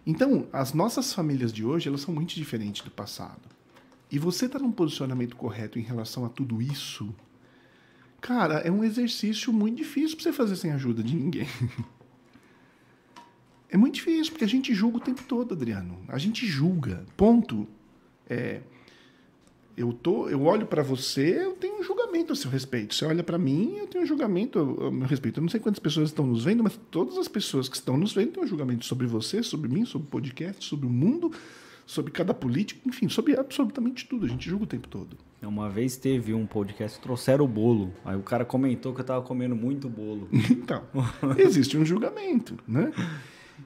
Então, 0.07 0.47
as 0.53 0.73
nossas 0.73 1.13
famílias 1.13 1.53
de 1.53 1.65
hoje, 1.65 1.89
elas 1.89 2.03
são 2.03 2.15
muito 2.15 2.37
diferentes 2.37 2.83
do 2.83 2.91
passado. 2.91 3.43
E 4.13 4.17
você 4.17 4.49
tá 4.49 4.61
num 4.61 4.71
posicionamento 4.71 5.35
correto 5.35 5.77
em 5.77 5.83
relação 5.83 6.25
a 6.25 6.29
tudo 6.29 6.63
isso, 6.63 7.13
cara, 8.21 8.61
é 8.61 8.71
um 8.71 8.85
exercício 8.85 9.53
muito 9.53 9.79
difícil 9.79 10.17
para 10.17 10.23
você 10.23 10.33
fazer 10.33 10.55
sem 10.55 10.71
ajuda 10.71 11.03
de 11.03 11.17
ninguém. 11.17 11.49
É 13.71 13.77
muito 13.77 13.95
difícil, 13.95 14.33
porque 14.33 14.45
a 14.45 14.49
gente 14.49 14.75
julga 14.75 14.99
o 14.99 15.01
tempo 15.01 15.23
todo, 15.25 15.55
Adriano. 15.55 15.99
A 16.09 16.19
gente 16.19 16.47
julga. 16.47 17.05
Ponto. 17.17 17.69
É, 18.29 18.61
eu, 19.77 19.93
tô, 19.93 20.29
eu 20.29 20.43
olho 20.43 20.67
para 20.67 20.83
você, 20.83 21.45
eu 21.45 21.53
tenho 21.53 21.79
um 21.79 21.83
julgamento 21.83 22.33
a 22.33 22.37
seu 22.37 22.51
respeito. 22.51 22.95
Você 22.95 23.05
olha 23.05 23.23
para 23.23 23.39
mim, 23.39 23.77
eu 23.79 23.87
tenho 23.87 24.05
um 24.05 24.07
julgamento 24.07 24.59
ao 24.59 24.85
ao 24.85 24.93
meu 24.93 25.07
respeito. 25.07 25.39
Eu 25.39 25.43
não 25.43 25.49
sei 25.49 25.61
quantas 25.61 25.79
pessoas 25.79 26.11
estão 26.11 26.27
nos 26.27 26.45
vendo, 26.45 26.63
mas 26.63 26.79
todas 26.91 27.17
as 27.17 27.29
pessoas 27.29 27.69
que 27.69 27.77
estão 27.77 27.97
nos 27.97 28.13
vendo 28.13 28.33
têm 28.33 28.43
um 28.43 28.47
julgamento 28.47 28.85
sobre 28.85 29.07
você, 29.07 29.43
sobre 29.43 29.69
mim, 29.69 29.85
sobre 29.85 30.07
o 30.09 30.11
podcast, 30.11 30.65
sobre 30.65 30.87
o 30.87 30.91
mundo, 30.91 31.33
sobre 31.87 32.13
cada 32.13 32.35
político, 32.35 32.89
enfim, 32.89 33.09
sobre 33.09 33.39
absolutamente 33.39 34.07
tudo. 34.07 34.27
A 34.27 34.29
gente 34.29 34.49
julga 34.49 34.65
o 34.65 34.67
tempo 34.67 34.89
todo. 34.89 35.17
Uma 35.43 35.71
vez 35.71 35.97
teve 35.97 36.35
um 36.35 36.45
podcast, 36.45 37.01
trouxeram 37.01 37.45
o 37.45 37.49
bolo. 37.49 37.93
Aí 38.05 38.17
o 38.17 38.23
cara 38.23 38.45
comentou 38.45 38.93
que 38.93 39.01
eu 39.01 39.05
tava 39.05 39.23
comendo 39.23 39.57
muito 39.57 39.89
bolo. 39.89 40.29
Então, 40.51 40.83
existe 41.39 41.79
um 41.79 41.85
julgamento, 41.85 42.59
né? 42.69 42.93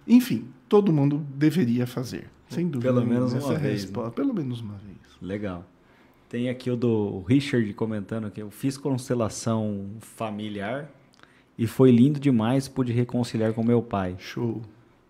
Enfim, 0.07 0.49
todo 0.69 0.93
mundo 0.93 1.25
deveria 1.35 1.87
fazer, 1.87 2.31
sem 2.49 2.69
dúvida. 2.69 2.93
Pelo 2.93 3.07
menos 3.07 3.33
uma 3.33 3.39
Essa 3.39 3.53
é 3.55 3.59
vez, 3.59 3.63
né? 3.63 3.71
resposta. 3.71 4.11
Pelo 4.11 4.35
menos 4.35 4.61
uma 4.61 4.75
vez. 4.75 4.99
Legal. 5.21 5.65
Tem 6.29 6.49
aqui 6.49 6.71
o 6.71 6.77
do 6.77 7.21
Richard 7.29 7.73
comentando 7.75 8.31
que 8.31 8.43
eu 8.43 8.51
fiz 8.51 8.77
constelação 8.77 9.87
familiar 10.01 10.91
e 11.57 11.67
foi 11.67 11.93
lindo 11.93 12.19
demais, 12.19 12.67
pude 12.67 12.93
reconciliar 12.93 13.53
com 13.53 13.63
meu 13.63 13.83
pai. 13.83 14.17
Show. 14.19 14.63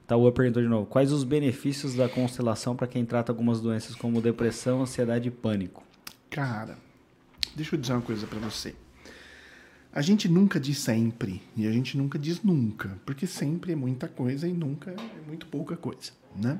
Taua 0.06 0.31
perguntou 0.32 0.62
de 0.62 0.69
novo: 0.69 0.86
quais 0.86 1.12
os 1.12 1.24
benefícios 1.24 1.94
da 1.94 2.09
constelação 2.09 2.77
para 2.77 2.86
quem 2.86 3.05
trata 3.05 3.32
algumas 3.32 3.61
doenças 3.61 3.94
como 3.94 4.20
depressão, 4.20 4.82
ansiedade 4.82 5.28
e 5.28 5.31
pânico? 5.31 5.82
Cara, 6.28 6.77
deixa 7.56 7.74
eu 7.74 7.81
dizer 7.81 7.94
uma 7.94 8.02
coisa 8.02 8.27
para 8.27 8.39
você. 8.39 8.74
A 9.95 10.03
gente 10.03 10.29
nunca 10.29 10.59
diz 10.59 10.79
sempre 10.79 11.41
e 11.57 11.69
a 11.69 11.71
gente 11.71 11.97
nunca 11.97 12.19
diz 12.19 12.43
nunca, 12.43 13.01
porque 13.07 13.29
sempre 13.29 13.75
é 13.75 13.77
muita 13.77 14.09
coisa 14.09 14.49
e 14.49 14.53
nunca 14.53 14.91
é 14.91 15.29
muito 15.29 15.47
pouca 15.47 15.77
coisa, 15.77 16.11
né? 16.35 16.59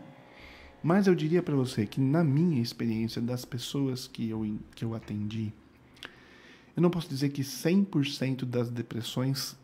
Mas 0.81 1.09
eu 1.09 1.17
diria 1.17 1.43
para 1.43 1.57
você 1.57 1.85
que 1.85 2.01
na 2.01 2.23
minha 2.23 2.63
experiência 2.63 3.21
das 3.21 3.45
pessoas 3.45 4.07
que 4.07 4.31
eu, 4.31 4.57
que 4.77 4.85
eu 4.85 4.95
atendi, 4.95 5.53
eu 6.77 6.81
não 6.81 6.91
posso 6.91 7.09
dizer 7.09 7.31
que 7.31 7.43
100% 7.43 8.45
das 8.45 8.71
depressões 8.71 9.57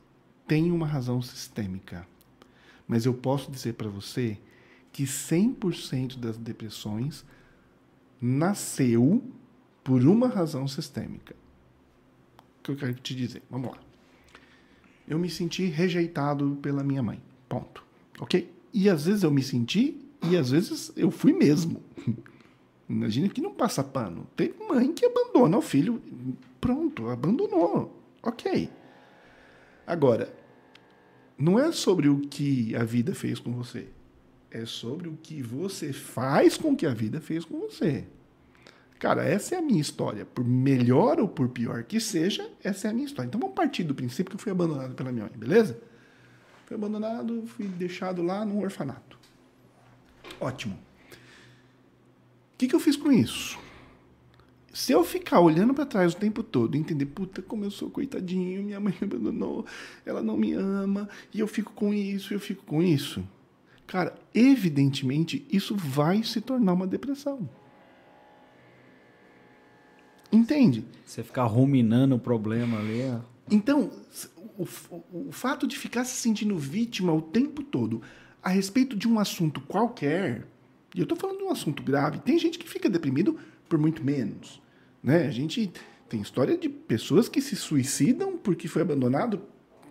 têm 0.49 0.73
uma 0.73 0.87
razão 0.89 1.23
sistêmica. 1.23 2.05
Mas 2.89 3.07
eu 3.07 3.15
posso 3.15 3.53
dizer 3.53 3.75
para 3.75 3.89
você 3.89 4.37
que 4.93 5.05
100% 5.05 6.19
das 6.19 6.37
depressões 6.37 7.25
nasceu 8.21 9.23
por 9.85 10.05
uma 10.05 10.27
razão 10.27 10.67
sistêmica. 10.67 11.37
Que 12.71 12.85
eu 12.85 12.89
quero 12.89 12.95
te 12.95 13.15
dizer? 13.15 13.43
Vamos 13.51 13.73
lá. 13.73 13.79
Eu 15.09 15.19
me 15.19 15.29
senti 15.29 15.65
rejeitado 15.65 16.57
pela 16.63 16.85
minha 16.85 17.03
mãe. 17.03 17.21
Ponto. 17.49 17.85
Ok? 18.21 18.49
E 18.73 18.89
às 18.89 19.07
vezes 19.07 19.25
eu 19.25 19.31
me 19.31 19.43
senti 19.43 20.01
e 20.23 20.37
às 20.37 20.51
vezes 20.51 20.93
eu 20.97 21.11
fui 21.11 21.33
mesmo. 21.33 21.83
Imagina 22.89 23.29
que 23.29 23.41
não 23.41 23.53
passa 23.53 23.83
pano. 23.83 24.27
Tem 24.37 24.55
mãe 24.69 24.93
que 24.93 25.05
abandona 25.05 25.59
o 25.59 25.63
filho. 25.63 26.01
Pronto, 26.61 27.09
abandonou. 27.09 28.01
Ok. 28.23 28.69
Agora, 29.85 30.33
não 31.37 31.59
é 31.59 31.73
sobre 31.73 32.09
o 32.09 32.21
que 32.21 32.77
a 32.77 32.85
vida 32.85 33.15
fez 33.15 33.41
com 33.41 33.53
você. 33.53 33.89
É 34.49 34.65
sobre 34.65 35.09
o 35.09 35.19
que 35.21 35.43
você 35.43 35.93
faz 35.93 36.57
com 36.57 36.77
que 36.77 36.87
a 36.87 36.95
vida 36.95 37.21
fez 37.21 37.45
com 37.45 37.59
você. 37.59 38.07
Cara, 39.01 39.25
essa 39.25 39.55
é 39.55 39.59
a 39.59 39.63
minha 39.63 39.81
história. 39.81 40.27
Por 40.27 40.45
melhor 40.45 41.19
ou 41.19 41.27
por 41.27 41.49
pior 41.49 41.83
que 41.85 41.99
seja, 41.99 42.49
essa 42.63 42.87
é 42.87 42.91
a 42.91 42.93
minha 42.93 43.07
história. 43.07 43.27
Então 43.27 43.41
vamos 43.41 43.57
partir 43.57 43.83
do 43.83 43.95
princípio 43.95 44.31
que 44.31 44.37
eu 44.37 44.39
fui 44.41 44.53
abandonado 44.53 44.95
pela 44.95 45.11
minha 45.11 45.25
mãe, 45.25 45.33
beleza? 45.35 45.81
Fui 46.67 46.77
abandonado, 46.77 47.45
fui 47.47 47.67
deixado 47.67 48.23
lá 48.23 48.45
no 48.45 48.61
orfanato. 48.61 49.19
Ótimo. 50.39 50.75
O 50.75 52.59
que, 52.59 52.69
que 52.69 52.75
eu 52.75 52.79
fiz 52.79 52.95
com 52.95 53.11
isso? 53.11 53.59
Se 54.71 54.93
eu 54.93 55.03
ficar 55.03 55.41
olhando 55.41 55.73
para 55.73 55.87
trás 55.87 56.13
o 56.13 56.17
tempo 56.19 56.43
todo 56.43 56.77
entender, 56.77 57.07
puta, 57.07 57.41
como 57.41 57.65
eu 57.65 57.71
sou 57.71 57.89
coitadinho, 57.89 58.63
minha 58.63 58.79
mãe 58.79 58.95
me 59.01 59.07
abandonou, 59.07 59.65
ela 60.05 60.23
não 60.23 60.37
me 60.37 60.53
ama, 60.53 61.09
e 61.33 61.41
eu 61.41 61.49
fico 61.49 61.73
com 61.73 61.95
isso, 61.95 62.35
eu 62.35 62.39
fico 62.39 62.65
com 62.67 62.83
isso. 62.83 63.27
Cara, 63.87 64.15
evidentemente, 64.35 65.47
isso 65.51 65.75
vai 65.75 66.23
se 66.23 66.43
tornar 66.43 66.75
uma 66.75 66.87
depressão. 66.87 67.49
Entende? 70.33 70.85
Você 71.05 71.23
ficar 71.23 71.45
ruminando 71.45 72.15
o 72.15 72.19
problema 72.19 72.79
ali. 72.79 73.03
Ó. 73.13 73.19
Então, 73.51 73.91
o, 74.57 74.63
o, 74.63 75.29
o 75.29 75.33
fato 75.33 75.67
de 75.67 75.77
ficar 75.77 76.05
se 76.05 76.17
sentindo 76.17 76.57
vítima 76.57 77.13
o 77.13 77.21
tempo 77.21 77.63
todo 77.63 78.01
a 78.43 78.49
respeito 78.49 78.97
de 78.97 79.09
um 79.09 79.19
assunto 79.19 79.61
qualquer, 79.61 80.47
e 80.95 80.99
eu 80.99 81.03
estou 81.03 81.17
falando 81.17 81.39
de 81.39 81.45
um 81.45 81.51
assunto 81.51 81.83
grave, 81.83 82.19
tem 82.19 82.39
gente 82.39 82.59
que 82.59 82.69
fica 82.69 82.89
deprimido 82.89 83.39
por 83.69 83.79
muito 83.79 84.05
menos. 84.05 84.63
Né? 85.03 85.27
A 85.27 85.31
gente 85.31 85.73
tem 86.09 86.21
história 86.21 86.57
de 86.57 86.69
pessoas 86.69 87.29
que 87.29 87.41
se 87.41 87.55
suicidam 87.55 88.37
porque 88.37 88.67
foi 88.67 88.83
abandonado 88.83 89.43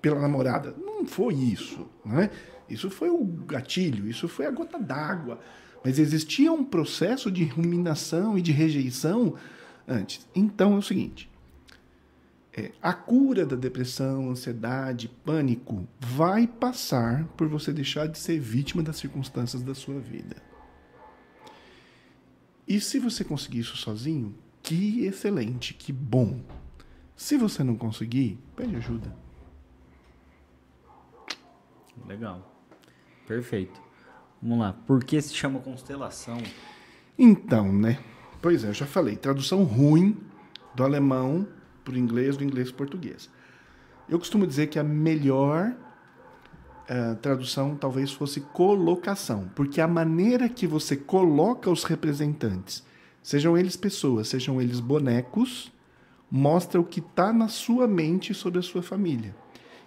pela 0.01 0.19
namorada. 0.19 0.75
Não 0.83 1.05
foi 1.05 1.33
isso. 1.33 1.87
Né? 2.03 2.29
Isso 2.69 2.89
foi 2.89 3.09
o 3.09 3.23
gatilho, 3.23 4.07
isso 4.07 4.27
foi 4.27 4.45
a 4.45 4.51
gota 4.51 4.77
d'água. 4.79 5.39
Mas 5.83 5.97
existia 5.97 6.51
um 6.51 6.63
processo 6.63 7.31
de 7.31 7.45
ruminação 7.45 8.37
e 8.37 8.41
de 8.41 8.51
rejeição 8.51 9.35
antes. 9.89 10.27
Então 10.35 10.75
é 10.75 10.77
o 10.77 10.81
seguinte: 10.81 11.29
é, 12.55 12.71
a 12.81 12.93
cura 12.93 13.45
da 13.45 13.55
depressão, 13.55 14.29
ansiedade, 14.29 15.09
pânico 15.25 15.87
vai 15.99 16.47
passar 16.47 17.25
por 17.35 17.47
você 17.47 17.73
deixar 17.73 18.07
de 18.07 18.17
ser 18.17 18.39
vítima 18.39 18.83
das 18.83 18.97
circunstâncias 18.97 19.61
da 19.61 19.73
sua 19.73 19.99
vida. 19.99 20.37
E 22.67 22.79
se 22.79 22.99
você 22.99 23.23
conseguir 23.23 23.59
isso 23.59 23.75
sozinho, 23.75 24.35
que 24.61 25.05
excelente, 25.05 25.73
que 25.73 25.91
bom. 25.91 26.39
Se 27.15 27.35
você 27.35 27.63
não 27.63 27.75
conseguir, 27.75 28.39
pede 28.55 28.75
ajuda. 28.75 29.15
Legal. 32.07 32.55
Perfeito. 33.27 33.81
Vamos 34.41 34.59
lá. 34.59 34.73
Por 34.73 35.03
que 35.03 35.21
se 35.21 35.33
chama 35.33 35.59
constelação? 35.59 36.37
Então, 37.17 37.73
né? 37.73 37.99
Pois 38.41 38.63
é, 38.63 38.69
eu 38.69 38.73
já 38.73 38.85
falei. 38.85 39.15
Tradução 39.15 39.63
ruim 39.63 40.17
do 40.73 40.83
alemão 40.83 41.47
para 41.83 41.93
o 41.93 41.97
inglês, 41.97 42.37
do 42.37 42.43
inglês 42.43 42.71
para 42.71 42.75
o 42.75 42.77
português. 42.77 43.29
Eu 44.07 44.17
costumo 44.17 44.47
dizer 44.47 44.67
que 44.67 44.79
a 44.79 44.83
melhor 44.83 45.75
uh, 46.89 47.15
tradução 47.17 47.75
talvez 47.75 48.11
fosse 48.11 48.41
colocação, 48.41 49.49
porque 49.55 49.81
a 49.81 49.87
maneira 49.87 50.49
que 50.49 50.65
você 50.65 50.95
coloca 50.95 51.69
os 51.69 51.83
representantes, 51.83 52.83
sejam 53.21 53.57
eles 53.57 53.75
pessoas, 53.75 54.27
sejam 54.27 54.61
eles 54.61 54.79
bonecos, 54.79 55.71
mostra 56.31 56.79
o 56.79 56.83
que 56.83 56.99
está 56.99 57.33
na 57.33 57.47
sua 57.47 57.87
mente 57.87 58.33
sobre 58.33 58.59
a 58.59 58.63
sua 58.63 58.81
família. 58.81 59.35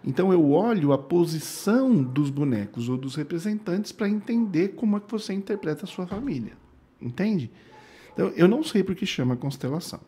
Então 0.04 0.32
eu 0.32 0.50
olho 0.50 0.92
a 0.92 0.98
posição 0.98 2.02
dos 2.02 2.28
bonecos 2.28 2.88
ou 2.88 2.96
dos 2.96 3.14
representantes 3.14 3.92
para 3.92 4.08
entender 4.08 4.70
como 4.70 4.96
é 4.96 5.00
que 5.00 5.10
você 5.10 5.32
interpreta 5.32 5.84
a 5.84 5.88
sua 5.88 6.06
família. 6.06 6.52
Entende? 7.00 7.50
Então, 8.12 8.28
eu 8.28 8.46
não 8.46 8.62
sei 8.62 8.82
por 8.82 8.94
que 8.94 9.06
chama 9.06 9.36
constelação, 9.36 10.00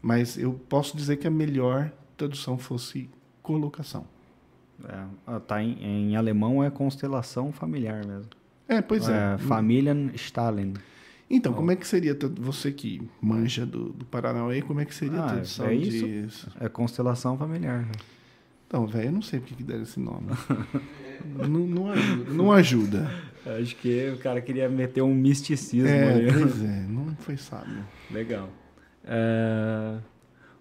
mas 0.00 0.38
eu 0.38 0.52
posso 0.68 0.96
dizer 0.96 1.16
que 1.16 1.26
a 1.26 1.30
melhor 1.30 1.92
tradução 2.16 2.56
fosse 2.56 3.10
colocação. 3.42 4.06
É, 4.84 5.04
ah, 5.26 5.40
tá 5.40 5.62
em, 5.62 5.82
em 5.82 6.16
alemão 6.16 6.62
é 6.62 6.70
constelação 6.70 7.52
familiar 7.52 8.04
mesmo. 8.04 8.30
É, 8.68 8.82
pois 8.82 9.08
é. 9.08 9.34
é 9.34 9.38
Familienstallen. 9.38 10.74
Então, 11.28 11.52
como 11.52 11.72
é 11.72 11.76
que 11.76 11.86
seria, 11.86 12.16
você 12.38 12.70
que 12.70 13.02
manja 13.20 13.66
do, 13.66 13.88
do 13.90 14.04
Paranauê, 14.04 14.62
como 14.62 14.80
é 14.80 14.84
que 14.84 14.94
seria 14.94 15.20
ah, 15.20 15.24
a 15.24 15.28
tradução 15.28 15.66
é 15.66 15.74
isso, 15.74 16.06
disso? 16.06 16.50
É 16.60 16.68
constelação 16.68 17.36
familiar. 17.36 17.82
Né? 17.82 17.92
Então, 18.66 18.86
velho, 18.86 19.06
eu 19.06 19.12
não 19.12 19.22
sei 19.22 19.40
por 19.40 19.48
que 19.48 19.62
deram 19.62 19.82
esse 19.82 19.98
nome. 19.98 20.28
não, 21.48 21.66
não, 21.66 21.90
ajuda, 21.90 22.32
não 22.32 22.52
ajuda. 22.52 23.10
Acho 23.60 23.76
que 23.76 24.10
o 24.10 24.18
cara 24.18 24.40
queria 24.40 24.68
meter 24.68 25.02
um 25.02 25.14
misticismo 25.14 25.88
é, 25.88 26.14
ali. 26.14 26.32
Pois 26.32 26.62
é, 26.64 26.80
foi 27.18 27.36
sábio. 27.36 27.84
Legal. 28.10 28.48
É... 29.04 29.98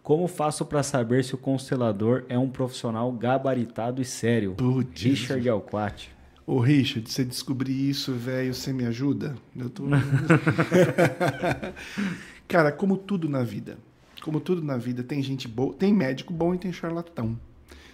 Como 0.04 0.28
faço 0.28 0.64
para 0.66 0.84
saber 0.84 1.24
se 1.24 1.34
o 1.34 1.38
constelador 1.38 2.26
é 2.30 2.38
um 2.38 2.50
profissional 2.50 3.12
gabaritado 3.12 4.02
e 4.02 4.06
sério? 4.06 4.54
Putz. 4.54 5.02
Richard 5.02 5.50
Alquati. 5.50 6.16
Ô, 6.46 6.60
Richard, 6.60 7.12
você 7.12 7.26
descobrir 7.26 7.90
isso, 7.90 8.14
velho, 8.14 8.54
você 8.54 8.72
me 8.72 8.86
ajuda? 8.86 9.36
Eu 9.58 9.68
tô... 9.68 9.86
Cara, 12.48 12.72
como 12.72 12.98
tudo 12.98 13.28
na 13.28 13.42
vida. 13.42 13.80
Como 14.22 14.40
tudo 14.40 14.62
na 14.64 14.78
vida, 14.78 15.04
tem 15.04 15.24
gente 15.24 15.48
boa, 15.48 15.74
tem 15.74 15.92
médico 15.92 16.32
bom 16.32 16.54
e 16.54 16.60
tem 16.60 16.72
charlatão. 16.72 17.36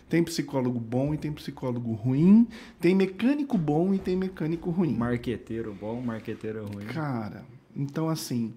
Tem 0.10 0.22
psicólogo 0.22 0.78
bom 0.78 1.14
e 1.14 1.18
tem 1.18 1.32
psicólogo 1.32 1.94
ruim. 1.94 2.46
Tem 2.82 2.94
mecânico 2.94 3.58
bom 3.58 3.94
e 3.94 4.00
tem 4.00 4.18
mecânico 4.18 4.70
ruim. 4.70 4.98
Marqueteiro 4.98 5.74
bom, 5.80 6.02
marqueteiro 6.02 6.66
ruim. 6.66 6.86
Cara, 6.88 7.46
então 7.76 8.10
assim, 8.10 8.54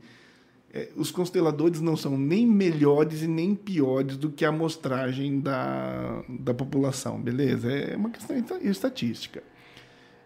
é, 0.72 0.90
os 0.96 1.10
consteladores 1.10 1.80
não 1.80 1.96
são 1.96 2.18
nem 2.18 2.46
melhores 2.46 3.22
e 3.22 3.28
nem 3.28 3.54
piores 3.54 4.16
do 4.16 4.28
que 4.28 4.44
a 4.44 4.48
amostragem 4.48 5.40
da, 5.40 6.24
da 6.28 6.52
população, 6.52 7.20
beleza? 7.20 7.70
É 7.70 7.96
uma 7.96 8.10
questão 8.10 8.36
estatística. 8.60 9.42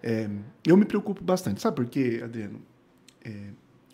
É, 0.02 0.28
eu 0.66 0.77
me 0.77 0.86
preocupo 0.86 1.23
bastante. 1.23 1.60
Sabe 1.60 1.77
por 1.77 1.86
quê, 1.86 2.23
Adriano? 2.24 2.60
É, 3.23 3.51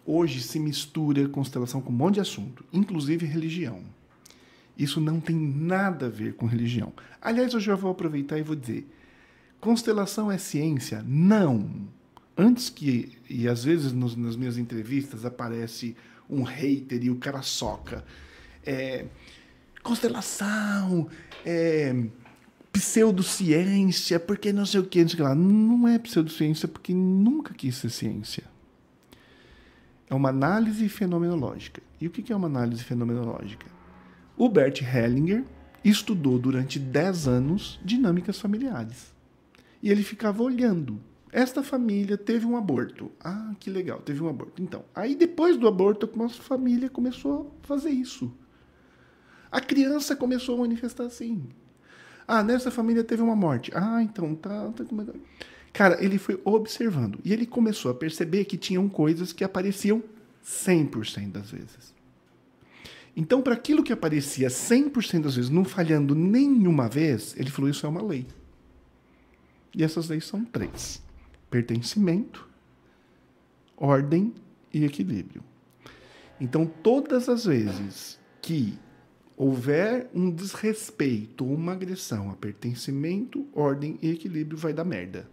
hoje 0.06 0.40
se 0.42 0.60
mistura 0.60 1.28
constelação 1.28 1.80
com 1.80 1.92
um 1.92 1.96
monte 1.96 2.14
de 2.14 2.20
assunto, 2.20 2.64
inclusive 2.72 3.26
religião. 3.26 3.82
Isso 4.76 5.00
não 5.00 5.20
tem 5.20 5.36
nada 5.36 6.06
a 6.06 6.10
ver 6.10 6.34
com 6.34 6.46
religião. 6.46 6.92
Aliás, 7.20 7.52
eu 7.52 7.60
já 7.60 7.74
vou 7.74 7.90
aproveitar 7.90 8.38
e 8.38 8.42
vou 8.42 8.56
dizer: 8.56 8.86
constelação 9.60 10.30
é 10.30 10.38
ciência? 10.38 11.04
Não. 11.06 11.88
Antes 12.36 12.68
que, 12.68 13.12
e 13.28 13.48
às 13.48 13.64
vezes 13.64 13.92
nos, 13.92 14.16
nas 14.16 14.36
minhas 14.36 14.58
entrevistas 14.58 15.24
aparece 15.24 15.96
um 16.28 16.42
hater 16.42 17.02
e 17.04 17.10
o 17.10 17.16
cara 17.16 17.42
soca. 17.42 18.04
É, 18.64 19.06
constelação, 19.82 21.08
é, 21.44 21.94
pseudociência, 22.72 24.18
porque 24.18 24.52
não 24.52 24.66
sei 24.66 24.80
o 24.80 24.84
que, 24.84 25.04
não. 25.04 25.34
Não 25.34 25.88
é 25.88 25.98
pseudociência 25.98 26.66
porque 26.66 26.92
nunca 26.92 27.54
quis 27.54 27.76
ser 27.76 27.90
ciência. 27.90 28.44
É 30.10 30.14
uma 30.14 30.30
análise 30.30 30.88
fenomenológica. 30.88 31.80
E 32.00 32.06
o 32.06 32.10
que 32.10 32.32
é 32.32 32.36
uma 32.36 32.48
análise 32.48 32.82
fenomenológica? 32.82 33.66
O 34.36 34.48
Bert 34.48 34.82
Hellinger 34.82 35.44
estudou 35.84 36.38
durante 36.38 36.78
10 36.78 37.28
anos 37.28 37.80
dinâmicas 37.84 38.40
familiares. 38.40 39.14
E 39.82 39.90
ele 39.90 40.02
ficava 40.02 40.42
olhando. 40.42 41.00
Esta 41.34 41.64
família 41.64 42.16
teve 42.16 42.46
um 42.46 42.56
aborto. 42.56 43.10
Ah, 43.18 43.56
que 43.58 43.68
legal, 43.68 43.98
teve 44.00 44.22
um 44.22 44.28
aborto. 44.28 44.62
Então, 44.62 44.84
aí 44.94 45.16
depois 45.16 45.56
do 45.56 45.66
aborto, 45.66 46.08
a 46.14 46.16
nossa 46.16 46.40
família 46.40 46.88
começou 46.88 47.52
a 47.60 47.66
fazer 47.66 47.90
isso. 47.90 48.32
A 49.50 49.60
criança 49.60 50.14
começou 50.14 50.54
a 50.54 50.58
manifestar 50.60 51.06
assim. 51.06 51.42
Ah, 52.26 52.44
nessa 52.44 52.70
família 52.70 53.02
teve 53.02 53.20
uma 53.20 53.34
morte. 53.34 53.72
Ah, 53.74 54.00
então 54.00 54.32
tá. 54.36 54.70
tá 54.70 54.84
Cara, 55.72 56.04
ele 56.04 56.18
foi 56.18 56.40
observando 56.44 57.18
e 57.24 57.32
ele 57.32 57.46
começou 57.46 57.90
a 57.90 57.94
perceber 57.94 58.44
que 58.44 58.56
tinham 58.56 58.88
coisas 58.88 59.32
que 59.32 59.42
apareciam 59.42 60.04
100% 60.46 61.32
das 61.32 61.50
vezes. 61.50 61.92
Então, 63.16 63.42
para 63.42 63.54
aquilo 63.54 63.82
que 63.82 63.92
aparecia 63.92 64.46
100% 64.46 65.22
das 65.22 65.34
vezes, 65.34 65.50
não 65.50 65.64
falhando 65.64 66.14
nenhuma 66.14 66.88
vez, 66.88 67.34
ele 67.36 67.50
falou: 67.50 67.68
Isso 67.68 67.84
é 67.84 67.88
uma 67.88 68.04
lei. 68.04 68.24
E 69.74 69.82
essas 69.82 70.08
leis 70.08 70.24
são 70.24 70.44
três: 70.44 71.02
pertencimento, 71.54 72.48
ordem 73.76 74.34
e 74.72 74.84
equilíbrio. 74.84 75.40
Então, 76.40 76.66
todas 76.66 77.28
as 77.28 77.44
vezes 77.44 78.18
que 78.42 78.76
houver 79.36 80.10
um 80.12 80.32
desrespeito 80.32 81.44
uma 81.44 81.70
agressão 81.70 82.28
a 82.28 82.34
pertencimento, 82.34 83.46
ordem 83.52 84.00
e 84.02 84.10
equilíbrio, 84.10 84.58
vai 84.58 84.72
dar 84.72 84.82
merda. 84.82 85.30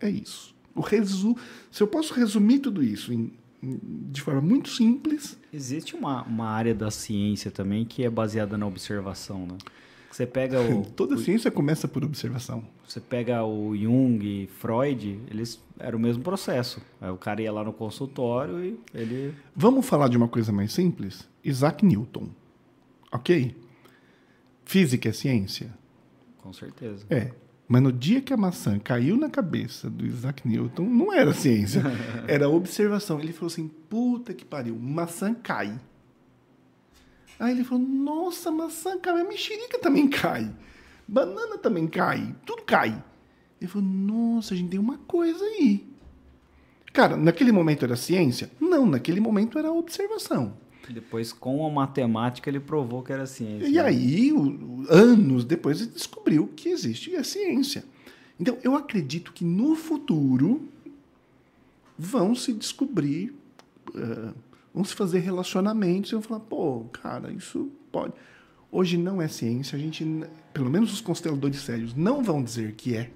É 0.00 0.08
isso. 0.08 0.54
O 0.76 0.80
resu... 0.80 1.36
Se 1.72 1.82
eu 1.82 1.88
posso 1.88 2.14
resumir 2.14 2.60
tudo 2.60 2.80
isso 2.80 3.12
em, 3.12 3.32
de 3.60 4.22
forma 4.22 4.40
muito 4.40 4.68
simples. 4.68 5.36
Existe 5.52 5.96
uma, 5.96 6.22
uma 6.22 6.50
área 6.50 6.72
da 6.72 6.88
ciência 6.88 7.50
também 7.50 7.84
que 7.84 8.04
é 8.04 8.10
baseada 8.10 8.56
na 8.56 8.64
observação, 8.68 9.44
né? 9.44 9.58
Você 10.10 10.26
pega 10.26 10.60
o. 10.60 10.84
Toda 10.96 11.14
o, 11.14 11.18
ciência 11.18 11.50
começa 11.50 11.86
por 11.86 12.04
observação. 12.04 12.64
Você 12.86 13.00
pega 13.00 13.44
o 13.44 13.76
Jung 13.76 14.24
e 14.24 14.46
Freud, 14.46 15.20
eles 15.30 15.60
era 15.78 15.96
o 15.96 16.00
mesmo 16.00 16.22
processo. 16.22 16.82
Aí 17.00 17.10
o 17.10 17.16
cara 17.16 17.42
ia 17.42 17.52
lá 17.52 17.62
no 17.62 17.72
consultório 17.72 18.64
e 18.64 18.80
ele. 18.94 19.34
Vamos 19.54 19.86
falar 19.86 20.08
de 20.08 20.16
uma 20.16 20.28
coisa 20.28 20.52
mais 20.52 20.72
simples? 20.72 21.28
Isaac 21.44 21.84
Newton. 21.84 22.28
Ok? 23.12 23.56
Física 24.64 25.08
é 25.08 25.12
ciência? 25.12 25.72
Com 26.38 26.52
certeza. 26.52 27.06
É. 27.08 27.32
Mas 27.66 27.82
no 27.82 27.92
dia 27.92 28.22
que 28.22 28.32
a 28.32 28.36
maçã 28.36 28.78
caiu 28.78 29.16
na 29.16 29.28
cabeça 29.28 29.90
do 29.90 30.06
Isaac 30.06 30.48
Newton, 30.48 30.84
não 30.84 31.12
era 31.12 31.34
ciência, 31.34 31.82
era 32.26 32.48
observação. 32.48 33.20
Ele 33.20 33.32
falou 33.32 33.48
assim: 33.48 33.68
puta 33.68 34.32
que 34.32 34.44
pariu, 34.44 34.74
maçã 34.76 35.34
cai. 35.34 35.78
Aí 37.38 37.52
ele 37.52 37.64
falou: 37.64 37.86
nossa, 37.86 38.50
maçã 38.50 38.98
cai, 38.98 39.20
a 39.20 39.24
mexerica 39.24 39.78
também 39.78 40.08
cai, 40.08 40.50
banana 41.06 41.58
também 41.58 41.86
cai, 41.86 42.34
tudo 42.44 42.62
cai. 42.62 43.02
Ele 43.60 43.70
falou: 43.70 43.88
nossa, 43.88 44.54
a 44.54 44.56
gente 44.56 44.70
tem 44.70 44.80
uma 44.80 44.98
coisa 44.98 45.44
aí. 45.44 45.86
Cara, 46.92 47.16
naquele 47.16 47.52
momento 47.52 47.84
era 47.84 47.96
ciência? 47.96 48.50
Não, 48.60 48.86
naquele 48.86 49.20
momento 49.20 49.58
era 49.58 49.70
observação. 49.70 50.56
Depois, 50.88 51.32
com 51.32 51.66
a 51.66 51.70
matemática, 51.70 52.48
ele 52.48 52.60
provou 52.60 53.02
que 53.02 53.12
era 53.12 53.26
ciência. 53.26 53.68
E 53.68 53.78
aí, 53.78 54.32
o, 54.32 54.86
anos 54.88 55.44
depois, 55.44 55.80
ele 55.80 55.90
descobriu 55.90 56.50
que 56.56 56.70
existe 56.70 57.14
a 57.14 57.22
ciência. 57.22 57.84
Então, 58.40 58.56
eu 58.62 58.74
acredito 58.74 59.32
que 59.32 59.44
no 59.44 59.76
futuro 59.76 60.66
vão 61.98 62.34
se 62.34 62.52
descobrir, 62.52 63.34
uh, 63.90 64.34
vão 64.72 64.84
se 64.84 64.94
fazer 64.94 65.20
relacionamentos 65.20 66.10
e 66.10 66.14
vão 66.14 66.22
falar, 66.22 66.40
pô, 66.40 66.84
cara, 66.92 67.32
isso 67.32 67.70
pode. 67.90 68.14
Hoje 68.70 68.98
não 68.98 69.20
é 69.20 69.28
ciência, 69.28 69.76
a 69.76 69.80
gente, 69.80 70.04
pelo 70.52 70.68
menos 70.68 70.92
os 70.92 71.00
consteladores 71.00 71.60
sérios, 71.60 71.94
não 71.94 72.22
vão 72.22 72.42
dizer 72.42 72.74
que 72.74 72.96
é. 72.96 73.10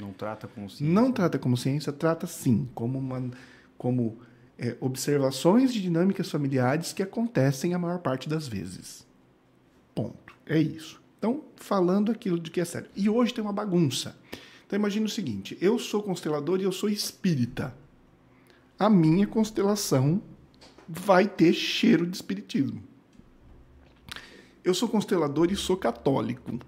Não 0.00 0.12
trata 0.12 0.48
como 0.48 0.68
ciência. 0.68 0.94
Não 0.94 1.12
trata 1.12 1.38
como 1.38 1.56
ciência, 1.56 1.92
trata 1.92 2.26
sim 2.26 2.68
como 2.74 2.98
uma. 2.98 3.30
Como 3.76 4.18
é, 4.58 4.76
observações 4.80 5.72
de 5.72 5.82
dinâmicas 5.82 6.30
familiares 6.30 6.92
que 6.92 7.02
acontecem 7.02 7.74
a 7.74 7.78
maior 7.78 7.98
parte 7.98 8.28
das 8.28 8.46
vezes. 8.46 9.06
Ponto. 9.94 10.34
É 10.46 10.58
isso. 10.58 11.02
Então, 11.18 11.42
falando 11.56 12.12
aquilo 12.12 12.38
de 12.38 12.50
que 12.50 12.60
é 12.60 12.64
sério. 12.64 12.88
E 12.94 13.08
hoje 13.08 13.32
tem 13.32 13.42
uma 13.42 13.52
bagunça. 13.52 14.16
Então, 14.66 14.78
imagine 14.78 15.06
o 15.06 15.10
seguinte: 15.10 15.56
eu 15.60 15.78
sou 15.78 16.02
constelador 16.02 16.60
e 16.60 16.64
eu 16.64 16.72
sou 16.72 16.88
espírita. 16.88 17.74
A 18.78 18.90
minha 18.90 19.26
constelação 19.26 20.20
vai 20.88 21.26
ter 21.26 21.52
cheiro 21.52 22.06
de 22.06 22.16
espiritismo. 22.16 22.82
Eu 24.62 24.74
sou 24.74 24.88
constelador 24.88 25.50
e 25.50 25.56
sou 25.56 25.76
católico. 25.76 26.58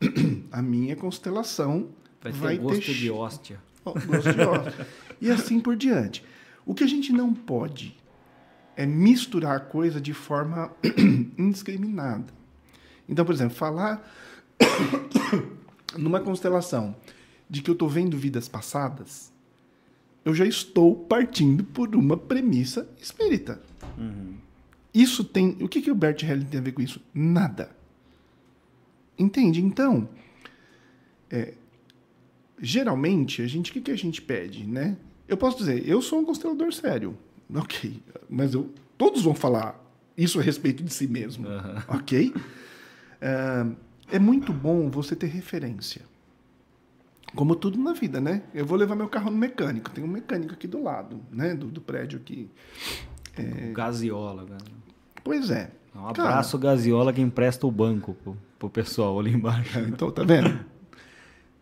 A 0.50 0.62
minha 0.62 0.96
constelação 0.96 1.90
vai 2.20 2.32
ter, 2.32 2.38
vai 2.38 2.58
gosto 2.58 2.86
ter 2.86 2.94
de 2.94 3.10
hóstia. 3.10 3.60
Gosto 3.84 4.32
de 4.32 4.40
hóstia. 4.40 4.86
e 5.20 5.30
assim 5.30 5.60
por 5.60 5.76
diante. 5.76 6.24
O 6.64 6.74
que 6.74 6.84
a 6.84 6.86
gente 6.86 7.12
não 7.12 7.32
pode 7.32 7.96
é 8.76 8.84
misturar 8.84 9.56
a 9.56 9.60
coisa 9.60 10.00
de 10.00 10.12
forma 10.12 10.72
indiscriminada. 11.38 12.32
Então, 13.08 13.24
por 13.24 13.34
exemplo, 13.34 13.54
falar 13.54 14.06
numa 15.96 16.20
constelação 16.20 16.96
de 17.48 17.62
que 17.62 17.70
eu 17.70 17.74
estou 17.74 17.88
vendo 17.88 18.16
vidas 18.18 18.48
passadas, 18.48 19.32
eu 20.26 20.34
já 20.34 20.44
estou 20.44 20.96
partindo 20.96 21.62
por 21.62 21.94
uma 21.94 22.16
premissa 22.16 22.88
espírita. 23.00 23.62
Uhum. 23.96 24.34
Isso 24.92 25.22
tem. 25.22 25.56
O 25.60 25.68
que, 25.68 25.80
que 25.80 25.90
o 25.90 25.94
Bert 25.94 26.20
Helling 26.24 26.46
tem 26.46 26.58
a 26.58 26.62
ver 26.62 26.72
com 26.72 26.82
isso? 26.82 27.00
Nada. 27.14 27.70
Entende? 29.16 29.62
Então, 29.62 30.08
é, 31.30 31.54
geralmente, 32.60 33.40
a 33.40 33.46
gente, 33.46 33.70
o 33.70 33.74
que, 33.74 33.80
que 33.80 33.92
a 33.92 33.96
gente 33.96 34.20
pede, 34.20 34.66
né? 34.66 34.96
Eu 35.28 35.36
posso 35.36 35.58
dizer, 35.58 35.88
eu 35.88 36.02
sou 36.02 36.18
um 36.18 36.24
constelador 36.24 36.74
sério. 36.74 37.16
Ok. 37.54 38.02
Mas 38.28 38.54
eu, 38.54 38.68
todos 38.98 39.22
vão 39.22 39.32
falar 39.32 39.80
isso 40.18 40.40
a 40.40 40.42
respeito 40.42 40.82
de 40.82 40.92
si 40.92 41.06
mesmo. 41.06 41.46
Uhum. 41.46 41.82
Ok? 41.86 42.34
É, 43.20 44.16
é 44.16 44.18
muito 44.18 44.52
bom 44.52 44.90
você 44.90 45.14
ter 45.14 45.28
referência. 45.28 46.02
Como 47.36 47.54
tudo 47.54 47.78
na 47.78 47.92
vida, 47.92 48.20
né? 48.20 48.42
Eu 48.54 48.66
vou 48.66 48.76
levar 48.76 48.96
meu 48.96 49.08
carro 49.08 49.30
no 49.30 49.36
mecânico. 49.36 49.90
Tem 49.90 50.02
um 50.02 50.08
mecânico 50.08 50.54
aqui 50.54 50.66
do 50.66 50.82
lado, 50.82 51.20
né? 51.30 51.54
Do, 51.54 51.66
do 51.66 51.80
prédio 51.80 52.18
aqui. 52.18 52.50
É... 53.36 53.72
Gaziola, 53.72 54.44
cara. 54.46 54.64
Pois 55.22 55.50
é. 55.50 55.70
Um 55.94 56.08
abraço, 56.08 56.58
Cara, 56.58 56.74
Gaziola, 56.74 57.12
que 57.12 57.20
empresta 57.20 57.66
o 57.66 57.70
banco 57.70 58.14
pro, 58.14 58.36
pro 58.58 58.68
pessoal 58.68 59.18
ali 59.20 59.32
embaixo. 59.32 59.78
Então, 59.80 60.10
tá 60.10 60.24
vendo? 60.24 60.58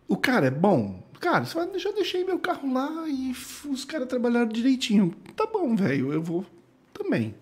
O 0.07 0.17
cara 0.17 0.47
é 0.47 0.51
bom, 0.51 1.03
Cara, 1.19 1.43
vai, 1.45 1.79
já 1.79 1.91
deixei 1.91 2.23
meu 2.23 2.37
carro 2.39 2.71
lá 2.71 3.07
e 3.07 3.33
os 3.69 3.85
caras 3.85 4.07
trabalharam 4.07 4.47
direitinho. 4.47 5.13
Tá 5.35 5.47
bom, 5.47 5.75
velho, 5.75 6.13
eu 6.13 6.21
vou 6.21 6.45
também. 6.93 7.33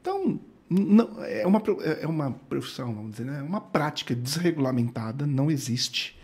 Então, 0.00 0.38
não, 0.68 1.24
é, 1.24 1.46
uma, 1.46 1.62
é 2.00 2.06
uma 2.06 2.30
profissão, 2.30 2.94
vamos 2.94 3.12
dizer, 3.12 3.24
né? 3.24 3.40
É 3.40 3.42
uma 3.42 3.60
prática 3.60 4.14
desregulamentada, 4.14 5.26
não 5.26 5.50
existe 5.50 6.18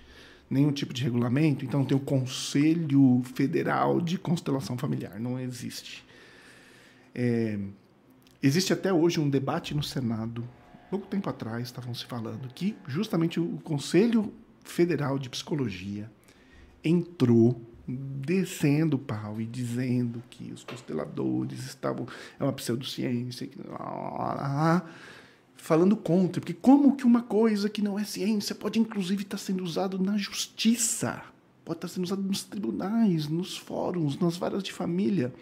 nenhum 0.50 0.72
tipo 0.72 0.92
de 0.92 1.04
regulamento. 1.04 1.64
Então, 1.64 1.84
tem 1.84 1.96
o 1.96 2.00
Conselho 2.00 3.22
Federal 3.34 4.00
de 4.00 4.18
Constelação 4.18 4.76
Familiar, 4.76 5.18
não 5.20 5.38
existe. 5.38 6.04
É, 7.14 7.58
existe 8.42 8.72
até 8.72 8.92
hoje 8.92 9.20
um 9.20 9.30
debate 9.30 9.74
no 9.74 9.82
Senado, 9.82 10.44
pouco 10.90 11.06
tempo 11.06 11.30
atrás 11.30 11.68
estavam 11.68 11.94
se 11.94 12.04
falando, 12.04 12.52
que 12.52 12.76
justamente 12.86 13.38
o 13.38 13.58
Conselho 13.62 14.34
Federal 14.64 15.18
de 15.18 15.30
Psicologia 15.30 16.10
entrou 16.82 17.60
descendo 17.86 18.96
o 18.96 18.98
pau 18.98 19.40
e 19.40 19.46
dizendo 19.46 20.22
que 20.30 20.52
os 20.52 20.64
consteladores 20.64 21.64
estavam 21.64 22.06
é 22.38 22.44
uma 22.44 22.52
pseudociência 22.52 23.46
que, 23.46 23.58
falando 25.60 25.96
contra 25.96 26.40
porque 26.40 26.54
como 26.54 26.96
que 26.96 27.04
uma 27.04 27.22
coisa 27.22 27.68
que 27.68 27.82
não 27.82 27.98
é 27.98 28.04
ciência 28.04 28.54
pode 28.54 28.78
inclusive 28.78 29.22
estar 29.22 29.38
sendo 29.38 29.62
usado 29.64 29.98
na 29.98 30.16
justiça 30.16 31.22
pode 31.64 31.78
estar 31.78 31.88
sendo 31.88 32.04
usado 32.04 32.22
nos 32.22 32.42
tribunais 32.42 33.28
nos 33.28 33.56
fóruns 33.56 34.18
nas 34.18 34.36
varas 34.36 34.62
de 34.62 34.72
família 34.72 35.32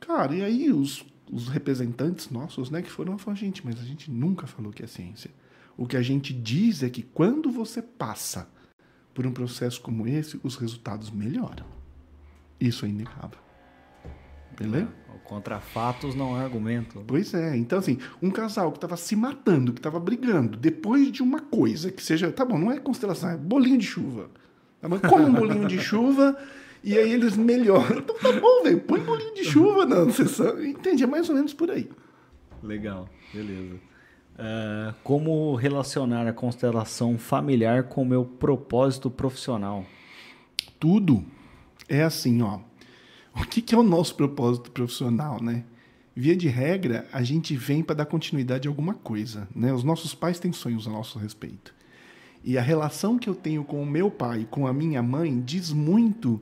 cara 0.00 0.34
e 0.34 0.42
aí 0.42 0.72
os, 0.72 1.04
os 1.30 1.48
representantes 1.48 2.30
nossos 2.30 2.70
né 2.70 2.82
que 2.82 2.90
foram 2.90 3.16
falar 3.18 3.36
gente 3.36 3.64
mas 3.64 3.78
a 3.80 3.84
gente 3.84 4.10
nunca 4.10 4.46
falou 4.46 4.72
que 4.72 4.82
é 4.82 4.86
ciência 4.86 5.30
o 5.76 5.86
que 5.86 5.96
a 5.96 6.02
gente 6.02 6.32
diz 6.32 6.82
é 6.82 6.90
que 6.90 7.02
quando 7.02 7.50
você 7.50 7.82
passa 7.82 8.48
por 9.14 9.26
um 9.26 9.32
processo 9.32 9.80
como 9.80 10.06
esse, 10.06 10.38
os 10.42 10.56
resultados 10.56 11.10
melhoram. 11.10 11.64
Isso 12.60 12.84
é 12.84 12.88
inegável. 12.88 13.38
Beleza? 14.58 15.03
Contra 15.24 15.60
fatos 15.60 16.14
não 16.14 16.36
é 16.40 16.44
argumento. 16.44 17.02
Pois 17.06 17.32
é. 17.34 17.56
Então, 17.56 17.78
assim, 17.78 17.98
um 18.20 18.30
casal 18.30 18.70
que 18.72 18.78
estava 18.78 18.96
se 18.96 19.14
matando, 19.14 19.72
que 19.72 19.78
estava 19.78 20.00
brigando, 20.00 20.56
depois 20.56 21.12
de 21.12 21.22
uma 21.22 21.40
coisa 21.40 21.90
que 21.90 22.02
seja. 22.02 22.32
Tá 22.32 22.44
bom, 22.44 22.58
não 22.58 22.72
é 22.72 22.78
constelação, 22.78 23.30
é 23.30 23.36
bolinho 23.36 23.78
de 23.78 23.86
chuva. 23.86 24.30
Tá 24.80 25.08
Como 25.08 25.26
um 25.26 25.32
bolinho 25.32 25.66
de 25.66 25.78
chuva 25.78 26.36
E 26.82 26.98
aí 26.98 27.12
eles 27.12 27.36
melhoram. 27.36 27.98
Então 27.98 28.16
tá 28.18 28.32
bom, 28.32 28.62
velho. 28.62 28.80
Põe 28.80 29.00
bolinho 29.00 29.34
de 29.34 29.44
chuva 29.44 29.86
na 29.86 30.10
sessão. 30.10 30.62
Entende? 30.62 31.04
É 31.04 31.06
mais 31.06 31.28
ou 31.28 31.34
menos 31.34 31.54
por 31.54 31.70
aí. 31.70 31.88
Legal, 32.62 33.08
beleza. 33.32 33.74
Uh, 34.34 34.92
como 35.04 35.54
relacionar 35.54 36.26
a 36.26 36.32
constelação 36.32 37.16
familiar 37.16 37.84
com 37.84 38.02
o 38.02 38.06
meu 38.06 38.24
propósito 38.24 39.10
profissional? 39.10 39.86
Tudo 40.80 41.24
é 41.88 42.02
assim, 42.02 42.42
ó. 42.42 42.58
O 43.36 43.44
que, 43.46 43.60
que 43.60 43.74
é 43.74 43.78
o 43.78 43.82
nosso 43.82 44.14
propósito 44.14 44.70
profissional, 44.70 45.42
né? 45.42 45.64
Via 46.16 46.36
de 46.36 46.46
regra, 46.48 47.08
a 47.12 47.22
gente 47.22 47.56
vem 47.56 47.82
para 47.82 47.96
dar 47.96 48.06
continuidade 48.06 48.68
a 48.68 48.70
alguma 48.70 48.94
coisa, 48.94 49.48
né? 49.54 49.72
Os 49.72 49.82
nossos 49.82 50.14
pais 50.14 50.38
têm 50.38 50.52
sonhos 50.52 50.86
a 50.86 50.90
nosso 50.90 51.18
respeito. 51.18 51.74
E 52.44 52.56
a 52.56 52.62
relação 52.62 53.18
que 53.18 53.28
eu 53.28 53.34
tenho 53.34 53.64
com 53.64 53.82
o 53.82 53.86
meu 53.86 54.10
pai, 54.10 54.46
com 54.48 54.66
a 54.66 54.72
minha 54.72 55.02
mãe, 55.02 55.40
diz 55.40 55.72
muito 55.72 56.40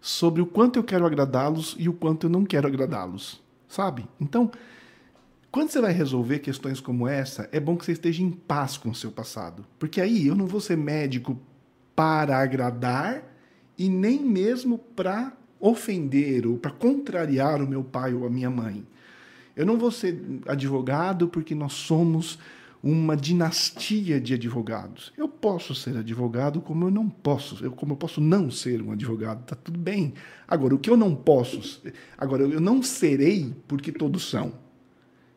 sobre 0.00 0.40
o 0.40 0.46
quanto 0.46 0.78
eu 0.78 0.84
quero 0.84 1.04
agradá-los 1.04 1.76
e 1.78 1.88
o 1.88 1.92
quanto 1.92 2.26
eu 2.26 2.30
não 2.30 2.44
quero 2.44 2.66
agradá-los, 2.66 3.42
sabe? 3.68 4.06
Então, 4.20 4.50
quando 5.50 5.68
você 5.68 5.80
vai 5.80 5.92
resolver 5.92 6.38
questões 6.38 6.80
como 6.80 7.06
essa, 7.06 7.48
é 7.52 7.60
bom 7.60 7.76
que 7.76 7.84
você 7.84 7.92
esteja 7.92 8.22
em 8.22 8.30
paz 8.30 8.78
com 8.78 8.88
o 8.88 8.94
seu 8.94 9.12
passado. 9.12 9.66
Porque 9.78 10.00
aí 10.00 10.26
eu 10.26 10.34
não 10.34 10.46
vou 10.46 10.60
ser 10.60 10.78
médico 10.78 11.38
para 11.94 12.38
agradar 12.38 13.22
e 13.76 13.88
nem 13.88 14.18
mesmo 14.20 14.78
para 14.78 15.32
ofender 15.62 16.44
ou 16.44 16.58
para 16.58 16.72
contrariar 16.72 17.62
o 17.62 17.68
meu 17.68 17.84
pai 17.84 18.12
ou 18.12 18.26
a 18.26 18.30
minha 18.30 18.50
mãe. 18.50 18.84
Eu 19.54 19.64
não 19.64 19.78
vou 19.78 19.92
ser 19.92 20.20
advogado 20.46 21.28
porque 21.28 21.54
nós 21.54 21.72
somos 21.72 22.38
uma 22.82 23.16
dinastia 23.16 24.20
de 24.20 24.34
advogados. 24.34 25.12
Eu 25.16 25.28
posso 25.28 25.72
ser 25.72 25.96
advogado 25.96 26.60
como 26.60 26.86
eu 26.86 26.90
não 26.90 27.08
posso, 27.08 27.64
eu, 27.64 27.70
como 27.70 27.92
eu 27.92 27.96
posso 27.96 28.20
não 28.20 28.50
ser 28.50 28.82
um 28.82 28.90
advogado, 28.90 29.44
tá 29.44 29.54
tudo 29.54 29.78
bem. 29.78 30.14
Agora, 30.48 30.74
o 30.74 30.78
que 30.78 30.90
eu 30.90 30.96
não 30.96 31.14
posso, 31.14 31.80
agora 32.18 32.42
eu 32.42 32.60
não 32.60 32.82
serei 32.82 33.54
porque 33.68 33.92
todos 33.92 34.28
são. 34.28 34.60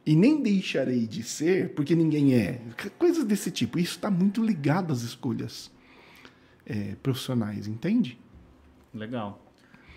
E 0.03 0.15
nem 0.15 0.41
deixarei 0.41 1.05
de 1.05 1.21
ser 1.21 1.73
porque 1.73 1.95
ninguém 1.95 2.33
é. 2.33 2.61
Coisas 2.97 3.23
desse 3.23 3.51
tipo. 3.51 3.77
Isso 3.77 3.95
está 3.95 4.09
muito 4.09 4.43
ligado 4.43 4.91
às 4.91 5.01
escolhas 5.01 5.71
é, 6.65 6.95
profissionais, 7.01 7.67
entende? 7.67 8.19
Legal. 8.93 9.44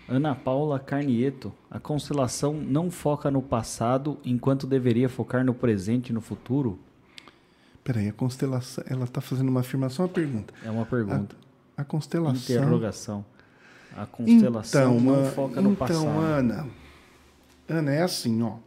Ana 0.09 0.33
Paula 0.33 0.79
Carnieto, 0.79 1.53
a 1.69 1.79
constelação 1.79 2.53
não 2.53 2.89
foca 2.89 3.29
no 3.29 3.41
passado 3.41 4.17
enquanto 4.25 4.65
deveria 4.65 5.07
focar 5.07 5.45
no 5.45 5.53
presente 5.53 6.09
e 6.09 6.13
no 6.13 6.19
futuro? 6.19 6.79
Peraí, 7.83 8.09
a 8.09 8.13
constelação, 8.13 8.83
ela 8.87 9.03
está 9.03 9.21
fazendo 9.21 9.49
uma 9.49 9.59
afirmação 9.59 10.05
ou 10.05 10.09
uma 10.09 10.13
pergunta? 10.13 10.53
É 10.65 10.71
uma 10.71 10.85
pergunta. 10.85 11.35
A, 11.77 11.83
a 11.83 11.85
constelação. 11.85 12.55
Interrogação. 12.55 13.25
A 13.95 14.05
constelação 14.05 14.97
então, 14.97 14.99
não 14.99 15.25
foca 15.31 15.61
no 15.61 15.71
então, 15.71 15.87
passado. 15.87 16.01
Então, 16.01 16.19
Ana, 16.19 16.67
Ana, 17.67 17.91
é 17.91 18.01
assim, 18.01 18.41
ó. 18.41 18.57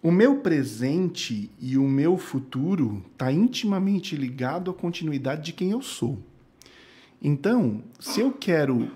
O 0.00 0.12
meu 0.12 0.36
presente 0.36 1.50
e 1.58 1.78
o 1.78 1.88
meu 1.88 2.16
futuro 2.18 3.02
está 3.12 3.32
intimamente 3.32 4.14
ligado 4.14 4.70
à 4.70 4.74
continuidade 4.74 5.42
de 5.42 5.52
quem 5.52 5.70
eu 5.70 5.80
sou. 5.80 6.18
Então, 7.22 7.82
se 7.98 8.20
eu 8.20 8.30
quero 8.30 8.90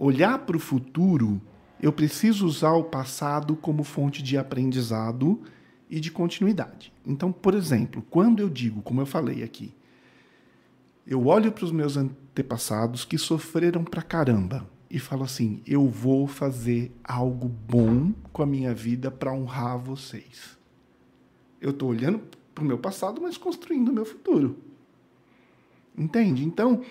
olhar 0.00 0.38
para 0.38 0.56
o 0.56 0.60
futuro, 0.60 1.38
eu 1.80 1.92
preciso 1.92 2.46
usar 2.46 2.72
o 2.72 2.84
passado 2.84 3.54
como 3.54 3.84
fonte 3.84 4.22
de 4.22 4.38
aprendizado 4.38 5.42
e 5.90 6.00
de 6.00 6.10
continuidade. 6.10 6.90
Então, 7.06 7.30
por 7.30 7.54
exemplo, 7.54 8.02
quando 8.08 8.40
eu 8.40 8.48
digo, 8.48 8.80
como 8.80 9.02
eu 9.02 9.06
falei 9.06 9.42
aqui, 9.42 9.74
eu 11.06 11.26
olho 11.26 11.52
para 11.52 11.64
os 11.66 11.70
meus 11.70 11.98
antepassados 11.98 13.04
que 13.04 13.18
sofreram 13.18 13.84
pra 13.84 14.00
caramba 14.00 14.66
e 14.88 14.98
falo 14.98 15.22
assim: 15.22 15.60
eu 15.66 15.86
vou 15.86 16.26
fazer 16.26 16.90
algo 17.04 17.48
bom 17.48 18.12
com 18.32 18.42
a 18.42 18.46
minha 18.46 18.72
vida 18.72 19.10
para 19.10 19.32
honrar 19.32 19.78
vocês. 19.78 20.58
Eu 21.60 21.70
estou 21.70 21.90
olhando 21.90 22.22
para 22.54 22.64
o 22.64 22.66
meu 22.66 22.78
passado, 22.78 23.20
mas 23.20 23.36
construindo 23.36 23.88
o 23.90 23.92
meu 23.92 24.06
futuro. 24.06 24.56
Entende? 25.96 26.42
Então, 26.42 26.82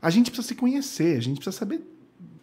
a 0.00 0.08
gente 0.08 0.30
precisa 0.30 0.48
se 0.48 0.54
conhecer, 0.54 1.16
a 1.16 1.20
gente 1.20 1.36
precisa 1.36 1.56
saber 1.56 1.97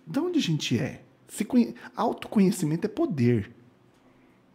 de 0.06 0.20
onde 0.20 0.40
a 0.40 0.42
gente 0.42 0.78
é. 0.78 1.02
Se 1.28 1.44
conhe... 1.44 1.76
Autoconhecimento 1.96 2.86
é 2.86 2.90
poder. 2.90 3.52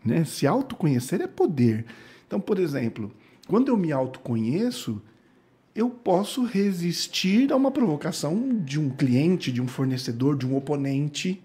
Né? 0.05 0.25
Se 0.25 0.47
autoconhecer 0.47 1.21
é 1.21 1.27
poder. 1.27 1.85
Então, 2.27 2.41
por 2.41 2.59
exemplo, 2.59 3.13
quando 3.49 3.69
eu 3.69 3.77
me 3.77 3.91
autoconheço, 3.91 5.03
eu 5.75 5.91
posso 5.91 6.45
resistir 6.45 7.53
a 7.53 7.57
uma 7.57 7.71
provocação 7.71 8.61
de 8.65 8.79
um 8.79 8.91
cliente, 8.91 9.53
de 9.53 9.61
um 9.61 9.69
fornecedor, 9.69 10.37
de 10.37 10.47
um 10.47 10.57
oponente. 10.57 11.43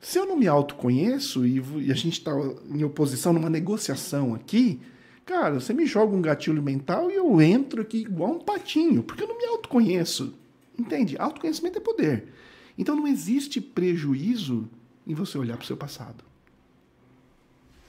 Se 0.00 0.18
eu 0.18 0.26
não 0.26 0.36
me 0.36 0.46
autoconheço 0.46 1.46
e, 1.46 1.62
e 1.86 1.92
a 1.92 1.94
gente 1.94 2.18
está 2.18 2.32
em 2.70 2.84
oposição 2.84 3.32
numa 3.32 3.48
negociação 3.48 4.34
aqui, 4.34 4.80
cara, 5.24 5.54
você 5.60 5.72
me 5.72 5.86
joga 5.86 6.14
um 6.14 6.20
gatilho 6.20 6.62
mental 6.62 7.10
e 7.10 7.14
eu 7.14 7.40
entro 7.40 7.82
aqui 7.82 7.98
igual 7.98 8.32
um 8.32 8.40
patinho, 8.40 9.02
porque 9.02 9.22
eu 9.22 9.28
não 9.28 9.38
me 9.38 9.46
autoconheço. 9.46 10.34
Entende? 10.78 11.16
Autoconhecimento 11.18 11.78
é 11.78 11.80
poder. 11.80 12.28
Então 12.76 12.96
não 12.96 13.06
existe 13.06 13.60
prejuízo 13.60 14.68
em 15.06 15.14
você 15.14 15.38
olhar 15.38 15.56
para 15.56 15.64
o 15.64 15.66
seu 15.66 15.76
passado. 15.76 16.24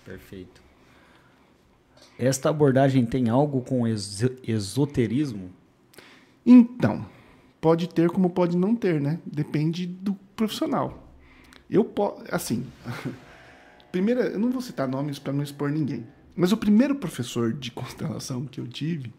Perfeito. 0.03 0.62
Esta 2.18 2.49
abordagem 2.49 3.06
tem 3.06 3.30
algo 3.30 3.62
com 3.62 3.88
ex 3.88 4.24
esoterismo? 4.44 5.49
Então, 6.45 7.06
pode 7.60 7.90
ter 7.90 8.10
como 8.10 8.30
pode 8.30 8.56
não 8.56 8.76
ter, 8.76 9.02
né? 9.02 9.20
Depende 9.26 9.88
do 9.88 10.14
profissional. 10.36 11.12
Eu 11.70 11.84
posso, 11.84 12.24
assim, 12.32 12.66
primeiro, 13.91 14.22
eu 14.22 14.40
não 14.40 14.52
vou 14.52 14.62
citar 14.62 14.88
nomes 14.88 15.18
para 15.18 15.34
não 15.34 15.44
expor 15.44 15.72
ninguém. 15.72 16.06
Mas 16.36 16.52
o 16.52 16.57
primeiro 16.57 16.95
professor 16.95 17.52
de 17.52 17.72
constelação 17.72 18.45
que 18.45 18.60
eu 18.60 18.68
tive, 18.68 19.14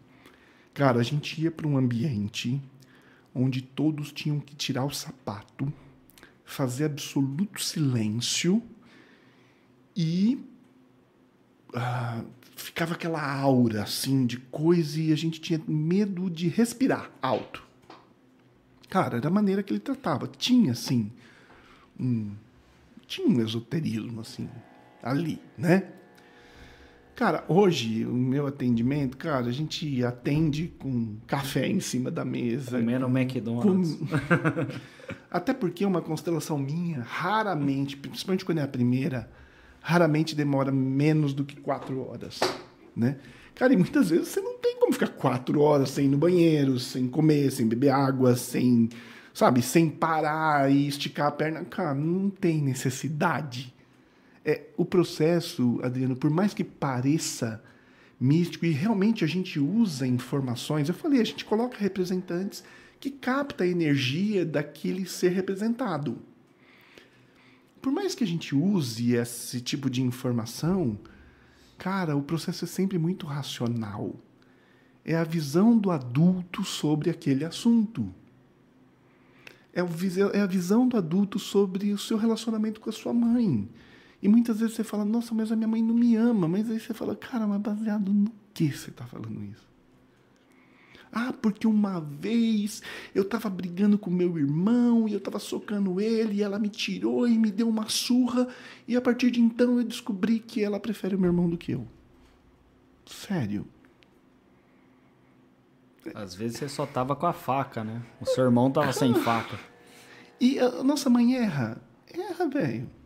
cara, 0.73 0.99
a 0.99 1.03
gente 1.03 1.41
ia 1.41 1.51
para 1.51 1.67
um 1.67 1.77
ambiente 1.77 2.61
onde 3.37 3.61
todos 3.61 4.11
tinham 4.11 4.39
que 4.39 4.55
tirar 4.55 4.85
o 4.85 4.91
sapato, 4.91 5.71
fazer 6.43 6.85
absoluto 6.85 7.61
silêncio 7.61 8.63
e 9.95 10.43
ah, 11.73 12.23
ficava 12.55 12.93
aquela 12.93 13.21
aura 13.21 13.83
assim 13.83 14.25
de 14.25 14.37
coisa 14.37 14.99
e 14.99 15.11
a 15.11 15.15
gente 15.15 15.39
tinha 15.39 15.61
medo 15.67 16.29
de 16.29 16.47
respirar 16.47 17.11
alto. 17.21 17.63
Cara, 18.89 19.17
era 19.17 19.27
a 19.27 19.31
maneira 19.31 19.61
que 19.61 19.73
ele 19.73 19.79
tratava. 19.79 20.27
Tinha 20.27 20.71
assim 20.71 21.11
um 21.99 22.35
tinha 23.05 23.27
um 23.27 23.41
esoterismo 23.41 24.19
assim 24.21 24.49
ali, 25.01 25.41
né? 25.57 25.93
Cara, 27.17 27.43
hoje 27.47 28.05
o 28.05 28.13
meu 28.13 28.45
atendimento, 28.45 29.17
cara, 29.17 29.47
a 29.47 29.51
gente 29.51 30.05
atende 30.05 30.71
com 30.77 31.15
café 31.25 31.67
em 31.67 31.79
cima 31.79 32.11
da 32.11 32.23
mesa. 32.23 32.77
Comendo 32.77 33.07
com, 33.07 33.17
McDonald's. 33.17 33.95
Com... 33.95 34.05
Até 35.31 35.51
porque 35.51 35.83
uma 35.83 35.99
constelação 35.99 36.59
minha, 36.59 37.01
raramente, 37.01 37.97
principalmente 37.97 38.45
quando 38.45 38.59
é 38.59 38.61
a 38.61 38.67
primeira, 38.67 39.27
raramente 39.81 40.35
demora 40.35 40.71
menos 40.71 41.33
do 41.33 41.43
que 41.43 41.55
quatro 41.55 42.07
horas, 42.07 42.39
né? 42.95 43.17
Cara, 43.55 43.73
e 43.73 43.77
muitas 43.77 44.11
vezes 44.11 44.27
você 44.27 44.39
não 44.39 44.59
tem 44.59 44.79
como 44.79 44.93
ficar 44.93 45.07
quatro 45.07 45.59
horas 45.59 45.89
sem 45.89 46.05
ir 46.05 46.09
no 46.09 46.19
banheiro, 46.19 46.79
sem 46.79 47.07
comer, 47.07 47.49
sem 47.51 47.67
beber 47.67 47.89
água, 47.89 48.35
sem, 48.35 48.89
sabe, 49.33 49.63
sem 49.63 49.89
parar 49.89 50.71
e 50.71 50.87
esticar 50.87 51.29
a 51.29 51.31
perna. 51.31 51.65
Cara, 51.65 51.95
não 51.95 52.29
tem 52.29 52.61
necessidade 52.61 53.75
é, 54.47 54.61
o 54.77 54.85
processo, 54.85 55.77
Adriano, 55.83 56.15
por 56.15 56.29
mais 56.29 56.53
que 56.53 56.63
pareça 56.63 57.61
místico 58.17 58.65
e 58.65 58.71
realmente 58.71 59.25
a 59.25 59.27
gente 59.27 59.59
usa 59.59 60.07
informações, 60.07 60.87
eu 60.87 60.95
falei, 60.95 61.19
a 61.19 61.25
gente 61.25 61.43
coloca 61.43 61.77
representantes 61.77 62.63
que 62.97 63.11
capta 63.11 63.65
a 63.65 63.67
energia 63.67 64.45
daquele 64.45 65.05
ser 65.05 65.33
representado. 65.33 66.17
Por 67.81 67.91
mais 67.91 68.15
que 68.15 68.23
a 68.23 68.27
gente 68.27 68.55
use 68.55 69.13
esse 69.15 69.59
tipo 69.59 69.89
de 69.89 70.01
informação, 70.01 70.97
cara, 71.77 72.15
o 72.15 72.21
processo 72.21 72.63
é 72.63 72.67
sempre 72.69 72.97
muito 72.97 73.27
racional. 73.27 74.15
É 75.03 75.15
a 75.15 75.25
visão 75.25 75.77
do 75.77 75.91
adulto 75.91 76.63
sobre 76.63 77.09
aquele 77.09 77.43
assunto. 77.43 78.13
É, 79.73 79.81
é 80.37 80.41
a 80.41 80.47
visão 80.47 80.87
do 80.87 80.95
adulto 80.95 81.37
sobre 81.37 81.91
o 81.91 81.97
seu 81.97 82.17
relacionamento 82.17 82.79
com 82.79 82.89
a 82.89 82.93
sua 82.93 83.13
mãe 83.13 83.69
e 84.21 84.27
muitas 84.27 84.59
vezes 84.59 84.75
você 84.75 84.83
fala, 84.83 85.05
nossa, 85.05 85.33
mas 85.33 85.51
a 85.51 85.55
minha 85.55 85.67
mãe 85.67 85.81
não 85.81 85.93
me 85.93 86.15
ama. 86.15 86.47
Mas 86.47 86.69
aí 86.69 86.79
você 86.79 86.93
fala, 86.93 87.15
cara, 87.15 87.45
mas 87.45 87.61
baseado 87.61 88.11
no 88.11 88.31
que 88.53 88.71
você 88.71 88.89
está 88.89 89.05
falando 89.05 89.43
isso? 89.43 89.67
Ah, 91.11 91.33
porque 91.33 91.65
uma 91.65 92.01
vez 92.01 92.81
eu 93.15 93.23
estava 93.23 93.49
brigando 93.49 93.97
com 93.97 94.09
meu 94.09 94.37
irmão 94.37 95.07
e 95.07 95.13
eu 95.13 95.19
estava 95.19 95.39
socando 95.39 96.01
ele 96.01 96.35
e 96.35 96.43
ela 96.43 96.59
me 96.59 96.69
tirou 96.69 97.27
e 97.27 97.37
me 97.37 97.49
deu 97.49 97.69
uma 97.69 97.87
surra 97.87 98.47
e 98.87 98.95
a 98.95 99.01
partir 99.01 99.31
de 99.31 99.39
então 99.39 99.77
eu 99.77 99.83
descobri 99.83 100.39
que 100.39 100.63
ela 100.63 100.79
prefere 100.79 101.15
o 101.15 101.19
meu 101.19 101.29
irmão 101.29 101.49
do 101.49 101.57
que 101.57 101.71
eu. 101.71 101.87
Sério. 103.05 103.65
Às 106.13 106.35
vezes 106.35 106.57
você 106.57 106.69
só 106.69 106.85
tava 106.85 107.15
com 107.15 107.25
a 107.25 107.33
faca, 107.33 107.83
né? 107.83 108.01
O 108.19 108.25
seu 108.25 108.43
irmão 108.43 108.69
tava 108.69 108.91
sem 108.91 109.13
faca. 109.23 109.57
E 110.39 110.59
a 110.59 110.83
nossa 110.83 111.09
mãe 111.09 111.35
erra. 111.35 111.81
Erra, 112.13 112.47
velho. 112.47 112.96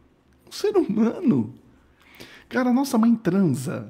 Um 0.51 0.53
ser 0.53 0.75
humano. 0.75 1.53
Cara, 2.49 2.73
nossa 2.73 2.97
mãe 2.97 3.15
transa. 3.15 3.89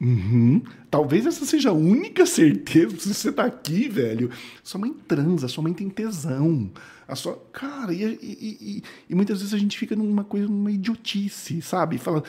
Uhum. 0.00 0.62
Talvez 0.90 1.26
essa 1.26 1.44
seja 1.44 1.68
a 1.68 1.74
única 1.74 2.24
certeza. 2.24 2.96
Se 2.98 3.12
você 3.12 3.30
tá 3.30 3.44
aqui, 3.44 3.88
velho, 3.88 4.30
sua 4.62 4.80
mãe 4.80 4.92
transa, 5.06 5.46
sua 5.46 5.62
mãe 5.62 5.74
tem 5.74 5.90
tesão. 5.90 6.70
A 7.06 7.14
sua... 7.14 7.36
Cara, 7.52 7.92
e, 7.92 8.02
e, 8.02 8.18
e, 8.22 8.82
e 9.10 9.14
muitas 9.14 9.40
vezes 9.40 9.52
a 9.52 9.58
gente 9.58 9.78
fica 9.78 9.94
numa 9.94 10.24
coisa, 10.24 10.48
numa 10.48 10.70
idiotice, 10.70 11.60
sabe? 11.60 11.98
Fala, 11.98 12.24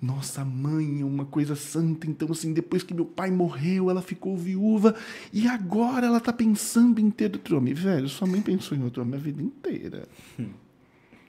nossa 0.00 0.44
mãe 0.44 1.00
é 1.00 1.04
uma 1.04 1.24
coisa 1.24 1.56
santa, 1.56 2.06
então 2.08 2.28
assim, 2.30 2.52
depois 2.52 2.84
que 2.84 2.94
meu 2.94 3.04
pai 3.04 3.32
morreu, 3.32 3.90
ela 3.90 4.02
ficou 4.02 4.36
viúva 4.36 4.94
e 5.32 5.48
agora 5.48 6.06
ela 6.06 6.20
tá 6.20 6.32
pensando 6.32 7.00
em 7.00 7.10
ter 7.10 7.32
outro 7.32 7.56
homem. 7.56 7.74
Velho, 7.74 8.08
sua 8.08 8.28
mãe 8.28 8.40
pensou 8.40 8.78
em 8.78 8.84
outro 8.84 9.02
homem 9.02 9.16
a 9.16 9.22
vida 9.22 9.42
inteira. 9.42 10.08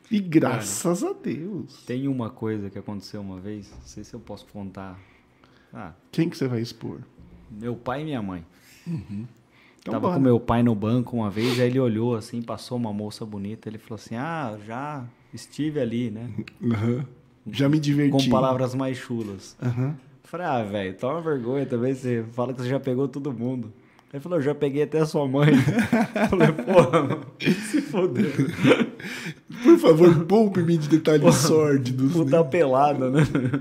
E 0.10 0.20
graças 0.20 1.04
a 1.04 1.14
Deus. 1.14 1.84
Tem 1.86 2.08
uma 2.08 2.30
coisa 2.30 2.70
que 2.70 2.78
aconteceu 2.80 3.22
uma 3.22 3.40
vez, 3.40 3.70
não 3.72 3.86
sei 3.86 4.04
se 4.04 4.14
eu 4.14 4.20
posso 4.20 4.46
contar. 4.48 4.98
Ah, 5.74 5.92
Quem 6.12 6.30
que 6.30 6.38
você 6.38 6.48
vai 6.48 6.62
expor? 6.62 7.00
Meu 7.52 7.76
pai 7.76 8.02
e 8.02 8.06
minha 8.06 8.22
mãe. 8.22 8.46
Uhum. 8.86 9.26
Então 9.80 9.94
Tava 9.94 10.08
bora. 10.08 10.14
com 10.16 10.22
meu 10.22 10.40
pai 10.40 10.64
no 10.64 10.74
banco 10.76 11.16
uma 11.18 11.30
vez, 11.30 11.60
aí 11.60 11.68
ele 11.68 11.80
olhou 11.80 12.16
assim, 12.16 12.42
passou 12.42 12.78
uma 12.78 12.92
moça 12.92 13.26
bonita, 13.26 13.70
ele 13.70 13.78
falou 13.78 13.96
assim: 13.96 14.16
Ah, 14.16 14.58
já 14.66 15.06
estive 15.34 15.80
ali, 15.80 16.10
né? 16.12 16.30
Uhum. 16.62 17.04
Já 17.50 17.70
me 17.70 17.80
diverti. 17.80 18.26
Com 18.26 18.30
palavras 18.30 18.76
mais 18.76 18.98
chulas. 18.98 19.56
Uhum. 19.62 19.94
Falei, 20.24 20.46
ah, 20.46 20.62
velho, 20.64 20.94
toma 20.96 21.22
vergonha 21.22 21.66
também, 21.66 21.94
você 21.94 22.26
fala 22.34 22.54
que 22.54 22.62
você 22.62 22.68
já 22.68 22.80
pegou 22.80 23.08
todo 23.08 23.32
mundo. 23.32 23.72
Ele 24.14 24.22
falou, 24.22 24.38
eu 24.40 24.42
já 24.42 24.54
peguei 24.56 24.84
até 24.84 25.00
a 25.00 25.06
sua 25.06 25.28
mãe. 25.28 25.50
Eu 26.16 26.28
Falei, 26.30 26.52
porra, 26.52 27.04
mano, 27.04 27.26
se 27.40 27.82
fodeu. 27.82 28.32
Por 29.68 29.80
favor, 29.80 30.26
poupe-me 30.26 30.78
de 30.78 30.88
detalhes 30.88 31.36
sórdidos. 31.36 32.14
Puta 32.14 32.44
né? 32.44 32.50
pelada, 32.50 33.10
né? 33.10 33.22
É 33.24 33.60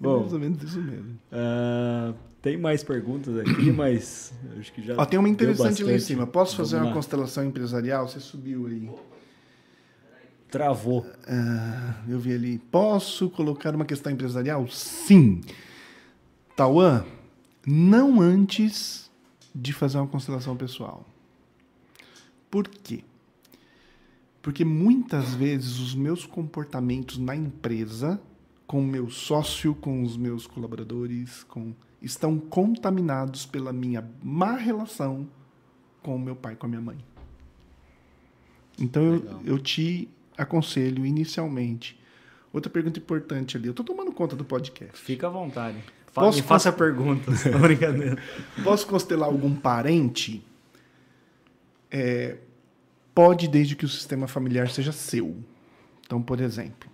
Bom, 0.00 0.20
mais 0.20 0.32
ou 0.32 0.38
menos 0.38 0.62
isso 0.62 0.80
mesmo. 0.80 1.18
ah, 1.30 2.12
tem 2.40 2.56
mais 2.56 2.82
perguntas 2.82 3.36
aqui, 3.38 3.70
mas 3.72 4.32
acho 4.58 4.72
que 4.72 4.82
já. 4.82 4.94
Ó, 4.96 5.04
tem 5.04 5.18
uma 5.18 5.28
interessante 5.28 5.84
lá 5.84 5.92
em 5.92 5.98
cima. 5.98 6.26
Posso 6.26 6.56
fazer 6.56 6.76
uma 6.76 6.86
lá. 6.86 6.92
constelação 6.92 7.44
empresarial? 7.44 8.08
Você 8.08 8.18
subiu 8.18 8.66
aí. 8.66 8.90
Travou. 10.50 11.06
Ah, 11.26 11.94
eu 12.08 12.18
vi 12.18 12.34
ali. 12.34 12.58
Posso 12.58 13.30
colocar 13.30 13.74
uma 13.74 13.84
questão 13.84 14.12
empresarial? 14.12 14.66
Sim. 14.68 15.40
Tauan, 16.56 17.04
não 17.66 18.20
antes 18.20 19.10
de 19.54 19.72
fazer 19.72 19.98
uma 19.98 20.06
constelação 20.06 20.56
pessoal. 20.56 21.06
Por 22.50 22.68
quê? 22.68 23.04
Porque 24.42 24.64
muitas 24.64 25.34
vezes 25.34 25.78
os 25.78 25.94
meus 25.94 26.26
comportamentos 26.26 27.16
na 27.16 27.34
empresa, 27.36 28.20
com 28.66 28.80
o 28.80 28.86
meu 28.86 29.08
sócio, 29.08 29.72
com 29.72 30.02
os 30.02 30.16
meus 30.16 30.48
colaboradores, 30.48 31.44
com, 31.44 31.72
estão 32.02 32.38
contaminados 32.38 33.46
pela 33.46 33.72
minha 33.72 34.04
má 34.20 34.56
relação 34.56 35.28
com 36.02 36.16
o 36.16 36.18
meu 36.18 36.34
pai 36.34 36.54
e 36.54 36.56
com 36.56 36.66
a 36.66 36.68
minha 36.68 36.80
mãe. 36.80 36.98
Então 38.78 39.02
eu, 39.02 39.40
eu 39.44 39.58
te 39.60 40.08
aconselho 40.36 41.06
inicialmente. 41.06 42.00
Outra 42.52 42.70
pergunta 42.70 42.98
importante 42.98 43.56
ali. 43.56 43.66
Eu 43.66 43.70
estou 43.70 43.86
tomando 43.86 44.12
conta 44.12 44.34
do 44.34 44.44
podcast. 44.44 44.98
Fica 44.98 45.28
à 45.28 45.30
vontade. 45.30 45.78
Posso 46.12 46.42
faça 46.42 46.72
perguntas. 46.72 47.44
Não, 47.46 47.60
brincadeira. 47.60 48.18
Posso 48.62 48.86
constelar 48.86 49.28
algum 49.28 49.54
parente? 49.54 50.44
É, 51.90 52.36
pode, 53.14 53.48
desde 53.48 53.76
que 53.76 53.84
o 53.84 53.88
sistema 53.88 54.26
familiar 54.26 54.68
seja 54.70 54.92
seu. 54.92 55.36
Então, 56.04 56.22
por 56.22 56.40
exemplo, 56.40 56.90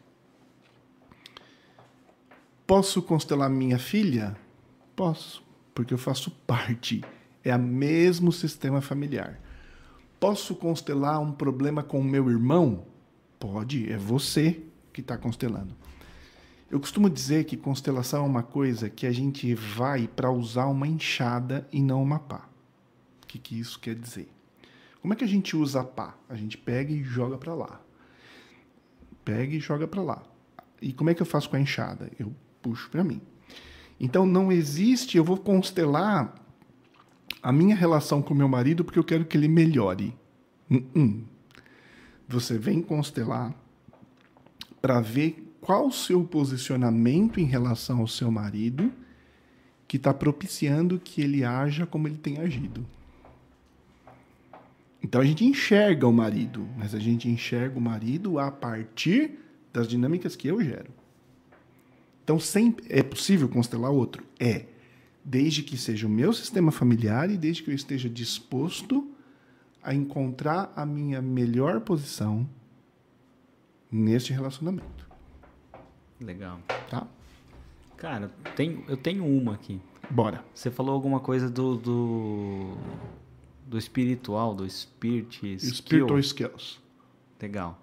posso 2.66 3.02
constelar 3.02 3.50
minha 3.50 3.78
filha? 3.78 4.36
Posso, 4.94 5.42
porque 5.74 5.94
eu 5.94 5.98
faço 5.98 6.30
parte. 6.46 7.02
É 7.44 7.54
o 7.54 7.58
mesmo 7.58 8.32
sistema 8.32 8.80
familiar. 8.80 9.40
Posso 10.20 10.54
constelar 10.54 11.20
um 11.20 11.32
problema 11.32 11.82
com 11.82 12.00
o 12.00 12.04
meu 12.04 12.28
irmão? 12.28 12.84
Pode, 13.38 13.90
é 13.90 13.96
você 13.96 14.62
que 14.92 15.00
está 15.00 15.16
constelando. 15.16 15.74
Eu 16.70 16.78
costumo 16.80 17.08
dizer 17.08 17.44
que 17.44 17.56
constelação 17.56 18.24
é 18.24 18.28
uma 18.28 18.42
coisa 18.42 18.90
que 18.90 19.06
a 19.06 19.12
gente 19.12 19.54
vai 19.54 20.06
para 20.06 20.30
usar 20.30 20.66
uma 20.66 20.86
enxada 20.86 21.66
e 21.72 21.80
não 21.80 22.02
uma 22.02 22.18
pá. 22.18 22.48
O 23.22 23.26
que, 23.26 23.38
que 23.38 23.58
isso 23.58 23.78
quer 23.80 23.94
dizer? 23.94 24.28
Como 25.00 25.12
é 25.12 25.16
que 25.16 25.24
a 25.24 25.28
gente 25.28 25.56
usa 25.56 25.80
a 25.80 25.84
pá? 25.84 26.16
A 26.28 26.34
gente 26.34 26.58
pega 26.58 26.92
e 26.92 27.02
joga 27.02 27.38
para 27.38 27.54
lá. 27.54 27.80
Pega 29.24 29.54
e 29.54 29.60
joga 29.60 29.86
para 29.86 30.02
lá. 30.02 30.22
E 30.80 30.92
como 30.92 31.10
é 31.10 31.14
que 31.14 31.22
eu 31.22 31.26
faço 31.26 31.48
com 31.48 31.56
a 31.56 31.60
enxada? 31.60 32.10
Eu 32.18 32.34
puxo 32.62 32.90
para 32.90 33.04
mim. 33.04 33.20
Então 34.00 34.24
não 34.24 34.52
existe, 34.52 35.16
eu 35.16 35.24
vou 35.24 35.36
constelar 35.36 36.34
a 37.42 37.52
minha 37.52 37.74
relação 37.74 38.22
com 38.22 38.34
meu 38.34 38.48
marido 38.48 38.84
porque 38.84 38.98
eu 38.98 39.04
quero 39.04 39.24
que 39.24 39.36
ele 39.36 39.48
melhore. 39.48 40.16
Uh-uh. 40.70 41.24
Você 42.28 42.58
vem 42.58 42.82
constelar 42.82 43.54
para 44.80 45.00
ver 45.00 45.56
qual 45.60 45.88
o 45.88 45.92
seu 45.92 46.22
posicionamento 46.24 47.40
em 47.40 47.44
relação 47.44 48.00
ao 48.00 48.06
seu 48.06 48.30
marido 48.30 48.92
que 49.86 49.96
está 49.96 50.12
propiciando 50.12 51.00
que 51.00 51.22
ele 51.22 51.44
haja 51.44 51.86
como 51.86 52.06
ele 52.06 52.18
tem 52.18 52.38
agido. 52.38 52.86
Então 55.02 55.20
a 55.20 55.24
gente 55.24 55.44
enxerga 55.44 56.06
o 56.06 56.12
marido, 56.12 56.68
mas 56.76 56.94
a 56.94 56.98
gente 56.98 57.28
enxerga 57.28 57.78
o 57.78 57.80
marido 57.80 58.38
a 58.38 58.50
partir 58.50 59.38
das 59.72 59.86
dinâmicas 59.86 60.34
que 60.34 60.48
eu 60.48 60.62
gero. 60.62 60.90
Então 62.24 62.38
sempre 62.38 62.84
é 62.88 63.02
possível 63.02 63.48
constelar 63.48 63.90
outro? 63.90 64.24
É, 64.38 64.66
desde 65.24 65.62
que 65.62 65.76
seja 65.76 66.06
o 66.06 66.10
meu 66.10 66.32
sistema 66.32 66.72
familiar 66.72 67.30
e 67.30 67.36
desde 67.36 67.62
que 67.62 67.70
eu 67.70 67.74
esteja 67.74 68.08
disposto 68.08 69.10
a 69.82 69.94
encontrar 69.94 70.72
a 70.74 70.84
minha 70.84 71.22
melhor 71.22 71.80
posição 71.80 72.48
neste 73.90 74.32
relacionamento, 74.32 75.08
Legal. 76.20 76.60
tá? 76.90 77.06
Cara, 77.96 78.30
tem, 78.54 78.84
eu 78.86 78.96
tenho 78.96 79.24
uma 79.24 79.54
aqui. 79.54 79.80
Bora. 80.10 80.44
Você 80.54 80.70
falou 80.70 80.94
alguma 80.94 81.20
coisa 81.20 81.50
do, 81.50 81.76
do, 81.76 82.78
do 83.68 83.76
espiritual, 83.76 84.54
do 84.54 84.68
spirit 84.68 85.54
skill. 85.56 85.74
Spiritual 85.74 86.18
skills. 86.18 86.80
Legal. 87.40 87.78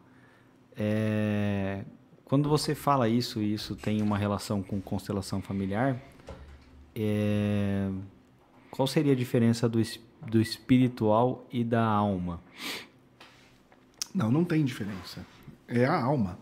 É, 0.76 1.86
quando 2.26 2.50
você 2.50 2.74
fala 2.74 3.08
isso 3.08 3.42
e 3.42 3.54
isso 3.54 3.76
tem 3.76 4.02
uma 4.02 4.18
relação 4.18 4.64
com 4.64 4.82
constelação 4.82 5.42
familiar, 5.42 6.02
é, 6.96 7.90
qual 8.72 8.88
seria 8.88 9.14
a 9.14 9.16
diferença 9.16 9.70
do, 9.70 9.80
do 10.28 10.42
espiritual 10.42 11.48
e 11.52 11.64
da 11.64 11.84
alma? 11.86 12.42
Não, 14.14 14.32
não 14.32 14.44
tem 14.44 14.66
diferença. 14.66 15.26
É 15.68 15.86
a 15.86 16.02
alma. 16.04 16.40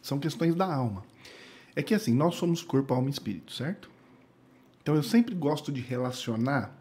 São 0.00 0.18
questões 0.18 0.54
da 0.54 0.72
alma. 0.72 1.04
É 1.74 1.82
que 1.82 1.94
assim, 1.94 2.14
nós 2.14 2.36
somos 2.36 2.62
corpo, 2.62 2.94
alma 2.94 3.08
e 3.08 3.12
espírito, 3.12 3.52
certo? 3.52 3.90
Então 4.80 4.94
eu 4.94 5.02
sempre 5.02 5.34
gosto 5.34 5.70
de 5.70 5.82
relacionar 5.82 6.74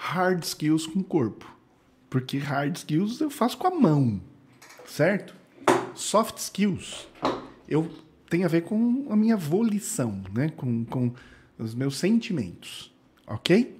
hard 0.00 0.42
skills 0.42 0.86
com 0.86 1.02
corpo. 1.02 1.46
Porque 2.08 2.38
hard 2.38 2.74
skills 2.76 3.20
eu 3.20 3.30
faço 3.30 3.58
com 3.58 3.66
a 3.66 3.70
mão, 3.70 4.20
certo? 4.86 5.34
Soft 5.94 6.38
skills 6.38 7.06
eu 7.68 7.88
tem 8.28 8.44
a 8.44 8.48
ver 8.48 8.62
com 8.62 9.06
a 9.10 9.16
minha 9.16 9.36
volição, 9.36 10.22
né? 10.32 10.48
com, 10.50 10.84
com 10.84 11.12
os 11.58 11.74
meus 11.74 11.98
sentimentos, 11.98 12.92
ok? 13.26 13.76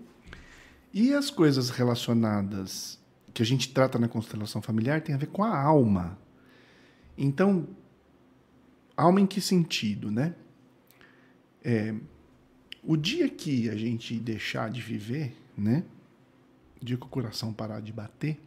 E 0.92 1.14
as 1.14 1.30
coisas 1.30 1.70
relacionadas 1.70 2.98
que 3.32 3.42
a 3.42 3.46
gente 3.46 3.72
trata 3.72 3.98
na 3.98 4.08
constelação 4.08 4.60
familiar 4.60 5.00
tem 5.00 5.14
a 5.14 5.18
ver 5.18 5.28
com 5.28 5.42
a 5.42 5.56
alma. 5.56 6.18
Então, 7.16 7.68
alma 8.96 9.20
em 9.20 9.26
que 9.26 9.40
sentido, 9.40 10.10
né? 10.10 10.34
É, 11.62 11.94
o 12.82 12.96
dia 12.96 13.28
que 13.28 13.68
a 13.70 13.76
gente 13.76 14.18
deixar 14.18 14.68
de 14.68 14.80
viver, 14.80 15.36
né? 15.56 15.84
O 16.80 16.84
dia 16.84 16.96
que 16.96 17.04
o 17.04 17.08
coração 17.08 17.52
parar 17.52 17.80
de 17.80 17.92
bater, 17.92 18.40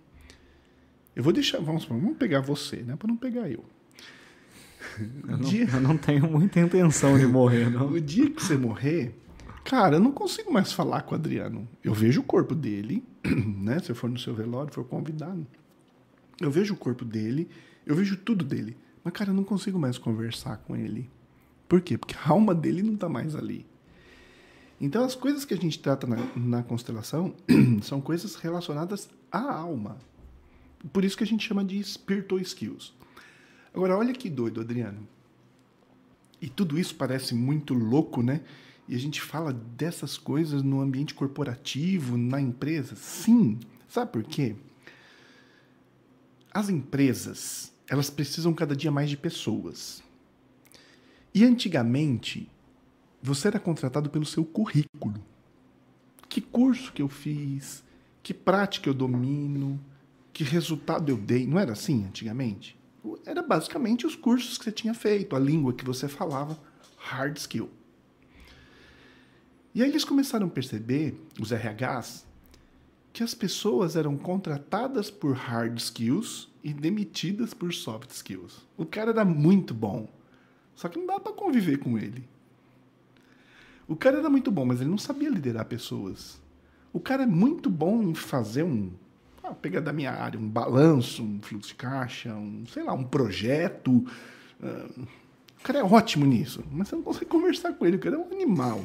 eu 1.15 1.23
vou 1.23 1.31
deixar, 1.31 1.59
vamos, 1.59 1.85
vamos 1.85 2.17
pegar 2.17 2.41
você, 2.41 2.77
né? 2.77 2.95
Para 2.95 3.07
não 3.07 3.17
pegar 3.17 3.49
eu. 3.49 3.63
Eu 5.27 5.37
não, 5.37 5.39
dia- 5.39 5.67
eu 5.73 5.79
não 5.79 5.97
tenho 5.97 6.29
muita 6.29 6.59
intenção 6.59 7.17
de 7.17 7.25
morrer, 7.25 7.69
não. 7.69 7.87
O 7.89 8.01
dia 8.01 8.29
que 8.29 8.43
você 8.43 8.57
morrer, 8.57 9.15
cara, 9.63 9.95
eu 9.95 9.99
não 9.99 10.11
consigo 10.11 10.51
mais 10.51 10.73
falar 10.73 11.03
com 11.03 11.15
o 11.15 11.17
Adriano. 11.17 11.67
Eu 11.83 11.93
vejo 11.93 12.19
o 12.19 12.23
corpo 12.23 12.53
dele, 12.53 13.01
né? 13.25 13.79
Se 13.79 13.91
eu 13.91 13.95
for 13.95 14.09
no 14.09 14.19
seu 14.19 14.33
velório, 14.35 14.73
for 14.73 14.83
convidado, 14.83 15.47
eu 16.41 16.51
vejo 16.51 16.73
o 16.73 16.77
corpo 16.77 17.05
dele, 17.05 17.47
eu 17.85 17.95
vejo 17.95 18.17
tudo 18.17 18.43
dele. 18.43 18.75
Mas, 19.03 19.13
cara, 19.13 19.29
eu 19.29 19.33
não 19.33 19.43
consigo 19.45 19.79
mais 19.79 19.97
conversar 19.97 20.57
com 20.57 20.75
ele. 20.75 21.09
Por 21.67 21.79
quê? 21.81 21.97
Porque 21.97 22.15
a 22.21 22.29
alma 22.31 22.53
dele 22.53 22.83
não 22.83 22.95
está 22.95 23.07
mais 23.07 23.35
ali. 23.35 23.65
Então, 24.83 25.05
as 25.05 25.15
coisas 25.15 25.45
que 25.45 25.53
a 25.53 25.57
gente 25.57 25.79
trata 25.79 26.05
na, 26.05 26.17
na 26.35 26.61
constelação 26.61 27.33
são 27.81 28.01
coisas 28.01 28.35
relacionadas 28.35 29.09
à 29.31 29.39
alma. 29.39 29.97
Por 30.91 31.05
isso 31.05 31.15
que 31.15 31.23
a 31.23 31.27
gente 31.27 31.47
chama 31.47 31.63
de 31.63 31.81
spiritual 31.81 32.41
skills. 32.41 32.93
Agora, 33.73 33.97
olha 33.97 34.11
que 34.11 34.29
doido, 34.29 34.59
Adriano. 34.59 35.07
E 36.41 36.49
tudo 36.49 36.77
isso 36.77 36.95
parece 36.95 37.33
muito 37.33 37.73
louco, 37.73 38.21
né? 38.21 38.41
E 38.85 38.93
a 38.93 38.99
gente 38.99 39.21
fala 39.21 39.53
dessas 39.53 40.17
coisas 40.17 40.61
no 40.61 40.81
ambiente 40.81 41.13
corporativo, 41.13 42.17
na 42.17 42.41
empresa. 42.41 42.93
Sim. 42.97 43.61
Sabe 43.87 44.11
por 44.11 44.23
quê? 44.23 44.53
As 46.53 46.67
empresas, 46.67 47.71
elas 47.87 48.09
precisam 48.09 48.53
cada 48.53 48.75
dia 48.75 48.91
mais 48.91 49.09
de 49.09 49.15
pessoas. 49.15 50.03
E 51.33 51.45
antigamente, 51.45 52.51
você 53.23 53.47
era 53.47 53.59
contratado 53.59 54.09
pelo 54.09 54.25
seu 54.25 54.43
currículo. 54.43 55.23
Que 56.27 56.41
curso 56.41 56.91
que 56.91 57.01
eu 57.01 57.07
fiz? 57.07 57.81
Que 58.21 58.33
prática 58.33 58.89
eu 58.89 58.93
domino? 58.93 59.79
Que 60.33 60.43
resultado 60.43 61.09
eu 61.09 61.15
dei? 61.17 61.47
Não 61.47 61.57
era 61.57 61.71
assim 61.71 62.05
antigamente? 62.05 62.77
Era 63.25 63.41
basicamente 63.41 64.05
os 64.05 64.15
cursos 64.15 64.57
que 64.57 64.65
você 64.65 64.73
tinha 64.73 64.93
feito, 64.93 65.37
a 65.37 65.39
língua 65.39 65.73
que 65.73 65.85
você 65.85 66.09
falava, 66.09 66.59
hard 66.97 67.37
skill. 67.37 67.69
E 69.73 69.81
aí 69.81 69.89
eles 69.89 70.03
começaram 70.03 70.47
a 70.47 70.49
perceber, 70.49 71.17
os 71.39 71.51
RHs, 71.51 72.25
que 73.13 73.23
as 73.23 73.33
pessoas 73.33 73.95
eram 73.95 74.17
contratadas 74.17 75.09
por 75.09 75.33
hard 75.33 75.77
skills 75.77 76.49
e 76.61 76.73
demitidas 76.73 77.53
por 77.53 77.73
soft 77.73 78.09
skills. 78.09 78.67
O 78.75 78.85
cara 78.85 79.11
era 79.11 79.23
muito 79.23 79.73
bom, 79.73 80.09
só 80.75 80.89
que 80.89 80.99
não 80.99 81.07
dá 81.07 81.19
para 81.21 81.31
conviver 81.31 81.77
com 81.77 81.97
ele. 81.97 82.27
O 83.87 83.95
cara 83.95 84.19
era 84.19 84.29
muito 84.29 84.51
bom, 84.51 84.65
mas 84.65 84.81
ele 84.81 84.89
não 84.89 84.97
sabia 84.97 85.29
liderar 85.29 85.65
pessoas. 85.65 86.41
O 86.91 86.99
cara 86.99 87.23
é 87.23 87.27
muito 87.27 87.69
bom 87.69 88.01
em 88.01 88.13
fazer 88.13 88.63
um, 88.63 88.91
ah, 89.43 89.53
pegar 89.53 89.81
da 89.81 89.91
minha 89.91 90.11
área, 90.11 90.39
um 90.39 90.47
balanço, 90.47 91.23
um 91.23 91.41
fluxo 91.41 91.69
de 91.69 91.75
caixa, 91.75 92.33
um, 92.33 92.65
sei 92.67 92.83
lá, 92.83 92.93
um 92.93 93.03
projeto. 93.03 93.91
Uh, 94.61 95.07
o 95.59 95.63
cara 95.63 95.79
é 95.79 95.83
ótimo 95.83 96.25
nisso, 96.25 96.63
mas 96.71 96.87
você 96.87 96.95
não 96.95 97.03
consegue 97.03 97.25
conversar 97.31 97.73
com 97.73 97.85
ele, 97.85 97.97
o 97.97 97.99
cara 97.99 98.15
é 98.15 98.19
um 98.19 98.31
animal. 98.31 98.81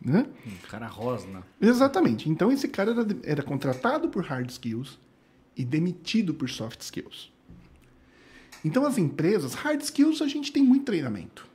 Né? 0.00 0.26
Um 0.46 0.68
cara 0.68 0.86
rosna. 0.86 1.42
Exatamente. 1.60 2.28
Então 2.30 2.52
esse 2.52 2.68
cara 2.68 2.92
era, 2.92 3.06
era 3.24 3.42
contratado 3.42 4.08
por 4.08 4.24
hard 4.24 4.48
skills 4.50 4.98
e 5.56 5.64
demitido 5.64 6.32
por 6.32 6.48
soft 6.48 6.80
skills. 6.80 7.32
Então 8.64 8.86
as 8.86 8.98
empresas, 8.98 9.54
hard 9.54 9.80
skills 9.80 10.22
a 10.22 10.28
gente 10.28 10.52
tem 10.52 10.62
muito 10.62 10.84
treinamento. 10.84 11.46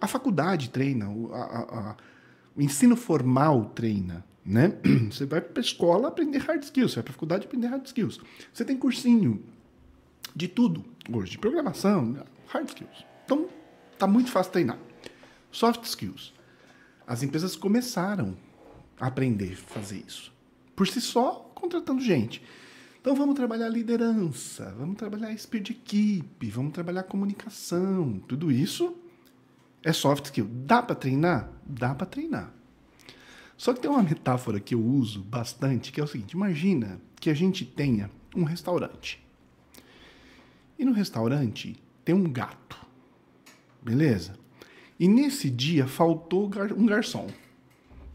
A 0.00 0.06
faculdade 0.06 0.70
treina, 0.70 1.06
a, 1.06 1.36
a, 1.36 1.90
a, 1.90 1.96
o 2.54 2.62
ensino 2.62 2.96
formal 2.96 3.66
treina. 3.74 4.24
Né? 4.44 4.78
Você 5.10 5.26
vai 5.26 5.40
para 5.40 5.60
a 5.60 5.64
escola 5.64 6.08
aprender 6.08 6.38
hard 6.38 6.62
skills, 6.62 6.92
você 6.92 6.96
vai 6.96 7.02
para 7.04 7.10
a 7.10 7.14
faculdade 7.14 7.46
aprender 7.46 7.66
hard 7.66 7.84
skills. 7.84 8.20
Você 8.52 8.64
tem 8.64 8.76
cursinho 8.76 9.42
de 10.36 10.46
tudo 10.46 10.84
hoje, 11.12 11.32
de 11.32 11.38
programação, 11.38 12.16
hard 12.46 12.68
skills. 12.68 13.04
Então, 13.24 13.48
tá 13.98 14.06
muito 14.06 14.30
fácil 14.30 14.52
treinar. 14.52 14.78
Soft 15.50 15.82
skills. 15.84 16.32
As 17.06 17.22
empresas 17.22 17.56
começaram 17.56 18.36
a 19.00 19.08
aprender 19.08 19.54
a 19.54 19.56
fazer 19.56 20.04
isso. 20.06 20.32
Por 20.76 20.86
si 20.86 21.00
só, 21.00 21.50
contratando 21.54 22.00
gente. 22.00 22.42
Então 23.00 23.14
vamos 23.14 23.36
trabalhar 23.36 23.68
liderança, 23.68 24.74
vamos 24.76 24.96
trabalhar 24.96 25.32
de 25.32 25.72
equipe, 25.72 26.50
vamos 26.50 26.72
trabalhar 26.72 27.04
comunicação. 27.04 28.20
Tudo 28.26 28.50
isso 28.50 28.96
é 29.86 29.92
soft 29.92 30.24
skill. 30.24 30.48
Dá 30.50 30.82
para 30.82 30.96
treinar? 30.96 31.48
Dá 31.64 31.94
para 31.94 32.08
treinar. 32.08 32.52
Só 33.56 33.72
que 33.72 33.80
tem 33.80 33.88
uma 33.88 34.02
metáfora 34.02 34.58
que 34.58 34.74
eu 34.74 34.84
uso 34.84 35.22
bastante, 35.22 35.92
que 35.92 36.00
é 36.00 36.04
o 36.04 36.08
seguinte: 36.08 36.32
imagina 36.32 37.00
que 37.20 37.30
a 37.30 37.34
gente 37.34 37.64
tenha 37.64 38.10
um 38.34 38.42
restaurante. 38.42 39.24
E 40.76 40.84
no 40.84 40.92
restaurante 40.92 41.80
tem 42.04 42.14
um 42.14 42.24
gato. 42.24 42.76
Beleza? 43.80 44.36
E 44.98 45.06
nesse 45.06 45.48
dia 45.48 45.86
faltou 45.86 46.50
um 46.76 46.84
garçom. 46.84 47.28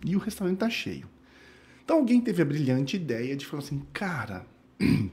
E 0.05 0.13
o 0.13 0.19
restaurante 0.19 0.55
está 0.55 0.69
cheio. 0.69 1.07
Então 1.85 1.97
alguém 1.97 2.19
teve 2.19 2.41
a 2.41 2.45
brilhante 2.45 2.97
ideia 2.97 3.33
de 3.33 3.45
falar 3.45 3.63
assim: 3.63 3.81
cara, 3.93 4.45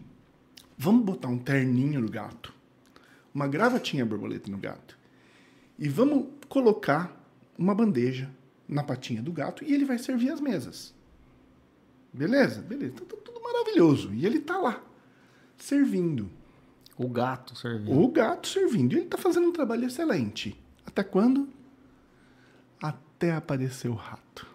vamos 0.77 1.05
botar 1.05 1.29
um 1.29 1.39
terninho 1.39 2.01
no 2.01 2.11
gato, 2.11 2.53
uma 3.33 3.47
gravatinha 3.47 4.05
borboleta 4.05 4.51
no 4.51 4.59
gato, 4.59 4.98
e 5.79 5.89
vamos 5.89 6.27
colocar 6.49 7.15
uma 7.57 7.75
bandeja 7.75 8.31
na 8.69 8.83
patinha 8.83 9.23
do 9.23 9.33
gato 9.33 9.65
e 9.65 9.73
ele 9.73 9.85
vai 9.85 9.99
servir 9.99 10.31
as 10.31 10.41
mesas. 10.41 10.95
Beleza? 12.13 12.61
Beleza. 12.63 12.95
Então, 12.95 13.07
tá 13.07 13.17
tudo 13.25 13.41
maravilhoso. 13.43 14.13
E 14.13 14.27
ele 14.27 14.41
tá 14.41 14.59
lá, 14.59 14.83
servindo. 15.57 16.31
O 16.97 17.09
gato 17.09 17.57
servindo. 17.57 18.01
O 18.01 18.09
gato 18.09 18.49
servindo. 18.49 18.95
E 18.95 18.99
ele 18.99 19.07
tá 19.07 19.17
fazendo 19.17 19.47
um 19.47 19.53
trabalho 19.53 19.85
excelente. 19.85 20.59
Até 20.85 21.05
quando? 21.05 21.49
até 23.19 23.33
aparecer 23.33 23.89
o 23.89 23.95
rato. 23.95 24.47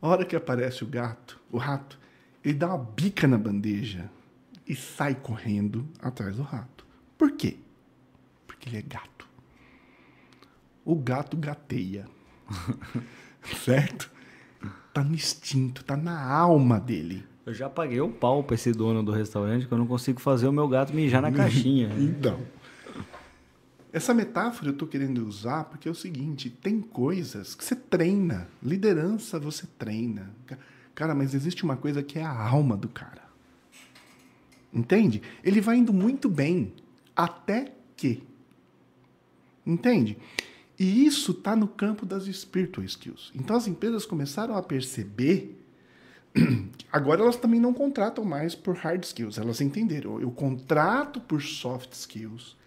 A 0.00 0.08
hora 0.08 0.24
que 0.24 0.36
aparece 0.36 0.84
o 0.84 0.86
gato, 0.86 1.38
o 1.50 1.58
rato, 1.58 1.98
ele 2.44 2.54
dá 2.54 2.68
uma 2.68 2.78
bica 2.78 3.26
na 3.26 3.36
bandeja 3.36 4.08
e 4.66 4.76
sai 4.76 5.16
correndo 5.16 5.86
atrás 6.00 6.36
do 6.36 6.42
rato. 6.42 6.86
Por 7.18 7.32
quê? 7.32 7.58
Porque 8.46 8.68
ele 8.68 8.78
é 8.78 8.82
gato. 8.82 9.19
O 10.90 10.96
gato 10.96 11.36
gateia. 11.36 12.04
certo? 13.64 14.10
Tá 14.92 15.04
no 15.04 15.14
instinto, 15.14 15.84
tá 15.84 15.96
na 15.96 16.20
alma 16.20 16.80
dele. 16.80 17.24
Eu 17.46 17.54
já 17.54 17.70
paguei 17.70 18.00
o 18.00 18.08
pau 18.08 18.42
pra 18.42 18.56
esse 18.56 18.72
dono 18.72 19.00
do 19.00 19.12
restaurante 19.12 19.68
que 19.68 19.72
eu 19.72 19.78
não 19.78 19.86
consigo 19.86 20.20
fazer 20.20 20.48
o 20.48 20.52
meu 20.52 20.66
gato 20.66 20.92
mijar 20.92 21.22
na 21.22 21.30
caixinha. 21.30 21.90
então. 21.96 22.40
Essa 23.92 24.12
metáfora 24.12 24.70
eu 24.70 24.72
estou 24.72 24.88
querendo 24.88 25.24
usar 25.24 25.62
porque 25.62 25.86
é 25.86 25.92
o 25.92 25.94
seguinte: 25.94 26.50
tem 26.50 26.80
coisas 26.80 27.54
que 27.54 27.64
você 27.64 27.76
treina. 27.76 28.48
Liderança 28.60 29.38
você 29.38 29.68
treina. 29.78 30.34
Cara, 30.92 31.14
mas 31.14 31.34
existe 31.34 31.62
uma 31.62 31.76
coisa 31.76 32.02
que 32.02 32.18
é 32.18 32.24
a 32.24 32.36
alma 32.36 32.76
do 32.76 32.88
cara. 32.88 33.22
Entende? 34.74 35.22
Ele 35.44 35.60
vai 35.60 35.76
indo 35.76 35.92
muito 35.92 36.28
bem 36.28 36.72
até 37.14 37.72
que. 37.96 38.24
Entende? 39.64 40.18
E 40.80 41.04
isso 41.04 41.32
está 41.32 41.54
no 41.54 41.68
campo 41.68 42.06
das 42.06 42.24
spiritual 42.24 42.84
skills. 42.86 43.30
Então 43.34 43.54
as 43.54 43.68
empresas 43.68 44.06
começaram 44.06 44.56
a 44.56 44.62
perceber. 44.62 45.62
Agora 46.90 47.20
elas 47.20 47.36
também 47.36 47.60
não 47.60 47.74
contratam 47.74 48.24
mais 48.24 48.54
por 48.54 48.74
hard 48.74 49.04
skills. 49.04 49.38
Elas 49.38 49.60
entenderam. 49.60 50.18
Eu 50.20 50.30
contrato 50.30 51.20
por 51.20 51.42
soft 51.42 51.92
skills 51.92 52.58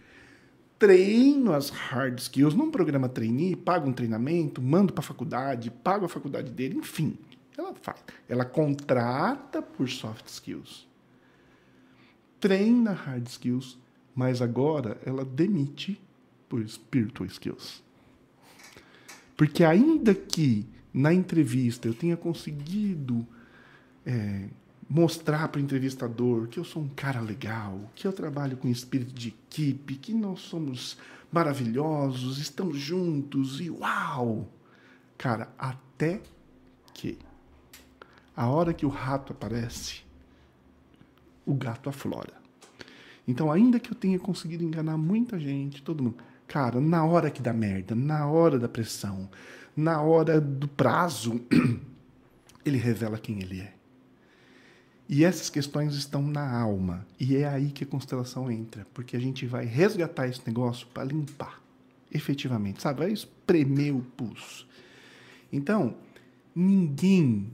treino 0.78 1.52
as 1.52 1.70
hard 1.70 2.18
skills 2.18 2.54
num 2.54 2.70
programa 2.70 3.08
trainee, 3.08 3.56
pago 3.56 3.88
um 3.88 3.92
treinamento, 3.92 4.60
mando 4.60 4.92
para 4.92 5.02
a 5.02 5.06
faculdade, 5.06 5.70
pago 5.70 6.04
a 6.04 6.08
faculdade 6.08 6.50
dele, 6.50 6.76
enfim. 6.76 7.16
Ela 7.56 7.74
faz. 7.74 8.02
Ela 8.28 8.44
contrata 8.44 9.62
por 9.62 9.88
soft 9.88 10.26
skills. 10.26 10.86
Treina 12.40 12.92
hard 12.92 13.26
skills, 13.28 13.78
mas 14.14 14.42
agora 14.42 14.98
ela 15.06 15.24
demite 15.24 16.00
por 16.48 16.66
spiritual 16.68 17.26
skills. 17.28 17.83
Porque 19.36 19.64
ainda 19.64 20.14
que 20.14 20.66
na 20.92 21.12
entrevista 21.12 21.88
eu 21.88 21.94
tenha 21.94 22.16
conseguido 22.16 23.26
é, 24.06 24.48
mostrar 24.88 25.48
para 25.48 25.58
o 25.58 25.62
entrevistador 25.62 26.46
que 26.46 26.58
eu 26.58 26.64
sou 26.64 26.82
um 26.82 26.88
cara 26.88 27.20
legal, 27.20 27.90
que 27.94 28.06
eu 28.06 28.12
trabalho 28.12 28.56
com 28.56 28.68
espírito 28.68 29.12
de 29.12 29.28
equipe, 29.28 29.96
que 29.96 30.14
nós 30.14 30.40
somos 30.40 30.96
maravilhosos, 31.32 32.38
estamos 32.38 32.78
juntos 32.78 33.60
e 33.60 33.70
uau! 33.70 34.48
Cara, 35.18 35.52
até 35.58 36.20
que 36.92 37.18
a 38.36 38.48
hora 38.48 38.72
que 38.72 38.86
o 38.86 38.88
rato 38.88 39.32
aparece, 39.32 40.02
o 41.46 41.54
gato 41.54 41.88
aflora. 41.88 42.34
Então, 43.26 43.50
ainda 43.50 43.80
que 43.80 43.90
eu 43.90 43.94
tenha 43.94 44.18
conseguido 44.18 44.62
enganar 44.62 44.96
muita 44.98 45.38
gente, 45.38 45.82
todo 45.82 46.02
mundo, 46.02 46.18
cara, 46.54 46.80
na 46.80 47.04
hora 47.04 47.32
que 47.32 47.42
dá 47.42 47.52
merda, 47.52 47.96
na 47.96 48.28
hora 48.28 48.60
da 48.60 48.68
pressão, 48.68 49.28
na 49.76 50.00
hora 50.00 50.40
do 50.40 50.68
prazo, 50.68 51.40
ele 52.64 52.78
revela 52.78 53.18
quem 53.18 53.42
ele 53.42 53.60
é. 53.60 53.74
E 55.08 55.24
essas 55.24 55.50
questões 55.50 55.96
estão 55.96 56.22
na 56.22 56.48
alma. 56.48 57.04
E 57.18 57.34
é 57.34 57.48
aí 57.48 57.72
que 57.72 57.82
a 57.82 57.86
constelação 57.88 58.48
entra, 58.48 58.86
porque 58.94 59.16
a 59.16 59.20
gente 59.20 59.46
vai 59.46 59.64
resgatar 59.64 60.28
esse 60.28 60.42
negócio 60.46 60.86
para 60.94 61.02
limpar, 61.02 61.60
efetivamente, 62.12 62.80
sabe? 62.80 63.00
Vai 63.00 63.10
espremer 63.10 63.92
o 63.92 64.02
pulso. 64.16 64.64
Então, 65.52 65.96
ninguém 66.54 67.50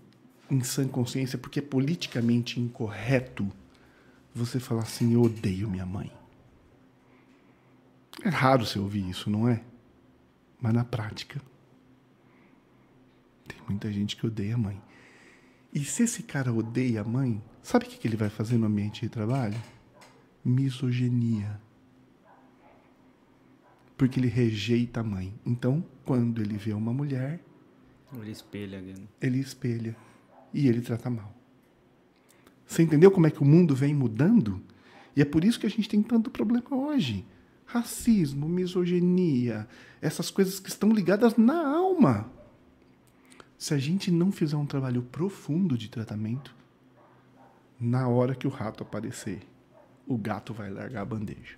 em 0.51 0.62
sã 0.62 0.86
consciência, 0.86 1.39
porque 1.39 1.60
é 1.60 1.62
politicamente 1.62 2.60
incorreto 2.60 3.51
você 4.35 4.60
falar 4.60 4.82
assim: 4.82 5.14
eu 5.14 5.22
odeio 5.22 5.70
minha 5.70 5.86
mãe. 5.86 6.19
É 8.22 8.28
raro 8.28 8.66
você 8.66 8.78
ouvir 8.78 9.09
isso, 9.09 9.30
não 9.30 9.48
é? 9.48 9.62
Mas 10.60 10.74
na 10.74 10.84
prática, 10.84 11.40
tem 13.48 13.59
muita 13.68 13.90
gente 13.90 14.16
que 14.16 14.26
odeia 14.26 14.55
a 14.55 14.59
mãe. 14.59 14.80
E 15.72 15.84
se 15.84 16.02
esse 16.02 16.22
cara 16.22 16.52
odeia 16.52 17.01
a 17.01 17.05
mãe, 17.05 17.42
sabe 17.62 17.86
o 17.86 17.88
que 17.88 18.06
ele 18.06 18.16
vai 18.16 18.28
fazer 18.28 18.59
no 18.59 18.66
ambiente 18.66 19.02
de 19.02 19.09
trabalho? 19.09 19.59
Misoginia. 20.44 21.60
Porque 23.97 24.18
ele 24.18 24.28
rejeita 24.28 25.01
a 25.01 25.05
mãe. 25.05 25.34
Então, 25.47 25.84
quando 26.05 26.40
ele 26.40 26.56
vê 26.56 26.72
uma 26.72 26.92
mulher, 26.92 27.40
ele 28.18 28.30
espelha. 28.30 28.80
Né? 28.80 28.94
Ele 29.20 29.38
espelha. 29.38 29.97
E 30.52 30.66
ele 30.66 30.80
trata 30.80 31.09
mal. 31.09 31.32
Você 32.66 32.82
entendeu 32.82 33.10
como 33.10 33.26
é 33.26 33.30
que 33.30 33.42
o 33.42 33.44
mundo 33.44 33.74
vem 33.74 33.94
mudando? 33.94 34.62
E 35.14 35.22
é 35.22 35.24
por 35.24 35.44
isso 35.44 35.59
que 35.59 35.66
a 35.66 35.70
gente 35.70 35.88
tem 35.88 36.02
tanto 36.02 36.30
problema 36.30 36.74
hoje. 36.74 37.24
Racismo, 37.72 38.48
misoginia, 38.48 39.68
essas 40.02 40.28
coisas 40.28 40.59
que 40.59 40.68
estão 40.68 40.90
ligadas 40.90 41.36
na 41.36 41.68
alma. 41.68 42.28
Se 43.56 43.74
a 43.74 43.78
gente 43.78 44.10
não 44.10 44.32
fizer 44.32 44.56
um 44.56 44.66
trabalho 44.66 45.02
profundo 45.02 45.78
de 45.78 45.88
tratamento, 45.88 46.52
na 47.78 48.09
hora 48.09 48.34
que 48.34 48.47
o 48.47 48.51
rato 48.51 48.82
aparecer, 48.82 49.47
o 50.05 50.18
gato 50.18 50.52
vai 50.52 50.68
largar 50.68 51.02
a 51.02 51.05
bandeja. 51.05 51.56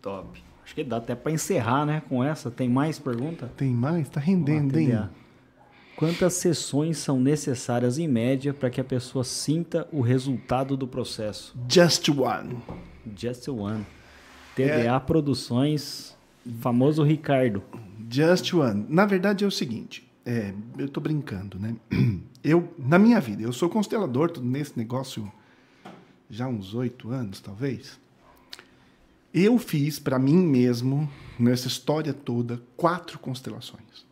Top. 0.00 0.42
Acho 0.64 0.74
que 0.74 0.82
dá 0.82 0.96
até 0.96 1.14
para 1.14 1.32
encerrar, 1.32 1.84
né, 1.84 2.02
com 2.08 2.24
essa. 2.24 2.50
Tem 2.50 2.70
mais 2.70 2.98
pergunta? 2.98 3.52
Tem 3.54 3.70
mais? 3.70 4.08
Tá 4.08 4.18
rendendo, 4.18 4.78
hein? 4.78 5.10
Quantas 5.94 6.32
sessões 6.34 6.96
são 6.96 7.20
necessárias 7.20 7.98
em 7.98 8.08
média 8.08 8.54
para 8.54 8.70
que 8.70 8.80
a 8.80 8.84
pessoa 8.84 9.24
sinta 9.24 9.86
o 9.92 10.00
resultado 10.00 10.74
do 10.74 10.88
processo? 10.88 11.54
Just 11.68 12.08
one. 12.08 12.56
Just 13.16 13.48
one. 13.48 13.84
TDA 14.54 14.96
é... 14.96 15.00
Produções, 15.00 16.16
famoso 16.60 17.02
Ricardo. 17.02 17.62
Just 18.10 18.52
one. 18.52 18.86
Na 18.88 19.04
verdade 19.04 19.44
é 19.44 19.46
o 19.46 19.50
seguinte, 19.50 20.08
é, 20.24 20.54
eu 20.78 20.86
estou 20.86 21.02
brincando, 21.02 21.58
né? 21.58 21.76
Eu, 22.44 22.74
na 22.76 22.98
minha 22.98 23.18
vida, 23.22 23.42
eu 23.42 23.54
sou 23.54 23.70
constelador, 23.70 24.30
tô 24.30 24.42
nesse 24.42 24.76
negócio 24.76 25.32
já 26.28 26.46
uns 26.46 26.74
oito 26.74 27.08
anos, 27.08 27.40
talvez. 27.40 27.98
Eu 29.32 29.58
fiz 29.58 29.98
para 29.98 30.18
mim 30.18 30.36
mesmo, 30.36 31.10
nessa 31.38 31.68
história 31.68 32.12
toda, 32.12 32.60
quatro 32.76 33.18
constelações. 33.18 34.04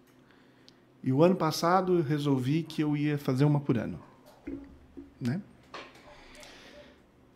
E 1.04 1.12
o 1.12 1.22
ano 1.22 1.36
passado 1.36 1.98
eu 1.98 2.02
resolvi 2.02 2.62
que 2.62 2.82
eu 2.82 2.96
ia 2.96 3.18
fazer 3.18 3.44
uma 3.44 3.60
por 3.60 3.76
ano. 3.76 4.00
Né? 5.20 5.38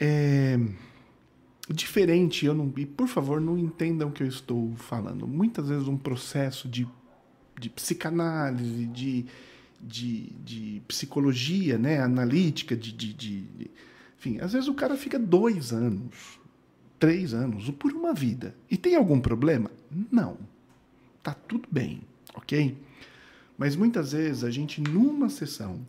É 0.00 0.58
diferente, 1.74 2.46
eu 2.46 2.54
não. 2.54 2.72
E 2.76 2.86
por 2.86 3.08
favor, 3.08 3.40
não 3.40 3.58
entendam 3.58 4.08
o 4.08 4.12
que 4.12 4.22
eu 4.22 4.28
estou 4.28 4.74
falando. 4.76 5.26
Muitas 5.26 5.68
vezes 5.68 5.88
um 5.88 5.96
processo 5.96 6.68
de, 6.68 6.86
de 7.58 7.68
psicanálise, 7.68 8.86
de, 8.86 9.26
de, 9.80 10.30
de 10.44 10.82
psicologia 10.86 11.76
né, 11.76 12.00
analítica, 12.00 12.76
de, 12.76 12.92
de, 12.92 13.12
de. 13.12 13.70
Enfim, 14.18 14.38
às 14.40 14.52
vezes 14.52 14.68
o 14.68 14.74
cara 14.74 14.96
fica 14.96 15.18
dois 15.18 15.72
anos, 15.72 16.38
três 16.98 17.34
anos, 17.34 17.68
por 17.70 17.92
uma 17.92 18.14
vida. 18.14 18.54
E 18.70 18.76
tem 18.76 18.94
algum 18.94 19.20
problema? 19.20 19.70
Não. 20.10 20.38
Tá 21.22 21.34
tudo 21.34 21.68
bem, 21.70 22.02
ok? 22.34 22.78
Mas 23.58 23.74
muitas 23.74 24.12
vezes 24.12 24.44
a 24.44 24.50
gente, 24.50 24.80
numa 24.80 25.28
sessão 25.28 25.84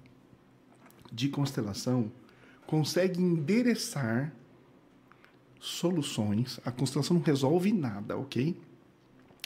de 1.11 1.29
constelação, 1.29 2.11
consegue 2.65 3.21
endereçar 3.21 4.33
soluções. 5.59 6.59
A 6.65 6.71
constelação 6.71 7.17
não 7.17 7.23
resolve 7.23 7.71
nada, 7.71 8.17
ok? 8.17 8.59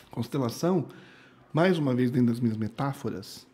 Constelação, 0.09 0.87
mais 1.53 1.77
uma 1.77 1.93
vez 1.95 2.11
dentro 2.11 2.27
das 2.27 2.39
minhas 2.39 2.57
metáforas, 2.57 3.47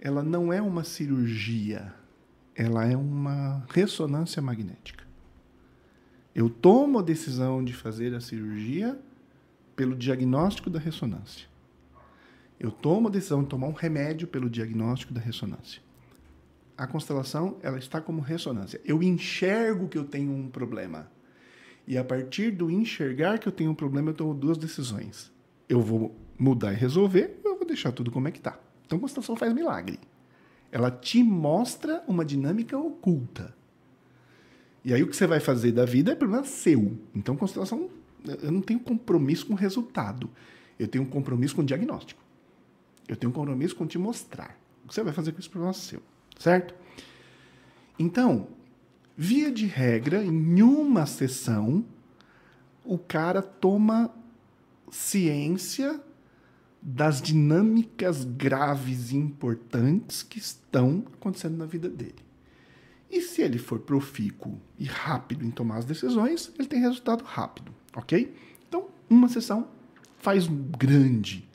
ela 0.00 0.22
não 0.22 0.52
é 0.52 0.60
uma 0.60 0.84
cirurgia, 0.84 1.92
ela 2.54 2.84
é 2.84 2.96
uma 2.96 3.64
ressonância 3.70 4.40
magnética. 4.42 5.04
Eu 6.34 6.48
tomo 6.48 6.98
a 6.98 7.02
decisão 7.02 7.62
de 7.62 7.72
fazer 7.72 8.14
a 8.14 8.20
cirurgia 8.20 8.98
pelo 9.76 9.94
diagnóstico 9.94 10.70
da 10.70 10.78
ressonância. 10.78 11.46
Eu 12.58 12.70
tomo 12.70 13.08
a 13.08 13.10
decisão 13.10 13.42
de 13.42 13.48
tomar 13.48 13.66
um 13.66 13.72
remédio 13.72 14.26
pelo 14.26 14.48
diagnóstico 14.48 15.12
da 15.12 15.20
ressonância 15.20 15.82
a 16.76 16.86
constelação 16.86 17.56
ela 17.62 17.78
está 17.78 18.00
como 18.00 18.20
ressonância. 18.20 18.80
Eu 18.84 19.02
enxergo 19.02 19.88
que 19.88 19.98
eu 19.98 20.04
tenho 20.04 20.32
um 20.32 20.48
problema. 20.48 21.10
E 21.86 21.98
a 21.98 22.04
partir 22.04 22.50
do 22.50 22.70
enxergar 22.70 23.38
que 23.38 23.48
eu 23.48 23.52
tenho 23.52 23.70
um 23.70 23.74
problema, 23.74 24.10
eu 24.10 24.14
tomo 24.14 24.34
duas 24.34 24.56
decisões. 24.56 25.32
Eu 25.68 25.80
vou 25.80 26.14
mudar 26.38 26.72
e 26.72 26.76
resolver, 26.76 27.40
ou 27.44 27.52
eu 27.52 27.58
vou 27.58 27.66
deixar 27.66 27.92
tudo 27.92 28.10
como 28.10 28.28
é 28.28 28.30
que 28.30 28.38
está. 28.38 28.58
Então, 28.86 28.98
a 28.98 29.00
constelação 29.00 29.36
faz 29.36 29.52
milagre. 29.52 29.98
Ela 30.70 30.90
te 30.90 31.22
mostra 31.22 32.02
uma 32.06 32.24
dinâmica 32.24 32.78
oculta. 32.78 33.54
E 34.84 34.92
aí 34.92 35.02
o 35.02 35.08
que 35.08 35.16
você 35.16 35.26
vai 35.26 35.40
fazer 35.40 35.72
da 35.72 35.84
vida 35.84 36.12
é 36.12 36.14
problema 36.14 36.44
seu. 36.44 36.98
Então, 37.14 37.36
constelação, 37.36 37.90
eu 38.42 38.50
não 38.50 38.60
tenho 38.60 38.80
compromisso 38.80 39.46
com 39.46 39.52
o 39.52 39.56
resultado. 39.56 40.30
Eu 40.78 40.88
tenho 40.88 41.04
um 41.04 41.08
compromisso 41.08 41.54
com 41.54 41.62
o 41.62 41.64
diagnóstico. 41.64 42.22
Eu 43.06 43.16
tenho 43.16 43.30
um 43.30 43.34
compromisso 43.34 43.76
com 43.76 43.86
te 43.86 43.98
mostrar. 43.98 44.58
O 44.84 44.88
que 44.88 44.94
você 44.94 45.02
vai 45.02 45.12
fazer 45.12 45.32
com 45.32 45.38
esse 45.38 45.48
problema 45.48 45.72
seu 45.72 46.02
certo? 46.38 46.74
Então, 47.98 48.48
via 49.16 49.50
de 49.50 49.66
regra, 49.66 50.24
em 50.24 50.62
uma 50.62 51.06
sessão, 51.06 51.84
o 52.84 52.98
cara 52.98 53.42
toma 53.42 54.10
ciência 54.90 56.00
das 56.80 57.22
dinâmicas 57.22 58.24
graves 58.24 59.12
e 59.12 59.16
importantes 59.16 60.22
que 60.22 60.38
estão 60.38 61.04
acontecendo 61.14 61.56
na 61.56 61.64
vida 61.64 61.88
dele. 61.88 62.16
E 63.08 63.20
se 63.20 63.42
ele 63.42 63.58
for 63.58 63.78
profícuo 63.78 64.58
e 64.78 64.84
rápido 64.84 65.44
em 65.44 65.50
tomar 65.50 65.76
as 65.76 65.84
decisões, 65.84 66.50
ele 66.58 66.66
tem 66.66 66.80
resultado 66.80 67.22
rápido, 67.22 67.72
ok? 67.94 68.34
Então, 68.66 68.88
uma 69.08 69.28
sessão 69.28 69.68
faz 70.18 70.46
grande. 70.46 71.48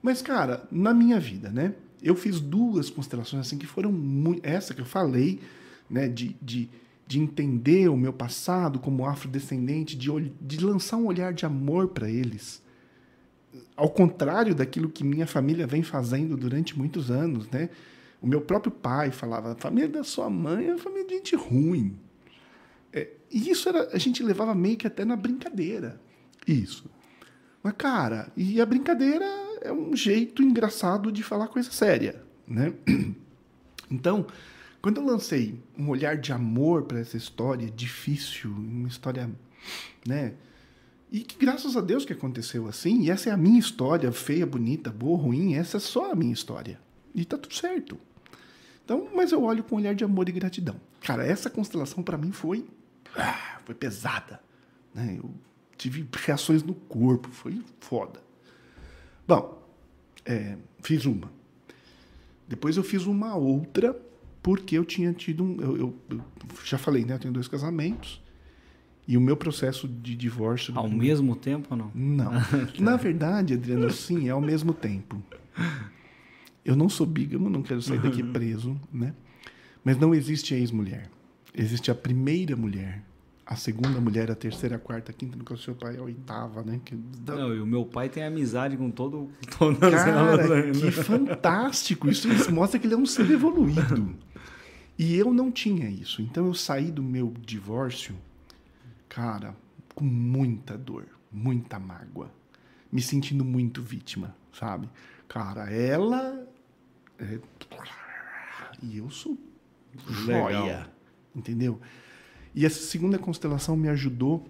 Mas, 0.00 0.22
cara, 0.22 0.66
na 0.70 0.94
minha 0.94 1.18
vida, 1.18 1.50
né? 1.50 1.74
Eu 2.02 2.14
fiz 2.14 2.40
duas 2.40 2.90
constelações 2.90 3.46
assim 3.46 3.58
que 3.58 3.66
foram 3.66 3.90
muito. 3.90 4.46
Essa 4.46 4.74
que 4.74 4.80
eu 4.80 4.86
falei, 4.86 5.40
né, 5.88 6.08
de, 6.08 6.36
de, 6.40 6.68
de 7.06 7.20
entender 7.20 7.88
o 7.88 7.96
meu 7.96 8.12
passado 8.12 8.78
como 8.78 9.06
afrodescendente, 9.06 9.96
de, 9.96 10.10
de 10.40 10.64
lançar 10.64 10.96
um 10.96 11.06
olhar 11.06 11.32
de 11.32 11.46
amor 11.46 11.88
para 11.88 12.10
eles. 12.10 12.62
Ao 13.74 13.88
contrário 13.88 14.54
daquilo 14.54 14.88
que 14.88 15.04
minha 15.04 15.26
família 15.26 15.66
vem 15.66 15.82
fazendo 15.82 16.36
durante 16.36 16.76
muitos 16.76 17.10
anos, 17.10 17.48
né? 17.50 17.70
O 18.20 18.26
meu 18.26 18.40
próprio 18.40 18.72
pai 18.72 19.10
falava: 19.10 19.52
a 19.52 19.56
família 19.56 19.88
da 19.88 20.04
sua 20.04 20.28
mãe 20.28 20.66
é 20.66 20.70
uma 20.72 20.78
família 20.78 21.06
de 21.06 21.14
gente 21.14 21.36
ruim. 21.36 21.96
É, 22.92 23.10
e 23.30 23.50
isso 23.50 23.68
era, 23.68 23.88
a 23.92 23.98
gente 23.98 24.22
levava 24.22 24.54
meio 24.54 24.76
que 24.76 24.86
até 24.86 25.04
na 25.04 25.16
brincadeira. 25.16 26.00
Isso. 26.46 26.90
Mas, 27.62 27.74
cara, 27.76 28.32
e 28.36 28.60
a 28.60 28.66
brincadeira 28.66 29.24
é 29.66 29.72
um 29.72 29.94
jeito 29.94 30.42
engraçado 30.42 31.10
de 31.10 31.22
falar 31.22 31.48
coisa 31.48 31.70
séria, 31.70 32.22
né? 32.46 32.72
Então, 33.88 34.26
quando 34.82 35.00
eu 35.00 35.06
lancei 35.06 35.60
um 35.78 35.88
olhar 35.88 36.16
de 36.16 36.32
amor 36.32 36.84
para 36.86 36.98
essa 36.98 37.16
história 37.16 37.70
difícil, 37.70 38.50
uma 38.50 38.88
história, 38.88 39.30
né? 40.04 40.34
E 41.10 41.20
que 41.20 41.38
graças 41.38 41.76
a 41.76 41.80
Deus 41.80 42.04
que 42.04 42.12
aconteceu 42.12 42.66
assim, 42.66 43.02
e 43.02 43.10
essa 43.12 43.30
é 43.30 43.32
a 43.32 43.36
minha 43.36 43.60
história, 43.60 44.10
feia, 44.10 44.44
bonita, 44.44 44.90
boa, 44.90 45.16
ruim, 45.16 45.54
essa 45.54 45.76
é 45.76 45.80
só 45.80 46.10
a 46.10 46.16
minha 46.16 46.32
história. 46.32 46.80
E 47.14 47.24
tá 47.24 47.38
tudo 47.38 47.54
certo. 47.54 47.96
Então, 48.84 49.08
mas 49.14 49.30
eu 49.30 49.40
olho 49.44 49.62
com 49.62 49.76
um 49.76 49.78
olhar 49.78 49.94
de 49.94 50.02
amor 50.02 50.28
e 50.28 50.32
gratidão. 50.32 50.74
Cara, 51.00 51.24
essa 51.24 51.48
constelação 51.48 52.02
para 52.02 52.18
mim 52.18 52.32
foi 52.32 52.66
ah, 53.16 53.60
foi 53.64 53.74
pesada, 53.74 54.40
né? 54.92 55.16
Eu 55.18 55.30
tive 55.76 56.04
reações 56.24 56.64
no 56.64 56.74
corpo, 56.74 57.28
foi 57.30 57.62
foda. 57.78 58.25
Bom, 59.26 59.62
é, 60.24 60.56
fiz 60.80 61.04
uma. 61.04 61.30
Depois 62.48 62.76
eu 62.76 62.84
fiz 62.84 63.06
uma 63.06 63.34
outra, 63.34 63.96
porque 64.42 64.76
eu 64.78 64.84
tinha 64.84 65.12
tido 65.12 65.42
um. 65.42 65.60
Eu, 65.60 65.76
eu, 65.76 65.94
eu, 66.10 66.24
já 66.64 66.78
falei, 66.78 67.04
né? 67.04 67.14
Eu 67.14 67.18
tenho 67.18 67.34
dois 67.34 67.48
casamentos. 67.48 68.22
E 69.08 69.16
o 69.16 69.20
meu 69.20 69.36
processo 69.36 69.86
de 69.86 70.16
divórcio. 70.16 70.76
Ao 70.76 70.88
mesmo 70.88 71.36
tempo 71.36 71.68
ou 71.70 71.76
não? 71.76 71.90
Não. 71.94 72.32
Na 72.78 72.96
verdade, 72.96 73.54
Adriano, 73.54 73.90
sim, 73.90 74.28
é 74.28 74.30
ao 74.30 74.40
mesmo 74.40 74.72
tempo. 74.72 75.22
Eu 76.64 76.74
não 76.74 76.88
sou 76.88 77.06
bígamo, 77.06 77.48
não 77.48 77.62
quero 77.62 77.80
sair 77.80 78.00
daqui 78.00 78.22
preso, 78.32 78.80
né? 78.92 79.14
Mas 79.84 79.96
não 79.96 80.12
existe 80.12 80.54
ex-mulher. 80.54 81.08
Existe 81.54 81.90
a 81.90 81.94
primeira 81.94 82.56
mulher 82.56 83.02
a 83.46 83.54
segunda 83.54 84.00
mulher, 84.00 84.28
a 84.28 84.34
terceira, 84.34 84.74
a 84.74 84.78
quarta, 84.78 85.12
a 85.12 85.14
quinta, 85.14 85.36
no 85.36 85.44
o 85.48 85.56
seu 85.56 85.72
pai 85.76 85.94
é 85.94 85.98
a 86.00 86.02
oitava, 86.02 86.64
né? 86.64 86.80
Que... 86.84 86.98
Não, 87.24 87.54
e 87.54 87.60
o 87.60 87.66
meu 87.66 87.86
pai 87.86 88.08
tem 88.08 88.24
amizade 88.24 88.76
com 88.76 88.90
todo, 88.90 89.30
todas 89.56 89.78
Cara, 89.78 90.10
elas. 90.10 90.76
que 90.76 90.90
fantástico! 90.90 92.08
Isso, 92.10 92.28
isso 92.28 92.52
mostra 92.52 92.80
que 92.80 92.88
ele 92.88 92.94
é 92.94 92.96
um 92.96 93.06
ser 93.06 93.30
evoluído. 93.30 94.16
E 94.98 95.14
eu 95.14 95.32
não 95.32 95.52
tinha 95.52 95.88
isso. 95.88 96.20
Então 96.22 96.46
eu 96.46 96.54
saí 96.54 96.90
do 96.90 97.04
meu 97.04 97.32
divórcio, 97.40 98.16
cara, 99.08 99.54
com 99.94 100.04
muita 100.04 100.76
dor, 100.76 101.06
muita 101.30 101.78
mágoa, 101.78 102.32
me 102.90 103.00
sentindo 103.00 103.44
muito 103.44 103.80
vítima, 103.80 104.34
sabe? 104.52 104.88
Cara, 105.28 105.70
ela 105.70 106.44
É... 107.18 107.38
E 108.82 108.98
eu 108.98 109.08
sou 109.08 109.38
joia. 110.08 110.60
Legal. 110.60 110.86
Entendeu? 111.34 111.80
E 112.56 112.64
essa 112.64 112.80
segunda 112.80 113.18
constelação 113.18 113.76
me 113.76 113.90
ajudou 113.90 114.48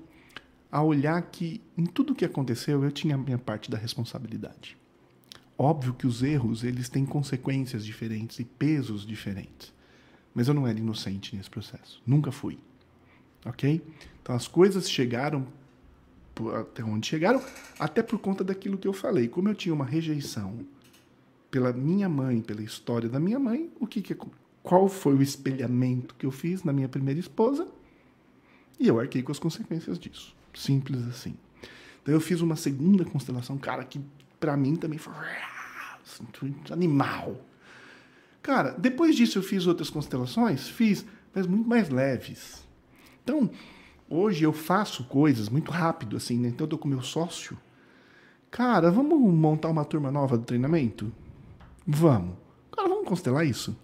a 0.70 0.80
olhar 0.80 1.20
que 1.22 1.60
em 1.76 1.84
tudo 1.84 2.14
que 2.14 2.24
aconteceu 2.24 2.84
eu 2.84 2.92
tinha 2.92 3.16
a 3.16 3.18
minha 3.18 3.36
parte 3.36 3.68
da 3.68 3.76
responsabilidade. 3.76 4.76
Óbvio 5.58 5.92
que 5.92 6.06
os 6.06 6.22
erros 6.22 6.62
eles 6.62 6.88
têm 6.88 7.04
consequências 7.04 7.84
diferentes 7.84 8.38
e 8.38 8.44
pesos 8.44 9.04
diferentes. 9.04 9.74
Mas 10.32 10.46
eu 10.46 10.54
não 10.54 10.68
era 10.68 10.78
inocente 10.78 11.34
nesse 11.34 11.50
processo. 11.50 12.00
Nunca 12.06 12.30
fui. 12.30 12.58
Ok? 13.44 13.82
Então 14.22 14.36
as 14.36 14.46
coisas 14.46 14.88
chegaram 14.88 15.44
até 16.60 16.84
onde 16.84 17.08
chegaram, 17.08 17.42
até 17.78 18.02
por 18.02 18.18
conta 18.18 18.44
daquilo 18.44 18.78
que 18.78 18.86
eu 18.86 18.92
falei. 18.92 19.26
Como 19.26 19.48
eu 19.48 19.54
tinha 19.54 19.74
uma 19.74 19.84
rejeição 19.84 20.60
pela 21.50 21.72
minha 21.72 22.08
mãe, 22.08 22.40
pela 22.40 22.62
história 22.62 23.08
da 23.08 23.18
minha 23.18 23.38
mãe, 23.38 23.70
o 23.80 23.86
que, 23.86 24.02
que 24.02 24.14
qual 24.62 24.88
foi 24.88 25.14
o 25.14 25.22
espelhamento 25.22 26.14
que 26.14 26.26
eu 26.26 26.30
fiz 26.30 26.62
na 26.62 26.72
minha 26.72 26.88
primeira 26.88 27.18
esposa? 27.18 27.66
E 28.78 28.88
eu 28.88 29.00
arquei 29.00 29.22
com 29.22 29.32
as 29.32 29.38
consequências 29.38 29.98
disso. 29.98 30.34
Simples 30.54 31.06
assim. 31.08 31.34
Então 32.02 32.14
eu 32.14 32.20
fiz 32.20 32.40
uma 32.40 32.56
segunda 32.56 33.04
constelação, 33.04 33.58
cara, 33.58 33.84
que 33.84 34.00
para 34.38 34.56
mim 34.56 34.76
também 34.76 34.98
foi 34.98 35.12
animal. 36.70 37.36
Cara, 38.42 38.70
depois 38.78 39.16
disso 39.16 39.38
eu 39.38 39.42
fiz 39.42 39.66
outras 39.66 39.90
constelações, 39.90 40.68
fiz, 40.68 41.04
mas 41.34 41.46
muito 41.46 41.68
mais 41.68 41.88
leves. 41.88 42.64
Então, 43.24 43.50
hoje 44.08 44.44
eu 44.44 44.52
faço 44.52 45.02
coisas 45.04 45.48
muito 45.48 45.72
rápido, 45.72 46.16
assim, 46.16 46.38
né? 46.38 46.48
Então 46.48 46.64
eu 46.64 46.70
tô 46.70 46.78
com 46.78 46.86
meu 46.86 47.02
sócio. 47.02 47.58
Cara, 48.50 48.90
vamos 48.90 49.18
montar 49.34 49.68
uma 49.68 49.84
turma 49.84 50.12
nova 50.12 50.38
do 50.38 50.44
treinamento? 50.44 51.12
Vamos. 51.84 52.36
Cara, 52.70 52.88
vamos 52.88 53.08
constelar 53.08 53.44
isso? 53.44 53.76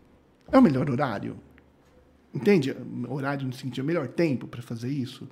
É 0.51 0.59
o 0.59 0.63
melhor 0.63 0.89
horário? 0.89 1.37
Entende? 2.35 2.75
Horário 3.09 3.47
no 3.47 3.53
sentido, 3.53 3.81
é 3.81 3.83
o 3.83 3.87
melhor 3.87 4.09
tempo 4.09 4.47
para 4.47 4.63
fazer 4.63 4.89
isso? 4.89 5.29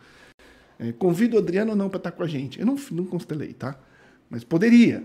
É, 0.78 0.92
convido 0.92 1.36
o 1.36 1.38
Adriano 1.38 1.70
ou 1.70 1.76
não 1.76 1.88
para 1.88 1.98
estar 1.98 2.10
tá 2.10 2.16
com 2.16 2.22
a 2.22 2.26
gente? 2.26 2.60
Eu 2.60 2.66
não, 2.66 2.76
não 2.90 3.04
constelei, 3.04 3.52
tá? 3.52 3.78
Mas 4.28 4.44
poderia. 4.44 5.04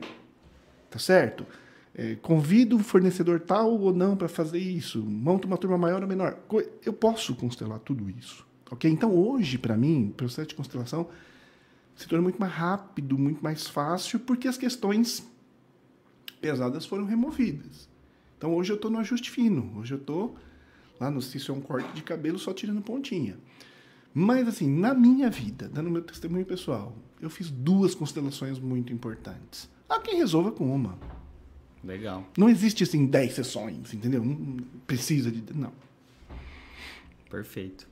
Tá 0.90 1.00
certo? 1.00 1.46
É, 1.94 2.16
convido 2.16 2.76
o 2.76 2.80
fornecedor 2.80 3.40
tal 3.40 3.80
ou 3.80 3.94
não 3.94 4.18
para 4.18 4.28
fazer 4.28 4.60
isso, 4.60 5.02
monto 5.02 5.48
uma 5.48 5.58
turma 5.58 5.78
maior 5.78 6.02
ou 6.02 6.08
menor. 6.08 6.38
Eu 6.86 6.94
posso 6.94 7.36
constelar 7.36 7.80
tudo 7.80 8.10
isso. 8.10 8.46
Ok? 8.70 8.90
Então, 8.90 9.14
hoje, 9.14 9.58
para 9.58 9.78
mim, 9.78 10.10
o 10.10 10.14
processo 10.14 10.50
de 10.50 10.56
constelação 10.56 11.08
se 11.96 12.08
torna 12.08 12.24
muito 12.24 12.40
mais 12.40 12.52
rápido, 12.52 13.18
muito 13.18 13.42
mais 13.42 13.68
fácil, 13.68 14.20
porque 14.20 14.48
as 14.48 14.58
questões 14.58 15.26
pesadas 16.42 16.86
foram 16.86 17.06
removidas. 17.06 17.90
Então, 18.38 18.54
hoje 18.54 18.72
eu 18.72 18.76
estou 18.76 18.92
no 18.92 19.00
ajuste 19.00 19.32
fino. 19.32 19.72
Hoje 19.78 19.94
eu 19.94 19.98
estou 19.98 20.36
lá 21.00 21.12
no 21.12 21.22
se 21.22 21.38
isso 21.38 21.52
é 21.52 21.56
um 21.56 21.62
corte 21.62 21.92
de 21.94 22.02
cabelo 22.02 22.40
só 22.40 22.54
tirando 22.54 22.82
pontinha. 22.82 23.38
Mas, 24.14 24.48
assim, 24.48 24.70
na 24.70 24.94
minha 24.94 25.30
vida, 25.30 25.68
dando 25.68 25.90
meu 25.90 26.02
testemunho 26.02 26.46
pessoal, 26.46 26.96
eu 27.22 27.30
fiz 27.30 27.52
duas 27.52 27.94
constelações 27.94 28.60
muito 28.60 28.94
importantes. 28.94 29.70
Há 29.90 30.00
quem 30.00 30.18
resolva 30.18 30.52
com 30.52 30.74
uma. 30.74 30.98
Legal. 31.84 32.26
Não 32.38 32.50
existe 32.50 32.84
assim 32.84 33.06
10 33.06 33.34
sessões, 33.34 33.94
entendeu? 33.94 34.24
Não 34.24 34.58
precisa 34.88 35.30
de. 35.30 35.44
Não. 35.54 35.72
Perfeito. 37.30 37.88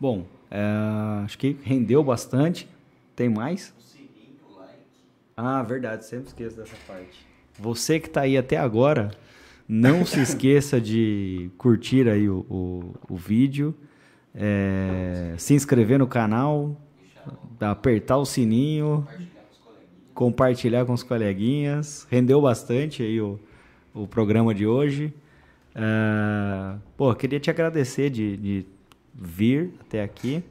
Bom, 0.00 0.26
é, 0.50 0.60
acho 1.24 1.38
que 1.38 1.56
rendeu 1.62 2.02
bastante. 2.02 2.68
Tem 3.14 3.28
mais? 3.28 3.74
O 3.78 3.82
sininho, 3.82 4.38
o 4.48 4.58
like. 4.58 4.80
Ah, 5.36 5.62
verdade, 5.62 6.06
sempre 6.06 6.28
esqueço 6.28 6.56
dessa 6.56 6.76
parte. 6.86 7.26
Você 7.58 8.00
que 8.00 8.06
está 8.06 8.22
aí 8.22 8.38
até 8.38 8.56
agora, 8.56 9.10
não 9.68 10.04
se 10.06 10.20
esqueça 10.20 10.80
de 10.80 11.50
curtir 11.58 12.08
aí 12.08 12.28
o, 12.28 12.46
o, 12.48 12.94
o 13.10 13.16
vídeo, 13.16 13.74
é, 14.34 15.34
se 15.36 15.54
inscrever 15.54 15.98
no 15.98 16.06
canal, 16.06 16.80
apertar 17.60 18.16
o 18.16 18.24
sininho 18.24 19.06
compartilhar 20.18 20.84
com 20.84 20.92
os 20.92 21.04
coleguinhas. 21.04 22.04
Rendeu 22.10 22.42
bastante 22.42 23.04
aí 23.04 23.20
o, 23.20 23.38
o 23.94 24.04
programa 24.04 24.52
de 24.52 24.66
hoje. 24.66 25.14
Uh, 25.76 26.76
pô, 26.96 27.14
queria 27.14 27.38
te 27.38 27.48
agradecer 27.48 28.10
de, 28.10 28.36
de 28.36 28.66
vir 29.14 29.74
até 29.78 30.02
aqui 30.02 30.42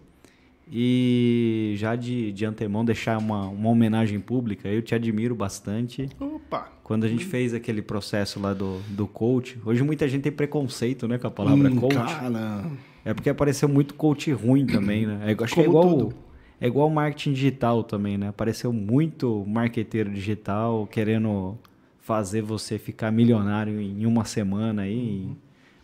e 0.72 1.73
já 1.77 1.95
de, 1.95 2.31
de 2.31 2.45
antemão 2.45 2.84
deixar 2.84 3.18
uma, 3.18 3.48
uma 3.48 3.69
homenagem 3.69 4.19
pública. 4.19 4.68
Eu 4.68 4.81
te 4.81 4.94
admiro 4.94 5.35
bastante. 5.35 6.10
Opa! 6.19 6.72
Quando 6.84 7.03
a 7.03 7.07
gente 7.07 7.26
fez 7.26 7.53
aquele 7.53 7.81
processo 7.81 8.39
lá 8.39 8.53
do, 8.53 8.80
do 8.89 9.07
coach, 9.07 9.60
hoje 9.65 9.84
muita 9.84 10.07
gente 10.07 10.23
tem 10.23 10.31
preconceito 10.31 11.07
né, 11.07 11.18
com 11.18 11.27
a 11.27 11.31
palavra 11.31 11.69
hum, 11.69 11.76
coach. 11.77 11.95
Cara. 11.95 12.65
É 13.03 13.14
porque 13.14 13.30
apareceu 13.30 13.69
muito 13.69 13.94
coach 13.94 14.31
ruim 14.31 14.65
também, 14.65 15.06
né? 15.06 15.19
É, 15.26 15.31
acho 15.31 15.38
Como 15.38 15.49
que 15.53 15.60
é 15.61 15.64
igual. 15.64 15.89
Tudo 15.89 16.27
é 16.60 16.68
igual 16.68 16.89
marketing 16.89 17.34
digital 17.34 17.84
também, 17.84 18.18
né? 18.18 18.30
Apareceu 18.30 18.73
muito 18.73 19.45
marqueteiro 19.48 20.11
digital 20.11 20.88
querendo 20.88 21.57
fazer 21.99 22.41
você 22.41 22.80
ficar 22.80 23.11
milionário 23.11 23.80
em 23.80 24.06
uma 24.06 24.26
semana 24.26 24.84
aí, 24.84 24.98
em 24.98 25.38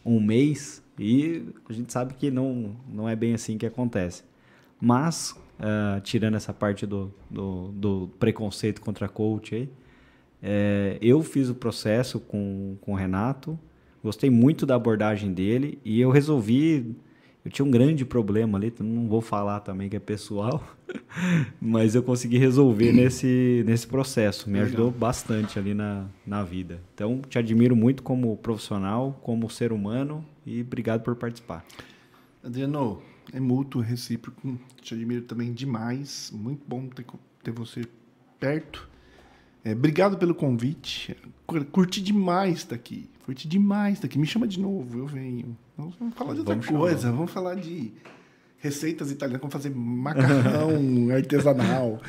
um 0.05 0.19
mês. 0.19 0.83
E 0.97 1.43
a 1.69 1.73
gente 1.73 1.91
sabe 1.91 2.13
que 2.13 2.31
não, 2.31 2.75
não 2.91 3.07
é 3.07 3.15
bem 3.15 3.33
assim 3.33 3.57
que 3.57 3.65
acontece. 3.65 4.23
Mas, 4.85 5.33
uh, 5.59 6.01
tirando 6.01 6.35
essa 6.35 6.53
parte 6.53 6.85
do, 6.85 7.09
do, 7.31 7.69
do, 7.69 8.09
preconceito 8.19 8.81
contra 8.81 9.07
coach 9.07 9.55
aí, 9.55 9.69
é, 10.41 10.97
eu 11.01 11.23
fiz 11.23 11.47
o 11.47 11.55
processo 11.55 12.19
com, 12.19 12.75
com 12.81 12.91
o 12.91 12.95
Renato, 12.95 13.57
gostei 14.03 14.29
muito 14.29 14.65
da 14.65 14.75
abordagem 14.75 15.31
dele 15.31 15.79
e 15.85 16.01
eu 16.01 16.11
resolvi 16.11 16.97
eu 17.45 17.51
tinha 17.51 17.65
um 17.65 17.71
grande 17.71 18.03
problema 18.03 18.57
ali, 18.57 18.73
não 18.79 19.07
vou 19.07 19.21
falar 19.21 19.61
também 19.61 19.89
que 19.89 19.95
é 19.95 19.99
pessoal, 19.99 20.61
mas 21.61 21.95
eu 21.95 22.03
consegui 22.03 22.37
resolver 22.37 22.91
nesse, 22.91 23.63
nesse 23.65 23.87
processo. 23.87 24.49
Me 24.49 24.55
Legal. 24.55 24.67
ajudou 24.67 24.91
bastante 24.91 25.59
ali 25.59 25.73
na, 25.73 26.07
na 26.25 26.43
vida. 26.43 26.81
Então, 26.93 27.21
te 27.21 27.37
admiro 27.37 27.75
muito 27.75 28.03
como 28.03 28.35
profissional, 28.37 29.17
como 29.21 29.49
ser 29.49 29.71
humano 29.71 30.25
e 30.45 30.61
obrigado 30.61 31.03
por 31.03 31.15
participar. 31.15 31.65
Adriano, 32.41 33.01
é 33.31 33.39
mútuo, 33.39 33.81
recíproco. 33.81 34.59
Te 34.81 34.93
admiro 34.93 35.23
também 35.23 35.53
demais. 35.53 36.31
Muito 36.33 36.63
bom 36.67 36.87
ter, 36.87 37.05
ter 37.43 37.51
você 37.51 37.85
perto. 38.39 38.89
É, 39.63 39.71
obrigado 39.71 40.17
pelo 40.17 40.35
convite. 40.35 41.15
Curti 41.71 42.01
demais 42.01 42.59
estar 42.59 42.75
aqui. 42.75 43.09
Curti 43.25 43.47
demais 43.47 43.95
estar 43.95 44.07
aqui. 44.07 44.19
Me 44.19 44.25
chama 44.25 44.47
de 44.47 44.59
novo, 44.59 44.99
eu 44.99 45.07
venho. 45.07 45.57
Vamos 45.77 45.95
falar 46.15 46.33
de 46.33 46.39
outra 46.39 46.55
vamos 46.55 46.67
coisa. 46.67 47.01
Chamar. 47.03 47.15
Vamos 47.15 47.31
falar 47.31 47.55
de 47.55 47.93
receitas 48.57 49.11
italianas, 49.11 49.41
como 49.41 49.51
fazer 49.51 49.73
macarrão 49.73 51.09
artesanal. 51.15 52.01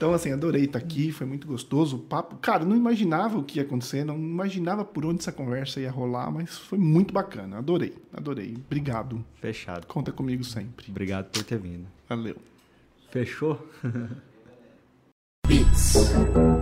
Então, 0.00 0.14
assim, 0.14 0.32
adorei 0.32 0.64
estar 0.64 0.78
aqui, 0.78 1.12
foi 1.12 1.26
muito 1.26 1.46
gostoso. 1.46 1.96
O 1.96 1.98
papo, 1.98 2.36
cara, 2.36 2.64
não 2.64 2.74
imaginava 2.74 3.36
o 3.36 3.44
que 3.44 3.58
ia 3.58 3.64
acontecer, 3.64 4.02
não 4.02 4.16
imaginava 4.16 4.82
por 4.82 5.04
onde 5.04 5.18
essa 5.20 5.30
conversa 5.30 5.78
ia 5.78 5.90
rolar, 5.90 6.30
mas 6.30 6.56
foi 6.56 6.78
muito 6.78 7.12
bacana. 7.12 7.58
Adorei, 7.58 7.94
adorei. 8.10 8.54
Obrigado. 8.56 9.22
Fechado. 9.34 9.86
Conta 9.86 10.10
comigo 10.10 10.42
sempre. 10.42 10.86
Obrigado 10.88 11.28
por 11.30 11.42
ter 11.42 11.58
vindo. 11.58 11.86
Valeu. 12.08 12.36
Fechou? 13.10 13.68
Beats. 15.46 15.92